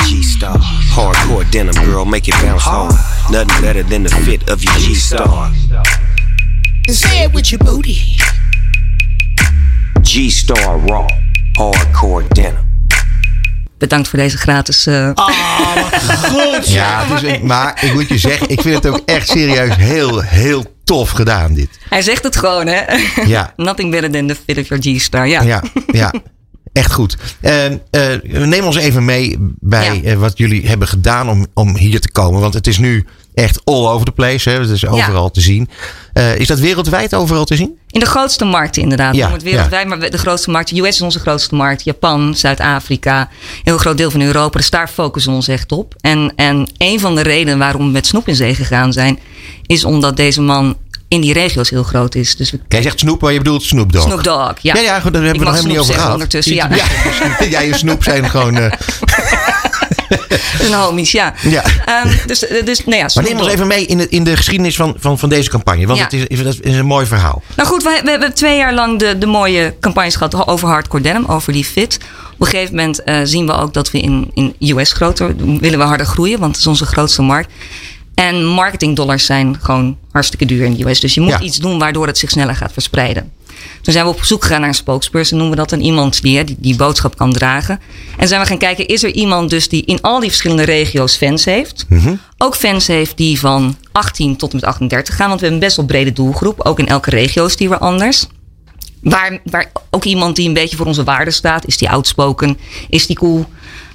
G-Star, 0.02 0.58
hardcore 0.94 1.44
denim 1.50 1.74
girl, 1.74 2.04
make 2.04 2.30
it 2.30 2.40
bounce 2.42 2.68
hard. 2.68 2.94
Nothing 3.30 3.60
better 3.60 3.84
than 3.86 4.02
the 4.02 4.14
fit 4.14 4.50
of 4.50 4.62
your 4.62 4.78
G-Star. 4.78 5.50
Say 6.82 7.24
it 7.24 7.32
with 7.32 7.48
your 7.48 7.64
booty. 7.64 8.16
G-Star 10.02 10.78
raw, 10.86 11.06
hardcore 11.58 12.24
denim. 12.28 12.72
bedankt 13.78 14.08
voor 14.08 14.18
deze 14.18 14.36
gratis... 14.36 14.86
eh, 14.86 15.10
Goed. 16.32 16.68
Ja, 16.72 17.04
het 17.06 17.22
is, 17.22 17.38
maar 17.40 17.84
ik 17.84 17.92
moet 17.94 18.08
je 18.08 18.18
zeggen, 18.18 18.48
ik 18.48 18.60
vind 18.60 18.74
het 18.74 18.86
ook 18.86 19.00
echt 19.04 19.28
serieus 19.28 19.76
heel, 19.76 20.20
heel 20.20 20.74
tof 20.84 21.10
gedaan 21.10 21.54
dit. 21.54 21.68
Hij 21.88 22.02
zegt 22.02 22.24
het 22.24 22.36
gewoon, 22.36 22.66
hè? 22.66 22.82
Ja. 23.26 23.52
Nothing 23.56 23.90
better 23.90 24.10
than 24.10 24.26
the 24.26 24.36
fit 24.46 24.58
of 24.58 24.68
your 24.68 24.82
G-star. 24.82 25.28
Ja. 25.28 25.42
Ja, 25.42 25.62
ja. 25.92 26.12
Echt 26.72 26.92
goed. 26.92 27.16
Eh, 27.40 27.64
eh, 27.66 28.22
neem 28.22 28.64
ons 28.64 28.76
even 28.76 29.04
mee 29.04 29.36
bij 29.60 29.94
Ja. 30.02 30.10
eh, 30.10 30.16
wat 30.16 30.38
jullie 30.38 30.68
hebben 30.68 30.88
gedaan 30.88 31.28
om, 31.28 31.46
om 31.54 31.76
hier 31.76 32.00
te 32.00 32.10
komen. 32.10 32.40
Want 32.40 32.54
het 32.54 32.66
is 32.66 32.78
nu 32.78 33.06
echt 33.34 33.60
all 33.64 33.86
over 33.86 34.06
the 34.06 34.12
place. 34.12 34.50
Hè? 34.50 34.60
Het 34.60 34.70
is 34.70 34.86
overal 34.86 35.30
te 35.30 35.40
zien. 35.40 35.68
Eh, 36.14 36.38
is 36.38 36.46
dat 36.46 36.58
wereldwijd 36.58 37.14
overal 37.14 37.44
te 37.44 37.56
zien? 37.56 37.78
In 37.90 38.00
de 38.00 38.06
grootste 38.06 38.44
markten 38.44 38.82
inderdaad. 38.82 39.14
Ja, 39.14 39.32
het 39.32 39.42
wereldwijd, 39.42 39.86
maar 39.86 40.10
de 40.10 40.18
grootste 40.18 40.50
markt. 40.50 40.70
US 40.72 40.88
is 40.88 41.00
onze 41.00 41.18
grootste 41.18 41.54
markt. 41.54 41.84
Japan, 41.84 42.34
Zuid-Afrika. 42.34 43.20
Een 43.20 43.26
heel 43.62 43.78
groot 43.78 43.96
deel 43.96 44.10
van 44.10 44.20
Europa. 44.20 44.58
Dus 44.58 44.70
daar 44.70 44.88
focussen 44.88 45.30
we 45.30 45.36
ons 45.36 45.48
echt 45.48 45.72
op. 45.72 45.94
En, 46.00 46.32
en 46.36 46.68
een 46.78 47.00
van 47.00 47.14
de 47.14 47.22
redenen 47.22 47.58
waarom 47.58 47.86
we 47.86 47.92
met 47.92 48.06
Snoep 48.06 48.28
in 48.28 48.34
zee 48.34 48.54
gegaan 48.54 48.92
zijn... 48.92 49.18
is 49.66 49.84
omdat 49.84 50.16
deze 50.16 50.40
man 50.40 50.76
in 51.08 51.20
die 51.20 51.32
regio's 51.32 51.70
heel 51.70 51.82
groot 51.82 52.14
is. 52.14 52.36
Dus 52.36 52.50
we 52.50 52.60
Jij 52.68 52.82
zegt 52.82 52.98
Snoep, 52.98 53.20
maar 53.20 53.32
je 53.32 53.38
bedoelt 53.38 53.62
Snoop 53.62 53.92
Dogg. 53.92 54.04
Snoop 54.04 54.24
Dogg, 54.24 54.54
ja. 54.60 54.74
Ja, 54.74 54.80
ja, 54.80 55.00
goed, 55.00 55.12
daar 55.12 55.22
hebben 55.22 55.40
we 55.40 55.46
nog 55.46 55.54
helemaal 55.54 55.76
niet 55.76 55.82
over 55.82 55.94
gehad. 55.94 56.12
ondertussen, 56.12 56.54
ja. 56.54 56.68
Jij 57.50 57.70
en 57.70 57.78
Snoep 57.78 58.02
zijn 58.02 58.30
gewoon... 58.30 58.56
eh, 58.56 58.72
een 60.66 60.72
homies, 60.72 61.12
ja. 61.12 61.34
Ja. 61.42 61.62
Ehm, 61.84 62.08
dus, 62.26 62.44
dus, 62.64 62.84
nou 62.84 62.96
ja, 62.98 63.08
maar 63.14 63.24
neem 63.24 63.38
ons 63.38 63.48
even 63.48 63.66
mee 63.66 63.86
in 63.86 63.98
de, 63.98 64.08
in 64.08 64.24
de 64.24 64.36
geschiedenis 64.36 64.76
van, 64.76 64.94
van, 64.98 65.18
van 65.18 65.28
deze 65.28 65.50
campagne. 65.50 65.86
Want 65.86 65.98
Ja. 65.98 66.04
het 66.04 66.30
is, 66.30 66.42
dat 66.42 66.56
is 66.60 66.76
een 66.76 66.86
mooi 66.86 67.06
verhaal. 67.06 67.42
Nou 67.56 67.68
goed, 67.68 67.82
we, 67.82 68.00
we 68.04 68.10
hebben 68.10 68.34
twee 68.34 68.56
jaar 68.56 68.74
lang 68.74 68.98
de, 68.98 69.18
de 69.18 69.26
mooie 69.26 69.74
campagnes 69.80 70.16
gehad 70.16 70.46
over 70.46 70.68
hardcore 70.68 71.02
denim, 71.02 71.24
over 71.24 71.52
die 71.52 71.64
fit. 71.64 71.98
Op 72.34 72.40
een 72.40 72.46
gegeven 72.46 72.74
moment 72.74 73.02
eh, 73.02 73.20
zien 73.24 73.46
we 73.46 73.52
ook 73.52 73.72
dat 73.74 73.90
we 73.90 74.00
in, 74.00 74.30
in 74.34 74.54
US 74.76 74.92
groter 74.92 75.36
willen 75.60 75.78
we 75.78 75.84
harder 75.84 76.06
groeien, 76.06 76.38
want 76.38 76.50
het 76.52 76.60
is 76.60 76.66
onze 76.66 76.86
grootste 76.86 77.22
markt. 77.22 77.52
En 78.14 78.44
marketingdollars 78.44 79.26
zijn 79.26 79.58
gewoon 79.60 79.96
hartstikke 80.12 80.44
duur 80.44 80.64
in 80.64 80.74
de 80.76 80.88
US. 80.88 81.00
Dus 81.00 81.14
je 81.14 81.20
moet 81.20 81.30
Ja. 81.30 81.40
iets 81.40 81.56
doen 81.58 81.78
waardoor 81.78 82.06
het 82.06 82.18
zich 82.18 82.30
sneller 82.30 82.56
gaat 82.56 82.72
verspreiden. 82.72 83.32
Toen 83.82 83.92
zijn 83.92 84.04
we 84.04 84.10
op 84.10 84.24
zoek 84.24 84.42
gegaan 84.42 84.60
naar 84.60 84.68
een 84.68 84.74
spokesperson, 84.74 85.38
noemen 85.38 85.56
we 85.56 85.62
dat. 85.62 85.72
een 85.72 85.82
iemand 85.84 86.22
die, 86.22 86.36
hè, 86.36 86.44
die 86.44 86.56
die 86.58 86.76
boodschap 86.76 87.16
kan 87.16 87.32
dragen. 87.32 87.80
En 88.16 88.28
zijn 88.28 88.40
we 88.40 88.46
gaan 88.46 88.58
kijken, 88.58 88.86
is 88.86 89.02
er 89.02 89.10
iemand 89.10 89.50
dus 89.50 89.68
die 89.68 89.84
in 89.84 90.00
al 90.00 90.20
die 90.20 90.28
verschillende 90.28 90.62
regio's 90.62 91.16
fans 91.16 91.44
heeft? 91.44 91.86
Ook 92.38 92.56
fans 92.56 92.86
heeft 92.86 93.16
die 93.16 93.40
van 93.40 93.76
18 93.92 94.36
tot 94.36 94.50
en 94.52 94.56
met 94.56 94.64
38 94.64 95.16
gaan. 95.16 95.28
Want 95.28 95.40
we 95.40 95.46
hebben 95.46 95.62
een 95.62 95.68
best 95.68 95.76
wel 95.76 95.86
brede 95.86 96.12
doelgroep. 96.12 96.60
Ook 96.60 96.78
in 96.78 96.86
elke 96.86 97.10
regio 97.10 97.46
is 97.46 97.56
die 97.56 97.68
weer 97.68 97.78
anders. 97.78 98.26
Waar, 99.00 99.40
waar 99.44 99.72
ook 99.90 100.04
iemand 100.04 100.36
die 100.36 100.48
een 100.48 100.54
beetje 100.54 100.76
voor 100.76 100.86
onze 100.86 101.04
waarden 101.04 101.34
staat. 101.34 101.66
Is 101.66 101.76
die 101.76 101.90
outspoken? 101.90 102.58
Is 102.88 103.06
die 103.06 103.16
cool? 103.16 103.46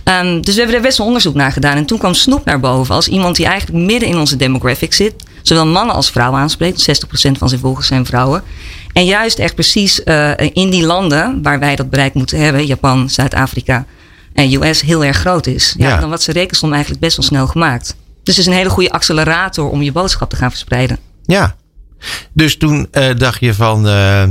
Ehm, 0.03 0.41
dus 0.41 0.53
we 0.53 0.59
hebben 0.59 0.77
er 0.77 0.81
best 0.81 0.97
wel 0.97 1.07
onderzoek 1.07 1.33
naar 1.35 1.51
gedaan. 1.51 1.77
En 1.77 1.85
toen 1.85 1.97
kwam 1.97 2.13
Snoep 2.13 2.45
naar 2.45 2.59
boven 2.59 2.95
als 2.95 3.07
iemand 3.07 3.35
die 3.35 3.45
eigenlijk 3.45 3.85
midden 3.85 4.09
in 4.09 4.17
onze 4.17 4.35
demographic 4.35 4.93
zit. 4.93 5.13
Zowel 5.41 5.65
mannen 5.65 5.95
als 5.95 6.09
vrouwen 6.09 6.39
aanspreekt. 6.39 6.81
60% 6.81 7.37
van 7.37 7.49
zijn 7.49 7.61
volgers 7.61 7.87
zijn 7.87 8.05
vrouwen. 8.05 8.43
En 8.93 9.05
juist 9.05 9.39
echt 9.39 9.55
precies 9.55 10.03
eh, 10.03 10.31
in 10.37 10.69
die 10.69 10.85
landen 10.85 11.41
waar 11.43 11.59
wij 11.59 11.75
dat 11.75 11.89
bereik 11.89 12.13
moeten 12.13 12.39
hebben. 12.39 12.65
Japan, 12.65 13.09
Zuid-Afrika 13.09 13.85
en 14.33 14.53
US 14.53 14.81
heel 14.81 15.03
erg 15.03 15.17
groot 15.17 15.47
is. 15.47 15.75
Ja, 15.77 15.87
Ja. 15.87 15.99
Dan 15.99 16.07
wordt 16.07 16.23
zijn 16.23 16.35
rekensom 16.35 16.71
eigenlijk 16.71 17.01
best 17.01 17.17
wel 17.17 17.25
snel 17.25 17.47
gemaakt. 17.47 17.95
Dus 18.23 18.35
het 18.35 18.45
is 18.45 18.51
een 18.51 18.57
hele 18.57 18.69
goede 18.69 18.91
accelerator 18.91 19.69
om 19.69 19.81
je 19.81 19.91
boodschap 19.91 20.29
te 20.29 20.35
gaan 20.35 20.49
verspreiden. 20.49 20.97
Ja. 21.25 21.55
Dus 22.33 22.57
toen 22.57 22.87
eh, 22.91 23.15
dacht 23.17 23.39
je 23.39 23.53
van, 23.53 23.87
eh, 23.87 24.23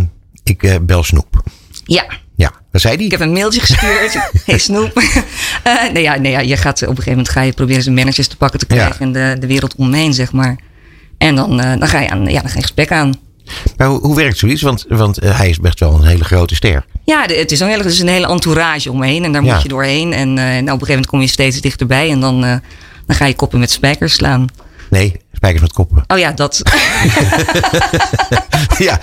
ik 0.44 0.78
bel 0.86 1.02
Snoep. 1.02 1.42
Ja. 1.84 2.04
Ja, 2.36 2.52
wat 2.72 2.80
zei 2.80 2.96
die? 2.96 3.04
Ik 3.04 3.10
heb 3.10 3.20
een 3.20 3.32
mailtje 3.32 3.60
gestuurd. 3.60 4.18
hey 4.46 4.58
Snoep. 4.58 4.92
Nee, 5.92 6.02
ja, 6.02 6.16
nee, 6.16 6.32
ja, 6.32 6.40
je 6.40 6.56
gaat 6.56 6.82
op 6.82 6.88
een 6.88 6.88
gegeven 6.88 7.10
moment 7.10 7.28
ga 7.28 7.40
je 7.40 7.52
proberen 7.52 7.82
zijn 7.82 7.94
managers 7.94 8.26
te 8.28 8.36
pakken 8.36 8.58
te 8.58 8.66
krijgen. 8.66 9.00
En 9.00 9.12
de, 9.12 9.36
de 9.40 9.46
wereld 9.46 9.74
omheen, 9.74 10.14
zeg 10.14 10.32
maar. 10.32 10.58
En 11.18 11.34
dan, 11.34 11.56
dan, 11.56 11.88
ga 11.88 12.00
je 12.00 12.10
aan, 12.10 12.26
ja, 12.26 12.40
dan 12.40 12.48
ga 12.48 12.54
je 12.54 12.62
gesprek 12.62 12.92
aan. 12.92 13.14
Maar 13.76 13.86
hoe, 13.88 14.00
hoe 14.00 14.16
werkt 14.16 14.38
zoiets? 14.38 14.62
Want, 14.62 14.84
want 14.88 15.18
eh, 15.18 15.36
hij 15.38 15.48
is 15.48 15.58
best 15.58 15.80
wel 15.80 15.94
een 15.94 16.04
hele 16.06 16.24
grote 16.24 16.54
ster. 16.54 16.84
Ja, 17.04 17.26
de- 17.26 17.34
het 17.34 17.52
is, 17.52 17.60
een 17.60 17.68
hele, 17.68 17.82
het 17.82 17.92
is 17.92 18.00
een 18.00 18.08
hele 18.08 18.26
entourage 18.28 18.92
omheen. 18.92 19.24
En 19.24 19.32
daar 19.32 19.44
Ja. 19.44 19.52
moet 19.54 19.62
je 19.62 19.68
doorheen. 19.68 20.12
En 20.12 20.28
eh, 20.28 20.44
nou, 20.44 20.52
op 20.54 20.58
een 20.58 20.64
gegeven 20.64 20.86
moment 20.88 21.06
kom 21.06 21.20
je 21.20 21.26
steeds 21.26 21.60
dichterbij. 21.60 22.10
En 22.10 22.20
dan, 22.20 22.44
eh, 22.44 22.56
dan 23.06 23.16
ga 23.16 23.24
je 23.26 23.34
koppen 23.34 23.58
met 23.58 23.70
spijkers 23.70 24.14
slaan. 24.14 24.46
Nee, 24.90 25.14
spijkers 25.32 25.62
met 25.62 25.72
koppen. 25.72 26.04
Oh 26.06 26.18
ja, 26.18 26.32
dat. 26.32 26.62
ja. 28.78 29.00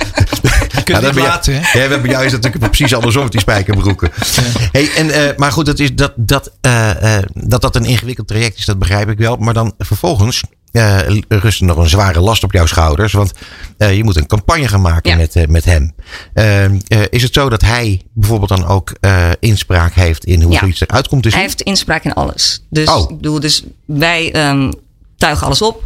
niet 0.74 0.86
bij 0.86 1.02
jou- 1.02 1.18
laten, 1.18 1.54
hè? 1.62 1.80
Ja, 1.84 1.88
bij 1.88 2.10
jou 2.10 2.26
is 2.26 2.32
het 2.32 2.42
natuurlijk 2.42 2.72
precies 2.72 2.96
andersom 2.96 3.24
met 3.24 3.32
die 3.32 3.42
spijkerbroeken. 3.42 4.12
Hey, 4.72 4.90
en, 4.96 5.12
eh, 5.12 5.38
maar 5.38 5.52
goed, 5.52 5.66
dat, 5.66 5.80
is, 5.80 5.96
dat, 5.96 6.14
dat, 6.16 6.52
eh, 6.62 7.18
eh, 7.18 7.24
dat 7.34 7.62
dat 7.62 7.76
een 7.76 7.86
ingewikkeld 7.86 8.28
traject 8.28 8.58
is, 8.58 8.66
dat 8.66 8.80
begrijp 8.80 9.10
ik 9.10 9.18
wel. 9.18 9.36
Maar 9.36 9.54
dan 9.54 9.74
vervolgens 9.78 10.44
eh, 10.76 11.18
rust 11.28 11.62
nog 11.62 11.78
een 11.78 11.90
zware 11.90 12.20
last 12.20 12.44
op 12.44 12.52
jouw 12.52 12.66
schouders. 12.66 13.14
Want 13.14 13.32
eh, 13.78 13.96
je 13.98 14.04
moet 14.04 14.16
een 14.16 14.26
campagne 14.28 14.68
gaan 14.68 14.82
maken 14.82 15.18
met, 15.18 15.36
eh, 15.36 15.48
met 15.48 15.66
hem. 15.66 15.94
Eh, 16.34 16.64
eh, 16.66 16.72
is 17.10 17.24
het 17.24 17.34
zo 17.34 17.50
dat 17.50 17.62
hij 17.62 18.02
bijvoorbeeld 18.14 18.50
dan 18.50 18.66
ook 18.68 18.94
inspraak 19.40 19.94
heeft 19.94 20.26
in 20.26 20.42
hoe 20.42 20.52
Ja. 20.52 20.60
zoiets 20.60 20.82
eruit 20.82 21.08
komt? 21.08 21.32
Hij 21.32 21.42
heeft 21.42 21.62
inspraak 21.62 22.04
in 22.04 22.14
alles. 22.14 22.64
Dus, 22.70 22.88
Oh. 22.90 23.10
ik 23.12 23.16
bedoel, 23.16 23.40
dus 23.40 23.64
wij 23.86 24.32
ehm, 24.32 24.72
tuigen 25.18 25.46
alles 25.46 25.62
op. 25.62 25.84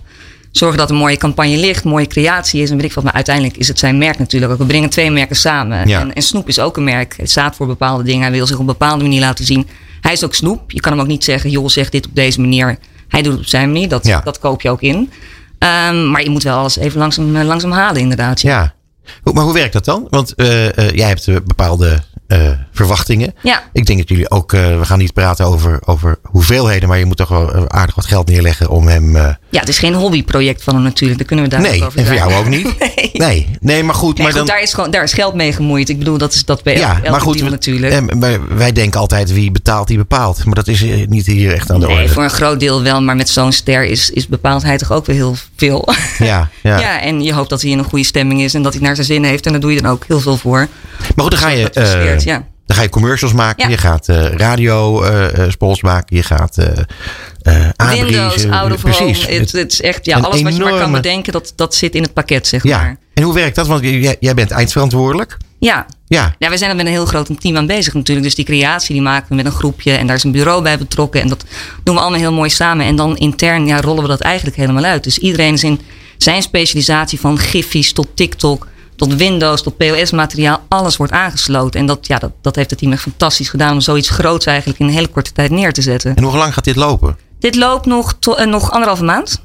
Zorgen 0.52 0.78
dat 0.78 0.90
een 0.90 0.96
mooie 0.96 1.18
campagne 1.18 1.58
ligt, 1.58 1.84
mooie 1.84 2.08
creatie 2.08 2.62
is 2.62 2.70
en 2.70 2.76
weet 2.76 2.86
ik 2.86 2.94
wat. 2.94 3.04
Maar 3.04 3.14
uiteindelijk 3.14 3.58
is 3.58 3.68
het 3.68 3.80
zijn 3.80 3.98
merk 3.98 4.18
natuurlijk 4.20 4.52
ook. 4.52 4.58
We 4.58 4.66
brengen 4.66 4.90
twee 4.90 5.12
merken 5.12 5.36
samen. 5.36 5.88
Ja. 5.88 6.00
En, 6.00 6.14
en 6.14 6.22
Snoep 6.22 6.48
is 6.48 6.60
ook 6.60 6.78
een 6.78 6.84
merk. 6.84 7.14
Het 7.18 7.30
staat 7.30 7.56
voor 7.56 7.68
bepaalde 7.68 8.04
dingen. 8.04 8.22
Hij 8.22 8.32
wil 8.32 8.46
zich 8.46 8.56
op 8.56 8.62
een 8.62 8.66
bepaalde 8.68 9.04
manier 9.04 9.20
laten 9.20 9.46
zien. 9.46 9.68
Hij 10.02 10.12
is 10.12 10.24
ook 10.24 10.36
Snoep. 10.36 10.72
Je 10.72 10.80
kan 10.80 10.92
hem 10.92 11.02
ook 11.02 11.08
niet 11.08 11.24
zeggen, 11.24 11.50
joh, 11.50 11.68
zeg 11.68 11.90
dit 11.90 12.06
op 12.06 12.16
deze 12.16 12.40
manier. 12.42 12.78
Hij 13.10 13.22
doet 13.22 13.32
het 13.32 13.42
op 13.42 13.48
zijn 13.48 13.72
manier. 13.72 13.90
Dat, 13.90 14.06
Ja. 14.06 14.22
dat 14.24 14.40
koop 14.40 14.62
je 14.62 14.70
ook 14.70 14.82
in. 14.82 15.12
Ehm, 15.60 16.10
maar 16.12 16.24
je 16.24 16.30
moet 16.30 16.44
wel 16.44 16.58
alles 16.58 16.78
even 16.78 17.00
langzaam, 17.00 17.36
eh, 17.36 17.46
langzaam 17.46 17.72
halen, 17.72 18.02
inderdaad. 18.02 18.42
Ja. 18.42 18.74
Maar 19.24 19.44
hoe 19.44 19.54
werkt 19.54 19.74
dat 19.74 19.86
dan? 19.86 20.08
Want 20.10 20.36
eh, 20.36 20.78
eh, 20.78 20.96
jij 20.96 21.08
hebt 21.08 21.26
bepaalde 21.46 22.00
verwachtingen. 22.86 23.34
Ja. 23.42 23.64
Ik 23.74 23.86
denk 23.86 24.00
dat 24.00 24.10
jullie 24.10 24.30
ook, 24.32 24.54
eh, 24.54 24.78
we 24.80 24.86
gaan 24.86 24.98
niet 24.98 25.14
praten 25.14 25.46
over, 25.46 25.80
over 25.86 26.18
hoeveelheden, 26.24 26.90
maar 26.90 26.98
je 27.00 27.06
moet 27.06 27.18
toch 27.18 27.30
wel 27.30 27.54
eh, 27.54 27.64
aardig 27.68 27.96
wat 27.96 28.06
geld 28.06 28.28
neerleggen 28.28 28.70
om 28.70 28.88
hem. 28.88 29.16
eh, 29.16 29.24
Ja, 29.50 29.60
het 29.60 29.70
is 29.70 29.80
geen 29.80 29.94
hobbyproject 29.94 30.64
van 30.64 30.74
hem 30.74 30.84
natuurlijk. 30.84 31.20
Daar 31.20 31.28
kunnen 31.28 31.46
we 31.46 31.52
daar 31.52 31.62
nee, 31.62 31.86
over 31.86 32.00
en 32.00 32.06
voor 32.06 32.16
jou 32.16 32.34
ook 32.34 32.48
niet. 32.48 32.68
nee. 33.14 33.48
nee, 33.60 33.84
maar 33.84 33.96
goed. 33.96 34.16
Nee, 34.18 34.24
maar 34.24 34.36
goed, 34.36 34.36
dan, 34.36 34.46
daar, 34.46 34.62
is 34.62 34.74
gewoon, 34.74 34.92
daar 34.92 35.04
is 35.04 35.14
geld 35.14 35.34
mee 35.36 35.54
gemoeid. 35.54 35.90
Ik 35.90 35.98
bedoel, 35.98 36.18
dat 36.18 36.34
is 36.34 36.46
dat 36.46 36.64
bij 36.64 36.78
ja, 36.78 36.96
elke 36.96 37.10
maar 37.10 37.22
goed, 37.22 37.38
deal 37.38 37.50
natuurlijk. 37.50 38.16
maar 38.16 38.58
wij 38.58 38.72
denken 38.72 39.00
altijd 39.00 39.34
wie 39.34 39.52
betaalt, 39.52 39.88
die 39.88 39.98
bepaalt. 39.98 40.46
Maar 40.46 40.56
dat 40.56 40.68
is 40.68 40.84
niet 41.08 41.26
hier 41.26 41.54
echt 41.54 41.72
aan 41.72 41.80
de 41.80 41.88
Nee, 41.88 41.96
orde. 41.96 42.10
voor 42.10 42.24
een 42.24 42.30
groot 42.30 42.60
deel 42.60 42.84
wel, 42.84 43.02
maar 43.02 43.16
met 43.16 43.30
zo'n 43.30 43.52
ster 43.52 43.84
is, 43.86 44.10
is 44.10 44.28
bepaalt 44.28 44.64
hij 44.64 44.78
toch 44.78 44.92
ook 44.92 45.06
weer 45.06 45.16
heel 45.16 45.36
veel. 45.56 45.88
Ja, 46.20 46.50
ja. 46.64 47.02
en 47.02 47.24
je 47.24 47.34
hoopt 47.34 47.50
dat 47.50 47.62
hij 47.62 47.72
in 47.72 47.78
een 47.78 47.84
goede 47.84 48.06
stemming 48.06 48.42
is 48.42 48.54
en 48.54 48.62
dat 48.62 48.74
hij 48.74 48.82
naar 48.82 48.96
zijn 48.96 49.08
zin 49.08 49.24
heeft. 49.24 49.46
En 49.46 49.52
daar 49.52 49.62
doe 49.62 49.74
je 49.74 49.82
dan 49.82 49.92
ook 49.92 50.04
heel 50.08 50.20
veel 50.20 50.38
voor. 50.38 50.68
Maar 51.16 51.26
goed, 51.26 51.32
dan 51.32 51.40
ga 51.40 51.50
je, 51.50 52.20
ja. 52.24 52.48
Dan 52.70 52.78
ga 52.78 52.84
je 52.84 52.90
commercials 52.90 53.34
maken. 53.34 53.64
Ja. 53.64 53.70
Je 53.70 53.78
gaat 53.78 54.10
eh 54.10 54.26
radio 54.26 55.02
eh, 55.02 55.44
eh, 55.44 55.52
spots 55.52 55.82
maken. 55.82 56.16
Je 56.16 56.24
gaat 56.24 56.58
aanbriezen. 57.76 58.06
Windows, 58.06 58.46
out 58.46 58.72
of 58.72 58.82
Precies. 58.82 59.28
Het, 59.28 59.52
het 59.52 59.72
is 59.72 59.82
echt, 59.82 60.06
ja, 60.06 60.18
alles 60.18 60.42
wat 60.42 60.56
je 60.56 60.64
maar 60.64 60.80
kan 60.80 60.92
bedenken, 60.92 61.34
dat, 61.34 61.54
dat 61.56 61.76
zit 61.76 61.96
in 61.96 62.02
het 62.02 62.14
pakket, 62.14 62.48
zeg 62.48 62.64
Ja. 62.64 62.78
maar. 62.78 62.98
En 63.14 63.24
hoe 63.24 63.34
werkt 63.34 63.56
dat? 63.56 63.68
Want 63.68 63.84
jij, 63.84 64.18
jij 64.20 64.34
bent 64.34 64.52
eindverantwoordelijk. 64.52 65.38
Ja. 65.60 65.86
Ja. 66.08 66.36
Ja, 66.40 66.48
wij 66.48 66.58
zijn 66.58 66.70
er 66.70 66.76
met 66.76 66.86
een 66.86 66.92
heel 66.92 67.06
groot 67.06 67.42
team 67.42 67.58
aan 67.58 67.68
bezig 67.68 67.94
natuurlijk. 67.94 68.26
Dus 68.26 68.36
die 68.36 68.46
creatie 68.46 68.94
die 68.94 69.02
maken 69.02 69.30
we 69.30 69.36
met 69.36 69.46
een 69.46 69.52
groepje. 69.52 69.92
En 69.92 70.08
daar 70.08 70.16
is 70.16 70.24
een 70.24 70.32
bureau 70.32 70.62
bij 70.64 70.78
betrokken. 70.78 71.22
En 71.22 71.28
dat 71.28 71.46
doen 71.84 71.96
we 71.96 72.02
allemaal 72.02 72.20
heel 72.20 72.34
mooi 72.34 72.50
samen. 72.50 72.86
En 72.86 72.96
dan 72.96 73.18
intern 73.18 73.66
ja, 73.66 73.82
rollen 73.82 74.02
we 74.02 74.10
dat 74.10 74.22
eigenlijk 74.22 74.56
helemaal 74.58 74.84
uit. 74.84 75.04
Dus 75.04 75.18
iedereen 75.18 75.54
is 75.54 75.64
in 75.64 75.80
zijn 76.18 76.42
specialisatie 76.42 77.20
van 77.20 77.38
giffies 77.38 77.94
tot 77.94 78.08
TikTok... 78.14 78.68
tot 79.00 79.16
Windows, 79.16 79.62
tot 79.64 79.78
POS-materiaal. 79.78 80.62
Alles 80.68 80.98
wordt 80.98 81.14
aangesloten. 81.14 81.80
En 81.80 81.86
dat, 81.86 82.08
ja, 82.08 82.18
dat, 82.18 82.32
dat 82.42 82.56
heeft 82.56 82.70
het 82.70 82.80
team 82.80 82.92
echt 82.92 83.02
fantastisch 83.02 83.50
gedaan... 83.50 83.74
om 83.74 83.82
zoiets 83.82 84.10
groots 84.10 84.46
eigenlijk 84.46 84.80
in 84.80 84.88
een 84.88 84.94
hele 84.94 85.08
korte 85.08 85.32
tijd 85.32 85.50
neer 85.52 85.74
te 85.74 85.82
zetten. 85.82 86.16
En 86.16 86.24
hoe 86.24 86.38
lang 86.38 86.54
gaat 86.54 86.64
dit 86.64 86.76
lopen? 86.76 87.18
Dit 87.40 87.56
loopt 87.56 87.86
nog, 87.86 88.16
to- 88.20 88.34
eh, 88.36 88.48
nog 88.48 88.72
anderhalve 88.72 89.04
maand. 89.04 89.42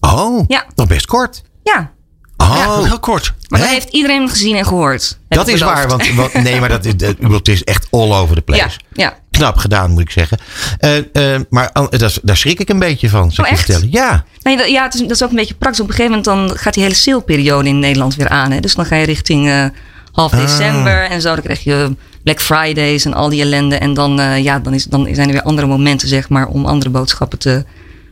Oh, 0.00 0.44
Ja. 0.48 0.64
nog 0.74 0.86
best 0.86 1.06
kort. 1.06 1.42
Ja. 1.62 1.92
Oh, 2.36 2.84
heel 2.84 2.98
kort. 2.98 3.32
Maar 3.48 3.60
dat 3.60 3.68
heeft 3.68 3.88
iedereen 3.90 4.28
gezien 4.28 4.56
en 4.56 4.64
gehoord. 4.66 5.18
Dat 5.28 5.48
is 5.48 5.58
beloofd. 5.58 5.74
waar, 5.76 5.88
want, 5.88 6.14
want 6.14 6.32
nee, 6.32 6.60
maar 6.60 6.68
dat 6.68 6.84
is, 6.84 6.96
dat- 7.02 7.16
het 7.20 7.48
is 7.48 7.64
echt 7.64 7.86
all 7.90 8.12
over 8.12 8.34
the 8.34 8.42
place. 8.42 8.62
Ja, 8.62 8.70
ja. 8.92 9.14
Knap 9.30 9.56
gedaan, 9.56 9.90
moet 9.90 10.00
ik 10.00 10.10
zeggen. 10.10 10.38
Eh, 10.78 11.34
eh, 11.34 11.40
maar 11.50 11.70
dat 11.90 12.20
daar 12.22 12.36
schrik 12.36 12.60
ik 12.60 12.68
een 12.68 12.78
beetje 12.78 13.08
van, 13.08 13.32
zou 13.32 13.46
Oh, 13.48 13.52
ik 13.52 13.58
je 13.66 13.72
echt? 13.72 13.80
vertellen. 13.82 14.06
Ja, 14.08 14.24
Nee, 14.42 14.56
dat, 14.56 14.68
ja, 14.70 14.82
het 14.84 14.94
is, 14.94 15.00
dat 15.00 15.10
is 15.10 15.22
ook 15.22 15.30
een 15.30 15.36
beetje 15.36 15.54
praktisch. 15.54 15.80
Op 15.80 15.88
een 15.88 15.94
gegeven 15.94 16.16
moment 16.18 16.48
dan 16.48 16.58
gaat 16.58 16.74
die 16.74 16.82
hele 16.82 16.94
saleperiode 16.94 17.68
in 17.68 17.78
Nederland 17.78 18.14
weer 18.14 18.28
aan. 18.28 18.50
Hè? 18.50 18.60
Dus 18.60 18.74
dan 18.74 18.86
ga 18.86 18.96
je 18.96 19.04
richting 19.04 19.48
eh, 19.48 19.64
half 20.12 20.32
Ah. 20.32 20.40
december 20.40 21.04
en 21.10 21.20
zo. 21.20 21.34
Dan 21.34 21.42
krijg 21.42 21.64
je 21.64 21.96
Black 22.22 22.40
Fridays 22.40 23.04
en 23.04 23.14
al 23.14 23.28
die 23.28 23.40
ellende. 23.40 23.76
En 23.76 23.94
dan, 23.94 24.42
ja, 24.42 24.58
dan, 24.58 24.74
is, 24.74 24.84
dan 24.84 25.08
zijn 25.12 25.26
er 25.26 25.32
weer 25.32 25.42
andere 25.42 25.66
momenten, 25.66 26.08
zeg 26.08 26.28
maar, 26.28 26.46
om 26.46 26.66
andere 26.66 26.90
boodschappen 26.90 27.38
te 27.38 27.64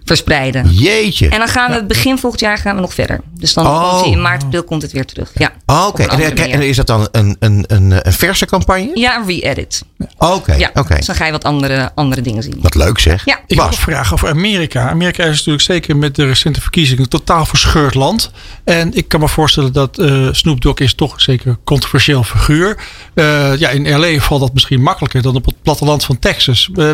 verspreiden. 0.04 0.70
jeetje. 0.72 1.28
En 1.28 1.38
dan 1.38 1.48
gaan 1.48 1.72
we 1.72 1.84
begin 1.84 2.18
volgend 2.18 2.40
jaar 2.42 2.58
gaan 2.58 2.74
we 2.74 2.80
nog 2.80 2.94
verder. 2.94 3.20
Dus 3.38 3.54
dan 3.54 3.66
Oh. 3.66 4.02
in 4.06 4.22
maart, 4.22 4.42
april 4.44 4.64
komt 4.64 4.82
het 4.82 4.92
weer 4.92 5.04
terug. 5.04 5.30
Ja, 5.34 5.52
Oh, 5.66 5.86
Op 5.86 6.00
Oké, 6.00 6.02
en, 6.42 6.62
is 6.62 6.76
dat 6.76 6.86
dan 6.86 7.08
een, 7.12 7.36
een, 7.38 7.64
een, 7.66 8.06
een 8.06 8.12
verse 8.12 8.46
campagne? 8.46 8.90
ja 8.94 9.16
een 9.16 9.26
re-edit. 9.26 9.82
Oké, 10.18 10.54
Ja, 10.54 10.70
dus 10.96 11.06
dan 11.06 11.14
ga 11.16 11.26
je 11.26 11.32
wat 11.32 11.44
andere, 11.44 11.90
andere 11.94 12.20
dingen 12.22 12.42
zien. 12.42 12.58
Wat 12.60 12.74
leuk 12.74 12.98
zeg. 12.98 13.24
Ja. 13.24 13.40
Ik 13.46 13.56
heb 13.58 13.66
een 13.66 13.72
vraag 13.72 14.12
over 14.12 14.28
Amerika. 14.28 14.88
Amerika 14.90 15.22
is 15.22 15.36
natuurlijk 15.36 15.64
zeker 15.64 15.96
met 15.96 16.14
de 16.14 16.26
recente 16.26 16.60
verkiezingen 16.60 17.02
een 17.02 17.08
totaal 17.08 17.46
verscheurd 17.46 17.94
land. 17.94 18.30
En 18.64 18.94
ik 18.94 19.08
kan 19.08 19.20
me 19.20 19.28
voorstellen 19.28 19.72
dat 19.72 19.98
eh 19.98 20.28
Snoop 20.32 20.60
Dogg 20.60 20.80
is 20.80 20.94
toch 20.94 21.20
zeker 21.20 21.46
een 21.48 21.58
controversieel 21.64 22.22
figuur. 22.24 22.76
Eh, 23.14 23.56
ja, 23.58 23.68
in 23.68 23.98
LA 23.98 24.18
valt 24.20 24.40
dat 24.40 24.52
misschien 24.52 24.82
makkelijker 24.82 25.22
dan 25.22 25.36
op 25.36 25.44
het 25.44 25.62
platteland 25.62 26.04
van 26.04 26.18
Texas. 26.18 26.70
Eh, 26.74 26.90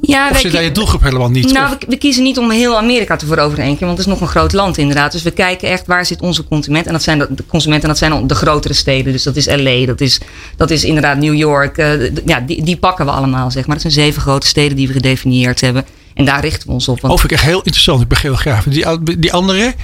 Ja, 0.00 0.30
of 0.30 0.38
zit 0.40 0.52
daar 0.52 0.62
je 0.62 0.72
doelgroep 0.72 1.02
helemaal 1.02 1.30
niet? 1.30 1.52
Nou, 1.52 1.76
we, 1.78 1.86
we 1.88 1.96
kiezen 1.96 2.22
niet 2.22 2.38
om 2.38 2.47
heel 2.56 2.76
Amerika 2.76 3.16
te 3.16 3.26
veroveren 3.26 3.66
want 3.66 3.98
het 3.98 3.98
is 3.98 4.06
nog 4.06 4.20
een 4.20 4.28
groot 4.28 4.52
land 4.52 4.78
inderdaad. 4.78 5.12
Dus 5.12 5.22
we 5.22 5.30
kijken 5.30 5.68
echt 5.68 5.86
waar 5.86 6.06
zit 6.06 6.20
onze 6.20 6.44
consument. 6.44 6.86
En 6.86 6.92
dat 6.92 7.02
zijn 7.02 7.18
de, 7.18 7.26
de 7.30 7.46
consumenten, 7.46 7.88
en 7.88 7.94
dat 7.94 7.98
zijn 7.98 8.26
de 8.26 8.34
grotere 8.34 8.74
steden. 8.74 9.12
Dus 9.12 9.22
dat 9.22 9.36
is 9.36 9.46
LA, 9.46 9.86
dat 9.86 10.00
is, 10.00 10.20
dat 10.56 10.70
is 10.70 10.84
inderdaad 10.84 11.18
New 11.18 11.34
York. 11.34 11.78
eh, 11.78 12.10
ja, 12.24 12.40
die, 12.40 12.62
die 12.64 12.76
pakken 12.76 13.04
we 13.04 13.10
allemaal, 13.10 13.50
zeg 13.50 13.66
maar. 13.66 13.78
Dat 13.80 13.92
zijn 13.92 14.06
zeven 14.06 14.22
grote 14.22 14.46
steden 14.46 14.76
die 14.76 14.86
we 14.86 14.92
gedefinieerd 14.92 15.60
hebben. 15.60 15.84
En 16.14 16.24
daar 16.24 16.40
richten 16.40 16.66
we 16.66 16.72
ons 16.72 16.88
op. 16.88 17.00
Want 17.00 17.20
vind 17.20 17.32
ik 17.32 17.38
echt 17.38 17.46
heel 17.46 17.62
interessant. 17.62 18.02
Ik 18.02 18.08
ben 18.08 18.18
geograaf. 18.18 18.64
Die, 18.64 19.18
die 19.18 19.32
andere? 19.32 19.74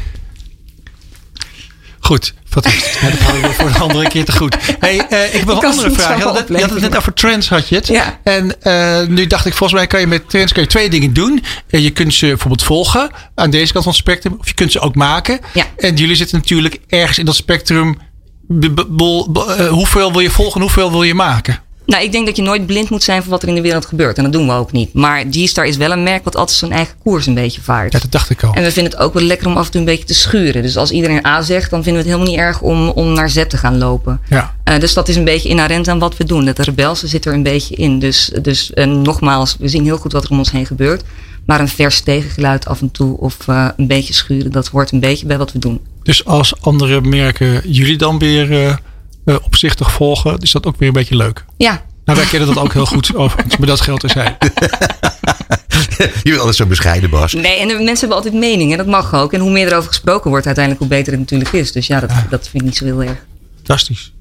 Goed, 2.05 2.35
fantastisch. 2.49 3.01
Nou, 3.01 3.13
dat 3.13 3.21
houden 3.21 3.49
we 3.49 3.55
voor 3.55 3.67
een 3.67 3.81
andere 3.81 4.09
keer 4.09 4.25
te 4.25 4.33
goed. 4.33 4.57
Hey, 4.79 5.07
eh, 5.09 5.25
ik 5.25 5.33
heb 5.33 5.45
nog 5.45 5.63
een 5.63 5.69
andere 5.71 5.91
vraag. 5.91 6.17
Je 6.17 6.23
had, 6.23 6.39
het, 6.39 6.49
je 6.49 6.61
had 6.61 6.71
het 6.71 6.81
net 6.81 6.97
over 6.97 7.13
trends, 7.13 7.49
had 7.49 7.69
je 7.69 7.75
het. 7.75 7.87
Ja. 7.87 8.21
En 8.23 8.63
eh, 8.63 9.07
nu 9.07 9.27
dacht 9.27 9.47
ik, 9.47 9.55
volgens 9.55 9.79
mij 9.79 9.87
kan 9.87 10.01
je 10.01 10.07
met 10.07 10.31
trends 10.31 10.53
kan 10.53 10.63
je 10.63 10.69
twee 10.69 10.91
dingen 10.91 11.13
doen. 11.13 11.45
Eh, 11.69 11.83
je 11.83 11.91
kunt 11.91 12.15
ze 12.15 12.27
bijvoorbeeld 12.27 12.63
volgen 12.63 13.11
aan 13.35 13.51
deze 13.51 13.73
kant 13.73 13.85
van 13.85 13.93
het 13.93 14.03
spectrum. 14.03 14.37
Of 14.39 14.49
je 14.49 14.55
kunt 14.55 14.73
ze 14.73 14.81
ook 14.81 14.95
maken. 14.95 15.41
Ja. 15.55 15.65
En 15.77 15.95
jullie 15.95 16.17
zitten 16.17 16.39
natuurlijk 16.39 16.79
ergens 16.89 17.19
in 17.19 17.25
dat 17.25 17.35
spectrum. 17.35 17.99
Hoeveel 19.71 20.13
wil 20.13 20.21
je 20.21 20.31
volgen 20.31 20.55
en 20.55 20.61
hoeveel 20.61 20.91
wil 20.91 21.03
je 21.03 21.15
maken? 21.15 21.63
Nou, 21.87 22.05
ik 22.05 22.13
denk 22.13 22.27
dat 22.27 22.37
je 22.37 22.43
nooit 22.43 22.67
blind 22.67 22.91
moet 22.91 23.03
zijn 23.03 23.23
voor 23.23 23.31
wat 23.31 23.43
er 23.43 23.49
in 23.49 23.55
de 23.55 23.61
wereld 23.61 23.87
gebeurt. 23.87 24.17
En 24.17 24.23
dat 24.23 24.33
doen 24.33 24.47
we 24.47 24.53
ook 24.53 24.73
niet. 24.73 24.93
Maar 24.93 25.25
G-Star 25.31 25.67
is 25.67 25.77
wel 25.77 25.93
een 25.93 26.03
merk 26.03 26.25
wat 26.25 26.37
altijd 26.37 26.59
zijn 26.59 26.73
eigen 26.73 26.95
koers 27.03 27.27
een 27.27 27.35
beetje 27.35 27.61
vaart. 27.61 27.93
Ja, 27.93 27.99
dat 27.99 28.13
dacht 28.13 28.31
ik 28.31 28.43
al. 28.43 28.53
En 28.53 28.63
we 28.63 28.73
vinden 28.73 28.93
het 28.93 29.01
ook 29.01 29.15
wel 29.15 29.23
lekker 29.23 29.47
om 29.47 29.57
af 29.57 29.65
en 29.65 29.71
toe 29.71 29.81
een 29.81 29.87
beetje 29.87 30.05
te 30.05 30.15
schuren. 30.15 30.63
Dus 30.63 30.77
als 30.77 30.91
iedereen 30.91 31.27
A 31.27 31.43
zegt, 31.43 31.71
dan 31.71 31.83
vinden 31.83 32.03
we 32.03 32.09
het 32.09 32.19
helemaal 32.19 32.37
niet 32.37 32.47
erg 32.47 32.61
om, 32.61 32.89
om 32.89 33.13
naar 33.13 33.31
Z 33.31 33.45
te 33.49 33.57
gaan 33.57 33.79
lopen. 33.79 34.21
Ja. 34.29 34.55
Eh, 34.65 34.79
dus 34.79 34.95
dat 34.95 35.09
is 35.09 35.17
een 35.17 35.25
beetje 35.25 35.49
inherent 35.49 35.89
aan 35.89 35.99
wat 35.99 36.17
we 36.17 36.25
doen. 36.25 36.47
Het 36.47 36.59
rebelse 36.59 37.07
zit 37.07 37.25
er 37.25 37.33
een 37.33 37.43
beetje 37.43 37.75
in. 37.75 37.99
Dus, 37.99 38.31
dus 38.43 38.73
eh, 38.73 38.87
nogmaals, 38.87 39.57
we 39.59 39.69
zien 39.69 39.85
heel 39.85 39.99
goed 39.99 40.13
wat 40.13 40.25
er 40.25 40.31
om 40.31 40.39
ons 40.39 40.51
heen 40.51 40.67
gebeurt. 40.67 41.03
Maar 41.47 41.61
een 41.61 41.69
vers 41.69 42.01
tegengeluid 42.01 42.67
af 42.67 42.81
en 42.81 42.91
toe 42.91 43.19
of 43.19 43.49
eh, 43.49 43.69
een 43.77 43.87
beetje 43.87 44.15
schuren, 44.15 44.53
dat 44.53 44.69
hoort 44.69 44.93
een 44.93 45.01
beetje 45.01 45.27
bij 45.27 45.39
wat 45.39 45.53
we 45.53 45.59
doen. 45.59 45.81
Dus 46.03 46.25
als 46.25 46.61
andere 46.61 47.01
merken 47.01 47.63
jullie 47.65 47.97
dan 47.97 48.19
weer 48.19 48.79
eh, 49.25 49.35
opzichtig 49.43 49.93
volgen, 49.93 50.39
is 50.39 50.53
dat 50.53 50.67
ook 50.67 50.77
weer 50.79 50.89
een 50.89 50.95
beetje 50.95 51.17
leuk. 51.17 51.45
Ja, 51.57 51.83
Nou, 52.05 52.19
wij 52.19 52.29
kennen 52.29 52.49
dat 52.55 52.59
ook 52.65 52.73
heel 52.73 52.87
goed. 52.87 53.15
Overigens, 53.17 53.57
maar 53.57 53.67
dat 53.69 53.81
geldt 53.81 54.03
er 54.03 54.11
zijn. 54.11 54.37
Je 55.99 56.31
bent 56.31 56.39
altijd 56.39 56.57
zo 56.57 56.67
bescheiden, 56.67 57.11
Bas. 57.11 57.33
nee, 57.33 57.59
en 57.59 57.69
de 57.69 57.75
mensen 57.75 57.99
hebben 57.99 58.17
altijd 58.17 58.35
meningen. 58.35 58.77
Dat 58.79 58.87
mag 58.87 59.15
ook. 59.15 59.33
En 59.33 59.41
hoe 59.41 59.51
meer 59.51 59.67
erover 59.67 59.89
gesproken 59.89 60.31
wordt, 60.31 60.47
uiteindelijk 60.47 60.85
hoe 60.85 60.95
beter 60.97 61.13
het 61.13 61.21
natuurlijk 61.21 61.53
is. 61.53 61.73
Dus 61.73 61.87
ja, 61.87 62.01
dat, 62.01 62.11
dat 62.31 62.49
vind 62.49 62.55
ik 62.55 62.63
niet 62.63 62.77
zo 62.77 62.85
heel 62.85 63.03
erg. 63.03 63.25
Fantastisch. 63.57 64.13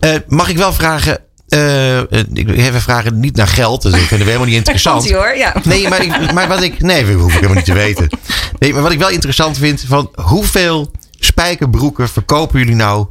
Eh, 0.00 0.14
mag 0.26 0.48
ik 0.48 0.56
wel 0.56 0.72
vragen... 0.72 1.18
eh, 1.48 1.98
eh, 1.98 2.06
ik 2.32 2.48
even 2.50 2.80
vragen 2.80 3.20
niet 3.20 3.36
naar 3.36 3.48
geld. 3.48 3.82
Dat 3.82 3.92
vinden 3.96 4.18
we 4.18 4.24
helemaal 4.24 4.46
niet 4.46 4.56
interessant. 4.62 5.10
Hoor, 5.10 5.36
ja. 5.36 5.54
Nee, 5.64 5.88
maar, 5.88 6.02
ik, 6.02 6.32
maar 6.32 6.48
wat 6.48 6.62
ik. 6.62 6.80
Nee, 6.82 7.04
dat 7.06 7.14
hoef 7.14 7.26
ik 7.28 7.34
helemaal 7.34 7.56
niet 7.56 7.64
te 7.64 7.72
weten. 7.72 8.08
Nee, 8.58 8.72
maar 8.72 8.82
wat 8.82 8.92
ik 8.92 8.98
wel 8.98 9.10
interessant 9.10 9.58
vind. 9.58 9.84
Van 9.86 10.10
hoeveel 10.14 10.90
spijkerbroeken 11.18 12.08
verkopen 12.08 12.58
jullie 12.58 12.74
nou. 12.74 13.06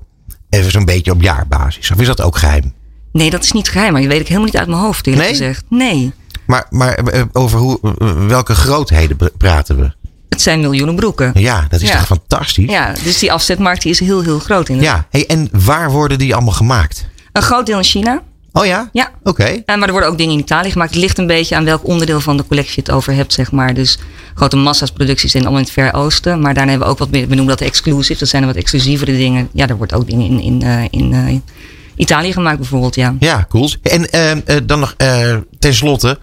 Even 0.50 0.72
zo'n 0.72 0.86
beetje 0.86 1.12
op 1.12 1.22
jaarbasis? 1.22 1.92
Of 1.92 2.00
is 2.02 2.08
dat 2.08 2.22
ook 2.22 2.38
geheim? 2.38 2.74
Nee, 3.12 3.30
dat 3.30 3.44
is 3.44 3.52
niet 3.52 3.70
geheim. 3.70 3.92
Maar 3.94 4.02
je 4.02 4.08
weet 4.08 4.20
ik 4.20 4.28
helemaal 4.28 4.46
niet 4.48 4.58
uit 4.58 4.68
mijn 4.68 4.82
hoofd, 4.82 5.08
eerlijk 5.08 5.24
Nee? 5.26 5.38
gezegd. 5.38 5.64
Nee. 5.70 6.12
Maar, 6.46 6.66
maar 6.70 6.94
eh, 6.94 7.22
over 7.34 7.60
hoe, 7.60 7.80
eh, 8.00 8.26
welke 8.28 8.56
grootheden 8.56 9.18
praten 9.38 9.80
we? 9.80 9.92
Het 10.30 10.42
zijn 10.42 10.60
miljoenen 10.60 10.96
broeken. 10.96 11.32
Ja, 11.34 11.66
dat 11.70 11.82
is 11.82 11.88
Ja. 11.90 11.98
toch 11.98 12.06
fantastisch? 12.06 12.70
Ja, 12.72 12.94
dus 13.04 13.20
die 13.20 13.32
afzetmarkt 13.32 13.82
die 13.82 13.92
is 13.92 14.00
heel, 14.00 14.22
heel 14.22 14.40
groot. 14.40 14.70
In 14.70 14.82
Ja, 14.82 15.08
hey, 15.10 15.26
en 15.28 15.50
waar 15.52 15.92
worden 15.92 16.18
die 16.18 16.36
allemaal 16.36 16.54
gemaakt? 16.54 17.08
Een 17.32 17.42
groot 17.42 17.66
deel 17.66 17.78
in 17.78 17.84
China. 17.84 18.22
Oh 18.54 18.66
ja? 18.66 18.90
Ja. 18.92 19.12
Oké. 19.24 19.64
Maar 19.66 19.82
er 19.82 19.92
worden 19.92 20.10
ook 20.10 20.18
dingen 20.18 20.34
in 20.34 20.40
Italië 20.40 20.72
gemaakt. 20.72 20.90
Het 20.90 21.00
ligt 21.00 21.18
een 21.18 21.28
beetje 21.28 21.56
aan 21.56 21.66
welk 21.66 21.88
onderdeel 21.88 22.20
van 22.20 22.38
de 22.38 22.46
collectie 22.48 22.76
je 22.76 22.82
het 22.82 22.92
over 22.92 23.14
hebt, 23.14 23.34
zeg 23.34 23.52
maar. 23.52 23.74
Dus 23.74 23.98
grote 24.34 24.56
massa's 24.56 24.92
producties 24.92 25.32
zijn 25.32 25.44
allemaal 25.44 25.62
in 25.62 25.66
het 25.66 25.76
Ver 25.76 25.94
Oosten. 25.94 26.42
Maar 26.42 26.54
daarna 26.54 26.70
hebben 26.70 26.88
we 26.88 26.94
ook 26.94 27.00
wat 27.00 27.12
meer, 27.12 27.28
we 27.28 27.36
noemen 27.36 27.58
dat 27.58 27.68
exclusives. 27.68 28.20
Dat 28.20 28.30
zijn 28.30 28.46
wat 28.46 28.56
exclusievere 28.56 29.18
dingen. 29.18 29.50
Ja, 29.54 29.68
er 29.68 29.78
wordt 29.78 29.94
ook 29.94 30.08
dingen 30.08 30.30
in, 30.30 30.40
in, 30.40 30.62
eh, 30.62 30.84
in 30.90 31.14
eh, 31.14 31.36
Italië 31.96 32.34
gemaakt 32.34 32.58
bijvoorbeeld, 32.58 32.96
ja. 32.96 33.16
Ja, 33.20 33.46
cool. 33.50 33.70
En 33.82 34.10
eh, 34.10 34.58
dan 34.66 34.80
nog 34.80 34.94
eh 34.98 35.36
tenslotte. 35.60 36.20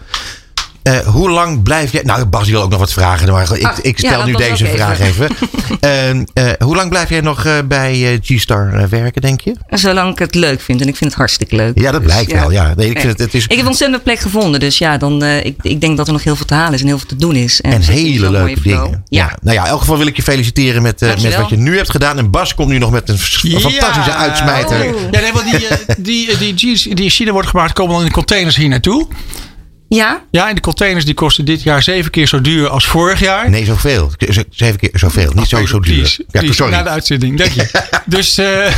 Eh, 0.86 0.98
hoe 0.98 1.30
lang 1.30 1.62
blijf 1.62 1.92
jij... 1.92 2.02
Nou, 2.04 2.24
Bas 2.24 2.44
die 2.44 2.52
wil 2.52 2.62
ook 2.62 2.70
nog 2.70 2.78
wat 2.78 2.92
vragen. 2.92 3.32
Maar 3.32 3.56
ik, 3.58 3.64
Ah, 3.66 3.78
ik 3.82 3.98
stel 3.98 4.24
nu 4.24 4.32
deze 4.32 4.66
vraag 4.66 5.00
even. 5.00 5.28
Ehm, 5.80 6.24
eh, 6.32 6.44
hoe 6.58 6.76
lang 6.76 6.88
blijf 6.88 7.08
jij 7.08 7.20
nog 7.20 7.44
eh, 7.44 7.52
bij 7.64 8.20
G-Star 8.22 8.88
werken, 8.88 9.22
denk 9.22 9.40
je? 9.40 9.54
Zolang 9.70 10.12
ik 10.12 10.18
het 10.18 10.34
leuk 10.34 10.60
vind. 10.60 10.80
En 10.80 10.88
ik 10.88 10.96
vind 10.96 11.10
het 11.10 11.18
hartstikke 11.18 11.56
leuk. 11.56 11.80
Ja, 11.80 11.90
dat 11.90 12.02
Dus, 12.02 12.12
blijkt 12.12 12.32
wel. 12.32 12.50
Ja. 12.50 12.74
Nee, 12.76 12.90
ik, 12.90 13.00
vind 13.00 13.12
het, 13.12 13.20
het 13.20 13.34
is 13.34 13.46
Ik 13.46 13.56
heb 13.56 13.66
ontzettend 13.66 13.98
een 13.98 14.04
plek 14.04 14.18
gevonden. 14.18 14.60
Dus 14.60 14.78
ja, 14.78 14.96
dan, 14.96 15.22
eh, 15.22 15.44
ik, 15.44 15.56
ik 15.62 15.80
denk 15.80 15.96
dat 15.96 16.06
er 16.06 16.12
nog 16.12 16.24
heel 16.24 16.36
veel 16.36 16.46
te 16.46 16.54
halen 16.54 16.72
is 16.74 16.80
en 16.80 16.86
heel 16.86 16.98
veel 16.98 17.08
te 17.08 17.16
doen 17.16 17.34
is. 17.34 17.60
en 17.60 17.80
hele 17.80 18.30
leuke 18.30 18.60
dingen. 18.60 19.04
Ja. 19.08 19.36
Nou 19.40 19.56
ja, 19.56 19.62
in 19.64 19.70
elk 19.70 19.80
geval 19.80 19.98
wil 19.98 20.06
ik 20.06 20.16
je 20.16 20.22
feliciteren 20.22 20.82
met, 20.82 21.00
met 21.00 21.36
wat 21.36 21.48
je 21.48 21.56
nu 21.56 21.76
hebt 21.76 21.90
gedaan. 21.90 22.18
En 22.18 22.30
Bas 22.30 22.54
komt 22.54 22.68
nu 22.68 22.78
nog 22.78 22.90
met 22.90 23.08
een 23.08 23.18
fantastische 23.18 24.14
uitsmijter. 24.14 24.84
Ja, 24.84 25.20
nee, 25.20 25.32
want 25.32 25.44
die, 25.50 25.68
die, 25.98 26.54
die 26.54 26.54
die 26.94 27.04
in 27.04 27.10
China 27.10 27.30
worden 27.32 27.50
gemaakt, 27.50 27.72
komen 27.72 27.92
dan 27.92 28.00
in 28.00 28.08
de 28.08 28.14
containers 28.14 28.56
hier 28.56 28.68
naartoe. 28.68 29.06
Ja? 29.88 30.24
Ja, 30.30 30.48
en 30.48 30.54
de 30.54 30.60
containers 30.60 31.04
die 31.04 31.14
kosten 31.14 31.44
dit 31.44 31.62
jaar 31.62 31.82
zeven 31.82 32.10
keer 32.10 32.26
zo 32.26 32.40
duur 32.40 32.68
als 32.68 32.86
vorig 32.86 33.20
jaar. 33.20 33.50
Nee, 33.50 33.64
zoveel. 33.64 34.10
Zeven 34.50 34.78
keer 34.78 34.90
zoveel. 34.92 35.32
Niet 35.34 35.48
zo, 35.48 35.66
zo 35.66 35.80
duur. 35.80 35.94
Please, 35.94 36.24
Ja, 36.30 36.40
please, 36.40 36.54
sorry. 36.54 36.72
Na 36.72 36.82
de 36.82 36.88
uitzending, 36.88 37.38
dank 37.38 37.50
je. 37.50 37.68
dus, 38.16 38.38
eh, 38.38 38.72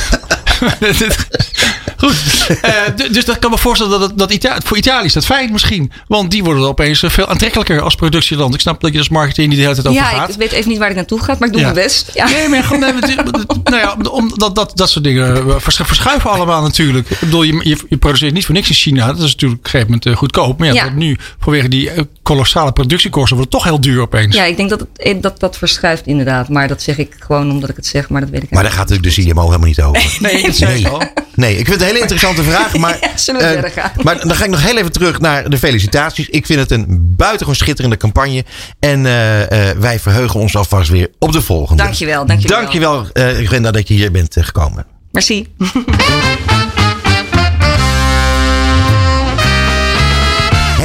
goed. 1.98 2.14
Eh, 2.62 2.72
d- 2.96 3.14
dus 3.14 3.24
dat 3.24 3.38
kan 3.38 3.50
me 3.50 3.58
voorstellen 3.58 4.00
dat, 4.00 4.08
het- 4.10 4.18
dat 4.18 4.32
Ita- 4.32 4.60
voor 4.64 4.76
Italië 4.76 5.04
is 5.04 5.12
dat 5.12 5.24
fijn 5.24 5.52
misschien. 5.52 5.92
Want 6.06 6.30
die 6.30 6.44
worden 6.44 6.68
opeens 6.68 7.02
eh, 7.02 7.10
veel 7.10 7.26
aantrekkelijker 7.26 7.80
als 7.80 7.94
productieland. 7.94 8.54
Ik 8.54 8.60
snap 8.60 8.80
dat 8.80 8.92
je 8.92 8.98
als 8.98 9.08
marketing 9.08 9.48
die 9.48 9.56
de 9.56 9.62
hele 9.62 9.74
tijd 9.74 9.86
over 9.86 10.00
Ja, 10.02 10.08
gaat. 10.08 10.28
ik 10.28 10.36
weet 10.36 10.52
even 10.52 10.68
niet 10.70 10.78
waar 10.78 10.90
ik 10.90 10.96
naartoe 10.96 11.20
ga, 11.22 11.36
maar 11.38 11.48
ik 11.48 11.54
doe 11.54 11.62
Ja. 11.62 11.72
mijn 11.72 11.84
best. 11.86 12.10
Ja. 12.14 12.28
Nee, 12.28 12.48
maar 12.48 12.62
gewoon, 12.64 12.80
nee, 12.80 13.16
nou 13.64 13.76
ja, 13.76 13.96
om, 14.10 14.32
dat, 14.34 14.54
dat, 14.54 14.72
dat 14.74 14.90
soort 14.90 15.04
dingen 15.04 15.36
eh, 15.36 15.54
vers- 15.58 15.80
verschuiven 15.84 16.30
allemaal 16.30 16.62
natuurlijk. 16.62 17.10
Ik 17.10 17.20
bedoel, 17.20 17.42
je, 17.42 17.60
je, 17.62 17.76
je 17.88 17.96
produceert 17.96 18.32
niet 18.34 18.44
voor 18.44 18.54
niks 18.54 18.68
in 18.68 18.74
China. 18.74 19.06
Dat 19.06 19.16
is 19.16 19.32
natuurlijk 19.32 19.60
op 19.60 19.64
een 19.64 19.70
gegeven 19.70 19.98
moment 20.04 20.18
goedkoop. 20.18 20.58
Maar 20.58 20.68
ja, 20.68 20.74
Ja. 20.74 20.84
dat 20.84 20.94
nu 20.94 21.16
vanwege 21.40 21.68
die 21.68 21.90
kolossale 22.22 22.72
productiekosten 22.72 23.36
wordt 23.36 23.52
het 23.52 23.62
toch 23.62 23.70
heel 23.70 23.80
duur 23.80 24.00
opeens. 24.00 24.34
Ja, 24.34 24.44
ik 24.44 24.56
denk 24.56 24.70
dat, 24.70 24.86
het, 24.96 25.22
dat 25.22 25.40
dat 25.40 25.56
verschuift 25.58 26.06
inderdaad. 26.06 26.48
Maar 26.48 26.68
dat 26.68 26.82
zeg 26.82 26.98
ik 26.98 27.14
gewoon 27.18 27.50
omdat 27.50 27.68
ik 27.70 27.76
het 27.76 27.86
zeg, 27.86 28.08
maar 28.08 28.20
dat 28.20 28.30
weet 28.30 28.42
ik 28.42 28.50
Maar 28.50 28.62
daar 28.62 28.72
gaat 28.72 28.88
natuurlijk 28.88 29.16
de 29.16 29.22
CMO 29.32 29.44
helemaal 29.44 29.66
niet 29.68 29.82
over. 29.82 30.16
Nee, 30.20 30.42
dat 30.42 30.56
zei 30.56 30.80
ik 30.80 30.86
al. 30.86 31.02
Nee, 31.34 31.58
ik 31.58 31.66
vind 31.66 31.80
het 31.80 31.87
hele 31.88 32.00
interessante 32.00 32.42
vraag. 32.42 32.76
Maar, 32.78 32.98
Ja, 33.00 33.16
zullen 33.16 33.40
we 33.40 33.46
eh, 33.46 33.52
verder 33.52 33.70
gaan? 33.70 33.90
maar 34.02 34.20
dan 34.20 34.36
ga 34.36 34.44
ik 34.44 34.50
nog 34.50 34.62
heel 34.62 34.76
even 34.76 34.92
terug 34.92 35.20
naar 35.20 35.50
de 35.50 35.58
felicitaties. 35.58 36.28
Ik 36.28 36.46
vind 36.46 36.60
het 36.60 36.70
een 36.70 37.14
buitengewoon 37.16 37.54
schitterende 37.54 37.96
campagne. 37.96 38.44
En 38.78 39.06
eh, 39.06 39.70
eh, 39.70 39.76
wij 39.78 39.98
verheugen 39.98 40.40
ons 40.40 40.56
alvast 40.56 40.90
weer 40.90 41.08
op 41.18 41.32
de 41.32 41.42
volgende. 41.42 41.82
Dankjewel, 41.82 42.26
dankjewel. 42.26 42.60
Dankjewel, 42.60 43.06
Gwenda, 43.46 43.70
dat 43.70 43.88
je 43.88 43.94
hier 43.94 44.10
bent 44.10 44.36
gekomen. 44.40 44.86
Merci. 45.12 45.46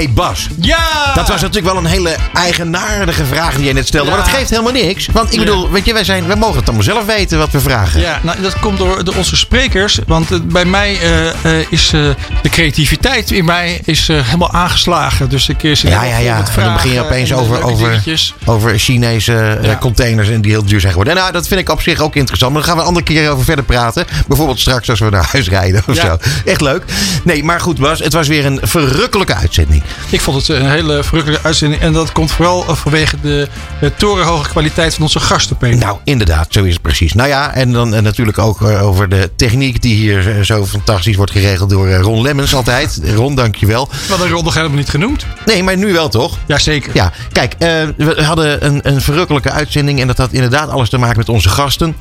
Hey 0.03 0.11
Bas. 0.13 0.47
Ja! 0.59 1.11
Dat 1.15 1.27
was 1.27 1.41
natuurlijk 1.41 1.73
wel 1.73 1.83
een 1.83 1.89
hele 1.89 2.15
eigenaardige 2.33 3.25
vraag 3.25 3.55
die 3.55 3.63
jij 3.63 3.73
net 3.73 3.87
stelde. 3.87 4.09
Ja. 4.09 4.15
Maar 4.15 4.25
dat 4.25 4.33
geeft 4.35 4.49
helemaal 4.49 4.71
niks. 4.71 5.07
Want 5.11 5.27
ik 5.27 5.39
Ja. 5.39 5.45
bedoel, 5.45 5.71
weet 5.71 5.85
je, 5.85 5.93
wij, 5.93 6.03
zijn, 6.03 6.27
wij 6.27 6.35
mogen 6.35 6.55
het 6.55 6.65
allemaal 6.65 6.83
zelf 6.83 7.05
weten 7.05 7.37
wat 7.37 7.51
we 7.51 7.59
vragen. 7.59 7.99
Ja, 8.01 8.19
nou, 8.23 8.41
dat 8.41 8.59
komt 8.59 8.77
door 8.77 9.03
de, 9.03 9.13
onze 9.13 9.35
sprekers. 9.35 9.99
Want 10.07 10.31
eh, 10.31 10.39
bij 10.43 10.65
mij 10.65 10.99
eh, 10.99 11.59
eh, 11.59 11.65
is 11.69 11.89
de 11.89 12.15
creativiteit 12.49 13.31
in 13.31 13.45
mij 13.45 13.81
is, 13.85 14.07
helemaal 14.07 14.51
aangeslagen. 14.51 15.29
Dus 15.29 15.49
ik 15.49 15.59
zit 15.61 15.79
Ja, 15.81 16.03
ja, 16.03 16.17
ja. 16.17 16.37
En 16.57 16.63
dan 16.63 16.73
begin 16.73 16.91
je 16.91 17.01
opeens 17.03 17.29
en 17.29 17.35
over, 17.35 17.63
over, 17.63 17.87
dingetjes. 17.89 18.33
over 18.45 18.79
Chinese 18.79 19.59
Ja. 19.61 19.77
containers 19.77 20.29
en 20.29 20.41
die 20.41 20.51
heel 20.51 20.65
duur 20.65 20.79
zijn 20.79 20.91
geworden. 20.91 21.13
En 21.15 21.19
nou, 21.19 21.33
dat 21.33 21.47
vind 21.47 21.59
ik 21.59 21.69
op 21.69 21.81
zich 21.81 21.99
ook 21.99 22.15
interessant. 22.15 22.53
Maar 22.53 22.61
daar 22.61 22.69
gaan 22.69 22.77
we 22.79 22.83
een 22.83 22.95
andere 22.95 23.05
keer 23.13 23.31
over 23.31 23.43
verder 23.45 23.65
praten. 23.65 24.05
Bijvoorbeeld 24.27 24.59
straks 24.59 24.89
als 24.89 24.99
we 24.99 25.09
naar 25.09 25.27
huis 25.31 25.49
rijden 25.49 25.83
of 25.87 25.95
zo. 25.95 26.17
Echt 26.45 26.61
leuk. 26.61 26.83
Nee, 27.23 27.43
maar 27.43 27.59
goed 27.59 27.79
Bas, 27.79 27.99
het 27.99 28.13
was 28.13 28.27
weer 28.27 28.45
een 28.45 28.59
verrukkelijke 28.61 29.33
uitzending. 29.35 29.83
Ik 30.09 30.21
vond 30.21 30.47
het 30.47 30.57
een 30.57 30.69
hele 30.69 31.03
verrukkelijke 31.03 31.45
uitzending. 31.45 31.81
En 31.81 31.93
dat 31.93 32.11
komt 32.11 32.31
vooral 32.31 32.75
vanwege 32.75 33.17
de, 33.21 33.47
de 33.79 33.93
torenhoge 33.95 34.49
kwaliteit 34.49 34.93
van 34.93 35.03
onze 35.03 35.19
gasten, 35.19 35.57
Peter. 35.57 35.79
Nou, 35.79 35.97
inderdaad, 36.03 36.47
zo 36.49 36.63
is 36.63 36.73
het 36.73 36.81
precies. 36.81 37.13
Nou 37.13 37.29
ja, 37.29 37.53
en 37.53 37.71
dan 37.71 37.95
eh, 37.95 38.01
natuurlijk 38.01 38.37
ook 38.37 38.61
eh, 38.61 38.87
over 38.87 39.09
de 39.09 39.31
techniek 39.35 39.81
die 39.81 39.95
hier 39.95 40.37
eh, 40.37 40.41
zo 40.41 40.65
fantastisch 40.65 41.15
wordt 41.15 41.31
geregeld 41.31 41.69
door 41.69 41.93
Ron 41.93 42.21
Lemmens 42.21 42.55
altijd. 42.55 42.99
Ron, 43.15 43.35
dankjewel. 43.35 43.89
We 43.89 43.97
hadden 44.09 44.29
Ron 44.29 44.43
nog 44.43 44.53
helemaal 44.53 44.77
niet 44.77 44.89
genoemd. 44.89 45.25
Nee, 45.45 45.63
maar 45.63 45.77
nu 45.77 45.93
wel 45.93 46.09
toch? 46.09 46.37
Jazeker. 46.45 46.91
Ja, 46.93 47.11
kijk, 47.31 47.55
we 47.97 48.23
hadden 48.23 48.65
een, 48.65 48.79
een 48.83 49.01
verrukkelijke 49.01 49.51
uitzending 49.51 50.01
en 50.01 50.07
dat 50.07 50.17
had 50.17 50.31
inderdaad 50.31 50.69
alles 50.69 50.89
te 50.89 50.97
maken 50.97 51.17
met 51.17 51.29
onze 51.29 51.49
gasten. 51.49 51.95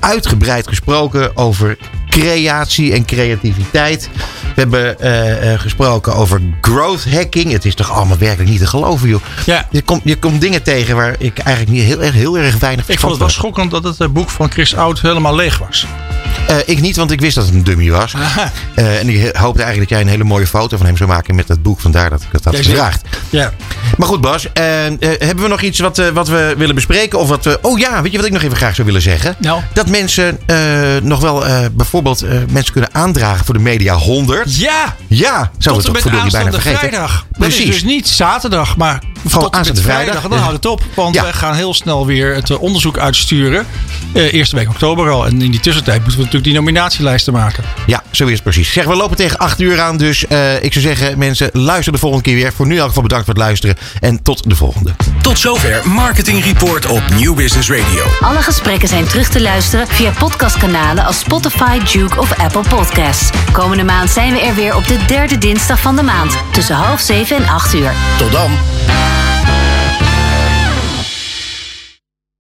Uitgebreid 0.00 0.68
gesproken 0.68 1.36
over 1.36 1.76
creatie 2.20 2.92
en 2.92 3.04
creativiteit. 3.04 4.08
We 4.54 4.60
hebben 4.60 5.00
eh, 5.00 5.52
eh, 5.52 5.60
gesproken 5.60 6.14
over 6.14 6.40
growth 6.60 7.04
hacking. 7.10 7.52
Het 7.52 7.64
is 7.64 7.74
toch 7.74 7.90
allemaal 7.90 8.18
werkelijk 8.18 8.50
niet 8.50 8.58
te 8.58 8.66
geloven, 8.66 9.08
joh. 9.08 9.20
Ja. 9.46 9.66
Je, 9.70 9.82
komt, 9.82 10.00
je 10.04 10.16
komt 10.16 10.40
dingen 10.40 10.62
tegen 10.62 10.96
waar 10.96 11.14
ik 11.18 11.38
eigenlijk 11.38 11.76
niet 11.76 11.86
heel, 11.86 12.02
erg- 12.02 12.14
heel 12.14 12.38
erg 12.38 12.58
weinig 12.58 12.88
Ik 12.88 12.98
vond 12.98 13.12
het 13.12 13.20
wel 13.20 13.30
schokkend 13.30 13.70
dat 13.70 13.84
het 13.84 14.00
eh, 14.00 14.08
boek 14.08 14.30
van 14.30 14.50
Chris 14.50 14.76
Oud 14.76 15.00
helemaal 15.00 15.34
leeg 15.34 15.58
was. 15.58 15.86
Ik 16.66 16.80
niet, 16.80 16.96
want 16.96 17.10
ik 17.10 17.20
wist 17.20 17.34
dat 17.34 17.44
het 17.44 17.54
een 17.54 17.64
dummy 17.64 17.90
was. 17.90 18.14
En 18.74 19.08
ik 19.08 19.36
hoopte 19.36 19.62
eigenlijk 19.62 19.78
dat 19.78 19.88
jij 19.88 20.00
een 20.00 20.08
hele 20.08 20.24
mooie 20.24 20.46
foto 20.46 20.76
van 20.76 20.86
hem 20.86 20.96
zou 20.96 21.08
maken 21.08 21.34
met 21.34 21.46
dat 21.46 21.62
boek. 21.62 21.80
Vandaar 21.80 22.10
dat 22.10 22.22
ik 22.22 22.28
het 22.32 22.44
had 22.44 22.56
gevraagd. 22.56 23.02
Ja. 23.30 23.52
Maar 23.98 24.08
goed, 24.08 24.20
Bas. 24.20 24.52
eh, 24.52 24.62
hebben 25.00 25.42
we 25.42 25.48
nog 25.48 25.60
iets 25.62 25.78
wat, 25.78 26.02
wat 26.14 26.28
we 26.28 26.54
willen 26.56 26.74
bespreken? 26.74 27.18
Of 27.18 27.28
wat 27.28 27.44
we, 27.44 27.58
oh 27.62 27.78
ja, 27.78 28.02
weet 28.02 28.10
je 28.10 28.16
wat 28.16 28.26
ik 28.26 28.32
nog 28.32 28.42
even 28.42 28.56
graag 28.56 28.74
zou 28.74 28.86
willen 28.86 29.02
zeggen? 29.02 29.34
Nou. 29.38 29.60
Dat 29.72 29.88
mensen 29.88 30.38
nog 31.02 31.20
wel 31.20 31.46
eh, 31.46 31.66
bijvoorbeeld 32.04 32.46
eh, 32.48 32.52
mensen 32.52 32.72
kunnen 32.72 32.94
aandragen 32.94 33.44
voor 33.44 33.54
de 33.54 33.60
Media 33.60 33.94
100. 33.94 34.56
Ja! 34.56 34.96
Ja, 35.06 35.50
zou 35.58 35.76
we 35.76 35.82
toch 35.82 36.02
bijna 36.02 36.30
vergeten. 36.30 36.60
vrijdag. 36.78 37.26
Dat 37.30 37.38
Precies. 37.38 37.60
is 37.60 37.66
dus 37.66 37.82
niet 37.82 38.08
zaterdag, 38.08 38.76
maar 38.76 39.02
tot 39.32 39.34
en 39.34 39.40
met 39.42 39.54
aanstaande 39.54 39.82
vrijdag. 39.82 40.04
vrijdag. 40.04 40.30
Dan 40.30 40.38
houdt 40.38 40.54
het 40.54 40.66
op. 40.66 40.82
Want 40.94 41.14
Ja. 41.14 41.22
wij 41.22 41.32
gaan 41.32 41.54
heel 41.54 41.74
snel 41.74 42.06
weer 42.06 42.34
het 42.34 42.50
eh, 42.50 42.62
onderzoek 42.62 42.98
uitsturen. 42.98 43.66
Eh, 44.12 44.32
eerste 44.32 44.56
week 44.56 44.68
oktober 44.68 45.10
al. 45.10 45.26
En 45.26 45.42
in 45.42 45.50
die 45.50 45.60
tussentijd 45.60 45.96
moeten 45.98 46.16
we 46.18 46.24
natuurlijk 46.24 46.44
die 46.44 46.54
nominatielijsten 46.54 47.32
maken. 47.32 47.64
Ja, 47.86 48.02
zo 48.10 48.24
is 48.24 48.32
het 48.32 48.42
precies. 48.42 48.72
Zeg, 48.72 48.84
we 48.84 48.94
lopen 48.94 49.16
tegen 49.16 49.38
8 49.38 49.60
uur 49.60 49.80
aan. 49.80 49.96
Dus 49.96 50.26
eh, 50.26 50.62
ik 50.62 50.72
zou 50.72 50.84
zeggen, 50.84 51.18
mensen, 51.18 51.50
luister 51.52 51.92
de 51.92 51.98
volgende 51.98 52.24
keer 52.24 52.34
weer. 52.34 52.52
Voor 52.52 52.66
nu 52.66 52.72
in 52.72 52.78
elk 52.78 52.88
geval 52.88 53.02
bedankt 53.02 53.24
voor 53.24 53.34
het 53.34 53.42
luisteren. 53.42 53.76
En 54.00 54.22
tot 54.22 54.48
de 54.50 54.56
volgende. 54.56 54.94
Tot 55.22 55.38
zover 55.38 55.88
Marketing 55.88 56.44
Report 56.44 56.86
op 56.86 57.02
New 57.18 57.34
Business 57.34 57.70
Radio. 57.70 58.04
Alle 58.20 58.42
gesprekken 58.42 58.88
zijn 58.88 59.06
terug 59.06 59.28
te 59.28 59.40
luisteren 59.40 59.86
via 59.88 60.10
podcastkanalen 60.18 61.04
als 61.04 61.18
Spotify, 61.18 61.78
Duke 61.92 62.20
of 62.20 62.38
Apple 62.38 62.62
Podcasts. 62.68 63.30
Komende 63.52 63.84
maand 63.84 64.10
zijn 64.10 64.32
we 64.32 64.40
er 64.40 64.54
weer 64.54 64.76
op 64.76 64.86
de 64.86 64.98
derde 65.06 65.38
dinsdag 65.38 65.80
van 65.80 65.96
de 65.96 66.02
maand 66.02 66.36
tussen 66.52 66.74
half 66.76 67.00
zeven 67.00 67.36
en 67.36 67.48
acht 67.48 67.74
uur. 67.74 67.92
Tot 68.18 68.32
dan. 68.32 68.50